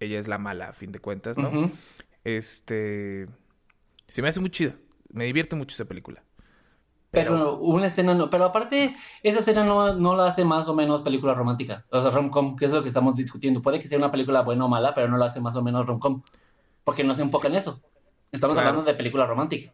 ella 0.01 0.18
es 0.18 0.28
la 0.28 0.38
mala 0.38 0.70
a 0.70 0.72
fin 0.72 0.91
de 0.91 0.99
cuentas, 0.99 1.36
¿no? 1.36 1.70
Este, 2.24 3.28
se 4.09 4.22
me 4.22 4.28
hace 4.28 4.41
muy 4.41 4.51
chida. 4.51 4.76
Me 5.12 5.24
divierte 5.26 5.57
mucho 5.57 5.74
esa 5.74 5.84
película. 5.84 6.22
Pero, 7.11 7.58
una 7.58 7.88
escena 7.88 8.14
no, 8.14 8.30
pero 8.30 8.44
aparte, 8.44 8.94
esa 9.24 9.40
escena 9.40 9.64
no, 9.64 9.94
no 9.94 10.14
la 10.14 10.26
hace 10.26 10.44
más 10.44 10.68
o 10.68 10.74
menos 10.74 11.02
película 11.02 11.34
romántica. 11.34 11.84
O 11.90 12.00
sea, 12.00 12.11
rom-com, 12.11 12.54
que 12.54 12.66
es 12.66 12.70
lo 12.70 12.82
que 12.82 12.88
estamos 12.88 13.16
discutiendo. 13.16 13.62
Puede 13.62 13.80
que 13.80 13.88
sea 13.88 13.98
una 13.98 14.12
película 14.12 14.42
buena 14.42 14.64
o 14.64 14.68
mala, 14.68 14.94
pero 14.94 15.08
no 15.08 15.16
la 15.16 15.26
hace 15.26 15.40
más 15.40 15.56
o 15.56 15.62
menos 15.62 15.86
rom-com. 15.86 16.22
Porque 16.84 17.02
no 17.02 17.14
se 17.14 17.22
enfoca 17.22 17.48
en 17.48 17.56
eso. 17.56 17.82
Estamos 18.30 18.56
hablando 18.58 18.82
de 18.82 18.94
película 18.94 19.26
romántica. 19.26 19.72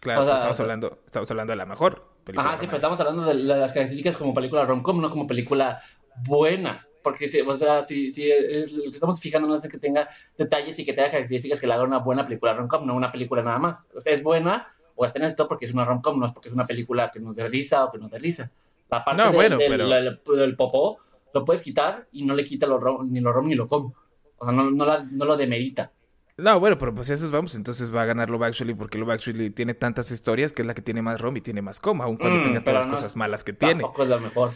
Claro, 0.00 0.22
estamos, 0.22 0.60
hablando, 0.60 0.98
estamos 1.04 1.30
hablando 1.30 1.50
de 1.50 1.56
la 1.56 1.66
mejor 1.66 2.14
película. 2.24 2.48
Ajá, 2.48 2.58
sí, 2.58 2.66
pero 2.66 2.76
estamos 2.76 2.98
hablando 3.00 3.26
de 3.26 3.34
las 3.34 3.72
características 3.72 4.16
como 4.16 4.32
película 4.32 4.64
rom-com, 4.64 5.00
no 5.00 5.10
como 5.10 5.26
película 5.26 5.82
buena. 6.24 6.86
Porque, 7.02 7.26
o 7.46 7.56
sea, 7.56 7.86
si, 7.86 8.10
si 8.10 8.30
es, 8.30 8.72
lo 8.72 8.84
que 8.84 8.96
estamos 8.96 9.20
fijando 9.20 9.48
no 9.48 9.54
es 9.54 9.68
que 9.68 9.78
tenga 9.78 10.08
detalles 10.38 10.78
y 10.78 10.86
que 10.86 10.94
tenga 10.94 11.10
características 11.10 11.60
que 11.60 11.66
le 11.66 11.74
haga 11.74 11.84
una 11.84 11.98
buena 11.98 12.24
película 12.24 12.54
rom-com, 12.54 12.86
no 12.86 12.94
una 12.94 13.12
película 13.12 13.42
nada 13.42 13.58
más. 13.58 13.86
O 13.94 14.00
sea, 14.00 14.14
es 14.14 14.22
buena, 14.22 14.68
está 15.06 15.18
en 15.18 15.26
esto 15.26 15.48
porque 15.48 15.66
es 15.66 15.72
una 15.72 15.84
rom-com, 15.84 16.18
no 16.18 16.26
es 16.26 16.32
porque 16.32 16.48
es 16.48 16.54
una 16.54 16.66
película 16.66 17.10
que 17.10 17.20
nos 17.20 17.36
risa 17.36 17.84
o 17.84 17.92
que 17.92 17.98
nos 17.98 18.10
risa. 18.12 18.50
La 18.90 19.04
parte 19.04 19.22
no, 19.22 19.32
bueno, 19.32 19.56
del, 19.56 20.56
popó 20.56 20.98
lo 21.32 21.44
puedes 21.44 21.62
quitar 21.62 22.08
y 22.12 22.24
no 22.24 22.34
le 22.34 22.44
quita 22.44 22.66
lo 22.66 22.78
rom, 22.78 23.10
ni 23.10 23.20
lo 23.20 23.32
rom 23.32 23.48
ni 23.48 23.54
lo 23.54 23.68
com. 23.68 23.92
O 24.38 24.44
sea, 24.44 24.52
no, 24.52 24.70
no, 24.70 24.84
la, 24.84 25.06
no 25.10 25.24
lo 25.24 25.36
demerita. 25.36 25.92
No, 26.40 26.58
bueno, 26.58 26.78
pero 26.78 26.94
pues 26.94 27.10
eso 27.10 27.30
vamos, 27.30 27.54
entonces 27.54 27.94
va 27.94 28.02
a 28.02 28.06
ganar 28.06 28.30
Love 28.30 28.44
Actually 28.44 28.74
porque 28.74 28.96
Love 28.98 29.10
Actually 29.10 29.50
tiene 29.50 29.74
tantas 29.74 30.10
historias 30.10 30.52
que 30.52 30.62
es 30.62 30.66
la 30.66 30.74
que 30.74 30.82
tiene 30.82 31.02
más 31.02 31.20
rom 31.20 31.36
y 31.36 31.40
tiene 31.42 31.60
más 31.60 31.80
com, 31.80 32.00
aun 32.00 32.16
cuando 32.16 32.40
mm, 32.40 32.44
tenga 32.44 32.62
todas 32.62 32.86
las 32.86 32.86
cosas 32.86 33.16
malas 33.16 33.44
que 33.44 33.52
tiene. 33.52 33.82
Tampoco 33.82 34.02
es 34.02 34.08
la 34.08 34.18
mejor. 34.18 34.52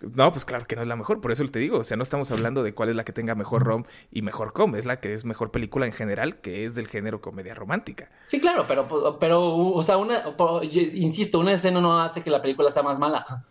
No, 0.00 0.30
pues 0.30 0.44
claro 0.44 0.66
que 0.66 0.76
no 0.76 0.82
es 0.82 0.88
la 0.88 0.94
mejor, 0.94 1.20
por 1.20 1.32
eso 1.32 1.44
te 1.46 1.58
digo, 1.58 1.78
o 1.78 1.82
sea, 1.82 1.96
no 1.96 2.04
estamos 2.04 2.30
hablando 2.30 2.62
de 2.62 2.72
cuál 2.72 2.88
es 2.88 2.94
la 2.94 3.04
que 3.04 3.12
tenga 3.12 3.34
mejor 3.34 3.64
rom 3.64 3.84
y 4.12 4.22
mejor 4.22 4.52
com, 4.52 4.76
es 4.76 4.86
la 4.86 5.00
que 5.00 5.12
es 5.12 5.24
mejor 5.24 5.50
película 5.50 5.86
en 5.86 5.92
general, 5.92 6.40
que 6.40 6.64
es 6.64 6.74
del 6.76 6.86
género 6.86 7.20
comedia 7.20 7.54
romántica. 7.54 8.08
Sí, 8.24 8.40
claro, 8.40 8.64
pero, 8.68 9.18
pero 9.18 9.56
o 9.56 9.82
sea, 9.82 9.96
una, 9.96 10.22
insisto, 10.70 11.40
una 11.40 11.52
escena 11.52 11.80
no 11.80 12.00
hace 12.00 12.22
que 12.22 12.30
la 12.30 12.40
película 12.40 12.70
sea 12.70 12.82
más 12.82 12.98
mala. 12.98 13.44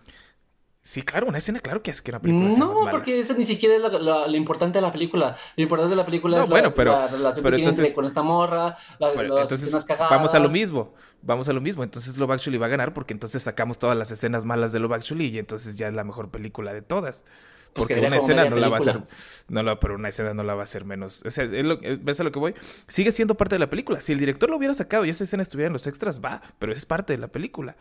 Sí, 0.87 1.01
claro, 1.01 1.27
una 1.27 1.39
escena, 1.39 1.59
claro 1.59 1.83
que 1.83 1.91
es 1.91 2.01
que 2.01 2.11
una 2.11 2.21
película 2.21 2.57
No, 2.57 2.73
porque 2.89 3.19
eso 3.19 3.33
ni 3.33 3.45
siquiera 3.45 3.75
es 3.75 3.81
lo, 3.81 4.33
importante 4.37 4.77
de 4.77 4.81
la 4.81 4.93
película. 4.93 5.35
Lo 5.57 5.63
importante 5.63 5.89
de 5.89 5.97
la 5.97 6.05
película 6.05 6.41
es 6.41 6.49
la, 6.49 6.61
la, 6.61 7.07
relación 7.07 7.43
que 7.43 7.51
tiene 7.57 7.93
con 7.93 8.05
esta 8.05 8.21
morra, 8.21 8.77
la, 8.97 9.11
las 9.13 9.51
escenas 9.51 9.83
cagadas. 9.83 10.11
Vamos 10.11 10.33
a 10.33 10.39
lo 10.39 10.47
mismo, 10.47 10.93
vamos 11.21 11.49
a 11.49 11.51
lo 11.51 11.59
mismo. 11.59 11.83
Entonces 11.83 12.17
Love 12.17 12.31
Actually 12.31 12.57
va 12.57 12.67
a 12.67 12.69
ganar 12.69 12.93
porque 12.93 13.11
entonces 13.11 13.43
sacamos 13.43 13.79
todas 13.79 13.97
las 13.97 14.11
escenas 14.11 14.45
malas 14.45 14.71
de 14.71 14.79
Love 14.79 14.93
Actually 14.93 15.25
y 15.25 15.39
entonces 15.39 15.75
ya 15.75 15.89
es 15.89 15.93
la 15.93 16.05
mejor 16.05 16.29
película 16.29 16.71
de 16.73 16.81
todas. 16.81 17.25
Pues 17.73 17.85
porque 17.85 18.07
una 18.07 18.15
escena 18.15 18.45
no 18.45 18.55
la 18.55 18.69
va 18.69 18.77
a 18.77 18.79
hacer, 18.79 19.01
no 19.49 19.63
la, 19.63 19.81
pero 19.81 19.95
una 19.95 20.07
escena 20.07 20.33
no 20.33 20.43
la 20.43 20.55
va 20.55 20.61
a 20.61 20.63
hacer 20.63 20.85
menos. 20.85 21.21
O 21.25 21.31
sea, 21.31 21.45
¿ves 21.47 22.19
a 22.21 22.23
lo 22.23 22.31
que 22.31 22.39
voy? 22.39 22.53
Sigue 22.87 23.11
siendo 23.11 23.35
parte 23.35 23.55
de 23.55 23.59
la 23.59 23.69
película. 23.69 23.99
Si 23.99 24.13
el 24.13 24.19
director 24.19 24.49
lo 24.49 24.55
hubiera 24.55 24.73
sacado 24.73 25.03
y 25.03 25.09
esa 25.09 25.25
escena 25.25 25.43
estuviera 25.43 25.67
en 25.67 25.73
los 25.73 25.85
extras, 25.85 26.21
va, 26.23 26.41
pero 26.59 26.71
es 26.71 26.85
parte 26.85 27.11
de 27.11 27.19
la 27.19 27.27
película. 27.27 27.75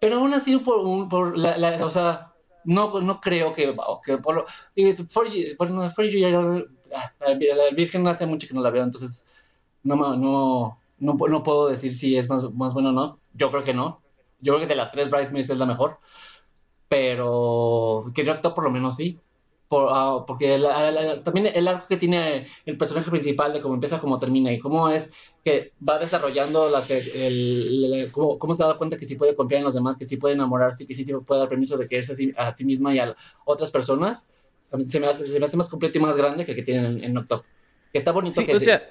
Pero 0.00 0.16
aún 0.16 0.34
así, 0.34 0.56
por, 0.58 1.08
por 1.08 1.38
la, 1.38 1.56
la, 1.56 1.84
o 1.84 1.90
sea, 1.90 2.32
no, 2.64 3.00
no 3.00 3.20
creo 3.20 3.52
que, 3.52 3.76
que 4.04 4.18
por 4.18 4.34
lo, 4.34 4.44
y 4.74 4.92
for, 4.94 5.28
for, 5.56 5.70
la 5.70 7.70
Virgen 7.74 8.06
hace 8.08 8.26
mucho 8.26 8.48
que 8.48 8.54
no 8.54 8.62
la 8.62 8.70
veo, 8.70 8.82
entonces 8.82 9.26
no, 9.82 9.96
no, 10.16 10.78
no, 10.98 11.16
no 11.28 11.42
puedo 11.42 11.68
decir 11.68 11.94
si 11.94 12.16
es 12.16 12.28
más, 12.28 12.52
más 12.54 12.74
bueno 12.74 12.90
o 12.90 12.92
no. 12.92 13.18
Yo 13.34 13.50
creo 13.50 13.62
que 13.62 13.74
no. 13.74 14.00
Yo 14.40 14.54
creo 14.54 14.66
que 14.66 14.72
de 14.72 14.76
las 14.76 14.92
tres 14.92 15.10
Bridesmaids 15.10 15.50
es 15.50 15.58
la 15.58 15.66
mejor. 15.66 15.98
Pero 16.88 18.10
que 18.14 18.24
yo 18.24 18.40
por 18.40 18.64
lo 18.64 18.70
menos 18.70 18.96
sí. 18.96 19.20
Ah, 19.72 20.24
porque 20.26 20.60
también 21.24 21.46
el 21.46 21.68
arco 21.68 21.86
que 21.88 21.96
tiene 21.96 22.48
el 22.66 22.76
personaje 22.76 23.08
principal 23.08 23.52
de 23.52 23.60
cómo 23.60 23.74
empieza, 23.74 24.00
cómo 24.00 24.18
termina 24.18 24.52
y 24.52 24.58
cómo 24.58 24.88
es 24.88 25.12
que 25.44 25.72
va 25.86 25.98
desarrollando 25.98 26.68
la 26.68 26.84
que 26.84 26.98
el, 26.98 28.10
cómo, 28.12 28.54
se 28.54 28.62
da 28.62 28.76
cuenta 28.76 28.96
que 28.96 29.06
sí 29.06 29.16
puede 29.16 29.34
confiar 29.34 29.60
en 29.60 29.64
los 29.64 29.74
demás, 29.74 29.96
que 29.96 30.06
sí 30.06 30.16
puede 30.16 30.34
enamorarse, 30.34 30.86
que 30.86 30.94
sí, 30.94 31.04
puede 31.04 31.40
dar 31.40 31.48
permiso 31.48 31.78
de 31.78 31.88
quererse 31.88 32.34
a 32.36 32.54
sí, 32.54 32.64
misma 32.64 32.94
y 32.94 32.98
a 32.98 33.16
otras 33.44 33.70
personas, 33.70 34.26
se 34.80 35.00
me, 35.00 35.06
hace, 35.06 35.26
se 35.26 35.38
me 35.40 35.46
hace 35.46 35.56
más 35.56 35.68
completo 35.68 35.98
y 35.98 36.00
más 36.02 36.16
grande 36.16 36.44
que 36.44 36.52
el 36.52 36.56
que 36.56 36.62
tienen 36.62 37.02
en, 37.02 37.16
en 37.16 37.28
Que 37.92 37.98
está 37.98 38.12
bonito. 38.12 38.44
que, 38.44 38.54
o 38.54 38.60
sea, 38.60 38.82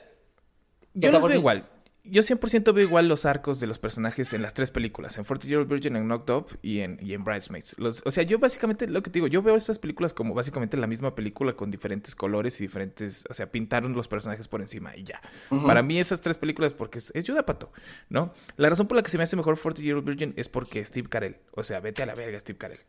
yo 0.93 1.11
lo 1.11 1.21
veo 1.21 1.37
igual 1.37 1.65
yo 2.09 2.21
100% 2.21 2.73
veo 2.73 2.85
igual 2.85 3.07
los 3.07 3.25
arcos 3.25 3.59
de 3.59 3.67
los 3.67 3.79
personajes 3.79 4.33
en 4.33 4.41
las 4.41 4.53
tres 4.53 4.71
películas, 4.71 5.17
en 5.17 5.25
Forty 5.25 5.47
Year 5.47 5.61
Old 5.61 5.69
Virgin, 5.69 5.95
en 5.95 6.05
Knocked 6.07 6.33
Up 6.33 6.57
y 6.61 6.79
en, 6.79 6.97
y 7.01 7.13
en 7.13 7.23
Bridesmaids. 7.23 7.75
o 7.79 8.11
sea, 8.11 8.23
yo 8.23 8.39
básicamente, 8.39 8.87
lo 8.87 9.01
que 9.03 9.09
te 9.09 9.15
digo, 9.15 9.27
yo 9.27 9.41
veo 9.41 9.55
estas 9.55 9.79
películas 9.79 10.13
como 10.13 10.33
básicamente 10.33 10.77
la 10.77 10.87
misma 10.87 11.15
película 11.15 11.53
con 11.53 11.71
diferentes 11.71 12.15
colores 12.15 12.59
y 12.59 12.63
diferentes, 12.63 13.25
o 13.29 13.33
sea, 13.33 13.51
pintaron 13.51 13.93
los 13.93 14.07
personajes 14.07 14.47
por 14.47 14.61
encima 14.61 14.95
y 14.95 15.03
ya. 15.03 15.21
Para 15.49 15.81
mí 15.81 15.99
esas 15.99 16.21
tres 16.21 16.37
películas 16.37 16.73
porque 16.73 16.99
es, 16.99 17.11
es 17.15 17.29
Pato, 17.45 17.71
¿no? 18.09 18.33
La 18.57 18.69
razón 18.69 18.87
por 18.87 18.97
la 18.97 19.03
que 19.03 19.09
se 19.09 19.17
me 19.17 19.23
hace 19.23 19.35
mejor 19.35 19.57
Forty 19.57 19.81
Year 19.81 19.95
Old 19.95 20.05
Virgin 20.05 20.33
es 20.35 20.49
porque 20.49 20.83
Steve 20.83 21.07
Carell, 21.09 21.37
o 21.51 21.63
sea, 21.63 21.79
vete 21.79 22.03
a 22.03 22.05
la 22.05 22.15
verga 22.15 22.39
Steve 22.39 22.57
Carell, 22.57 22.79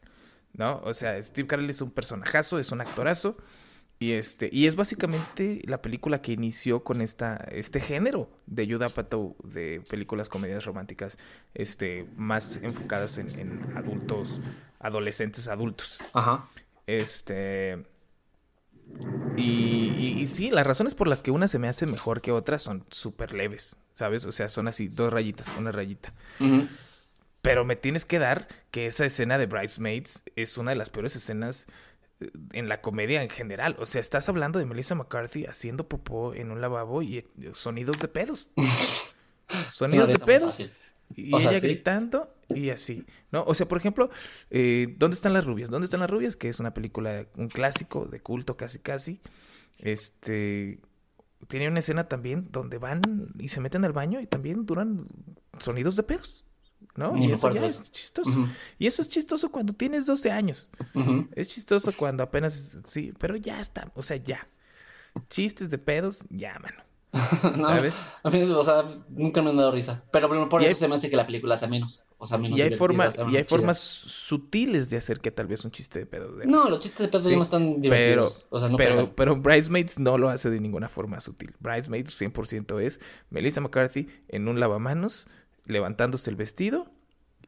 ¿no? 0.55 0.81
O 0.85 0.95
sea, 0.95 1.23
Steve 1.23 1.47
Carell 1.47 1.71
es 1.71 1.81
un 1.81 1.91
personajazo, 1.91 2.59
es 2.59 2.73
un 2.73 2.81
actorazo. 2.81 3.37
Y 4.03 4.13
este, 4.13 4.49
y 4.51 4.67
es 4.67 4.77
básicamente 4.77 5.61
la 5.67 5.83
película 5.83 6.23
que 6.23 6.33
inició 6.33 6.83
con 6.83 7.03
esta, 7.03 7.37
este 7.51 7.81
género 7.81 8.31
de 8.47 8.67
Yuda 8.67 8.89
Pato 8.89 9.37
de 9.45 9.83
películas 9.91 10.31
comedias 10.31 10.65
románticas, 10.65 11.19
este, 11.53 12.07
más 12.17 12.57
enfocadas 12.63 13.19
en, 13.19 13.77
adultos, 13.77 14.41
adolescentes 14.79 15.49
adultos. 15.49 16.03
Ajá. 16.15 16.49
Este. 16.87 17.85
Y, 19.37 20.17
y, 20.19 20.29
sí, 20.29 20.51
las 20.51 20.67
razones 20.67 20.95
por 20.95 21.07
las 21.07 21.23
que 21.23 21.31
una 21.31 21.47
se 21.47 21.59
me 21.59 21.69
hace 21.69 21.85
mejor 21.85 22.23
que 22.23 22.33
otra 22.33 22.59
son 22.59 22.87
súper 22.89 23.35
leves, 23.35 23.77
¿sabes? 23.93 24.25
O 24.25 24.33
sea, 24.33 24.49
son 24.49 24.67
así, 24.67 24.89
dos 24.89 25.13
rayitas, 25.13 25.53
una 25.59 25.73
rayita. 25.73 26.15
Pero 27.43 27.67
me 27.67 27.77
tienes 27.77 28.07
que 28.07 28.19
dar 28.19 28.49
que 28.71 28.87
esa 28.87 29.05
escena 29.05 29.37
de 29.37 29.45
Bridesmaids 29.45 30.25
es 30.37 30.57
una 30.57 30.71
de 30.71 30.77
las 30.77 30.89
peores 30.89 31.15
escenas 31.17 31.67
en 32.53 32.69
la 32.69 32.81
comedia 32.81 33.23
en 33.23 33.31
general. 33.31 33.77
O 33.79 33.87
sea, 33.87 34.01
estás 34.01 34.29
hablando 34.29 34.59
de 34.59 34.67
Melissa 34.67 34.95
McCarthy 34.95 35.47
haciendo 35.47 35.89
popó 35.89 36.35
en 36.35 36.51
un 36.51 36.61
lavabo 36.61 37.03
y 37.03 37.25
sonidos 37.53 37.99
de 37.99 38.09
pedos. 38.09 38.51
sonidos 39.73 40.09
de 40.09 40.19
pedos. 40.19 40.75
Y 41.17 41.35
ella 41.35 41.59
gritando 41.59 42.33
y 42.49 42.71
así, 42.71 43.05
¿no? 43.33 43.43
O 43.45 43.55
sea, 43.55 43.67
por 43.67 43.79
ejemplo, 43.79 44.11
eh, 44.51 44.95
¿Dónde 44.97 45.17
están 45.17 45.33
las 45.33 45.45
rubias? 45.45 45.69
¿Dónde 45.69 45.87
están 45.87 46.01
las 46.01 46.11
rubias? 46.11 46.37
Que 46.37 46.49
es 46.49 46.61
una 46.61 46.73
película, 46.73 47.27
un 47.37 47.49
clásico 47.49 48.07
de 48.07 48.21
culto 48.21 48.57
casi 48.57 48.79
casi. 48.79 49.21
Este, 49.79 50.79
tiene 51.49 51.69
una 51.69 51.81
escena 51.81 52.07
también 52.09 52.49
donde 52.51 52.79
van 52.79 53.03
y 53.39 53.49
se 53.49 53.61
meten 53.61 53.85
al 53.85 53.93
baño 53.93 54.21
y 54.21 54.27
también 54.27 54.67
duran 54.67 55.07
sonidos 55.59 55.97
de 55.97 56.05
pedos. 56.05 56.45
¿No? 56.97 57.17
y 57.17 57.33
eso 57.33 57.51
ya 57.51 57.65
es 57.65 57.91
chistoso. 57.91 58.49
Y 58.79 58.87
eso 58.87 59.03
es 59.03 59.09
chistoso 59.09 59.51
cuando 59.51 59.73
tienes 59.73 60.07
12 60.07 60.31
años. 60.31 60.71
Es 61.35 61.49
chistoso 61.49 61.93
cuando 61.97 62.23
apenas, 62.23 62.79
sí, 62.85 63.13
pero 63.19 63.37
ya 63.37 63.61
está, 63.61 63.91
o 63.95 64.03
sea, 64.03 64.17
ya. 64.17 64.49
Chistes 65.29 65.71
de 65.71 65.79
pedos, 65.79 66.25
ya, 66.31 66.59
mano. 66.61 66.85
¿Sabes? 67.57 68.13
A 68.23 68.31
mí, 68.31 68.41
o 68.43 68.65
sea, 68.65 68.85
nunca 69.09 69.43
me 69.43 69.51
han 69.51 69.57
dado 69.57 69.73
risa. 69.73 70.05
Pero 70.13 70.49
por 70.49 70.63
eso 70.63 70.79
se 70.79 70.87
me 70.87 70.95
hace 70.95 71.11
que 71.11 71.17
la 71.17 71.27
película 71.27 71.57
sea 71.57 71.67
menos. 71.67 72.05
O 72.19 72.27
sea, 72.27 72.39
menos 72.39 72.57
y 72.57 72.63
hay, 72.63 72.77
formas 72.77 73.19
y 73.31 73.37
hay 73.37 73.45
formas 73.45 73.79
sutiles 73.79 74.91
de 74.91 74.99
hacer 74.99 75.21
que 75.21 75.31
tal 75.33 75.47
vez 75.47 75.65
un 75.65 75.73
chiste 75.73 75.99
de 75.99 76.07
pedo. 76.07 76.31
no, 76.45 76.69
los 76.69 76.79
chistes 76.79 77.07
de 77.07 77.09
pedo 77.09 77.29
ya 77.29 77.37
no 77.37 77.43
están 77.43 77.81
divertidos. 77.81 78.47
Pero, 78.49 78.57
o 78.57 78.61
sea, 78.61 78.69
no 78.69 78.77
pero, 78.77 79.15
pero 79.17 79.37
Bridesmaids 79.37 79.99
no 79.99 80.19
lo 80.19 80.29
hace 80.29 80.51
de 80.51 80.61
ninguna 80.61 80.89
forma 80.89 81.19
sutil. 81.19 81.53
Bridesmaids 81.59 82.21
100% 82.21 82.81
es 82.81 83.01
Melissa 83.31 83.61
McCarthy 83.61 84.07
en 84.29 84.47
un 84.47 84.61
lavamanos 84.61 85.27
levantándose 85.65 86.31
el 86.31 86.37
vestido 86.37 86.91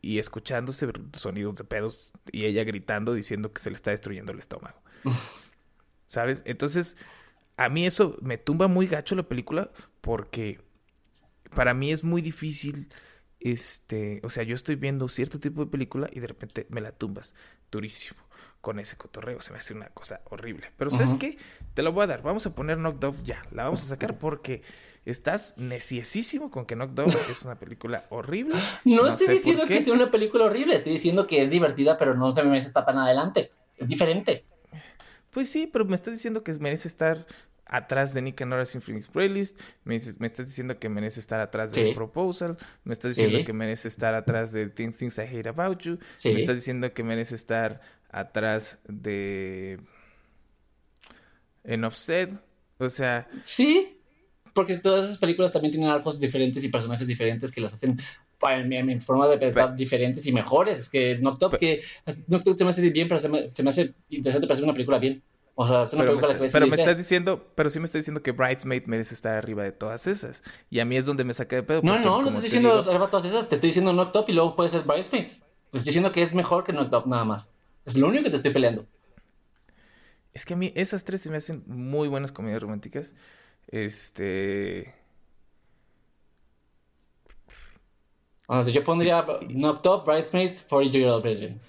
y 0.01 0.19
escuchándose 0.19 0.91
sonidos 1.15 1.55
de 1.57 1.65
pedos 1.65 2.13
y 2.31 2.45
ella 2.45 2.65
gritando 2.65 3.15
diciendo 3.15 3.53
que 3.53 3.63
se 3.63 3.71
le 3.71 3.77
está 3.77 3.91
destruyendo 3.91 4.33
el 4.33 4.39
estómago. 4.39 4.81
¿Sabes? 6.07 6.43
Entonces, 6.45 6.97
a 7.57 7.69
mí 7.69 7.87
eso 7.87 8.19
me 8.21 8.39
tumba 8.39 8.69
muy 8.69 8.87
gacho 8.87 9.15
la 9.15 9.23
película 9.23 9.71
porque 10.01 10.61
para 11.55 11.75
mí 11.75 11.93
es 11.93 12.05
muy 12.05 12.23
difícil 12.23 12.89
este, 13.41 14.21
o 14.23 14.31
sea, 14.31 14.45
yo 14.45 14.55
estoy 14.55 14.77
viendo 14.77 15.09
cierto 15.09 15.41
tipo 15.41 15.65
de 15.65 15.71
película 15.71 16.09
y 16.13 16.21
de 16.21 16.29
repente 16.29 16.67
me 16.71 16.81
la 16.81 16.93
tumbas 16.93 17.35
durísimo 17.73 18.22
con 18.63 18.79
ese 18.79 18.97
cotorreo. 18.97 19.43
Se 19.43 19.53
me 19.53 19.59
hace 19.59 19.75
una 19.75 19.89
cosa 19.89 20.23
horrible. 20.31 20.71
Pero 20.79 20.89
¿sabes 20.89 21.15
qué? 21.17 21.37
Te 21.75 21.83
lo 21.83 21.93
voy 21.93 22.05
a 22.05 22.07
dar. 22.07 22.23
Vamos 22.23 22.47
a 22.47 22.55
poner 22.55 22.79
Knocked 22.79 23.09
Up 23.09 23.17
ya. 23.25 23.45
La 23.51 23.65
vamos 23.65 23.83
a 23.83 23.87
sacar 23.87 24.17
porque 24.19 24.63
estás 25.05 25.55
neciesísimo 25.59 26.51
con 26.51 26.65
que 26.65 26.77
Knocked 26.77 27.05
Up 27.05 27.13
es 27.31 27.43
una 27.43 27.57
película 27.57 28.05
horrible. 28.09 28.55
No, 28.85 29.07
estoy 29.07 29.35
diciendo 29.35 29.67
que 29.67 29.83
sea 29.83 29.93
una 29.93 30.11
película 30.11 30.45
horrible. 30.45 30.77
Estoy 30.77 30.93
diciendo 30.93 31.27
que 31.27 31.43
es 31.43 31.51
divertida, 31.51 31.99
pero 31.99 32.15
no 32.15 32.35
se 32.35 32.43
me 32.43 32.51
merece 32.51 32.69
estar 32.69 32.87
tan 32.87 32.99
adelante. 32.99 33.51
Es 33.77 33.89
diferente. 33.89 34.45
Pues 35.31 35.51
sí, 35.51 35.67
pero 35.67 35.85
me 35.85 35.97
estás 35.97 36.15
diciendo 36.15 36.45
que 36.45 36.53
merece 36.55 36.87
estar 36.87 37.27
atrás 37.73 38.13
de 38.13 38.21
Nick 38.21 38.43
and 38.43 38.51
Nora 38.51 38.67
Phoenix 38.67 39.09
Playlist, 39.09 39.59
me, 39.85 39.99
me, 40.19 40.27
estás 40.27 40.47
diciendo 40.47 40.79
que 40.79 40.91
merece 40.91 41.21
estar 41.21 41.41
atrás 41.41 41.73
de 41.73 41.95
Proposal, 41.95 42.59
me 42.85 42.93
estás 42.93 43.17
diciendo 43.17 43.45
que 43.47 43.55
merece 43.55 43.89
estar 43.89 44.15
atrás 44.15 44.53
de 44.53 44.69
Things, 44.69 44.99
Things 44.99 45.17
I 45.19 45.23
Hate 45.23 45.49
About 45.49 45.79
You, 45.81 45.99
me 46.25 46.35
estás 46.35 46.57
diciendo 46.57 46.93
que 46.93 47.03
merece 47.03 47.35
estar 47.35 47.81
atrás 48.13 48.79
de 48.87 49.81
en 51.65 51.85
Offset, 51.85 52.33
o 52.79 52.89
sea... 52.89 53.29
Sí, 53.45 53.99
porque 54.53 54.79
todas 54.79 55.07
esas 55.07 55.19
películas 55.19 55.53
también 55.53 55.73
tienen 55.73 55.91
arcos 55.91 56.21
diferentes 56.21 56.63
y 56.63 56.69
personajes 56.69 57.07
diferentes 57.07 57.51
que 57.51 57.61
las 57.61 57.75
hacen 57.75 57.99
en, 58.51 59.01
forma 59.01 59.29
de 59.29 59.39
pensar 59.39 59.75
diferentes 59.75 60.27
y 60.27 60.33
mejores. 60.33 60.79
Es 60.79 60.89
que 60.89 61.19
Noctop, 61.19 61.55
que 61.55 61.83
Noctop 62.27 62.59
se 62.59 62.65
me 62.65 62.71
hace 62.71 62.91
bien, 62.91 63.09
pero 63.09 63.21
se 63.21 63.29
me, 63.29 63.49
se 63.49 63.63
me 63.63 63.71
hace 63.71 63.95
interesante 64.11 64.47
para 64.47 64.55
hacer 64.55 64.65
una 64.65 64.73
película 64.73 64.99
bien. 64.99 65.23
O 65.55 65.69
sea, 65.69 65.83
es 65.83 65.93
una 65.93 66.05
pero 66.05 66.19
película 66.19 66.41
me 66.41 66.51
Pero 66.51 66.67
me 66.67 66.77
estás 66.77 66.97
diciendo, 66.97 67.47
pero 67.55 67.71
sí 67.71 67.79
me 67.79 67.85
estás 67.85 68.01
diciendo 68.01 68.23
que 68.23 68.33
Bridesmaid 68.33 68.85
merece 68.87 69.15
estar 69.15 69.35
arriba 69.35 69.63
de 69.63 69.73
todas 69.73 70.07
esas. 70.07 70.43
Y 70.71 70.81
a 70.81 70.85
mí 70.85 70.97
es 70.97 71.07
donde 71.07 71.25
me 71.25 71.35
saca 71.35 71.57
de 71.57 71.63
pedo. 71.63 71.81
No, 71.83 71.99
no, 71.99 72.23
no 72.23 72.29
te 72.29 72.35
estoy 72.35 72.45
diciendo 72.45 72.81
arriba 72.81 73.05
de 73.05 73.11
todas 73.11 73.27
esas, 73.27 73.49
te 73.49 73.55
estoy 73.57 73.69
diciendo 73.69 73.93
Noctop 73.93 74.29
y 74.29 74.33
luego 74.33 74.57
puedes 74.57 74.73
ser 74.73 74.83
Bridesmaid. 74.83 75.27
Te 75.27 75.79
estoy 75.79 75.85
diciendo 75.85 76.11
que 76.11 76.23
es 76.23 76.35
mejor 76.35 76.65
que 76.65 76.73
Noctop 76.73 77.07
nada 77.07 77.25
más. 77.25 77.53
Es 77.85 77.97
lo 77.97 78.09
único 78.09 78.25
que 78.25 78.31
te 78.31 78.37
estoy 78.37 78.53
peleando. 78.53 78.87
Es 80.33 80.47
que 80.47 80.55
a 80.55 80.57
mí 80.57 80.73
esas 80.75 81.05
tres 81.05 81.21
se 81.21 81.31
me 81.31 81.37
hacen 81.37 81.63
muy 81.67 82.09
buenas 82.09 82.33
comedias 82.33 82.63
románticas. 82.63 83.15
Este. 83.69 84.95
O 88.47 88.63
sea, 88.63 88.73
yo 88.73 88.85
pondría 88.85 89.25
Knocked 89.25 89.91
Up, 89.91 90.05
Bridesmaids, 90.05 90.63
For 90.65 90.83
Your 90.83 91.23
Virgin. 91.23 91.61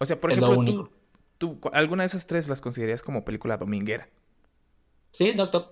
O 0.00 0.04
sea, 0.04 0.16
por 0.16 0.32
ejemplo, 0.32 0.90
tú, 1.38 1.58
¿alguna 1.72 2.02
de 2.02 2.08
esas 2.08 2.26
tres 2.26 2.48
las 2.48 2.60
considerarías 2.60 3.02
como 3.02 3.24
película 3.24 3.56
dominguera? 3.56 4.08
Sí, 5.10 5.32
Knocked 5.32 5.58
Up. 5.58 5.66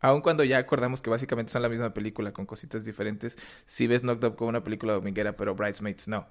Aun 0.00 0.22
cuando 0.22 0.44
ya 0.44 0.58
acordamos 0.58 1.02
que 1.02 1.10
básicamente 1.10 1.52
son 1.52 1.62
la 1.62 1.68
misma 1.68 1.92
película 1.92 2.32
con 2.32 2.46
cositas 2.46 2.84
diferentes, 2.84 3.36
si 3.66 3.86
ves 3.86 4.02
Knocked 4.02 4.28
Up 4.28 4.36
como 4.36 4.48
una 4.48 4.64
película 4.64 4.94
dominguera, 4.94 5.32
pero 5.32 5.54
Bridesmaids 5.54 6.08
no. 6.08 6.26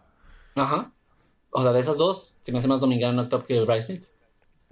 Ajá. 0.55 0.93
O 1.51 1.63
sea, 1.63 1.73
de 1.73 1.79
esas 1.79 1.97
dos, 1.97 2.39
se 2.41 2.51
me 2.51 2.59
hace 2.59 2.67
más 2.67 2.79
dominguera 2.79 3.11
No 3.11 3.27
Top 3.27 3.45
que 3.45 3.59
Bridesmaids. 3.61 4.13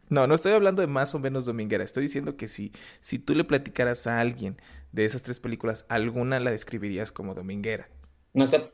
No, 0.10 0.26
no 0.26 0.36
estoy 0.36 0.54
hablando 0.54 0.82
de 0.82 0.88
más 0.88 1.14
o 1.16 1.20
menos 1.20 1.46
dominguera. 1.46 1.84
Estoy 1.84 2.04
diciendo 2.04 2.38
que 2.38 2.48
si, 2.48 2.72
si 3.02 3.20
tú 3.20 3.36
le 3.36 3.44
platicaras 3.44 4.08
a 4.08 4.20
alguien 4.22 4.62
de 4.92 5.06
esas 5.06 5.22
tres 5.24 5.40
películas, 5.40 5.86
alguna 5.90 6.40
la 6.40 6.52
describirías 6.52 7.12
como 7.12 7.34
dominguera. 7.34 7.90
No 8.34 8.50
te... 8.50 8.74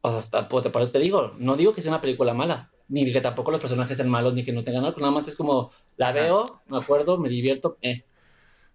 o 0.00 0.10
sea, 0.10 0.18
hasta, 0.18 0.48
pues, 0.48 0.66
por 0.68 0.82
eso 0.82 0.90
te 0.90 0.98
digo, 0.98 1.32
no 1.38 1.56
digo 1.56 1.74
que 1.74 1.82
sea 1.82 1.92
una 1.92 2.00
película 2.00 2.34
mala, 2.34 2.72
ni 2.88 3.12
que 3.12 3.20
tampoco 3.20 3.52
los 3.52 3.60
personajes 3.60 3.96
sean 3.96 4.08
malos, 4.08 4.34
ni 4.34 4.44
que 4.44 4.52
no 4.52 4.64
tengan 4.64 4.84
algo. 4.84 4.98
Nada 4.98 5.12
más 5.12 5.28
es 5.28 5.36
como, 5.36 5.70
la 5.96 6.10
veo, 6.10 6.60
me 6.66 6.78
acuerdo, 6.78 7.18
me 7.18 7.28
divierto. 7.28 7.78
Eh. 7.82 8.04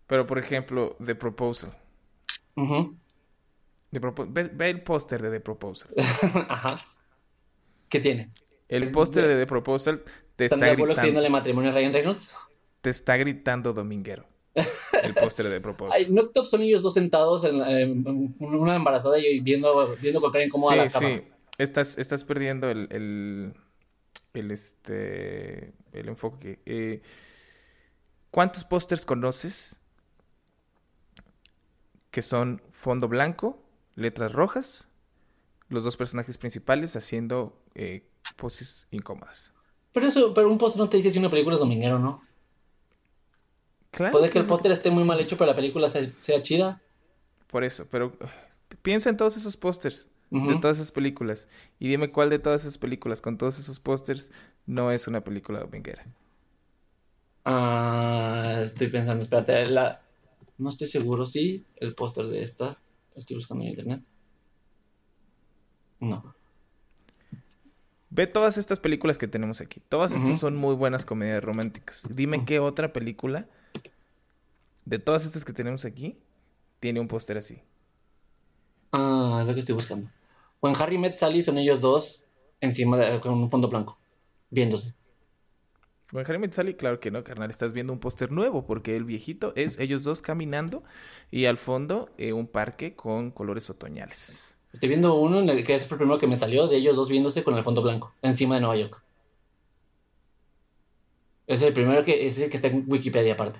Pero, 0.08 0.26
por 0.26 0.40
ejemplo, 0.40 0.96
The 1.06 1.16
Proposal 1.16 1.78
ve, 3.92 4.70
el 4.70 4.84
póster 4.84 5.22
de 5.22 5.32
The 5.32 5.40
Proposal. 5.40 5.92
Ajá. 6.50 6.86
¿Qué 7.90 8.00
tiene? 8.00 8.32
El 8.68 8.92
póster 8.92 9.28
de 9.28 9.38
The 9.38 9.48
Proposal 9.48 10.04
te 10.36 10.46
está 10.46 10.74
gritando... 10.76 11.30
matrimonio 11.30 11.72
a 11.72 11.74
Ryan 11.74 11.94
Reynolds? 11.94 12.34
Te 12.82 12.90
está 12.92 13.18
gritando 13.18 13.74
Dominguero. 13.74 14.26
El 15.04 15.14
póster 15.14 15.48
de 15.48 15.56
The 15.56 15.62
Proposal. 15.62 15.94
Ay, 15.98 16.12
no 16.12 16.30
son 16.46 16.62
ellos 16.62 16.82
dos 16.82 16.94
sentados 16.94 17.44
en, 17.44 17.56
una 18.40 18.76
embarazada 18.76 19.20
y 19.20 19.40
viendo, 19.40 19.96
viendo 20.02 20.20
con 20.20 20.32
cómo 20.50 20.70
sí, 20.70 20.76
la 20.76 20.90
cama. 20.90 21.08
Sí, 21.08 21.24
estás, 21.58 21.98
estás 21.98 22.24
perdiendo 22.24 22.70
el, 22.70 22.88
el, 22.92 23.54
el, 24.34 24.52
este, 24.52 25.74
el 25.94 26.08
enfoque. 26.08 26.60
Eh, 26.66 27.02
¿Cuántos 28.32 28.64
pósters 28.64 29.06
conoces 29.06 29.80
que 32.12 32.22
son 32.22 32.62
fondo 32.72 33.08
blanco, 33.08 33.62
letras 33.96 34.32
rojas, 34.32 34.88
los 35.70 35.84
dos 35.84 35.98
personajes 35.98 36.38
principales 36.38 36.96
haciendo 36.96 37.62
eh, 37.76 38.04
poses 38.36 38.88
incómodas. 38.92 39.54
Pero 39.94 40.08
eso, 40.08 40.34
pero 40.34 40.50
un 40.50 40.58
póster 40.58 40.82
no 40.82 40.90
te 40.90 40.98
dice 40.98 41.12
si 41.12 41.20
una 41.20 41.30
película 41.30 41.56
es 41.56 41.60
dominguero, 41.60 42.00
¿no? 42.00 42.24
Claro. 43.92 44.12
Puede 44.12 44.30
que 44.30 44.40
el 44.40 44.46
póster 44.46 44.72
esté 44.72 44.92
muy 44.92 45.04
mal 45.04 45.20
hecho, 45.20 45.38
pero 45.38 45.50
la 45.50 45.56
película 45.56 45.90
sea, 45.90 46.42
chida. 46.42 46.82
Por 47.48 47.64
eso, 47.64 47.88
pero 47.90 48.14
piensa 48.82 49.10
en 49.10 49.18
todos 49.18 49.38
esos 49.38 49.58
pósters 49.58 50.10
de 50.32 50.60
todas 50.60 50.78
esas 50.78 50.92
películas 50.92 51.48
y 51.80 51.88
dime 51.88 52.12
cuál 52.12 52.30
de 52.30 52.38
todas 52.38 52.62
esas 52.62 52.78
películas 52.78 53.20
con 53.20 53.40
todos 53.40 53.58
esos 53.58 53.80
pósters 53.80 54.32
no 54.68 54.92
es 54.92 55.08
una 55.08 55.24
película 55.24 55.60
dominguera. 55.60 56.06
Ah, 57.46 58.62
estoy 58.64 58.90
pensando, 58.90 59.24
espérate, 59.24 59.66
la, 59.66 60.04
no 60.60 60.70
estoy 60.70 60.88
seguro 60.88 61.26
si 61.26 61.66
el 61.78 61.96
póster 61.96 62.28
de 62.28 62.44
esta. 62.44 62.78
Estoy 63.16 63.38
buscando 63.38 63.64
en 63.64 63.72
internet. 63.72 64.04
No. 66.00 66.36
Ve 68.12 68.28
todas 68.28 68.58
estas 68.58 68.80
películas 68.80 69.18
que 69.18 69.28
tenemos 69.28 69.62
aquí. 69.62 69.82
Todas 69.88 70.12
estas 70.12 70.40
son 70.40 70.56
muy 70.56 70.76
buenas 70.76 71.06
comedias 71.06 71.44
románticas. 71.44 72.06
Dime 72.10 72.46
qué 72.46 72.60
otra 72.60 72.92
película 72.92 73.48
de 74.86 75.00
todas 75.00 75.26
estas 75.26 75.46
que 75.46 75.54
tenemos 75.54 75.86
aquí 75.86 76.18
tiene 76.80 77.00
un 77.00 77.08
póster 77.08 77.38
así. 77.38 77.62
Ah, 78.92 79.40
es 79.42 79.48
lo 79.48 79.54
que 79.54 79.60
estoy 79.60 79.76
buscando. 79.76 80.10
O 80.60 80.68
en 80.68 80.76
Harry 80.76 80.98
Met 80.98 81.18
Sally 81.18 81.44
son 81.44 81.58
ellos 81.58 81.82
dos 81.82 82.26
encima 82.62 82.98
de, 82.98 83.20
con 83.20 83.34
un 83.34 83.50
fondo 83.50 83.70
blanco, 83.70 84.00
viéndose. 84.50 84.94
Harry 86.14 86.52
Sally, 86.52 86.74
claro 86.74 87.00
que 87.00 87.12
no, 87.12 87.24
carnal. 87.24 87.50
Estás 87.50 87.72
viendo 87.72 87.94
un 87.94 88.00
póster 88.00 88.32
nuevo 88.32 88.66
porque 88.66 88.96
el 88.96 89.04
viejito 89.04 89.54
es 89.56 89.80
ellos 89.80 90.04
dos 90.04 90.22
caminando 90.22 90.84
y 91.30 91.46
al 91.46 91.58
fondo 91.58 92.10
eh, 92.18 92.34
un 92.34 92.48
parque 92.48 92.96
con 92.96 93.32
colores 93.32 93.70
otoñales. 93.70 94.56
Estoy 94.74 94.90
viendo 94.90 95.16
uno 95.16 95.40
en 95.40 95.50
el 95.50 95.64
que 95.64 95.80
fue 95.80 95.96
el 95.96 96.00
primero 96.00 96.20
que 96.20 96.28
me 96.28 96.38
salió 96.38 96.68
de 96.68 96.78
ellos 96.78 96.96
dos 96.96 97.10
viéndose 97.10 97.44
con 97.44 97.56
el 97.56 97.64
fondo 97.64 97.82
blanco 97.82 98.14
encima 98.22 98.56
de 98.56 98.62
Nueva 98.62 98.78
York. 98.78 99.02
Es 101.48 101.62
el 101.62 101.74
primero 101.74 102.04
que, 102.04 102.28
es 102.28 102.38
el 102.38 102.50
que 102.50 102.58
está 102.58 102.68
en 102.68 102.86
Wikipedia 102.88 103.34
aparte. 103.34 103.60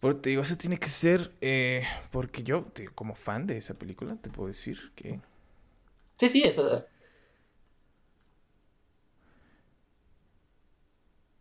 Porque 0.00 0.20
te 0.20 0.30
digo, 0.30 0.42
eso 0.42 0.56
tiene 0.56 0.78
que 0.78 0.88
ser 0.88 1.32
eh, 1.40 1.84
porque 2.10 2.42
yo, 2.42 2.66
como 2.94 3.14
fan 3.14 3.46
de 3.46 3.56
esa 3.56 3.72
película, 3.72 4.16
te 4.16 4.28
puedo 4.28 4.48
decir 4.48 4.92
que... 4.94 5.20
Sí, 6.12 6.28
sí, 6.28 6.42
esa, 6.42 6.86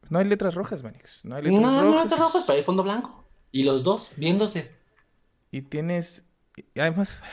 No 0.10 0.20
hay 0.20 0.26
letras 0.26 0.56
rojas, 0.56 0.84
Manix. 0.84 1.26
No 1.26 1.36
hay 1.36 1.44
letras 1.44 1.62
rojas. 1.64 1.84
No 1.84 1.98
hay 1.98 2.04
letras 2.04 2.20
rojas, 2.20 2.44
pero 2.46 2.58
hay 2.58 2.64
fondo 2.64 2.84
blanco. 2.84 3.24
Y 3.52 3.64
los 3.64 3.84
dos 3.84 4.14
viéndose. 4.18 4.72
Y 5.52 5.62
tienes. 5.62 6.26
Y 6.56 6.80
además. 6.80 7.24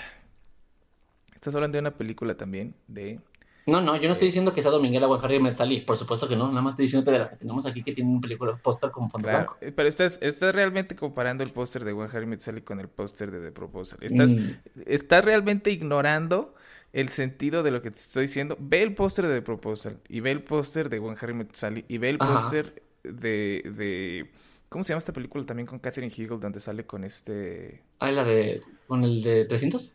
Estás 1.34 1.54
hablando 1.54 1.76
de 1.76 1.80
una 1.80 1.96
película 1.96 2.36
también 2.36 2.74
de. 2.86 3.20
No, 3.66 3.80
no, 3.80 3.96
yo 3.96 4.08
no 4.08 4.12
estoy 4.12 4.28
diciendo 4.28 4.52
que 4.52 4.62
sea 4.62 4.70
Dominguela 4.70 5.06
o 5.08 5.14
Harry 5.22 5.38
Metzali. 5.38 5.80
Por 5.80 5.96
supuesto 5.96 6.28
que 6.28 6.36
no. 6.36 6.48
Nada 6.48 6.60
más 6.60 6.72
estoy 6.72 6.86
diciendo 6.86 7.10
de 7.10 7.18
las 7.18 7.30
que 7.30 7.36
tenemos 7.36 7.66
aquí 7.66 7.82
que 7.82 7.92
tienen 7.92 8.14
un 8.14 8.20
película 8.20 8.56
póster 8.56 8.90
como 8.90 9.08
fondo 9.08 9.28
blanco. 9.28 9.56
Eh, 9.60 9.72
pero 9.72 9.88
estás, 9.88 10.18
estás 10.22 10.54
realmente 10.54 10.96
comparando 10.96 11.44
el 11.44 11.50
póster 11.50 11.84
de 11.84 11.92
Harry 12.12 12.26
Metzali 12.26 12.62
con 12.62 12.80
el 12.80 12.88
póster 12.88 13.30
de 13.30 13.40
The 13.40 13.52
Proposal. 13.52 13.98
Estás, 14.02 14.30
mm. 14.30 14.50
estás 14.86 15.24
realmente 15.24 15.70
ignorando 15.70 16.54
el 16.92 17.08
sentido 17.08 17.62
de 17.62 17.70
lo 17.70 17.82
que 17.82 17.90
te 17.90 17.98
estoy 17.98 18.22
diciendo, 18.22 18.56
ve 18.58 18.82
el 18.82 18.94
póster 18.94 19.26
de 19.26 19.36
The 19.36 19.42
Proposal 19.42 20.00
y 20.08 20.20
ve 20.20 20.32
el 20.32 20.42
póster 20.42 20.88
de 20.88 20.98
Juan 20.98 21.16
Harry 21.20 21.34
Met 21.34 21.56
y 21.88 21.98
ve 21.98 22.10
el 22.10 22.18
póster 22.18 22.82
de, 23.04 23.62
de... 23.76 24.30
¿Cómo 24.68 24.84
se 24.84 24.90
llama 24.90 24.98
esta 24.98 25.12
película 25.12 25.44
también 25.44 25.66
con 25.66 25.78
Catherine 25.78 26.12
Hegel 26.12 26.40
donde 26.40 26.60
sale 26.60 26.86
con 26.86 27.04
este... 27.04 27.82
Ah, 27.98 28.10
la 28.10 28.24
de... 28.24 28.62
con 28.86 29.04
el 29.04 29.22
de 29.22 29.44
300? 29.44 29.94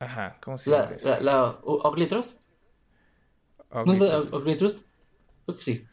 Ajá, 0.00 0.38
¿cómo 0.42 0.58
se 0.58 0.70
llama? 0.70 0.90
La, 1.02 1.20
la, 1.20 1.58
Ugly 1.62 2.06
Trust. 2.06 2.40
¿No 3.70 3.92
es 3.92 3.98
la 3.98 4.20
Ugly 4.20 4.56
Trust? 4.56 4.78
Creo 5.44 5.56
que 5.56 5.62
sí. 5.62 5.86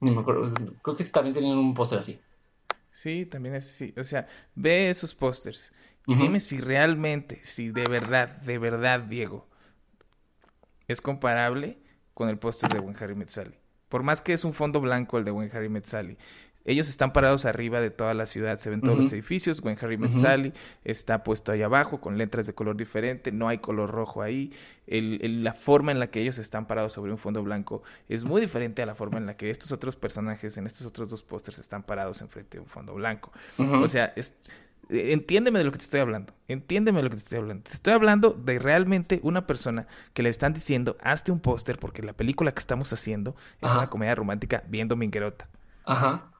Ni 0.00 0.10
me 0.10 0.20
acuerdo. 0.20 0.52
Creo 0.82 0.96
que 0.96 1.04
también 1.04 1.34
tenían 1.34 1.58
un 1.58 1.74
póster 1.74 1.98
así. 1.98 2.20
Sí, 2.92 3.26
también 3.26 3.56
es 3.56 3.68
así. 3.68 3.92
O 3.96 4.04
sea, 4.04 4.28
ve 4.54 4.90
esos 4.90 5.14
pósters 5.14 5.72
y 6.06 6.14
dime 6.14 6.40
si 6.40 6.58
realmente, 6.58 7.40
si 7.44 7.70
de 7.70 7.84
verdad, 7.84 8.28
de 8.42 8.58
verdad, 8.58 9.00
Diego, 9.00 9.46
es 10.86 11.00
comparable 11.00 11.78
con 12.12 12.28
el 12.28 12.38
póster 12.38 12.72
de 12.72 12.78
Buen 12.78 12.96
Harry 13.00 13.14
Met 13.14 13.30
Por 13.88 14.02
más 14.02 14.22
que 14.22 14.34
es 14.34 14.44
un 14.44 14.52
fondo 14.52 14.80
blanco 14.80 15.18
el 15.18 15.24
de 15.24 15.30
Buen 15.30 15.50
Harry 15.54 15.70
Met 15.70 15.86
Ellos 16.66 16.88
están 16.90 17.14
parados 17.14 17.46
arriba 17.46 17.80
de 17.80 17.90
toda 17.90 18.12
la 18.12 18.26
ciudad, 18.26 18.58
se 18.58 18.68
ven 18.68 18.82
todos 18.82 18.98
los 18.98 19.12
edificios, 19.14 19.62
Buen 19.62 19.78
Harry 19.80 19.96
Met 19.96 20.54
está 20.84 21.24
puesto 21.24 21.52
ahí 21.52 21.62
abajo 21.62 22.02
con 22.02 22.18
letras 22.18 22.46
de 22.46 22.54
color 22.54 22.76
diferente, 22.76 23.32
no 23.32 23.48
hay 23.48 23.58
color 23.58 23.90
rojo 23.90 24.20
ahí. 24.20 24.52
El, 24.86 25.42
la 25.42 25.54
forma 25.54 25.90
en 25.90 26.00
la 26.00 26.08
que 26.08 26.20
ellos 26.20 26.36
están 26.36 26.66
parados 26.66 26.92
sobre 26.92 27.12
un 27.12 27.18
fondo 27.18 27.42
blanco 27.42 27.82
es 28.10 28.24
muy 28.24 28.42
diferente 28.42 28.82
a 28.82 28.86
la 28.86 28.94
forma 28.94 29.16
en 29.16 29.24
la 29.24 29.38
que 29.38 29.48
estos 29.48 29.72
otros 29.72 29.96
personajes 29.96 30.58
en 30.58 30.66
estos 30.66 30.86
otros 30.86 31.08
dos 31.08 31.22
pósters 31.22 31.58
están 31.58 31.82
parados 31.82 32.20
enfrente 32.20 32.58
de 32.58 32.62
un 32.62 32.68
fondo 32.68 32.92
blanco. 32.92 33.32
O 33.58 33.88
sea, 33.88 34.12
es, 34.16 34.34
Entiéndeme 34.88 35.58
de 35.58 35.64
lo 35.64 35.72
que 35.72 35.78
te 35.78 35.84
estoy 35.84 36.00
hablando. 36.00 36.34
Entiéndeme 36.48 36.98
de 36.98 37.04
lo 37.04 37.10
que 37.10 37.16
te 37.16 37.22
estoy 37.22 37.38
hablando. 37.38 37.62
Te 37.64 37.72
estoy 37.72 37.94
hablando 37.94 38.30
de 38.30 38.58
realmente 38.58 39.20
una 39.22 39.46
persona 39.46 39.86
que 40.12 40.22
le 40.22 40.28
están 40.28 40.52
diciendo, 40.52 40.96
hazte 41.02 41.32
un 41.32 41.40
póster 41.40 41.78
porque 41.78 42.02
la 42.02 42.12
película 42.12 42.52
que 42.52 42.58
estamos 42.58 42.92
haciendo 42.92 43.34
es 43.60 43.72
una 43.72 43.88
comedia 43.88 44.14
romántica 44.14 44.62
bien 44.68 44.88
dominguerota. 44.88 45.48
Ajá. 45.84 46.30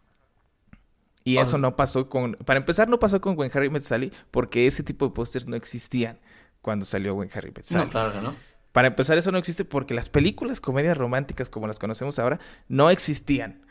Y 1.24 1.38
eso 1.38 1.56
no 1.56 1.74
pasó 1.74 2.10
con... 2.10 2.34
Para 2.44 2.58
empezar, 2.58 2.88
no 2.88 2.98
pasó 2.98 3.20
con 3.20 3.34
Gwen 3.34 3.50
Harry 3.54 3.70
Met 3.70 3.84
porque 4.30 4.66
ese 4.66 4.82
tipo 4.82 5.08
de 5.08 5.14
pósters 5.14 5.46
no 5.46 5.56
existían 5.56 6.18
cuando 6.60 6.84
salió 6.84 7.14
Gwen 7.14 7.30
Harry 7.34 7.52
Met 7.54 7.70
No, 7.70 7.88
claro 7.88 8.12
que 8.12 8.20
no. 8.20 8.34
Para 8.72 8.88
empezar, 8.88 9.16
eso 9.16 9.32
no 9.32 9.38
existe 9.38 9.64
porque 9.64 9.94
las 9.94 10.08
películas 10.08 10.60
comedias 10.60 10.98
románticas 10.98 11.48
como 11.48 11.66
las 11.66 11.78
conocemos 11.78 12.18
ahora 12.18 12.40
no 12.68 12.90
existían 12.90 13.64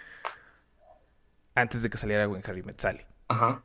antes 1.56 1.84
de 1.84 1.90
que 1.90 1.98
saliera 1.98 2.26
Gwen 2.26 2.42
Harry 2.46 2.64
Met 2.64 2.82
Ajá. 3.28 3.64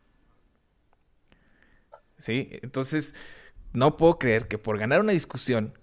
¿Sí? 2.19 2.49
Entonces, 2.63 3.15
no 3.73 3.97
puedo 3.97 4.19
creer 4.19 4.49
que 4.49 4.59
por 4.59 4.79
ganar 4.79 5.01
una 5.01 5.13
discusión 5.13 5.75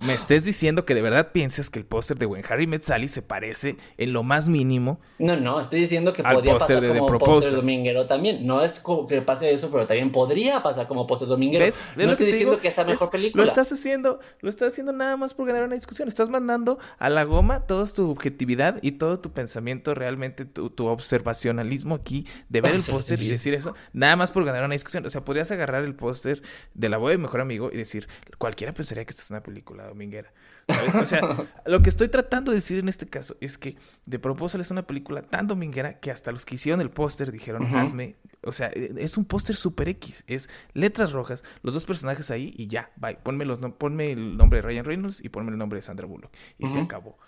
me 0.00 0.14
estés 0.14 0.44
diciendo 0.44 0.84
que 0.84 0.94
de 0.94 1.02
verdad 1.02 1.32
piensas 1.32 1.70
que 1.70 1.78
el 1.78 1.84
póster 1.84 2.18
de 2.18 2.26
When 2.26 2.44
Harry 2.48 2.66
Met 2.66 2.82
Sally 2.82 3.08
se 3.08 3.20
parece 3.22 3.76
en 3.96 4.12
lo 4.12 4.22
más 4.22 4.46
mínimo. 4.46 5.00
No, 5.18 5.36
no, 5.36 5.60
estoy 5.60 5.80
diciendo 5.80 6.12
que 6.12 6.22
podría 6.22 6.56
pasar 6.58 6.80
de 6.80 6.98
como 6.98 7.18
póster 7.18 7.56
dominguero 7.56 8.06
también. 8.06 8.46
No 8.46 8.62
es 8.62 8.78
como 8.78 9.06
que 9.06 9.20
pase 9.22 9.52
eso, 9.52 9.70
pero 9.70 9.86
también 9.86 10.12
podría 10.12 10.62
pasar 10.62 10.86
como 10.86 11.06
póster 11.06 11.28
dominguero. 11.28 11.64
¿Ves? 11.64 11.82
no 11.96 12.12
estoy 12.12 12.26
diciendo 12.26 12.60
que 12.60 12.68
es 12.68 12.76
la 12.76 12.84
mejor 12.84 13.10
película. 13.10 13.42
Lo 13.42 13.48
estás 13.48 13.72
haciendo, 13.72 14.20
lo 14.40 14.48
estás 14.48 14.72
haciendo 14.72 14.92
nada 14.92 15.16
más 15.16 15.34
por 15.34 15.46
ganar 15.46 15.64
una 15.64 15.74
discusión. 15.74 16.06
Estás 16.06 16.28
mandando 16.28 16.78
a 16.98 17.10
la 17.10 17.24
goma 17.24 17.66
toda 17.66 17.86
tu 17.86 18.10
objetividad 18.10 18.78
y 18.82 18.92
todo 18.92 19.18
tu 19.18 19.32
pensamiento, 19.32 19.94
realmente 19.94 20.44
tu, 20.44 20.70
tu 20.70 20.86
observacionalismo 20.86 21.96
aquí 21.96 22.26
de 22.48 22.60
ver 22.60 22.74
el 22.74 22.82
póster 22.88 23.20
y 23.20 23.28
decir 23.28 23.54
eso, 23.54 23.74
nada 23.92 24.14
más 24.14 24.30
por 24.30 24.44
ganar 24.44 24.64
una 24.64 24.74
discusión. 24.74 25.04
O 25.06 25.10
sea, 25.10 25.24
podrías 25.24 25.50
agarrar 25.50 25.84
el 25.84 25.94
póster 25.94 26.42
de 26.74 26.88
la 26.88 26.98
voz 26.98 27.10
de 27.10 27.18
mejor 27.18 27.40
amigo 27.40 27.70
y 27.72 27.76
decir, 27.76 28.06
cualquiera 28.38 28.72
pensaría 28.72 29.04
que 29.04 29.10
esto 29.10 29.22
es 29.22 29.30
una 29.30 29.42
película 29.42 29.87
dominguera. 29.88 30.32
O 31.00 31.04
sea, 31.04 31.46
lo 31.66 31.82
que 31.82 31.88
estoy 31.88 32.08
tratando 32.08 32.52
de 32.52 32.56
decir 32.56 32.78
en 32.78 32.88
este 32.88 33.06
caso 33.06 33.36
es 33.40 33.58
que 33.58 33.76
The 34.08 34.18
Proposal 34.18 34.60
es 34.60 34.70
una 34.70 34.86
película 34.86 35.22
tan 35.22 35.46
dominguera 35.46 35.98
que 36.00 36.10
hasta 36.10 36.32
los 36.32 36.44
que 36.44 36.56
hicieron 36.56 36.80
el 36.80 36.90
póster 36.90 37.32
dijeron, 37.32 37.66
hazme. 37.74 38.16
O 38.42 38.52
sea, 38.52 38.68
e, 38.68 38.94
es 38.98 39.16
un 39.16 39.24
póster 39.24 39.56
super 39.56 39.88
X. 39.88 40.24
Es 40.26 40.48
letras 40.74 41.12
rojas, 41.12 41.44
los 41.62 41.74
dos 41.74 41.84
personajes 41.84 42.30
ahí 42.30 42.52
y 42.56 42.66
ya, 42.66 42.90
bye. 42.96 43.16
Ponme, 43.16 43.44
los, 43.44 43.58
ponme 43.58 44.12
el 44.12 44.36
nombre 44.36 44.58
de 44.58 44.62
Ryan 44.62 44.84
Reynolds 44.84 45.24
y 45.24 45.28
ponme 45.28 45.50
el 45.50 45.58
nombre 45.58 45.78
de 45.78 45.82
Sandra 45.82 46.06
Bullock. 46.06 46.32
Y 46.58 46.66
se 46.66 46.80
acabó. 46.80 47.18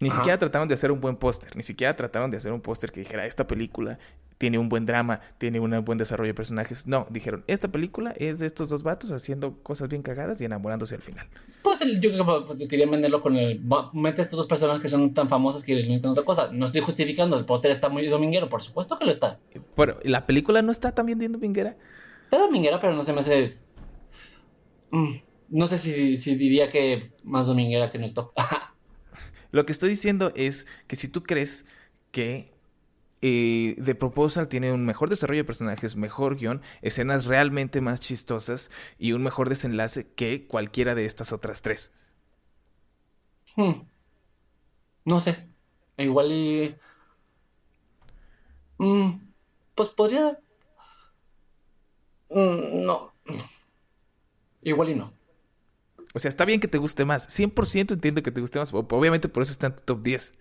Ni 0.00 0.08
siquiera 0.08 0.38
trataron 0.38 0.66
de 0.66 0.72
hacer 0.72 0.90
un 0.90 1.00
buen 1.00 1.16
póster, 1.16 1.54
ni 1.54 1.62
siquiera 1.62 1.94
trataron 1.94 2.30
de 2.30 2.38
hacer 2.38 2.52
un 2.52 2.62
póster 2.62 2.90
que 2.90 3.00
dijera, 3.00 3.26
esta 3.26 3.46
película 3.46 3.98
tiene 4.38 4.56
un 4.56 4.70
buen 4.70 4.86
drama, 4.86 5.20
tiene 5.36 5.60
un 5.60 5.84
buen 5.84 5.98
desarrollo 5.98 6.28
de 6.28 6.34
personajes. 6.34 6.86
No, 6.86 7.06
dijeron, 7.10 7.44
esta 7.46 7.68
película 7.68 8.14
es 8.16 8.38
de 8.38 8.46
estos 8.46 8.70
dos 8.70 8.82
vatos 8.82 9.12
haciendo 9.12 9.62
cosas 9.62 9.90
bien 9.90 10.00
cagadas 10.00 10.40
y 10.40 10.46
enamorándose 10.46 10.94
al 10.94 11.02
final. 11.02 11.28
Pues 11.62 11.80
yo 12.00 12.10
creo 12.10 12.46
que 12.56 12.66
quería 12.66 12.86
venderlo 12.86 13.20
con 13.20 13.36
el... 13.36 13.60
Mete 13.92 14.22
estos 14.22 14.38
dos 14.38 14.46
personajes 14.46 14.80
que 14.80 14.88
son 14.88 15.12
tan 15.12 15.28
famosos 15.28 15.62
que 15.62 15.74
necesitan 15.74 16.12
otra 16.12 16.24
cosa. 16.24 16.48
No 16.50 16.64
estoy 16.64 16.80
justificando, 16.80 17.38
el 17.38 17.44
póster 17.44 17.70
está 17.70 17.90
muy 17.90 18.06
dominguero, 18.06 18.48
por 18.48 18.62
supuesto 18.62 18.98
que 18.98 19.04
lo 19.04 19.10
está. 19.10 19.38
Pero 19.76 19.98
la 20.02 20.24
película 20.24 20.62
no 20.62 20.72
está 20.72 20.92
también 20.92 21.18
bien 21.18 21.32
dominguera. 21.32 21.76
Está 22.24 22.38
dominguera, 22.38 22.80
pero 22.80 22.94
no 22.94 23.04
se 23.04 23.12
me 23.12 23.20
hace... 23.20 23.58
Mm, 24.92 25.16
no 25.50 25.66
sé 25.66 25.76
si, 25.76 26.16
si 26.16 26.36
diría 26.36 26.70
que 26.70 27.12
más 27.22 27.46
dominguera 27.46 27.90
que 27.90 27.98
no 27.98 28.10
top. 28.14 28.32
Lo 29.50 29.66
que 29.66 29.72
estoy 29.72 29.90
diciendo 29.90 30.32
es 30.34 30.66
que 30.86 30.96
si 30.96 31.08
tú 31.08 31.22
crees 31.22 31.64
que 32.12 32.52
eh, 33.22 33.76
The 33.84 33.94
Proposal 33.94 34.48
tiene 34.48 34.72
un 34.72 34.84
mejor 34.86 35.10
desarrollo 35.10 35.40
de 35.42 35.46
personajes, 35.46 35.96
mejor 35.96 36.36
guion, 36.36 36.62
escenas 36.82 37.26
realmente 37.26 37.80
más 37.80 38.00
chistosas 38.00 38.70
y 38.98 39.12
un 39.12 39.22
mejor 39.22 39.48
desenlace 39.48 40.06
que 40.14 40.46
cualquiera 40.46 40.94
de 40.94 41.04
estas 41.04 41.32
otras 41.32 41.62
tres. 41.62 41.92
Hmm. 43.56 43.82
No 45.04 45.20
sé. 45.20 45.48
Igual 45.96 46.32
y... 46.32 46.76
Mm, 48.78 49.10
pues 49.74 49.90
podría... 49.90 50.38
Mm, 52.30 52.84
no. 52.86 53.12
Igual 54.62 54.90
y 54.90 54.94
no. 54.94 55.12
O 56.14 56.18
sea, 56.18 56.28
está 56.28 56.44
bien 56.44 56.60
que 56.60 56.68
te 56.68 56.78
guste 56.78 57.04
más. 57.04 57.28
100% 57.28 57.92
entiendo 57.92 58.22
que 58.22 58.32
te 58.32 58.40
guste 58.40 58.58
más. 58.58 58.72
Obviamente 58.72 59.28
por 59.28 59.42
eso 59.42 59.52
está 59.52 59.68
en 59.68 59.76
tu 59.76 59.82
top 59.82 60.02
10. 60.02 60.34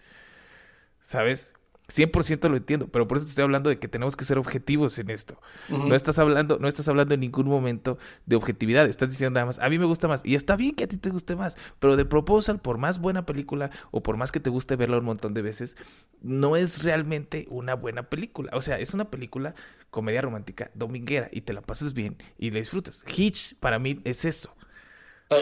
¿Sabes? 1.01 1.53
100% 1.89 2.49
lo 2.49 2.57
entiendo, 2.57 2.87
pero 2.87 3.07
por 3.07 3.17
eso 3.17 3.25
te 3.25 3.31
estoy 3.31 3.43
hablando 3.43 3.69
de 3.69 3.79
que 3.79 3.87
tenemos 3.87 4.15
que 4.15 4.25
ser 4.25 4.37
objetivos 4.37 4.97
en 4.99 5.09
esto. 5.09 5.41
No 5.69 5.95
estás 5.95 6.19
hablando, 6.19 6.59
no 6.59 6.67
estás 6.67 6.87
hablando 6.87 7.13
en 7.13 7.19
ningún 7.19 7.47
momento 7.47 7.97
de 8.25 8.35
objetividad, 8.35 8.87
estás 8.87 9.09
diciendo 9.09 9.35
nada 9.35 9.47
más, 9.47 9.59
a 9.59 9.69
mí 9.69 9.79
me 9.79 9.85
gusta 9.85 10.07
más 10.07 10.21
y 10.23 10.35
está 10.35 10.55
bien 10.55 10.75
que 10.75 10.83
a 10.83 10.87
ti 10.87 10.97
te 10.97 11.09
guste 11.09 11.35
más, 11.35 11.57
pero 11.79 11.97
The 11.97 12.05
Proposal 12.05 12.59
por 12.59 12.77
más 12.77 12.99
buena 12.99 13.25
película 13.25 13.71
o 13.91 14.03
por 14.03 14.17
más 14.17 14.31
que 14.31 14.39
te 14.39 14.49
guste 14.49 14.75
verla 14.75 14.99
un 14.99 15.05
montón 15.05 15.33
de 15.33 15.41
veces, 15.41 15.75
no 16.21 16.55
es 16.55 16.83
realmente 16.83 17.47
una 17.49 17.73
buena 17.73 18.03
película. 18.03 18.51
O 18.53 18.61
sea, 18.61 18.77
es 18.79 18.93
una 18.93 19.09
película 19.09 19.55
comedia 19.89 20.21
romántica 20.21 20.71
dominguera 20.75 21.29
y 21.31 21.41
te 21.41 21.53
la 21.53 21.61
pasas 21.61 21.93
bien 21.93 22.17
y 22.37 22.51
la 22.51 22.59
disfrutas. 22.59 23.03
Hitch 23.07 23.55
para 23.55 23.79
mí 23.79 23.99
es 24.03 24.25
eso. 24.25 24.55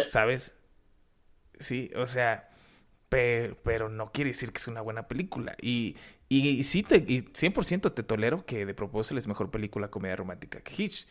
¿Sabes? 0.08 0.58
Sí, 1.60 1.92
o 1.96 2.06
sea, 2.06 2.50
pero, 3.10 3.90
no 3.90 4.12
quiere 4.12 4.32
decir 4.32 4.52
que 4.52 4.58
es 4.58 4.68
una 4.68 4.82
buena 4.82 5.08
película. 5.08 5.56
Y, 5.62 5.96
y, 6.30 6.64
sí, 6.64 6.84
te, 6.84 6.98
y 6.98 7.22
100% 7.22 7.94
te 7.94 8.04
tolero 8.04 8.46
que 8.46 8.66
The 8.66 8.74
Proposal 8.74 9.18
es 9.18 9.28
mejor 9.28 9.50
película 9.50 9.90
comedia 9.90 10.16
romántica 10.16 10.62
que 10.62 10.84
Hitch. 10.84 11.08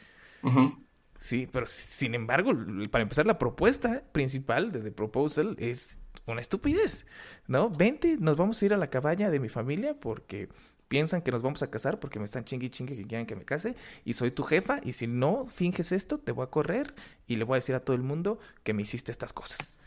Sí, 1.18 1.48
pero 1.50 1.64
sin 1.64 2.14
embargo, 2.14 2.52
para 2.90 3.02
empezar, 3.02 3.26
la 3.26 3.38
propuesta 3.38 4.02
principal 4.12 4.70
de 4.70 4.80
The 4.80 4.92
Proposal 4.92 5.56
es 5.58 5.98
una 6.26 6.40
estupidez, 6.40 7.06
¿no? 7.46 7.70
Vente, 7.70 8.16
nos 8.18 8.36
vamos 8.36 8.60
a 8.60 8.66
ir 8.66 8.74
a 8.74 8.76
la 8.76 8.90
cabaña 8.90 9.30
de 9.30 9.40
mi 9.40 9.48
familia 9.48 9.94
porque 9.98 10.48
piensan 10.88 11.22
que 11.22 11.30
nos 11.30 11.42
vamos 11.42 11.62
a 11.62 11.70
casar 11.70 11.98
porque 11.98 12.18
me 12.18 12.24
están 12.24 12.44
chingue 12.44 12.66
y 12.66 12.70
chingue 12.70 12.96
que 12.96 13.04
quieren 13.06 13.26
que 13.26 13.36
me 13.36 13.44
case 13.44 13.74
y 14.04 14.12
soy 14.12 14.30
tu 14.30 14.42
jefa 14.44 14.80
y 14.82 14.92
si 14.92 15.06
no 15.06 15.46
finges 15.46 15.92
esto 15.92 16.18
te 16.18 16.32
voy 16.32 16.44
a 16.44 16.50
correr 16.50 16.94
y 17.26 17.36
le 17.36 17.44
voy 17.44 17.54
a 17.54 17.58
decir 17.58 17.74
a 17.74 17.80
todo 17.80 17.96
el 17.96 18.02
mundo 18.02 18.38
que 18.62 18.72
me 18.72 18.82
hiciste 18.82 19.10
estas 19.10 19.32
cosas. 19.32 19.78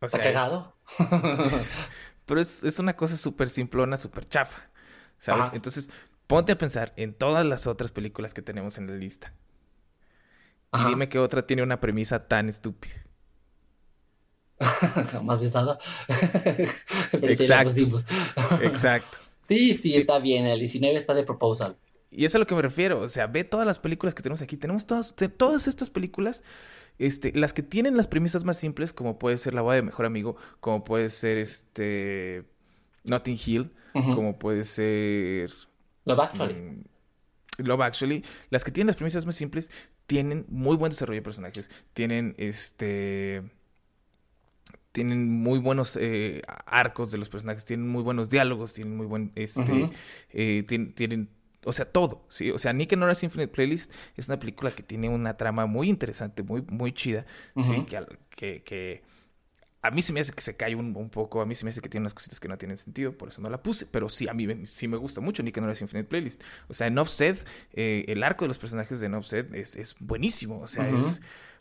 O 0.00 0.08
sea, 0.08 0.72
pero 2.26 2.40
es, 2.40 2.78
una 2.78 2.96
cosa 2.96 3.16
súper 3.16 3.50
simplona, 3.50 3.96
súper 3.96 4.24
chafa, 4.24 4.70
¿sabes? 5.18 5.50
Entonces, 5.52 5.90
ponte 6.26 6.52
a 6.52 6.58
pensar 6.58 6.94
en 6.96 7.12
todas 7.12 7.44
las 7.44 7.66
otras 7.66 7.90
películas 7.90 8.32
que 8.32 8.40
tenemos 8.40 8.78
en 8.78 8.86
la 8.86 8.94
lista. 8.94 9.34
Y 10.72 10.84
dime 10.86 11.08
qué 11.08 11.18
otra 11.18 11.46
tiene 11.46 11.62
una 11.62 11.80
premisa 11.80 12.28
tan 12.28 12.48
estúpida. 12.48 12.94
Jamás 15.10 15.42
usada. 15.42 15.78
Exacto. 17.12 18.00
Exacto. 18.62 19.18
Sí, 19.40 19.74
sí, 19.74 19.96
está 19.96 20.20
bien. 20.20 20.46
El 20.46 20.60
19 20.60 20.96
está 20.96 21.12
de 21.12 21.24
proposal. 21.24 21.76
Y 22.12 22.24
es 22.24 22.32
a 22.36 22.38
lo 22.38 22.46
que 22.46 22.54
me 22.54 22.62
refiero. 22.62 23.00
O 23.00 23.08
sea, 23.08 23.26
ve 23.26 23.42
todas 23.42 23.66
las 23.66 23.80
películas 23.80 24.14
que 24.14 24.22
tenemos 24.22 24.42
aquí. 24.42 24.56
Tenemos 24.56 24.86
todas, 24.86 25.12
todas 25.36 25.66
estas 25.66 25.90
películas. 25.90 26.44
Este, 27.00 27.32
las 27.34 27.52
que 27.52 27.64
tienen 27.64 27.96
las 27.96 28.06
premisas 28.06 28.44
más 28.44 28.58
simples, 28.58 28.92
como 28.92 29.18
puede 29.18 29.38
ser 29.38 29.54
La 29.54 29.62
boda 29.62 29.74
de 29.74 29.82
mejor 29.82 30.06
amigo, 30.06 30.36
como 30.60 30.84
puede 30.84 31.10
ser 31.10 31.36
este 31.38 32.44
Notting 33.04 33.38
Hill, 33.44 33.72
como 33.92 34.38
puede 34.38 34.62
ser 34.62 35.50
Love 36.04 36.20
Actually. 36.20 36.54
Mm, 36.54 36.84
Love 37.58 37.80
Actually, 37.80 38.24
las 38.50 38.62
que 38.64 38.70
tienen 38.70 38.86
las 38.86 38.96
premisas 38.96 39.26
más 39.26 39.34
simples 39.34 39.70
tienen 40.06 40.44
muy 40.48 40.76
buen 40.76 40.90
desarrollo 40.90 41.20
de 41.20 41.24
personajes, 41.24 41.70
tienen 41.94 42.34
este 42.36 43.42
tienen 44.92 45.28
muy 45.28 45.58
buenos 45.58 45.96
eh, 46.00 46.42
arcos 46.66 47.12
de 47.12 47.18
los 47.18 47.28
personajes, 47.28 47.64
tienen 47.64 47.88
muy 47.88 48.02
buenos 48.02 48.28
diálogos, 48.28 48.72
tienen 48.72 48.96
muy 48.96 49.06
buen, 49.06 49.32
este, 49.34 49.90
eh, 50.30 50.64
tienen, 50.94 51.28
o 51.64 51.72
sea, 51.72 51.84
todo, 51.84 52.24
sí, 52.28 52.50
o 52.50 52.58
sea, 52.58 52.72
Nick 52.72 52.92
and 52.92 53.00
Nora's 53.00 53.22
Infinite 53.22 53.52
Playlist 53.52 53.92
es 54.16 54.28
una 54.28 54.38
película 54.38 54.72
que 54.72 54.82
tiene 54.82 55.08
una 55.08 55.36
trama 55.36 55.66
muy 55.66 55.88
interesante, 55.88 56.42
muy, 56.42 56.62
muy 56.62 56.92
chida, 56.92 57.24
sí, 57.62 57.86
que, 57.86 58.62
que, 58.62 59.02
a 59.82 59.90
mí 59.90 60.02
se 60.02 60.12
me 60.12 60.20
hace 60.20 60.32
que 60.32 60.42
se 60.42 60.56
cae 60.56 60.74
un, 60.74 61.08
poco, 61.08 61.40
a 61.40 61.46
mí 61.46 61.54
se 61.54 61.64
me 61.64 61.70
hace 61.70 61.80
que 61.80 61.88
tiene 61.88 62.02
unas 62.02 62.14
cositas 62.14 62.40
que 62.40 62.48
no 62.48 62.58
tienen 62.58 62.76
sentido, 62.76 63.16
por 63.16 63.28
eso 63.28 63.40
no 63.40 63.48
la 63.48 63.62
puse, 63.62 63.86
pero 63.86 64.08
sí, 64.08 64.28
a 64.28 64.34
mí 64.34 64.66
sí 64.66 64.88
me 64.88 64.96
gusta 64.96 65.20
mucho 65.20 65.42
Nick 65.42 65.56
and 65.58 65.66
Nora's 65.66 65.80
Infinite 65.80 66.08
Playlist, 66.08 66.42
o 66.68 66.74
sea, 66.74 66.88
en 66.88 66.98
Offset, 66.98 67.46
eh, 67.72 68.04
el 68.08 68.22
arco 68.24 68.44
de 68.44 68.48
los 68.48 68.58
personajes 68.58 69.00
de 69.00 69.06
Offset 69.08 69.54
es, 69.54 69.76
es 69.76 69.94
buenísimo, 70.00 70.60
o 70.60 70.66
sea, 70.66 70.88
es 70.88 71.20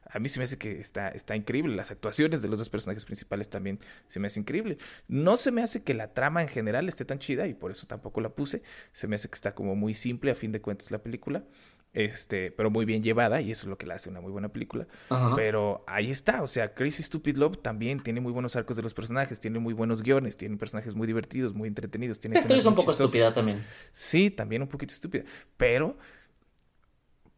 a 0.10 0.20
mí 0.20 0.28
se 0.28 0.40
me 0.40 0.46
hace 0.46 0.58
que 0.58 0.80
está, 0.80 1.10
está 1.10 1.36
increíble. 1.36 1.76
Las 1.76 1.92
actuaciones 1.92 2.42
de 2.42 2.48
los 2.48 2.60
dos 2.60 2.70
personajes 2.70 3.06
principales 3.06 3.50
también 3.50 3.80
se 4.08 4.20
me 4.20 4.28
hace 4.28 4.40
increíble. 4.40 4.78
No 5.08 5.38
se 5.38 5.52
me 5.52 5.62
hace 5.62 5.84
que 5.84 5.94
la 5.94 6.14
trama 6.14 6.42
en 6.42 6.48
general 6.48 6.90
esté 6.90 7.06
tan 7.06 7.20
chida 7.20 7.48
y 7.48 7.54
por 7.54 7.72
eso 7.72 7.88
tampoco 7.88 8.22
la 8.22 8.30
puse. 8.30 8.64
Se 8.92 9.08
me 9.08 9.16
hace 9.16 9.30
que 9.30 9.36
está 9.36 9.54
como 9.54 9.76
muy 9.76 9.94
simple 9.94 10.32
a 10.32 10.36
fin 10.36 10.52
de 10.52 10.62
cuentas 10.62 10.92
la 10.92 11.00
película. 11.00 11.44
Este, 11.92 12.52
pero 12.52 12.70
muy 12.70 12.86
bien 12.86 13.02
llevada 13.02 13.42
y 13.42 13.50
eso 13.50 13.64
es 13.64 13.70
lo 13.70 13.78
que 13.80 13.88
la 13.88 13.96
hace 13.96 14.10
una 14.10 14.22
muy 14.22 14.32
buena 14.32 14.50
película. 14.50 14.88
Pero 15.36 15.84
ahí 15.88 16.12
está, 16.12 16.44
o 16.44 16.48
sea, 16.48 16.74
Crazy 16.74 17.02
Stupid 17.02 17.36
Love 17.38 17.58
también 17.62 18.04
tiene 18.04 18.22
muy 18.22 18.32
buenos 18.32 18.56
arcos 18.56 18.78
de 18.78 18.84
los 18.84 18.94
personajes, 18.94 19.40
tiene 19.40 19.58
muy 19.58 19.74
buenos 19.74 20.04
guiones, 20.04 20.38
tiene 20.38 20.56
personajes 20.58 20.94
muy 20.94 21.08
divertidos, 21.08 21.54
muy 21.54 21.68
entretenidos. 21.68 22.20
Tiene 22.20 22.38
es 22.38 22.66
un 22.66 22.76
poco 22.76 22.92
estúpida 22.92 23.34
también. 23.34 23.64
Sí, 23.92 24.30
también 24.30 24.62
un 24.62 24.68
poquito 24.68 24.94
estúpida, 24.94 25.24
pero 25.58 25.98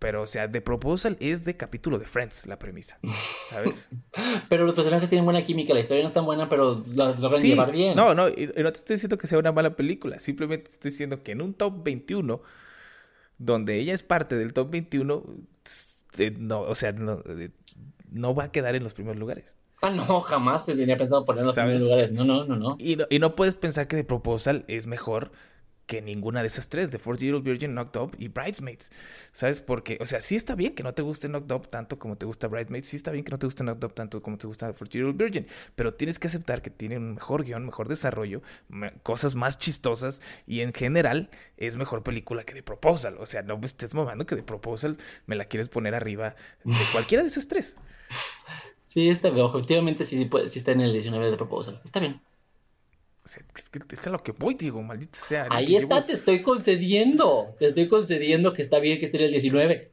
pero, 0.02 0.24
o 0.24 0.26
sea, 0.26 0.52
The 0.52 0.62
Proposal 0.62 1.16
es 1.20 1.46
de 1.46 1.56
capítulo 1.56 2.00
de 2.00 2.08
Friends, 2.08 2.48
la 2.48 2.58
premisa. 2.58 2.98
¿Sabes? 3.52 3.92
pero 4.50 4.66
los 4.66 4.74
personajes 4.74 5.08
tienen 5.08 5.26
buena 5.26 5.44
química, 5.44 5.76
la 5.76 5.80
historia 5.80 6.02
no 6.02 6.08
es 6.08 6.14
tan 6.14 6.26
buena, 6.26 6.50
pero 6.50 6.84
las 6.96 7.20
logran 7.20 7.44
llevar 7.44 7.72
bien. 7.72 7.96
No, 7.96 8.16
no, 8.16 8.28
y, 8.28 8.48
no 8.48 8.72
te 8.72 8.80
estoy 8.80 8.96
diciendo 8.96 9.20
que 9.20 9.28
sea 9.28 9.38
una 9.38 9.52
mala 9.52 9.76
película. 9.76 10.20
Simplemente 10.20 10.72
estoy 10.72 10.90
diciendo 10.90 11.22
que 11.22 11.34
en 11.34 11.44
un 11.44 11.54
top 11.54 11.84
21, 11.84 12.42
donde 13.38 13.78
ella 13.78 13.94
es 13.94 14.02
parte 14.02 14.36
del 14.40 14.54
top 14.54 14.72
21, 14.72 15.24
no, 16.40 16.62
o 16.62 16.74
sea, 16.74 16.94
no, 16.94 18.34
va 18.34 18.46
a 18.46 18.52
quedar 18.52 18.74
en 18.74 18.84
los 18.84 18.96
primeros 18.96 19.20
lugares. 19.20 19.56
Ah, 19.84 19.92
no, 19.92 20.22
jamás 20.22 20.66
se 20.66 20.76
tenía 20.76 20.98
pensado 20.98 21.24
poner 21.24 21.42
en 21.42 21.46
los 21.46 21.56
primeros 21.56 21.82
lugares. 21.84 22.12
No, 22.12 22.24
no, 22.24 22.44
no, 22.46 22.56
no. 22.56 22.76
Y, 22.80 22.96
no. 22.96 23.06
y 23.08 23.20
no 23.20 23.36
puedes 23.36 23.56
pensar 23.56 23.88
que 23.88 23.98
The 23.98 24.04
Proposal 24.04 24.66
es 24.68 24.88
mejor 24.88 25.32
que 25.92 26.02
ninguna 26.02 26.40
de 26.40 26.48
esas 26.48 26.70
tres, 26.70 26.90
The 26.90 27.00
Fourth 27.00 27.20
Year 27.20 27.36
Old 27.36 27.44
Virgin, 27.44 27.74
Knocked 27.74 28.00
Up 28.00 28.16
y 28.18 28.30
Bridesmaids. 28.30 28.92
¿Sabes? 29.34 29.60
Porque, 29.60 29.98
o 30.00 30.06
sea, 30.06 30.22
sí 30.22 30.38
está 30.38 30.56
bien 30.56 30.74
que 30.74 30.84
no 30.84 30.94
te 30.94 31.02
guste 31.02 31.28
Knocked 31.28 31.54
Up 31.54 31.68
tanto 31.68 32.00
como 32.00 32.16
te 32.16 32.26
gusta 32.26 32.48
Bridesmaids, 32.48 32.88
sí 32.88 32.96
está 32.96 33.12
bien 33.12 33.26
que 33.26 33.32
no 33.32 33.38
te 33.38 33.46
guste 33.46 33.66
Knocked 33.66 33.84
Up 33.84 33.94
tanto 33.94 34.22
como 34.22 34.38
te 34.38 34.48
gusta 34.48 34.68
The 34.68 34.74
Fourth 34.74 34.94
Year 34.94 35.06
Old 35.08 35.18
Virgin, 35.18 35.48
pero 35.76 35.94
tienes 35.94 36.18
que 36.18 36.28
aceptar 36.28 36.62
que 36.62 36.70
tiene 36.70 36.98
un 36.98 37.16
mejor 37.16 37.44
guion, 37.44 37.66
mejor 37.66 37.90
desarrollo, 37.90 38.42
cosas 39.04 39.36
más 39.36 39.60
chistosas 39.60 40.22
y 40.48 40.62
en 40.62 40.72
general 40.74 41.30
es 41.58 41.76
mejor 41.76 42.04
película 42.04 42.46
que 42.46 42.54
The 42.54 42.64
Proposal. 42.64 43.18
O 43.18 43.26
sea, 43.26 43.42
no 43.42 43.58
me 43.58 43.66
estés 43.66 43.94
mamando 43.94 44.26
que 44.26 44.38
The 44.38 44.44
Proposal 44.44 44.98
me 45.26 45.36
la 45.36 45.44
quieres 45.44 45.68
poner 45.68 45.94
arriba 45.94 46.36
de 46.64 46.86
cualquiera 46.94 47.22
de 47.22 47.28
esas 47.28 47.50
tres. 47.50 47.78
Sí, 48.86 49.08
está 49.08 49.30
bien. 49.30 49.46
Objetivamente 49.46 50.04
sí, 50.04 50.30
sí 50.50 50.60
está 50.60 50.74
en 50.74 50.82
el 50.82 50.92
19 50.92 51.32
de 51.32 51.38
Proposal. 51.38 51.80
Está 51.86 52.02
bien. 52.02 52.20
O 53.24 53.28
sea, 53.28 53.44
es 53.56 53.70
que 53.70 53.80
es 53.90 54.08
a 54.08 54.10
lo 54.10 54.20
que 54.20 54.32
voy, 54.32 54.56
digo, 54.56 54.82
maldita 54.82 55.20
sea. 55.20 55.48
Ahí 55.50 55.76
está, 55.76 56.06
te 56.06 56.14
estoy 56.14 56.42
concediendo. 56.42 57.56
Te 57.60 57.68
estoy 57.68 57.88
concediendo 57.88 58.54
que 58.54 58.62
está 58.62 58.80
bien 58.80 59.00
que 59.00 59.06
esté 59.06 59.18
en 59.18 59.26
el 59.26 59.32
19. 59.32 59.92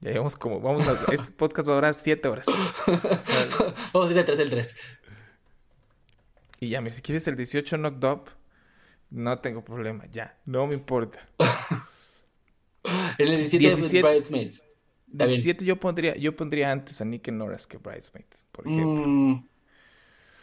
Ya 0.00 0.10
llevamos 0.10 0.36
como, 0.36 0.60
vamos 0.60 0.86
a, 0.86 0.92
este 1.12 1.32
podcast 1.32 1.66
va 1.66 1.72
a 1.72 1.74
durar 1.76 1.94
7 1.94 2.28
horas. 2.28 2.46
vamos 3.92 4.08
a 4.08 4.10
ir 4.10 4.16
de 4.18 4.24
3 4.24 4.38
el 4.38 4.50
3. 4.50 4.76
Y 6.60 6.68
ya, 6.68 6.90
si 6.90 7.02
quieres 7.02 7.26
el 7.26 7.36
18 7.36 7.78
knocked 7.78 8.08
up, 8.08 8.30
no 9.10 9.38
tengo 9.38 9.64
problema, 9.64 10.04
ya, 10.10 10.38
no 10.44 10.66
me 10.66 10.74
importa. 10.74 11.26
el 13.18 13.28
17, 13.28 13.58
17... 13.58 14.73
Bridesmaids. 15.14 15.44
17 15.44 15.64
yo 15.64 15.78
pondría, 15.78 16.16
yo 16.16 16.34
pondría 16.34 16.70
antes 16.70 17.00
a 17.00 17.04
Nick 17.04 17.30
Norris 17.30 17.66
que 17.66 17.78
Bridesmaids, 17.78 18.46
por 18.50 18.66
ejemplo. 18.66 19.06
Mm, 19.06 19.48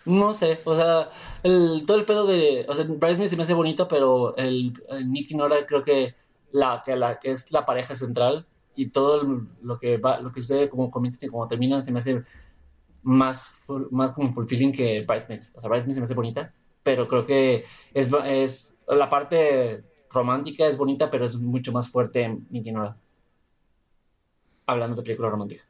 no 0.05 0.33
sé, 0.33 0.59
o 0.63 0.75
sea, 0.75 1.09
el, 1.43 1.83
todo 1.85 1.97
el 1.97 2.05
pedo 2.05 2.25
de, 2.25 2.65
o 2.67 2.75
sea, 2.75 2.85
Bridesmaids 2.85 3.31
se 3.31 3.37
me 3.37 3.43
hace 3.43 3.53
bonito, 3.53 3.87
pero 3.87 4.35
el, 4.37 4.73
Nick 5.05 5.31
y 5.31 5.35
Nora 5.35 5.65
creo 5.65 5.83
que 5.83 6.15
la, 6.51 6.81
que 6.85 6.95
la 6.95 7.19
que 7.19 7.31
es 7.31 7.51
la 7.51 7.65
pareja 7.65 7.95
central 7.95 8.47
y 8.75 8.87
todo 8.87 9.45
lo 9.61 9.79
que 9.79 9.97
va, 9.97 10.19
lo 10.19 10.31
que 10.31 10.41
sucede 10.41 10.69
como 10.69 10.89
comienza 10.89 11.25
y 11.25 11.29
como 11.29 11.47
termina 11.47 11.81
se 11.81 11.91
me 11.91 11.99
hace 11.99 12.23
más, 13.03 13.65
más 13.91 14.13
como 14.13 14.33
fulfilling 14.33 14.71
que 14.71 15.05
Bridesmaids. 15.07 15.53
O 15.55 15.61
sea, 15.61 15.69
Bridesmaids 15.69 15.95
se 15.95 16.01
me 16.01 16.05
hace 16.05 16.13
bonita, 16.15 16.53
pero 16.81 17.07
creo 17.07 17.25
que 17.25 17.65
es, 17.93 18.09
es 18.25 18.77
la 18.87 19.09
parte 19.09 19.83
romántica 20.09 20.67
es 20.67 20.77
bonita, 20.77 21.09
pero 21.09 21.25
es 21.25 21.35
mucho 21.35 21.71
más 21.71 21.89
fuerte 21.89 22.23
en 22.23 22.47
Nicky 22.49 22.71
Nora. 22.71 22.97
Hablando 24.71 24.95
de 24.95 25.03
película 25.03 25.29
romántica. 25.29 25.63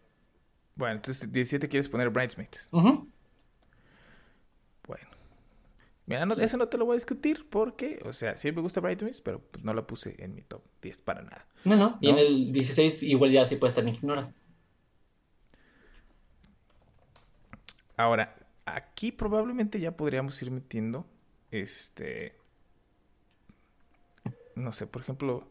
Bueno, 0.75 0.95
entonces 0.95 1.31
17 1.31 1.67
quieres 1.67 1.89
poner 1.89 2.09
Bridesmaids. 2.09 2.69
Bueno. 2.71 3.09
Mira, 6.05 6.25
no, 6.25 6.33
eso 6.35 6.57
no 6.57 6.67
te 6.67 6.77
lo 6.77 6.85
voy 6.85 6.93
a 6.93 6.97
discutir 6.97 7.47
porque, 7.49 7.99
o 8.05 8.13
sea, 8.13 8.35
sí 8.35 8.51
me 8.51 8.61
gusta 8.61 8.81
Bridesmaids, 8.81 9.21
pero 9.21 9.39
pues, 9.39 9.63
no 9.63 9.73
lo 9.73 9.85
puse 9.87 10.15
en 10.23 10.35
mi 10.35 10.41
top 10.41 10.61
10 10.81 10.99
para 10.99 11.21
nada. 11.21 11.45
No, 11.65 11.75
no, 11.75 11.97
y 12.01 12.09
en 12.09 12.19
el 12.19 12.51
16 12.51 13.03
igual 13.03 13.31
ya 13.31 13.45
sí 13.45 13.55
puede 13.55 13.69
estar 13.69 13.83
Nicky 13.83 14.05
Nora. 14.05 14.33
Ahora, 17.97 18.35
aquí 18.65 19.11
probablemente 19.11 19.79
ya 19.79 19.95
podríamos 19.95 20.41
ir 20.41 20.51
metiendo 20.51 21.05
este 21.51 22.41
no 24.55 24.71
sé, 24.71 24.87
por 24.87 25.01
ejemplo, 25.01 25.47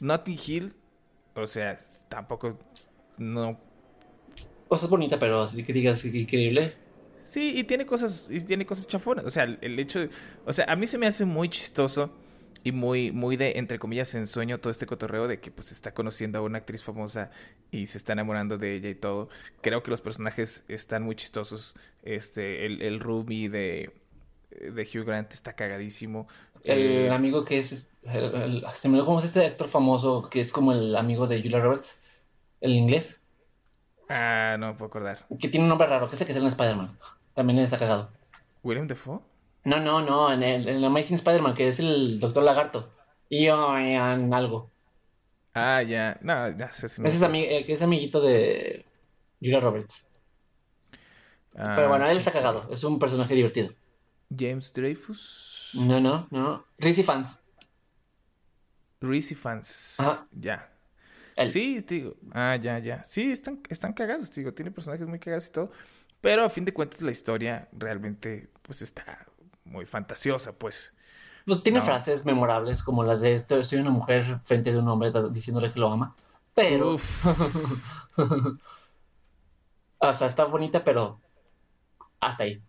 Notting 0.00 0.38
Hill, 0.44 0.74
o 1.34 1.46
sea, 1.46 1.78
tampoco 2.08 2.58
no 3.18 3.58
o 4.72 4.76
sea, 4.76 4.86
es 4.86 4.90
bonita, 4.90 5.18
pero 5.18 5.42
así 5.42 5.62
que 5.64 5.72
digas 5.74 6.02
increíble. 6.02 6.72
Sí, 7.24 7.58
y 7.58 7.64
tiene 7.64 7.84
cosas 7.84 8.30
y 8.30 8.40
tiene 8.40 8.64
cosas 8.64 8.86
chafonas, 8.86 9.26
o 9.26 9.30
sea, 9.30 9.44
el 9.44 9.78
hecho 9.78 10.00
de, 10.00 10.10
o 10.46 10.52
sea, 10.52 10.64
a 10.66 10.76
mí 10.76 10.86
se 10.86 10.96
me 10.96 11.06
hace 11.06 11.26
muy 11.26 11.50
chistoso 11.50 12.10
y 12.64 12.72
muy, 12.72 13.12
muy 13.12 13.36
de, 13.36 13.58
entre 13.58 13.78
comillas, 13.78 14.14
ensueño 14.14 14.58
todo 14.60 14.70
este 14.70 14.86
cotorreo 14.86 15.28
de 15.28 15.40
que 15.40 15.50
pues 15.50 15.72
está 15.72 15.92
conociendo 15.92 16.38
a 16.38 16.42
una 16.42 16.58
actriz 16.58 16.82
famosa 16.82 17.30
y 17.70 17.86
se 17.86 17.98
está 17.98 18.14
enamorando 18.14 18.56
de 18.56 18.74
ella 18.76 18.88
y 18.88 18.94
todo. 18.94 19.28
Creo 19.60 19.82
que 19.82 19.90
los 19.90 20.00
personajes 20.00 20.64
están 20.68 21.02
muy 21.02 21.16
chistosos. 21.16 21.74
Este, 22.02 22.64
el, 22.64 22.80
el 22.80 23.00
Ruby 23.00 23.48
de, 23.48 23.92
de 24.60 24.82
Hugh 24.82 25.04
Grant 25.04 25.32
está 25.32 25.54
cagadísimo. 25.54 26.28
El 26.64 26.78
eh, 26.78 27.10
amigo 27.10 27.44
que 27.44 27.58
es, 27.58 27.90
se 28.74 28.88
me 28.88 29.04
cómo 29.04 29.18
es 29.18 29.24
este 29.24 29.44
actor 29.44 29.68
famoso 29.68 30.28
que 30.30 30.40
es 30.40 30.52
como 30.52 30.72
el 30.72 30.94
amigo 30.96 31.26
de 31.26 31.40
Julia 31.40 31.60
Roberts, 31.60 32.00
el 32.60 32.72
inglés. 32.72 33.20
Ah, 34.08 34.56
no 34.58 34.76
puedo 34.76 34.88
acordar. 34.88 35.26
Que 35.40 35.48
tiene 35.48 35.64
un 35.64 35.70
nombre 35.70 35.88
raro, 35.88 36.08
que 36.08 36.16
sé 36.16 36.24
que 36.24 36.32
es 36.32 36.38
en 36.38 36.46
Spider-Man. 36.46 36.98
También 37.34 37.58
está 37.58 37.78
cagado. 37.78 38.10
¿William 38.62 38.86
Defoe? 38.86 39.20
No, 39.64 39.80
no, 39.80 40.02
no, 40.02 40.32
en 40.32 40.42
el, 40.42 40.84
Amazing 40.84 41.16
Spider-Man, 41.16 41.54
que 41.54 41.68
es 41.68 41.78
el 41.78 42.20
Doctor 42.20 42.42
Lagarto. 42.42 42.92
Y 43.28 43.46
en 43.46 44.34
algo. 44.34 44.70
Ah, 45.54 45.82
ya. 45.82 46.18
No, 46.22 46.56
ya 46.56 46.70
sé 46.70 46.88
si 46.88 47.02
Ese 47.02 47.16
es, 47.16 47.22
eh, 47.22 47.64
que 47.64 47.72
es 47.72 47.82
amiguito 47.82 48.20
de 48.20 48.84
Julia 49.40 49.60
Roberts. 49.60 50.08
Ah, 51.56 51.74
Pero 51.76 51.88
bueno, 51.88 52.06
él 52.08 52.18
está 52.18 52.30
cagado. 52.30 52.68
Es 52.70 52.84
un 52.84 52.98
personaje 52.98 53.34
divertido. 53.34 53.72
James 54.36 54.72
Dreyfus. 54.72 55.70
No, 55.74 56.00
no, 56.00 56.26
no. 56.30 56.64
Rizzy 56.78 57.02
Fans. 57.02 57.42
Rizzy 59.00 59.34
Fans. 59.34 59.96
Ya. 60.32 60.68
Sí, 61.50 61.80
digo. 61.80 62.14
Ah, 62.32 62.56
ya, 62.56 62.78
ya. 62.78 63.04
Sí, 63.04 63.32
están, 63.32 63.60
están 63.68 63.92
cagados, 63.92 64.30
digo. 64.30 64.52
Tiene 64.52 64.70
personajes 64.70 65.06
muy 65.06 65.18
cagados 65.18 65.48
y 65.48 65.50
todo. 65.50 65.70
Pero 66.20 66.44
a 66.44 66.50
fin 66.50 66.64
de 66.64 66.72
cuentas 66.72 67.02
la 67.02 67.10
historia 67.10 67.68
realmente 67.72 68.48
pues 68.62 68.82
está 68.82 69.26
muy 69.64 69.86
fantasiosa, 69.86 70.52
pues. 70.52 70.94
Pues 71.44 71.62
tiene 71.62 71.82
frases 71.82 72.24
memorables 72.24 72.84
como 72.84 73.02
la 73.02 73.16
de 73.16 73.34
esto, 73.34 73.62
soy 73.64 73.80
una 73.80 73.90
mujer 73.90 74.40
frente 74.44 74.72
de 74.72 74.78
un 74.78 74.88
hombre 74.88 75.12
diciéndole 75.32 75.72
que 75.72 75.80
lo 75.80 75.90
ama. 75.90 76.14
Pero... 76.54 76.94
o 79.98 80.14
sea, 80.14 80.28
está 80.28 80.44
bonita, 80.44 80.84
pero 80.84 81.20
hasta 82.20 82.44
ahí. 82.44 82.62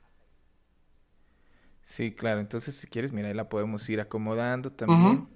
Sí, 1.86 2.14
claro. 2.14 2.40
Entonces, 2.40 2.76
si 2.76 2.88
quieres, 2.88 3.12
mira, 3.12 3.28
ahí 3.28 3.34
la 3.34 3.50
podemos 3.50 3.88
ir 3.90 4.00
acomodando 4.00 4.72
también. 4.72 5.28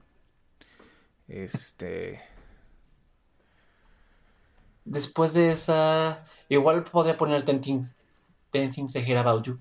Este. 1.28 2.22
Después 4.86 5.34
de 5.34 5.52
esa, 5.52 6.26
igual 6.48 6.84
podría 6.84 7.18
poner 7.18 7.44
Ten 7.44 7.60
Things, 7.60 7.94
Ten 8.52 8.72
Things 8.72 8.96
I 8.96 9.14
About 9.14 9.46
You. 9.46 9.60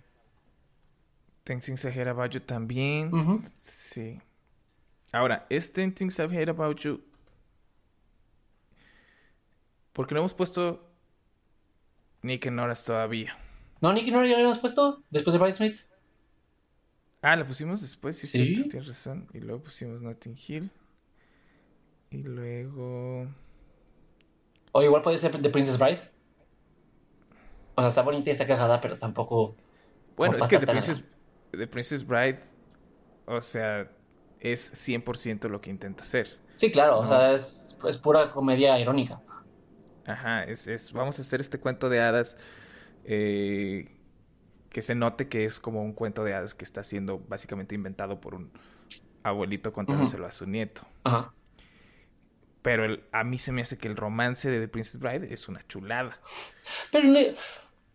Ten 1.42 1.60
Things 1.60 1.84
I 1.84 2.00
About 2.00 2.30
You 2.30 2.40
también. 2.40 3.42
Sí. 3.60 4.20
Ahora, 5.12 5.46
¿es 5.50 5.72
Ten 5.72 5.94
Things 5.94 6.18
I 6.18 6.22
About 6.48 6.78
You? 6.78 7.02
Porque 9.92 10.14
no 10.14 10.20
hemos 10.20 10.34
puesto 10.34 10.88
Nick 12.22 12.46
and 12.46 12.56
Norris 12.56 12.84
todavía. 12.84 13.36
No, 13.80 13.92
Nick 13.92 14.04
and 14.04 14.12
Norris 14.12 14.30
ya 14.30 14.38
lo 14.38 14.44
hemos 14.44 14.58
puesto 14.58 15.02
después 15.10 15.32
de 15.32 15.38
Bridesmaids. 15.38 15.88
Ah, 17.26 17.34
la 17.34 17.44
pusimos 17.44 17.80
después, 17.80 18.16
sí, 18.16 18.28
¿Sí? 18.28 18.54
Cierto, 18.54 18.70
tienes 18.70 18.86
razón. 18.86 19.26
Y 19.34 19.40
luego 19.40 19.60
pusimos 19.64 20.00
Notting 20.00 20.36
Hill. 20.46 20.70
Y 22.10 22.18
luego. 22.18 23.26
O 24.70 24.80
igual 24.80 25.02
puede 25.02 25.18
ser 25.18 25.32
The 25.32 25.50
Princess 25.50 25.76
Bride. 25.76 26.02
O 27.74 27.80
sea, 27.80 27.88
está 27.88 28.02
bonita 28.02 28.30
y 28.30 28.32
está 28.32 28.46
cagada, 28.46 28.80
pero 28.80 28.96
tampoco. 28.96 29.56
Bueno, 30.16 30.36
es 30.36 30.46
que 30.46 30.56
The 30.60 30.68
Princess, 30.68 31.02
The 31.50 31.66
Princess 31.66 32.06
Bride, 32.06 32.38
o 33.26 33.40
sea, 33.40 33.90
es 34.38 34.72
100% 34.88 35.48
lo 35.48 35.60
que 35.60 35.70
intenta 35.70 36.04
hacer. 36.04 36.38
Sí, 36.54 36.70
claro, 36.70 37.00
o 37.00 37.08
sea, 37.08 37.32
es, 37.32 37.76
es, 37.88 37.98
pura 37.98 38.30
comedia 38.30 38.78
irónica. 38.78 39.20
Ajá, 40.06 40.44
es, 40.44 40.68
es, 40.68 40.92
vamos 40.92 41.18
a 41.18 41.22
hacer 41.22 41.40
este 41.40 41.58
cuento 41.58 41.88
de 41.88 42.00
hadas 42.00 42.38
eh, 43.02 43.95
que 44.76 44.82
se 44.82 44.94
note 44.94 45.26
que 45.26 45.46
es 45.46 45.58
como 45.58 45.82
un 45.82 45.94
cuento 45.94 46.22
de 46.22 46.34
hadas 46.34 46.52
que 46.52 46.62
está 46.62 46.84
siendo 46.84 47.18
básicamente 47.18 47.74
inventado 47.74 48.20
por 48.20 48.34
un 48.34 48.52
abuelito 49.22 49.72
contándoselo 49.72 50.26
a 50.26 50.30
su 50.30 50.46
nieto. 50.46 50.82
Ajá. 51.02 51.32
Pero 52.60 52.98
a 53.10 53.24
mí 53.24 53.38
se 53.38 53.52
me 53.52 53.62
hace 53.62 53.78
que 53.78 53.88
el 53.88 53.96
romance 53.96 54.50
de 54.50 54.60
The 54.60 54.68
Princess 54.68 55.00
Bride 55.00 55.32
es 55.32 55.48
una 55.48 55.66
chulada. 55.66 56.20
Pero 56.92 57.08
no, 57.08 57.18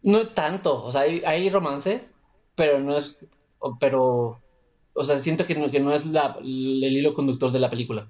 no 0.01 0.29
tanto. 0.29 0.83
O 0.83 0.91
sea, 0.91 1.01
hay, 1.01 1.51
romance, 1.51 2.09
pero 2.55 2.79
no 2.79 2.97
es. 2.97 3.27
Pero. 3.79 4.41
O 4.93 5.03
sea, 5.03 5.19
siento 5.19 5.45
que 5.45 5.53
no, 5.53 5.69
que 5.69 5.79
no 5.79 5.93
es 5.93 6.07
la, 6.07 6.35
el 6.39 6.47
hilo 6.47 7.13
conductor 7.13 7.51
de 7.51 7.59
la 7.59 7.69
película. 7.69 8.07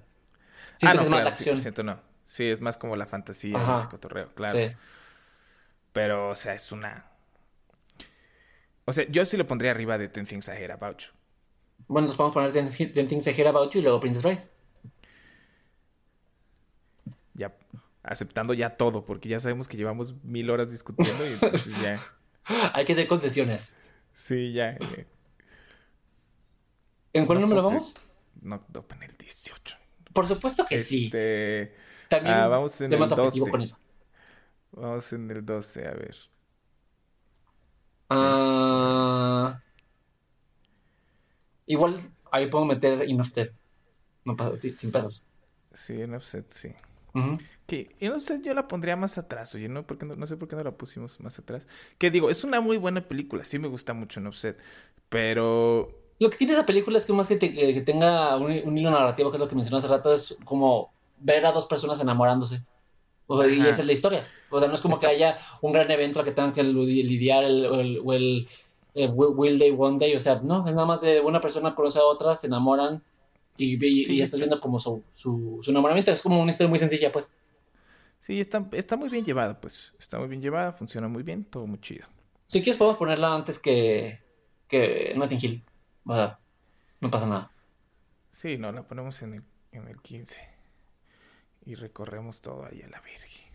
Siento 0.78 0.96
ah, 0.96 0.98
que 0.98 1.04
es 1.04 1.10
más 1.10 1.24
la 1.24 1.28
acción. 1.28 1.56
Sí, 1.56 1.62
siento 1.62 1.82
no. 1.82 2.00
Sí, 2.26 2.46
es 2.46 2.62
más 2.62 2.78
como 2.78 2.96
la 2.96 3.04
fantasía, 3.04 3.76
ese 3.76 3.88
cotorreo, 3.88 4.32
claro. 4.34 4.58
Sí. 4.58 4.74
Pero, 5.92 6.30
o 6.30 6.34
sea, 6.34 6.54
es 6.54 6.72
una 6.72 7.11
o 8.84 8.92
sea, 8.92 9.06
yo 9.08 9.24
sí 9.24 9.36
lo 9.36 9.46
pondría 9.46 9.70
arriba 9.70 9.98
de 9.98 10.08
Ten 10.08 10.26
Things 10.26 10.48
I 10.48 10.52
Hate 10.52 10.72
About 10.72 10.98
You. 10.98 11.08
Bueno, 11.88 12.08
nos 12.08 12.16
podemos 12.16 12.34
poner 12.34 12.52
Ten, 12.52 13.08
Things 13.08 13.26
I 13.26 13.30
Hate 13.30 13.48
About 13.48 13.72
You 13.72 13.80
y 13.80 13.82
luego 13.82 14.00
Princess 14.00 14.22
Bride. 14.22 14.42
Ya, 17.34 17.54
aceptando 18.02 18.54
ya 18.54 18.76
todo, 18.76 19.04
porque 19.04 19.28
ya 19.28 19.40
sabemos 19.40 19.68
que 19.68 19.76
llevamos 19.76 20.14
mil 20.24 20.50
horas 20.50 20.70
discutiendo 20.70 21.26
y 21.28 21.32
entonces 21.32 21.80
ya. 21.80 22.00
Hay 22.74 22.84
que 22.84 22.92
hacer 22.92 23.06
concesiones. 23.06 23.72
Sí, 24.14 24.52
ya. 24.52 24.76
¿En 27.12 27.26
cuál 27.26 27.40
número 27.40 27.62
vamos? 27.62 27.94
No, 28.40 28.64
no, 28.72 28.84
en 28.94 29.02
el 29.02 29.16
18. 29.16 29.76
Por 30.12 30.26
supuesto 30.26 30.66
que 30.66 30.80
sí. 30.80 31.06
Este... 31.06 31.74
También 32.08 32.34
ah, 32.34 32.48
vamos 32.48 32.78
en 32.80 32.92
el 32.92 32.98
más 32.98 33.10
12. 33.10 33.50
Con 33.50 33.62
eso. 33.62 33.78
Vamos 34.72 35.12
en 35.12 35.30
el 35.30 35.44
12, 35.44 35.86
a 35.86 35.92
ver. 35.92 36.16
Ah, 38.14 39.60
igual 41.66 41.98
ahí 42.30 42.48
puedo 42.48 42.64
meter 42.64 43.08
In 43.08 43.20
No 44.24 44.36
pasa, 44.36 44.56
sí, 44.56 44.74
sin 44.74 44.92
pedos. 44.92 45.24
Sí, 45.72 45.94
In 45.94 46.18
sí. 46.48 46.74
Que 47.66 47.94
In 48.00 48.42
yo 48.42 48.54
la 48.54 48.68
pondría 48.68 48.96
más 48.96 49.18
atrás, 49.18 49.54
oye, 49.54 49.68
¿no? 49.68 49.86
Porque 49.86 50.04
no, 50.04 50.26
sé 50.26 50.36
por 50.36 50.48
qué 50.48 50.56
no 50.56 50.64
la 50.64 50.72
pusimos 50.72 51.20
más 51.20 51.38
atrás. 51.38 51.66
Que 51.98 52.10
digo, 52.10 52.28
es 52.30 52.44
una 52.44 52.60
muy 52.60 52.76
buena 52.76 53.00
película, 53.06 53.44
sí 53.44 53.58
me 53.58 53.68
gusta 53.68 53.94
mucho 53.94 54.20
In 54.20 54.30
pero... 55.08 55.98
Lo 56.18 56.30
que 56.30 56.36
tiene 56.36 56.52
esa 56.52 56.66
película 56.66 56.98
es 56.98 57.04
que 57.04 57.12
más 57.12 57.26
que, 57.26 57.38
que 57.38 57.82
tenga 57.84 58.36
un, 58.36 58.52
un, 58.64 58.78
hilo 58.78 58.90
narrativo, 58.90 59.30
que 59.30 59.36
es 59.36 59.40
lo 59.40 59.48
que 59.48 59.56
mencioné 59.56 59.78
hace 59.78 59.88
rato, 59.88 60.12
es 60.14 60.36
como 60.44 60.92
ver 61.18 61.44
a 61.44 61.52
dos 61.52 61.66
personas 61.66 62.00
enamorándose. 62.00 62.64
O 63.32 63.48
y 63.48 63.60
esa 63.60 63.80
es 63.80 63.86
la 63.86 63.92
historia. 63.94 64.26
O 64.50 64.58
sea, 64.58 64.68
no 64.68 64.74
es 64.74 64.80
como 64.82 65.00
que 65.00 65.06
haya 65.06 65.38
un 65.62 65.72
gran 65.72 65.90
evento 65.90 66.18
al 66.18 66.24
que 66.26 66.32
tengan 66.32 66.52
que 66.52 66.62
lidiar 66.62 67.44
el, 67.44 67.64
o 67.64 68.12
el, 68.12 68.46
Will 68.94 69.58
Day, 69.58 69.74
One 69.76 69.98
Day. 69.98 70.14
O 70.14 70.20
sea, 70.20 70.40
no, 70.42 70.68
es 70.68 70.74
nada 70.74 70.86
más 70.86 71.00
de 71.00 71.20
una 71.20 71.40
persona 71.40 71.74
conoce 71.74 71.98
a 71.98 72.04
otra, 72.04 72.36
se 72.36 72.48
enamoran 72.48 73.02
y, 73.56 73.82
y, 73.82 74.20
estás 74.20 74.38
viendo 74.38 74.60
como 74.60 74.78
su, 74.78 75.02
su, 75.14 75.60
enamoramiento. 75.66 76.12
Es 76.12 76.20
como 76.20 76.42
una 76.42 76.50
historia 76.50 76.68
muy 76.68 76.78
sencilla, 76.78 77.10
pues. 77.10 77.34
Sí, 78.20 78.38
está, 78.38 78.68
está 78.72 78.96
muy 78.98 79.08
bien 79.08 79.24
llevada, 79.24 79.58
pues. 79.58 79.94
Está 79.98 80.18
muy 80.18 80.28
bien 80.28 80.42
llevada, 80.42 80.72
funciona 80.72 81.08
muy 81.08 81.22
bien, 81.22 81.44
todo 81.44 81.66
muy 81.66 81.80
chido. 81.80 82.06
Si 82.48 82.62
quieres 82.62 82.76
podemos 82.76 82.98
ponerla 82.98 83.34
antes 83.34 83.58
que, 83.58 84.20
que 84.68 85.14
Notting 85.16 85.38
Hill. 85.40 85.64
O 86.04 86.14
sea, 86.14 86.38
no 87.00 87.10
pasa 87.10 87.26
nada. 87.26 87.50
Sí, 88.30 88.58
no, 88.58 88.72
la 88.72 88.86
ponemos 88.86 89.22
en 89.22 89.34
el, 89.34 89.42
en 89.72 89.88
el 89.88 90.02
15. 90.02 90.51
Y 91.64 91.74
recorremos 91.74 92.40
todo 92.40 92.66
ahí 92.66 92.82
a 92.82 92.88
la 92.88 93.00
Virgen. 93.00 93.52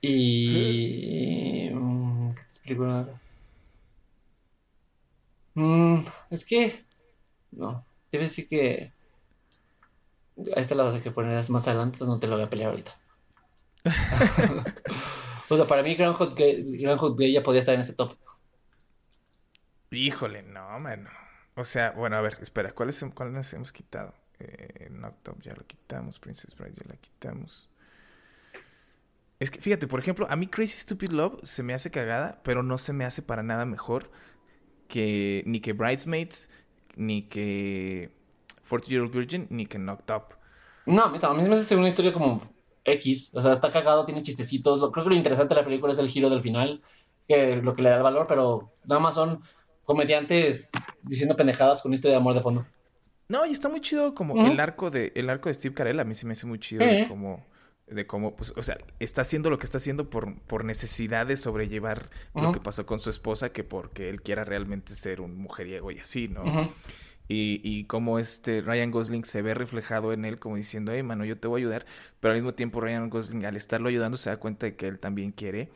Y... 0.00 1.70
Mm, 1.72 2.34
¿Qué 2.34 2.42
te 2.42 2.46
explico 2.46 2.84
nada? 2.84 3.20
Mm, 5.54 6.00
es 6.30 6.44
que... 6.44 6.84
No, 7.52 7.84
debe 8.12 8.24
decir 8.24 8.46
que... 8.48 8.92
A 10.56 10.60
esta 10.60 10.74
la 10.74 10.82
vas 10.82 10.94
a 10.96 11.02
que 11.02 11.10
poner 11.10 11.48
más 11.48 11.68
adelante, 11.68 12.04
no 12.04 12.18
te 12.18 12.26
lo 12.26 12.34
voy 12.36 12.44
a 12.44 12.50
pelear 12.50 12.70
ahorita. 12.70 12.98
o 15.48 15.56
sea, 15.56 15.66
para 15.66 15.82
mí 15.82 15.94
Groundhog 15.94 16.34
Day, 16.34 16.78
Groundhog 16.78 17.16
Day 17.16 17.32
ya 17.32 17.42
podía 17.42 17.60
estar 17.60 17.74
en 17.74 17.82
ese 17.82 17.94
top. 17.94 18.16
Híjole, 19.90 20.42
no, 20.42 20.78
mano. 20.80 21.08
O 21.54 21.64
sea, 21.64 21.92
bueno, 21.92 22.16
a 22.16 22.20
ver, 22.20 22.36
espera, 22.40 22.74
¿cuáles, 22.74 23.04
cuáles 23.14 23.52
hemos 23.54 23.72
quitado? 23.72 24.12
Eh, 24.40 24.88
Knocked 24.90 25.42
ya 25.42 25.54
lo 25.54 25.66
quitamos, 25.66 26.18
Princess 26.18 26.54
Bride 26.54 26.74
ya 26.74 26.88
la 26.88 26.96
quitamos. 26.96 27.68
Es 29.40 29.50
que, 29.50 29.60
fíjate, 29.60 29.86
por 29.86 30.00
ejemplo, 30.00 30.26
a 30.30 30.36
mí 30.36 30.46
Crazy 30.46 30.78
Stupid 30.78 31.10
Love 31.10 31.40
se 31.42 31.62
me 31.62 31.74
hace 31.74 31.90
cagada, 31.90 32.40
pero 32.44 32.62
no 32.62 32.78
se 32.78 32.92
me 32.92 33.04
hace 33.04 33.22
para 33.22 33.42
nada 33.42 33.64
mejor 33.64 34.10
que 34.88 35.42
ni 35.46 35.60
que 35.60 35.72
Bridesmaids, 35.72 36.48
ni 36.96 37.22
que 37.22 38.10
40 38.68 38.88
Year 38.88 39.02
Old 39.02 39.12
Virgin, 39.12 39.46
ni 39.50 39.66
que 39.66 39.78
Knocked 39.78 40.14
Up. 40.14 40.36
No, 40.86 41.04
a 41.04 41.34
mí, 41.34 41.48
me 41.48 41.54
hace 41.54 41.76
una 41.76 41.88
historia 41.88 42.12
como 42.12 42.42
X. 42.84 43.32
O 43.34 43.42
sea, 43.42 43.52
está 43.52 43.70
cagado, 43.70 44.04
tiene 44.04 44.22
chistecitos. 44.22 44.90
creo 44.92 45.04
que 45.04 45.10
lo 45.10 45.16
interesante 45.16 45.54
de 45.54 45.60
la 45.60 45.66
película 45.66 45.92
es 45.92 45.98
el 45.98 46.08
giro 46.08 46.30
del 46.30 46.42
final, 46.42 46.82
que 47.26 47.56
lo 47.56 47.74
que 47.74 47.82
le 47.82 47.90
da 47.90 47.96
el 47.96 48.02
valor, 48.02 48.26
pero 48.28 48.72
nada 48.84 49.00
más 49.00 49.14
son 49.14 49.42
comediantes 49.84 50.70
diciendo 51.02 51.36
pendejadas 51.36 51.82
con 51.82 51.90
una 51.90 51.96
historia 51.96 52.14
de 52.14 52.20
amor 52.20 52.34
de 52.34 52.40
fondo. 52.40 52.66
No, 53.28 53.46
y 53.46 53.52
está 53.52 53.68
muy 53.68 53.80
chido 53.80 54.14
como 54.14 54.46
el 54.46 54.60
arco 54.60 54.90
de 54.90 55.12
el 55.14 55.30
arco 55.30 55.48
de 55.48 55.54
Steve 55.54 55.74
Carell, 55.74 56.00
a 56.00 56.04
mí 56.04 56.14
sí 56.14 56.26
me 56.26 56.32
hace 56.32 56.46
muy 56.46 56.58
chido 56.58 56.84
de 56.84 57.06
cómo 57.08 57.44
de 57.86 58.06
cómo 58.06 58.34
pues 58.34 58.52
o 58.56 58.62
sea, 58.62 58.78
está 58.98 59.22
haciendo 59.22 59.50
lo 59.50 59.58
que 59.58 59.66
está 59.66 59.78
haciendo 59.78 60.10
por 60.10 60.38
por 60.42 60.64
necesidad 60.64 61.26
de 61.26 61.36
sobrellevar 61.36 62.10
lo 62.34 62.52
que 62.52 62.60
pasó 62.60 62.86
con 62.86 62.98
su 62.98 63.10
esposa 63.10 63.52
que 63.52 63.64
porque 63.64 64.08
él 64.08 64.22
quiera 64.22 64.44
realmente 64.44 64.94
ser 64.94 65.20
un 65.20 65.36
mujeriego 65.36 65.90
y 65.90 65.98
así, 65.98 66.28
¿no? 66.28 66.44
Y, 67.26 67.60
y 67.64 67.84
como 67.84 68.18
este 68.18 68.60
Ryan 68.60 68.90
Gosling 68.90 69.24
se 69.24 69.40
ve 69.40 69.54
reflejado 69.54 70.12
en 70.12 70.26
él 70.26 70.38
como 70.38 70.56
diciendo, 70.56 70.92
hey, 70.92 71.02
mano, 71.02 71.24
yo 71.24 71.38
te 71.38 71.48
voy 71.48 71.60
a 71.60 71.64
ayudar, 71.64 71.86
pero 72.20 72.32
al 72.32 72.38
mismo 72.38 72.52
tiempo 72.52 72.82
Ryan 72.82 73.08
Gosling 73.08 73.46
al 73.46 73.56
estarlo 73.56 73.88
ayudando 73.88 74.18
se 74.18 74.28
da 74.28 74.36
cuenta 74.36 74.66
de 74.66 74.76
que 74.76 74.86
él 74.88 74.98
también 74.98 75.32
quiere 75.32 75.70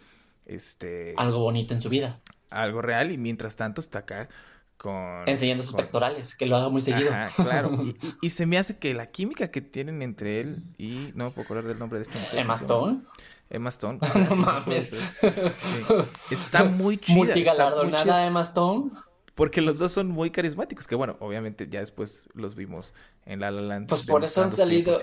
este 0.44 1.14
algo 1.16 1.40
bonito 1.40 1.74
en 1.74 1.80
su 1.80 1.88
vida. 1.88 2.20
Algo 2.50 2.82
real 2.82 3.12
y 3.12 3.18
mientras 3.18 3.56
tanto 3.56 3.80
está 3.80 4.00
acá 4.00 4.28
con... 4.78 5.28
Enseñando 5.28 5.62
sus 5.62 5.74
pectorales, 5.74 6.34
que 6.34 6.46
lo 6.46 6.56
haga 6.56 6.70
muy 6.70 6.80
seguido. 6.80 7.10
claro. 7.36 7.84
y, 8.22 8.30
se 8.30 8.46
me 8.46 8.56
hace 8.56 8.78
que 8.78 8.94
la 8.94 9.10
química 9.10 9.50
que 9.50 9.60
tienen 9.60 10.00
entre 10.00 10.40
él 10.40 10.62
y... 10.78 11.12
No 11.14 11.24
me 11.24 11.30
puedo 11.32 11.44
acordar 11.44 11.64
del 11.64 11.78
nombre 11.78 11.98
de 11.98 12.04
esta 12.04 12.18
mujer. 12.18 12.38
Emma 12.38 12.54
Stone. 12.54 13.00
Emma 13.50 13.68
Stone. 13.68 13.98
no 14.30 14.36
mames. 14.36 14.92
Está 16.30 16.64
muy 16.64 16.98
chida. 16.98 17.16
Multigalardonada 17.16 18.26
Emma 18.26 18.42
Stone. 18.42 18.90
Porque 19.34 19.60
los 19.60 19.78
dos 19.78 19.92
son 19.92 20.08
muy 20.08 20.30
carismáticos, 20.30 20.86
que 20.88 20.96
bueno, 20.96 21.16
obviamente 21.20 21.68
ya 21.70 21.78
después 21.78 22.28
los 22.34 22.56
vimos 22.56 22.94
en 23.24 23.38
La 23.38 23.52
La 23.52 23.62
Land. 23.62 23.88
Pues 23.88 24.02
por 24.02 24.24
eso 24.24 24.42
han 24.42 24.50
salido, 24.50 24.98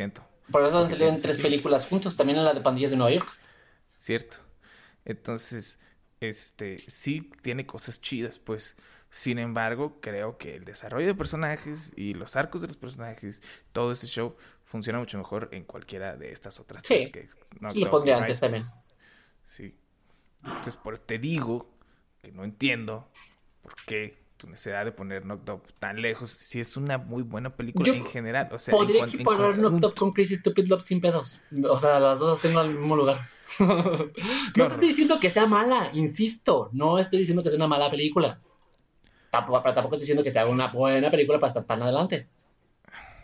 por 0.52 0.66
eso 0.66 0.78
han 0.78 0.90
salido 0.90 1.08
en 1.10 1.22
tres 1.22 1.38
películas 1.38 1.86
juntos, 1.88 2.18
también 2.18 2.40
en 2.40 2.44
la 2.44 2.54
de 2.54 2.60
Pandillas 2.60 2.92
de 2.92 2.98
Nueva 2.98 3.14
York. 3.14 3.30
Cierto. 3.98 4.38
Entonces, 5.06 5.80
este, 6.20 6.84
sí 6.90 7.32
tiene 7.42 7.66
cosas 7.66 8.02
chidas, 8.02 8.38
pues. 8.38 8.76
Sin 9.16 9.40
embargo, 9.40 10.00
creo 10.02 10.38
que 10.38 10.58
el 10.58 10.66
desarrollo 10.66 11.08
de 11.08 11.16
personajes 11.16 11.94
y 11.96 12.14
los 12.16 12.36
arcos 12.36 12.60
de 12.60 12.68
los 12.68 12.76
personajes, 12.76 13.42
todo 13.72 13.94
ese 13.94 14.08
show 14.08 14.36
funciona 14.66 15.00
mucho 15.00 15.18
mejor 15.18 15.48
en 15.54 15.64
cualquiera 15.64 16.18
de 16.18 16.34
estas 16.34 16.60
otras 16.60 16.82
sí. 16.86 17.10
Que, 17.14 17.30
sí, 17.70 17.80
lo 17.80 17.90
pondría 17.90 18.18
antes 18.18 18.42
también. 18.42 18.66
Sí. 19.46 19.74
Entonces, 20.44 20.76
por 20.76 20.98
te 20.98 21.18
digo 21.18 21.66
que 22.22 22.34
no 22.34 22.44
entiendo 22.44 23.08
por 23.62 23.74
qué 23.86 24.18
tu 24.36 24.48
necesidad 24.48 24.84
de 24.84 24.92
poner 24.92 25.24
Knocked 25.24 25.50
Up 25.50 25.64
tan 25.80 26.02
lejos, 26.02 26.32
si 26.32 26.60
es 26.60 26.76
una 26.76 26.98
muy 26.98 27.24
buena 27.24 27.56
película 27.56 27.96
en 27.96 28.06
general. 28.06 28.50
O 28.52 28.60
sea, 28.60 28.74
podría 28.74 29.06
equiparar 29.06 29.56
Knocked 29.56 29.86
Up 29.86 29.96
con 29.96 30.12
Crazy 30.12 30.36
Stupid 30.36 30.68
Love 30.68 30.84
sin 30.84 31.00
pedos. 31.00 31.40
O 31.70 31.80
sea, 31.80 32.02
las 32.02 32.20
dos 32.20 32.32
las 32.32 32.42
tengo 32.42 32.60
al 32.60 32.74
mismo 32.76 32.98
lugar. 32.98 33.30
no 33.60 34.04
te 34.68 34.74
estoy 34.74 34.90
diciendo 34.90 35.22
que 35.22 35.30
sea 35.30 35.46
mala, 35.46 35.90
insisto. 35.94 36.70
No 36.74 37.00
estoy 37.00 37.20
diciendo 37.20 37.44
que 37.44 37.48
sea 37.48 37.56
una 37.56 37.70
mala 37.70 37.90
película. 37.90 38.42
Tampoco, 39.36 39.62
tampoco 39.62 39.96
estoy 39.96 40.06
diciendo 40.06 40.24
que 40.24 40.32
sea 40.32 40.46
una 40.46 40.68
buena 40.68 41.12
película 41.12 41.40
para 41.40 41.50
estar 41.50 41.64
tan 41.66 41.82
adelante. 41.82 42.28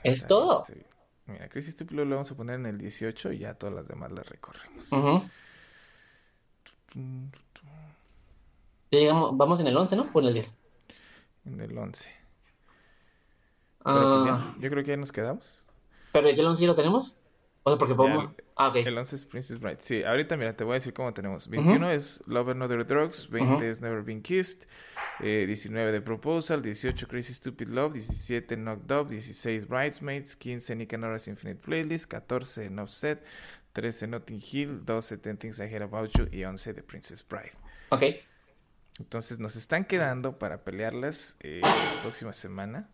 Es 0.04 0.28
todo. 0.28 0.64
Este, 0.68 0.86
mira, 1.26 1.48
Stupid 1.56 1.96
Love 1.96 2.08
lo 2.08 2.16
vamos 2.16 2.32
a 2.32 2.36
poner 2.36 2.56
en 2.56 2.66
el 2.66 2.78
18 2.78 3.32
y 3.32 3.40
ya 3.40 3.54
todas 3.54 3.74
las 3.74 3.88
demás 3.88 4.12
las 4.12 4.28
recorremos. 4.28 4.90
vamos 9.34 9.60
en 9.62 9.68
el 9.68 9.78
11, 9.78 9.96
¿no? 9.96 10.10
O 10.12 10.20
en 10.20 10.26
el 10.28 10.34
10 10.34 10.62
en 11.46 11.60
el 11.60 11.78
11. 11.78 12.12
Pues 13.84 13.96
ah. 13.96 14.56
yo 14.60 14.70
creo 14.70 14.84
que 14.84 14.92
ya 14.92 14.98
nos 14.98 15.12
quedamos. 15.12 15.66
¿Pero 16.12 16.30
ya 16.30 16.42
el 16.42 16.48
11 16.48 16.62
ya 16.62 16.68
lo 16.68 16.76
tenemos? 16.76 17.16
O 17.64 17.72
sea, 17.72 17.78
porque 17.78 17.96
podemos... 17.96 18.32
ah, 18.66 18.68
ok. 18.70 18.76
El 18.78 18.98
11 18.98 19.16
es 19.16 19.26
Princess 19.26 19.60
Bride. 19.60 19.78
Sí, 19.80 20.04
ahorita 20.04 20.38
mira, 20.38 20.56
te 20.56 20.64
voy 20.64 20.74
a 20.74 20.76
decir 20.76 20.94
cómo 20.94 21.14
tenemos. 21.14 21.48
21 21.48 21.92
es 21.92 22.24
Love 22.28 22.50
and 22.50 22.64
Other 22.64 22.86
Drugs, 22.86 23.30
20 23.30 23.70
es 23.70 23.82
Never 23.82 24.04
Been 24.04 24.22
Kissed, 24.22 24.68
eh, 25.20 25.46
19 25.48 25.92
The 25.92 26.02
Proposal, 26.02 26.62
18 26.66 27.08
Crazy 27.08 27.34
Stupid 27.34 27.70
Love, 27.70 27.94
17 27.94 28.56
Knocked 28.58 28.92
Up, 28.92 29.10
16 29.10 29.68
Bridesmaids, 29.68 30.36
15 30.36 30.76
Nick 30.76 30.94
and 30.94 31.04
Nora's 31.04 31.28
Infinite 31.28 31.60
Playlist, 31.62 32.08
14 32.08 32.70
No 32.70 32.88
Set, 32.88 33.24
13 33.74 34.08
Notting 34.08 34.42
Hill, 34.42 34.82
12 34.86 35.18
Ten 35.18 35.38
Things 35.38 35.60
I 35.60 35.64
Heard 35.64 35.84
About 35.84 36.12
You 36.18 36.28
y 36.32 36.44
11 36.44 36.74
The 36.74 36.84
Princess 36.84 37.26
Bride. 37.28 37.54
Ok. 37.90 38.04
Entonces 39.00 39.40
nos 39.40 39.56
están 39.56 39.86
quedando 39.86 40.38
para 40.38 40.64
pelearlas 40.64 41.38
eh, 41.40 41.62
la 41.64 42.02
próxima 42.04 42.34
semana. 42.34 42.90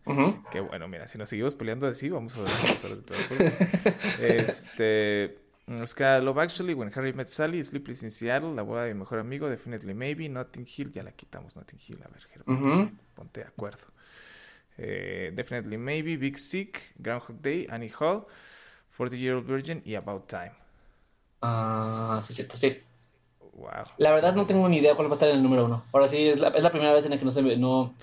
Que 0.51 0.61
bueno, 0.61 0.87
mira, 0.87 1.07
si 1.07 1.17
nos 1.17 1.27
seguimos 1.29 1.55
peleando 1.55 1.87
así, 1.87 2.09
vamos 2.09 2.37
a 2.37 2.41
ver 2.41 2.95
de 2.95 3.01
todas 3.01 3.23
formas. 3.23 3.53
Este. 4.21 5.46
Nos 5.67 5.93
queda 5.93 6.19
Love 6.21 6.39
Actually, 6.39 6.73
When 6.73 6.91
Harry 6.95 7.11
Met 7.13 7.27
Sally, 7.27 7.61
Sleepless 7.61 8.01
in 8.03 8.11
Seattle, 8.11 8.55
La 8.55 8.63
boda 8.63 8.83
de 8.83 8.93
mi 8.93 8.99
mejor 9.01 9.19
amigo, 9.19 9.49
Definitely 9.49 9.93
Maybe, 9.93 10.29
Notting 10.29 10.65
Hill, 10.65 10.91
ya 10.93 11.03
la 11.03 11.11
quitamos 11.11 11.55
Notting 11.57 11.79
Hill, 11.85 11.99
a 12.03 12.07
ver, 12.07 12.21
Germán, 12.23 12.97
ponte 13.13 13.41
de 13.41 13.47
acuerdo. 13.47 13.83
Eh, 14.77 15.31
Definitely 15.35 15.77
Maybe, 15.77 16.15
Big 16.17 16.37
Sick, 16.37 16.93
Groundhog 16.97 17.41
Day, 17.41 17.67
Annie 17.69 17.91
Hall, 17.99 18.25
40 18.95 19.17
Year 19.17 19.35
Old 19.35 19.45
Virgin 19.45 19.81
y 19.85 19.95
About 19.95 20.27
Time. 20.27 20.53
Ah, 21.41 22.19
sí, 22.23 22.33
cierto, 22.33 22.55
sí. 22.57 22.77
La 23.97 24.11
verdad 24.11 24.33
no 24.35 24.45
tengo 24.45 24.69
ni 24.69 24.77
idea 24.77 24.95
cuál 24.95 25.07
va 25.07 25.11
a 25.11 25.13
estar 25.13 25.29
en 25.29 25.37
el 25.37 25.43
número 25.43 25.65
uno. 25.65 25.83
Ahora 25.91 26.07
sí, 26.07 26.29
es 26.29 26.39
la, 26.39 26.49
es 26.49 26.63
la 26.63 26.69
primera 26.69 26.93
vez 26.93 27.05
en 27.05 27.11
la 27.11 27.17
que 27.17 27.25
no, 27.25 27.31
se, 27.31 27.41
no, 27.57 27.93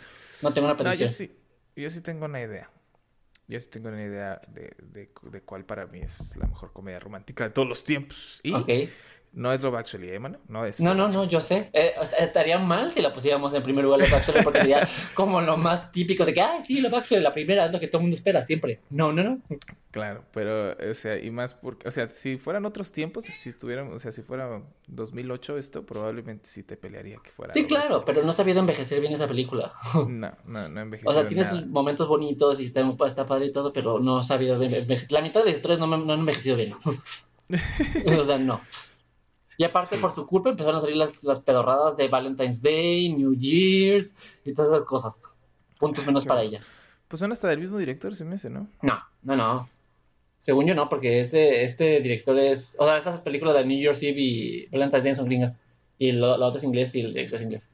no 0.43 0.53
tengo 0.53 0.66
una 0.66 0.77
predicción. 0.77 1.09
yo, 1.09 1.15
sí, 1.15 1.32
yo 1.77 1.91
sí 1.91 2.01
tengo 2.03 2.27
una 2.27 2.41
idea. 2.41 2.70
Yo 3.47 3.61
sí 3.61 3.69
tengo 3.69 3.89
una 3.89 4.03
idea 4.03 4.41
de, 4.49 4.75
de, 4.83 5.11
de, 5.23 5.43
cuál 5.43 5.65
para 5.65 5.87
mí 5.87 6.01
es 6.01 6.37
la 6.37 6.47
mejor 6.47 6.73
comedia 6.73 6.99
romántica 6.99 7.45
de 7.45 7.51
todos 7.51 7.69
los 7.69 7.85
tiempos. 7.85 8.41
Y 8.43 8.55
no 9.35 9.52
es 9.52 9.62
Love 9.62 9.74
Actually, 9.74 10.11
¿eh, 10.11 10.19
mano? 10.19 10.39
No 10.48 10.65
es. 10.65 10.81
No, 10.81 10.94
no, 10.94 11.09
no, 11.09 11.24
yo 11.24 11.40
sé. 11.40 11.70
Eh, 11.73 11.93
estaría 12.19 12.59
mal 12.59 12.90
si 12.93 13.02
la 13.02 13.12
pusiéramos 13.12 13.52
en 13.52 13.62
primer 13.62 13.85
lugar 13.85 14.01
Love 14.01 14.15
Actually 14.15 14.43
porque 14.44 14.61
sería 14.61 14.89
como 15.15 15.40
lo 15.40 15.56
más 15.56 15.90
típico 15.90 16.24
de 16.24 16.32
que, 16.32 16.40
ay, 16.40 16.62
sí, 16.62 16.81
Love 16.81 16.94
Actually, 16.94 17.23
la 17.23 17.32
primera 17.32 17.65
es 17.65 17.73
lo 17.73 17.81
que 17.81 17.89
todo 17.89 17.98
el 17.98 18.02
mundo 18.05 18.16
espera 18.16 18.44
siempre. 18.44 18.81
No, 18.90 19.12
no, 19.12 19.24
no. 19.24 19.40
Claro, 19.90 20.24
pero, 20.32 20.73
o 20.73 20.94
sea, 20.94 21.19
y 21.19 21.31
más 21.31 21.55
porque, 21.55 21.89
o 21.89 21.90
sea, 21.90 22.09
si 22.09 22.36
fueran 22.36 22.65
otros 22.65 22.93
tiempos, 22.93 23.24
si 23.24 23.48
estuviéramos, 23.48 23.94
o 23.94 23.98
sea, 23.98 24.12
si 24.12 24.23
fuera 24.23 24.62
2008 24.89 25.59
esto, 25.59 25.85
probablemente 25.85 26.47
sí 26.47 26.62
te 26.62 26.77
pelearía 26.77 27.16
que 27.23 27.31
fuera. 27.31 27.52
Sí, 27.52 27.66
claro, 27.66 28.05
pero 28.05 28.23
no 28.23 28.32
sabía 28.32 28.55
envejecer 28.55 29.01
bien 29.01 29.12
esa 29.12 29.28
película. 29.28 29.73
No, 30.15 30.31
no, 30.44 30.69
no 30.69 30.81
envejeció. 30.81 31.11
O 31.11 31.12
sea, 31.12 31.27
tiene 31.27 31.44
sus 31.44 31.66
momentos 31.66 32.06
bonitos 32.09 32.61
y 32.61 32.66
está, 32.66 32.89
está 33.06 33.27
padre 33.27 33.47
y 33.47 33.52
todo, 33.52 33.73
pero 33.73 33.98
no 33.98 34.19
ha 34.19 34.24
sabido 34.24 34.55
envejecer. 34.62 35.12
La 35.12 35.23
mitad 35.23 35.40
de 35.40 35.47
las 35.47 35.56
historias 35.56 35.81
no, 35.81 35.86
no 35.86 36.12
han 36.12 36.20
envejecido 36.20 36.56
bien. 36.56 36.74
o 38.19 38.24
sea, 38.24 38.39
no. 38.39 38.61
Y 39.57 39.65
aparte, 39.65 39.99
por 39.99 40.15
su 40.15 40.27
culpa, 40.27 40.51
empezaron 40.51 40.77
a 40.77 40.81
salir 40.81 40.97
las, 40.97 41.23
las, 41.25 41.41
pedorradas 41.41 41.97
de 41.97 42.09
Valentine's 42.09 42.61
Day, 42.61 43.13
New 43.13 43.35
Year's 43.35 44.17
y 44.45 44.53
todas 44.53 44.73
esas 44.73 44.85
cosas. 44.85 45.23
Puntos 45.79 46.05
menos 46.07 46.25
para 46.25 46.43
ella. 46.43 46.61
Pues 47.09 47.21
son 47.21 47.31
hasta 47.33 47.49
del 47.49 47.61
mismo 47.61 47.79
director, 47.79 48.15
se 48.17 48.25
me 48.25 48.35
hace, 48.35 48.51
¿no? 48.51 48.69
No, 48.83 48.99
no, 49.23 49.37
no. 49.37 49.69
Según 50.39 50.67
yo, 50.67 50.75
no, 50.75 50.89
porque 50.89 51.21
ese, 51.21 51.63
este 51.63 52.01
director 52.01 52.39
es. 52.39 52.77
O 52.79 52.87
sea, 52.87 52.99
estas 52.99 53.21
películas 53.21 53.55
de 53.55 53.65
New 53.65 53.79
Year's 53.79 54.03
Eve 54.03 54.21
y 54.21 54.67
Valentine's 54.67 55.05
Day 55.05 55.15
son 55.15 55.27
gringas. 55.27 55.61
Y 55.99 56.13
la 56.13 56.35
otra 56.35 56.59
es 56.59 56.65
inglés 56.65 56.95
y 56.95 57.01
el 57.01 57.15
director 57.15 57.39
es 57.39 57.45
inglés. 57.45 57.71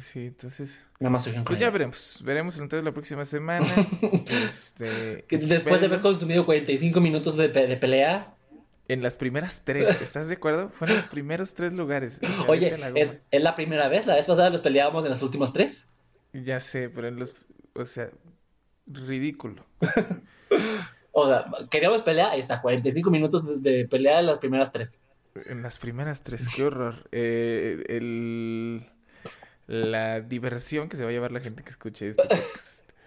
Sí, 0.00 0.26
entonces. 0.26 0.84
Nada 1.00 1.10
más 1.10 1.28
Pues 1.44 1.58
ya 1.58 1.70
veremos. 1.70 2.20
Veremos 2.24 2.58
entonces 2.58 2.84
la 2.84 2.92
próxima 2.92 3.24
semana. 3.24 3.66
este, 4.48 5.24
Después 5.28 5.80
de 5.80 5.86
haber 5.86 6.00
consumido 6.00 6.44
45 6.44 7.00
minutos 7.00 7.36
de, 7.36 7.48
de 7.48 7.76
pelea. 7.76 8.34
En 8.88 9.02
las 9.02 9.16
primeras 9.16 9.62
tres, 9.64 10.00
¿estás 10.00 10.28
de 10.28 10.34
acuerdo? 10.34 10.70
Fueron 10.70 10.96
los 10.96 11.06
primeros 11.06 11.54
tres 11.54 11.74
lugares. 11.74 12.20
Oye, 12.46 12.74
¿es, 13.30 13.42
la 13.42 13.54
primera 13.54 13.88
vez? 13.88 14.06
¿La 14.06 14.14
vez 14.14 14.26
pasada 14.26 14.48
los 14.48 14.62
peleábamos 14.62 15.04
en 15.04 15.10
las 15.10 15.22
últimas 15.22 15.52
tres? 15.52 15.86
Ya 16.32 16.58
sé, 16.58 16.88
pero 16.88 17.08
en 17.08 17.18
los. 17.18 17.34
O 17.74 17.84
sea, 17.84 18.10
ridículo. 18.86 19.66
o 21.12 21.28
sea, 21.28 21.44
queríamos 21.70 22.00
pelear, 22.00 22.30
ahí 22.30 22.40
está, 22.40 22.62
45 22.62 23.10
minutos 23.10 23.62
de, 23.62 23.86
pelea 23.86 24.20
en 24.20 24.26
las 24.26 24.38
primeras 24.38 24.72
tres. 24.72 24.98
En 25.46 25.62
las 25.62 25.78
primeras 25.78 26.22
tres, 26.22 26.46
qué 26.56 26.64
horror. 26.64 27.08
Eh, 27.12 27.84
el 27.88 28.86
la 29.68 30.20
diversión 30.20 30.88
que 30.88 30.96
se 30.96 31.04
va 31.04 31.10
a 31.10 31.12
llevar 31.12 31.30
la 31.30 31.40
gente 31.40 31.62
que 31.62 31.70
escuche 31.70 32.08
esto. 32.08 32.26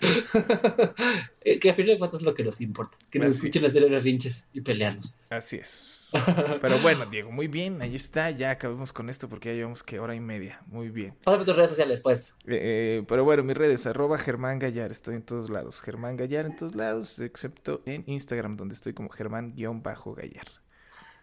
que 1.61 1.69
a 1.69 1.73
fin 1.73 1.85
de 1.85 1.97
cuentas 1.97 2.19
es 2.19 2.25
lo 2.25 2.33
que 2.33 2.43
nos 2.43 2.59
importa. 2.61 2.97
Que 3.09 3.19
nos 3.19 3.35
escuchen 3.35 3.65
hacer 3.65 4.03
rinches 4.03 4.45
y 4.53 4.61
pelearnos. 4.61 5.19
Así 5.29 5.57
es. 5.57 6.09
Pero 6.61 6.79
bueno, 6.79 7.05
Diego, 7.05 7.31
muy 7.31 7.47
bien, 7.47 7.81
ahí 7.81 7.95
está. 7.95 8.31
Ya 8.31 8.51
acabamos 8.51 8.91
con 8.91 9.09
esto 9.09 9.29
porque 9.29 9.49
ya 9.49 9.55
llevamos 9.55 9.83
que 9.83 9.99
hora 9.99 10.15
y 10.15 10.19
media. 10.19 10.61
Muy 10.67 10.89
bien. 10.89 11.15
Pásame 11.23 11.45
tus 11.45 11.55
redes 11.55 11.69
sociales, 11.69 12.01
pues. 12.01 12.35
Eh, 12.45 12.99
eh, 12.99 13.03
pero 13.07 13.23
bueno, 13.23 13.43
mis 13.43 13.55
redes, 13.55 13.85
arroba 13.87 14.17
Germán 14.17 14.59
Gallar. 14.59 14.91
Estoy 14.91 15.15
en 15.15 15.23
todos 15.23 15.49
lados. 15.49 15.79
Germán 15.81 16.17
Gallar 16.17 16.45
en 16.45 16.55
todos 16.55 16.75
lados, 16.75 17.19
excepto 17.19 17.81
en 17.85 18.03
Instagram, 18.07 18.57
donde 18.57 18.75
estoy 18.75 18.93
como 18.93 19.09
Germán-Gallar. 19.09 20.47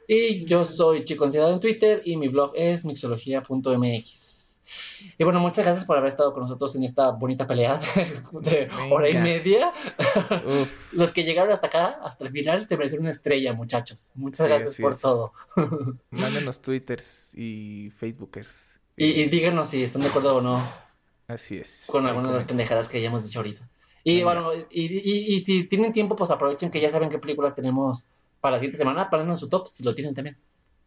Y 0.07 0.47
yo 0.47 0.65
soy 0.65 1.05
Chico 1.05 1.25
Ansiedad 1.25 1.53
en 1.53 1.61
Twitter 1.61 2.01
y 2.05 2.17
mi 2.17 2.29
blog 2.29 2.53
es 2.55 2.85
mixología.mx. 2.85 4.28
Y 5.17 5.25
bueno, 5.25 5.41
muchas 5.41 5.65
gracias 5.65 5.85
por 5.85 5.97
haber 5.97 6.09
estado 6.09 6.33
con 6.33 6.43
nosotros 6.43 6.75
en 6.77 6.85
esta 6.85 7.11
bonita 7.11 7.47
pelea 7.47 7.81
de, 8.33 8.69
hora 8.91 9.09
y 9.09 9.17
media. 9.17 9.73
Los 10.93 11.13
que 11.13 11.25
llegaron 11.25 11.53
hasta 11.53 11.69
acá, 11.69 11.99
hasta 12.03 12.25
el 12.25 12.31
final, 12.31 12.67
se 12.69 12.77
merecen 12.77 13.01
una 13.01 13.11
estrella, 13.11 13.53
muchachos. 13.53 14.13
Muchas 14.15 14.47
gracias 14.47 14.77
por 14.77 14.99
todo. 14.99 15.33
Mándenos 16.11 16.61
twitters 16.61 17.33
y 17.35 17.91
facebookers. 17.97 18.81
Y, 18.97 19.25
díganos 19.27 19.69
si 19.69 19.85
están 19.85 20.03
de 20.03 20.09
acuerdo 20.09 20.37
o 20.37 20.41
no. 20.41 20.63
Así 21.29 21.57
es. 21.57 21.85
Con 21.87 22.07
algunas 22.07 22.31
de 22.31 22.37
las 22.39 22.45
pendejadas 22.45 22.89
que 22.89 22.99
hayamos 22.99 23.23
dicho 23.23 23.39
ahorita. 23.39 23.69
Y 24.03 24.23
bueno, 24.23 24.53
y, 24.55 25.35
y, 25.35 25.41
si 25.41 25.65
tienen 25.65 25.93
tiempo, 25.93 26.17
pues 26.17 26.31
aprovechen 26.31 26.71
que 26.71 26.81
ya 26.81 26.91
saben 26.91 27.11
qué 27.11 27.19
películas 27.19 27.55
tenemos 27.55 28.09
para 28.41 28.57
la 28.57 28.61
siguiente 28.61 28.79
semana. 28.79 29.09
en 29.13 29.37
su 29.37 29.49
top, 29.49 29.69
si 29.69 29.83
lo 29.83 29.95
tienen 29.95 30.15
también. 30.15 30.37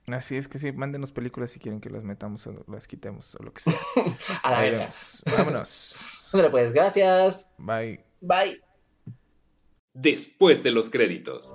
Así 0.07 0.35
es 0.35 0.47
que 0.47 0.57
sí, 0.59 0.71
mándenos 0.71 1.11
películas 1.11 1.51
si 1.51 1.59
quieren 1.59 1.79
que 1.79 1.89
las 1.89 2.03
metamos 2.03 2.45
o 2.47 2.65
las 2.67 2.87
quitemos 2.87 3.35
o 3.35 3.43
lo 3.43 3.53
que 3.53 3.61
sea. 3.61 3.73
A 4.43 4.51
la 4.51 4.59
verga. 4.61 4.89
Vámonos. 5.37 6.17
Bueno, 6.31 6.49
pues 6.49 6.71
gracias. 6.71 7.45
Bye. 7.57 8.05
Bye. 8.21 8.61
Después 9.93 10.63
de 10.63 10.71
los 10.71 10.89
créditos. 10.89 11.53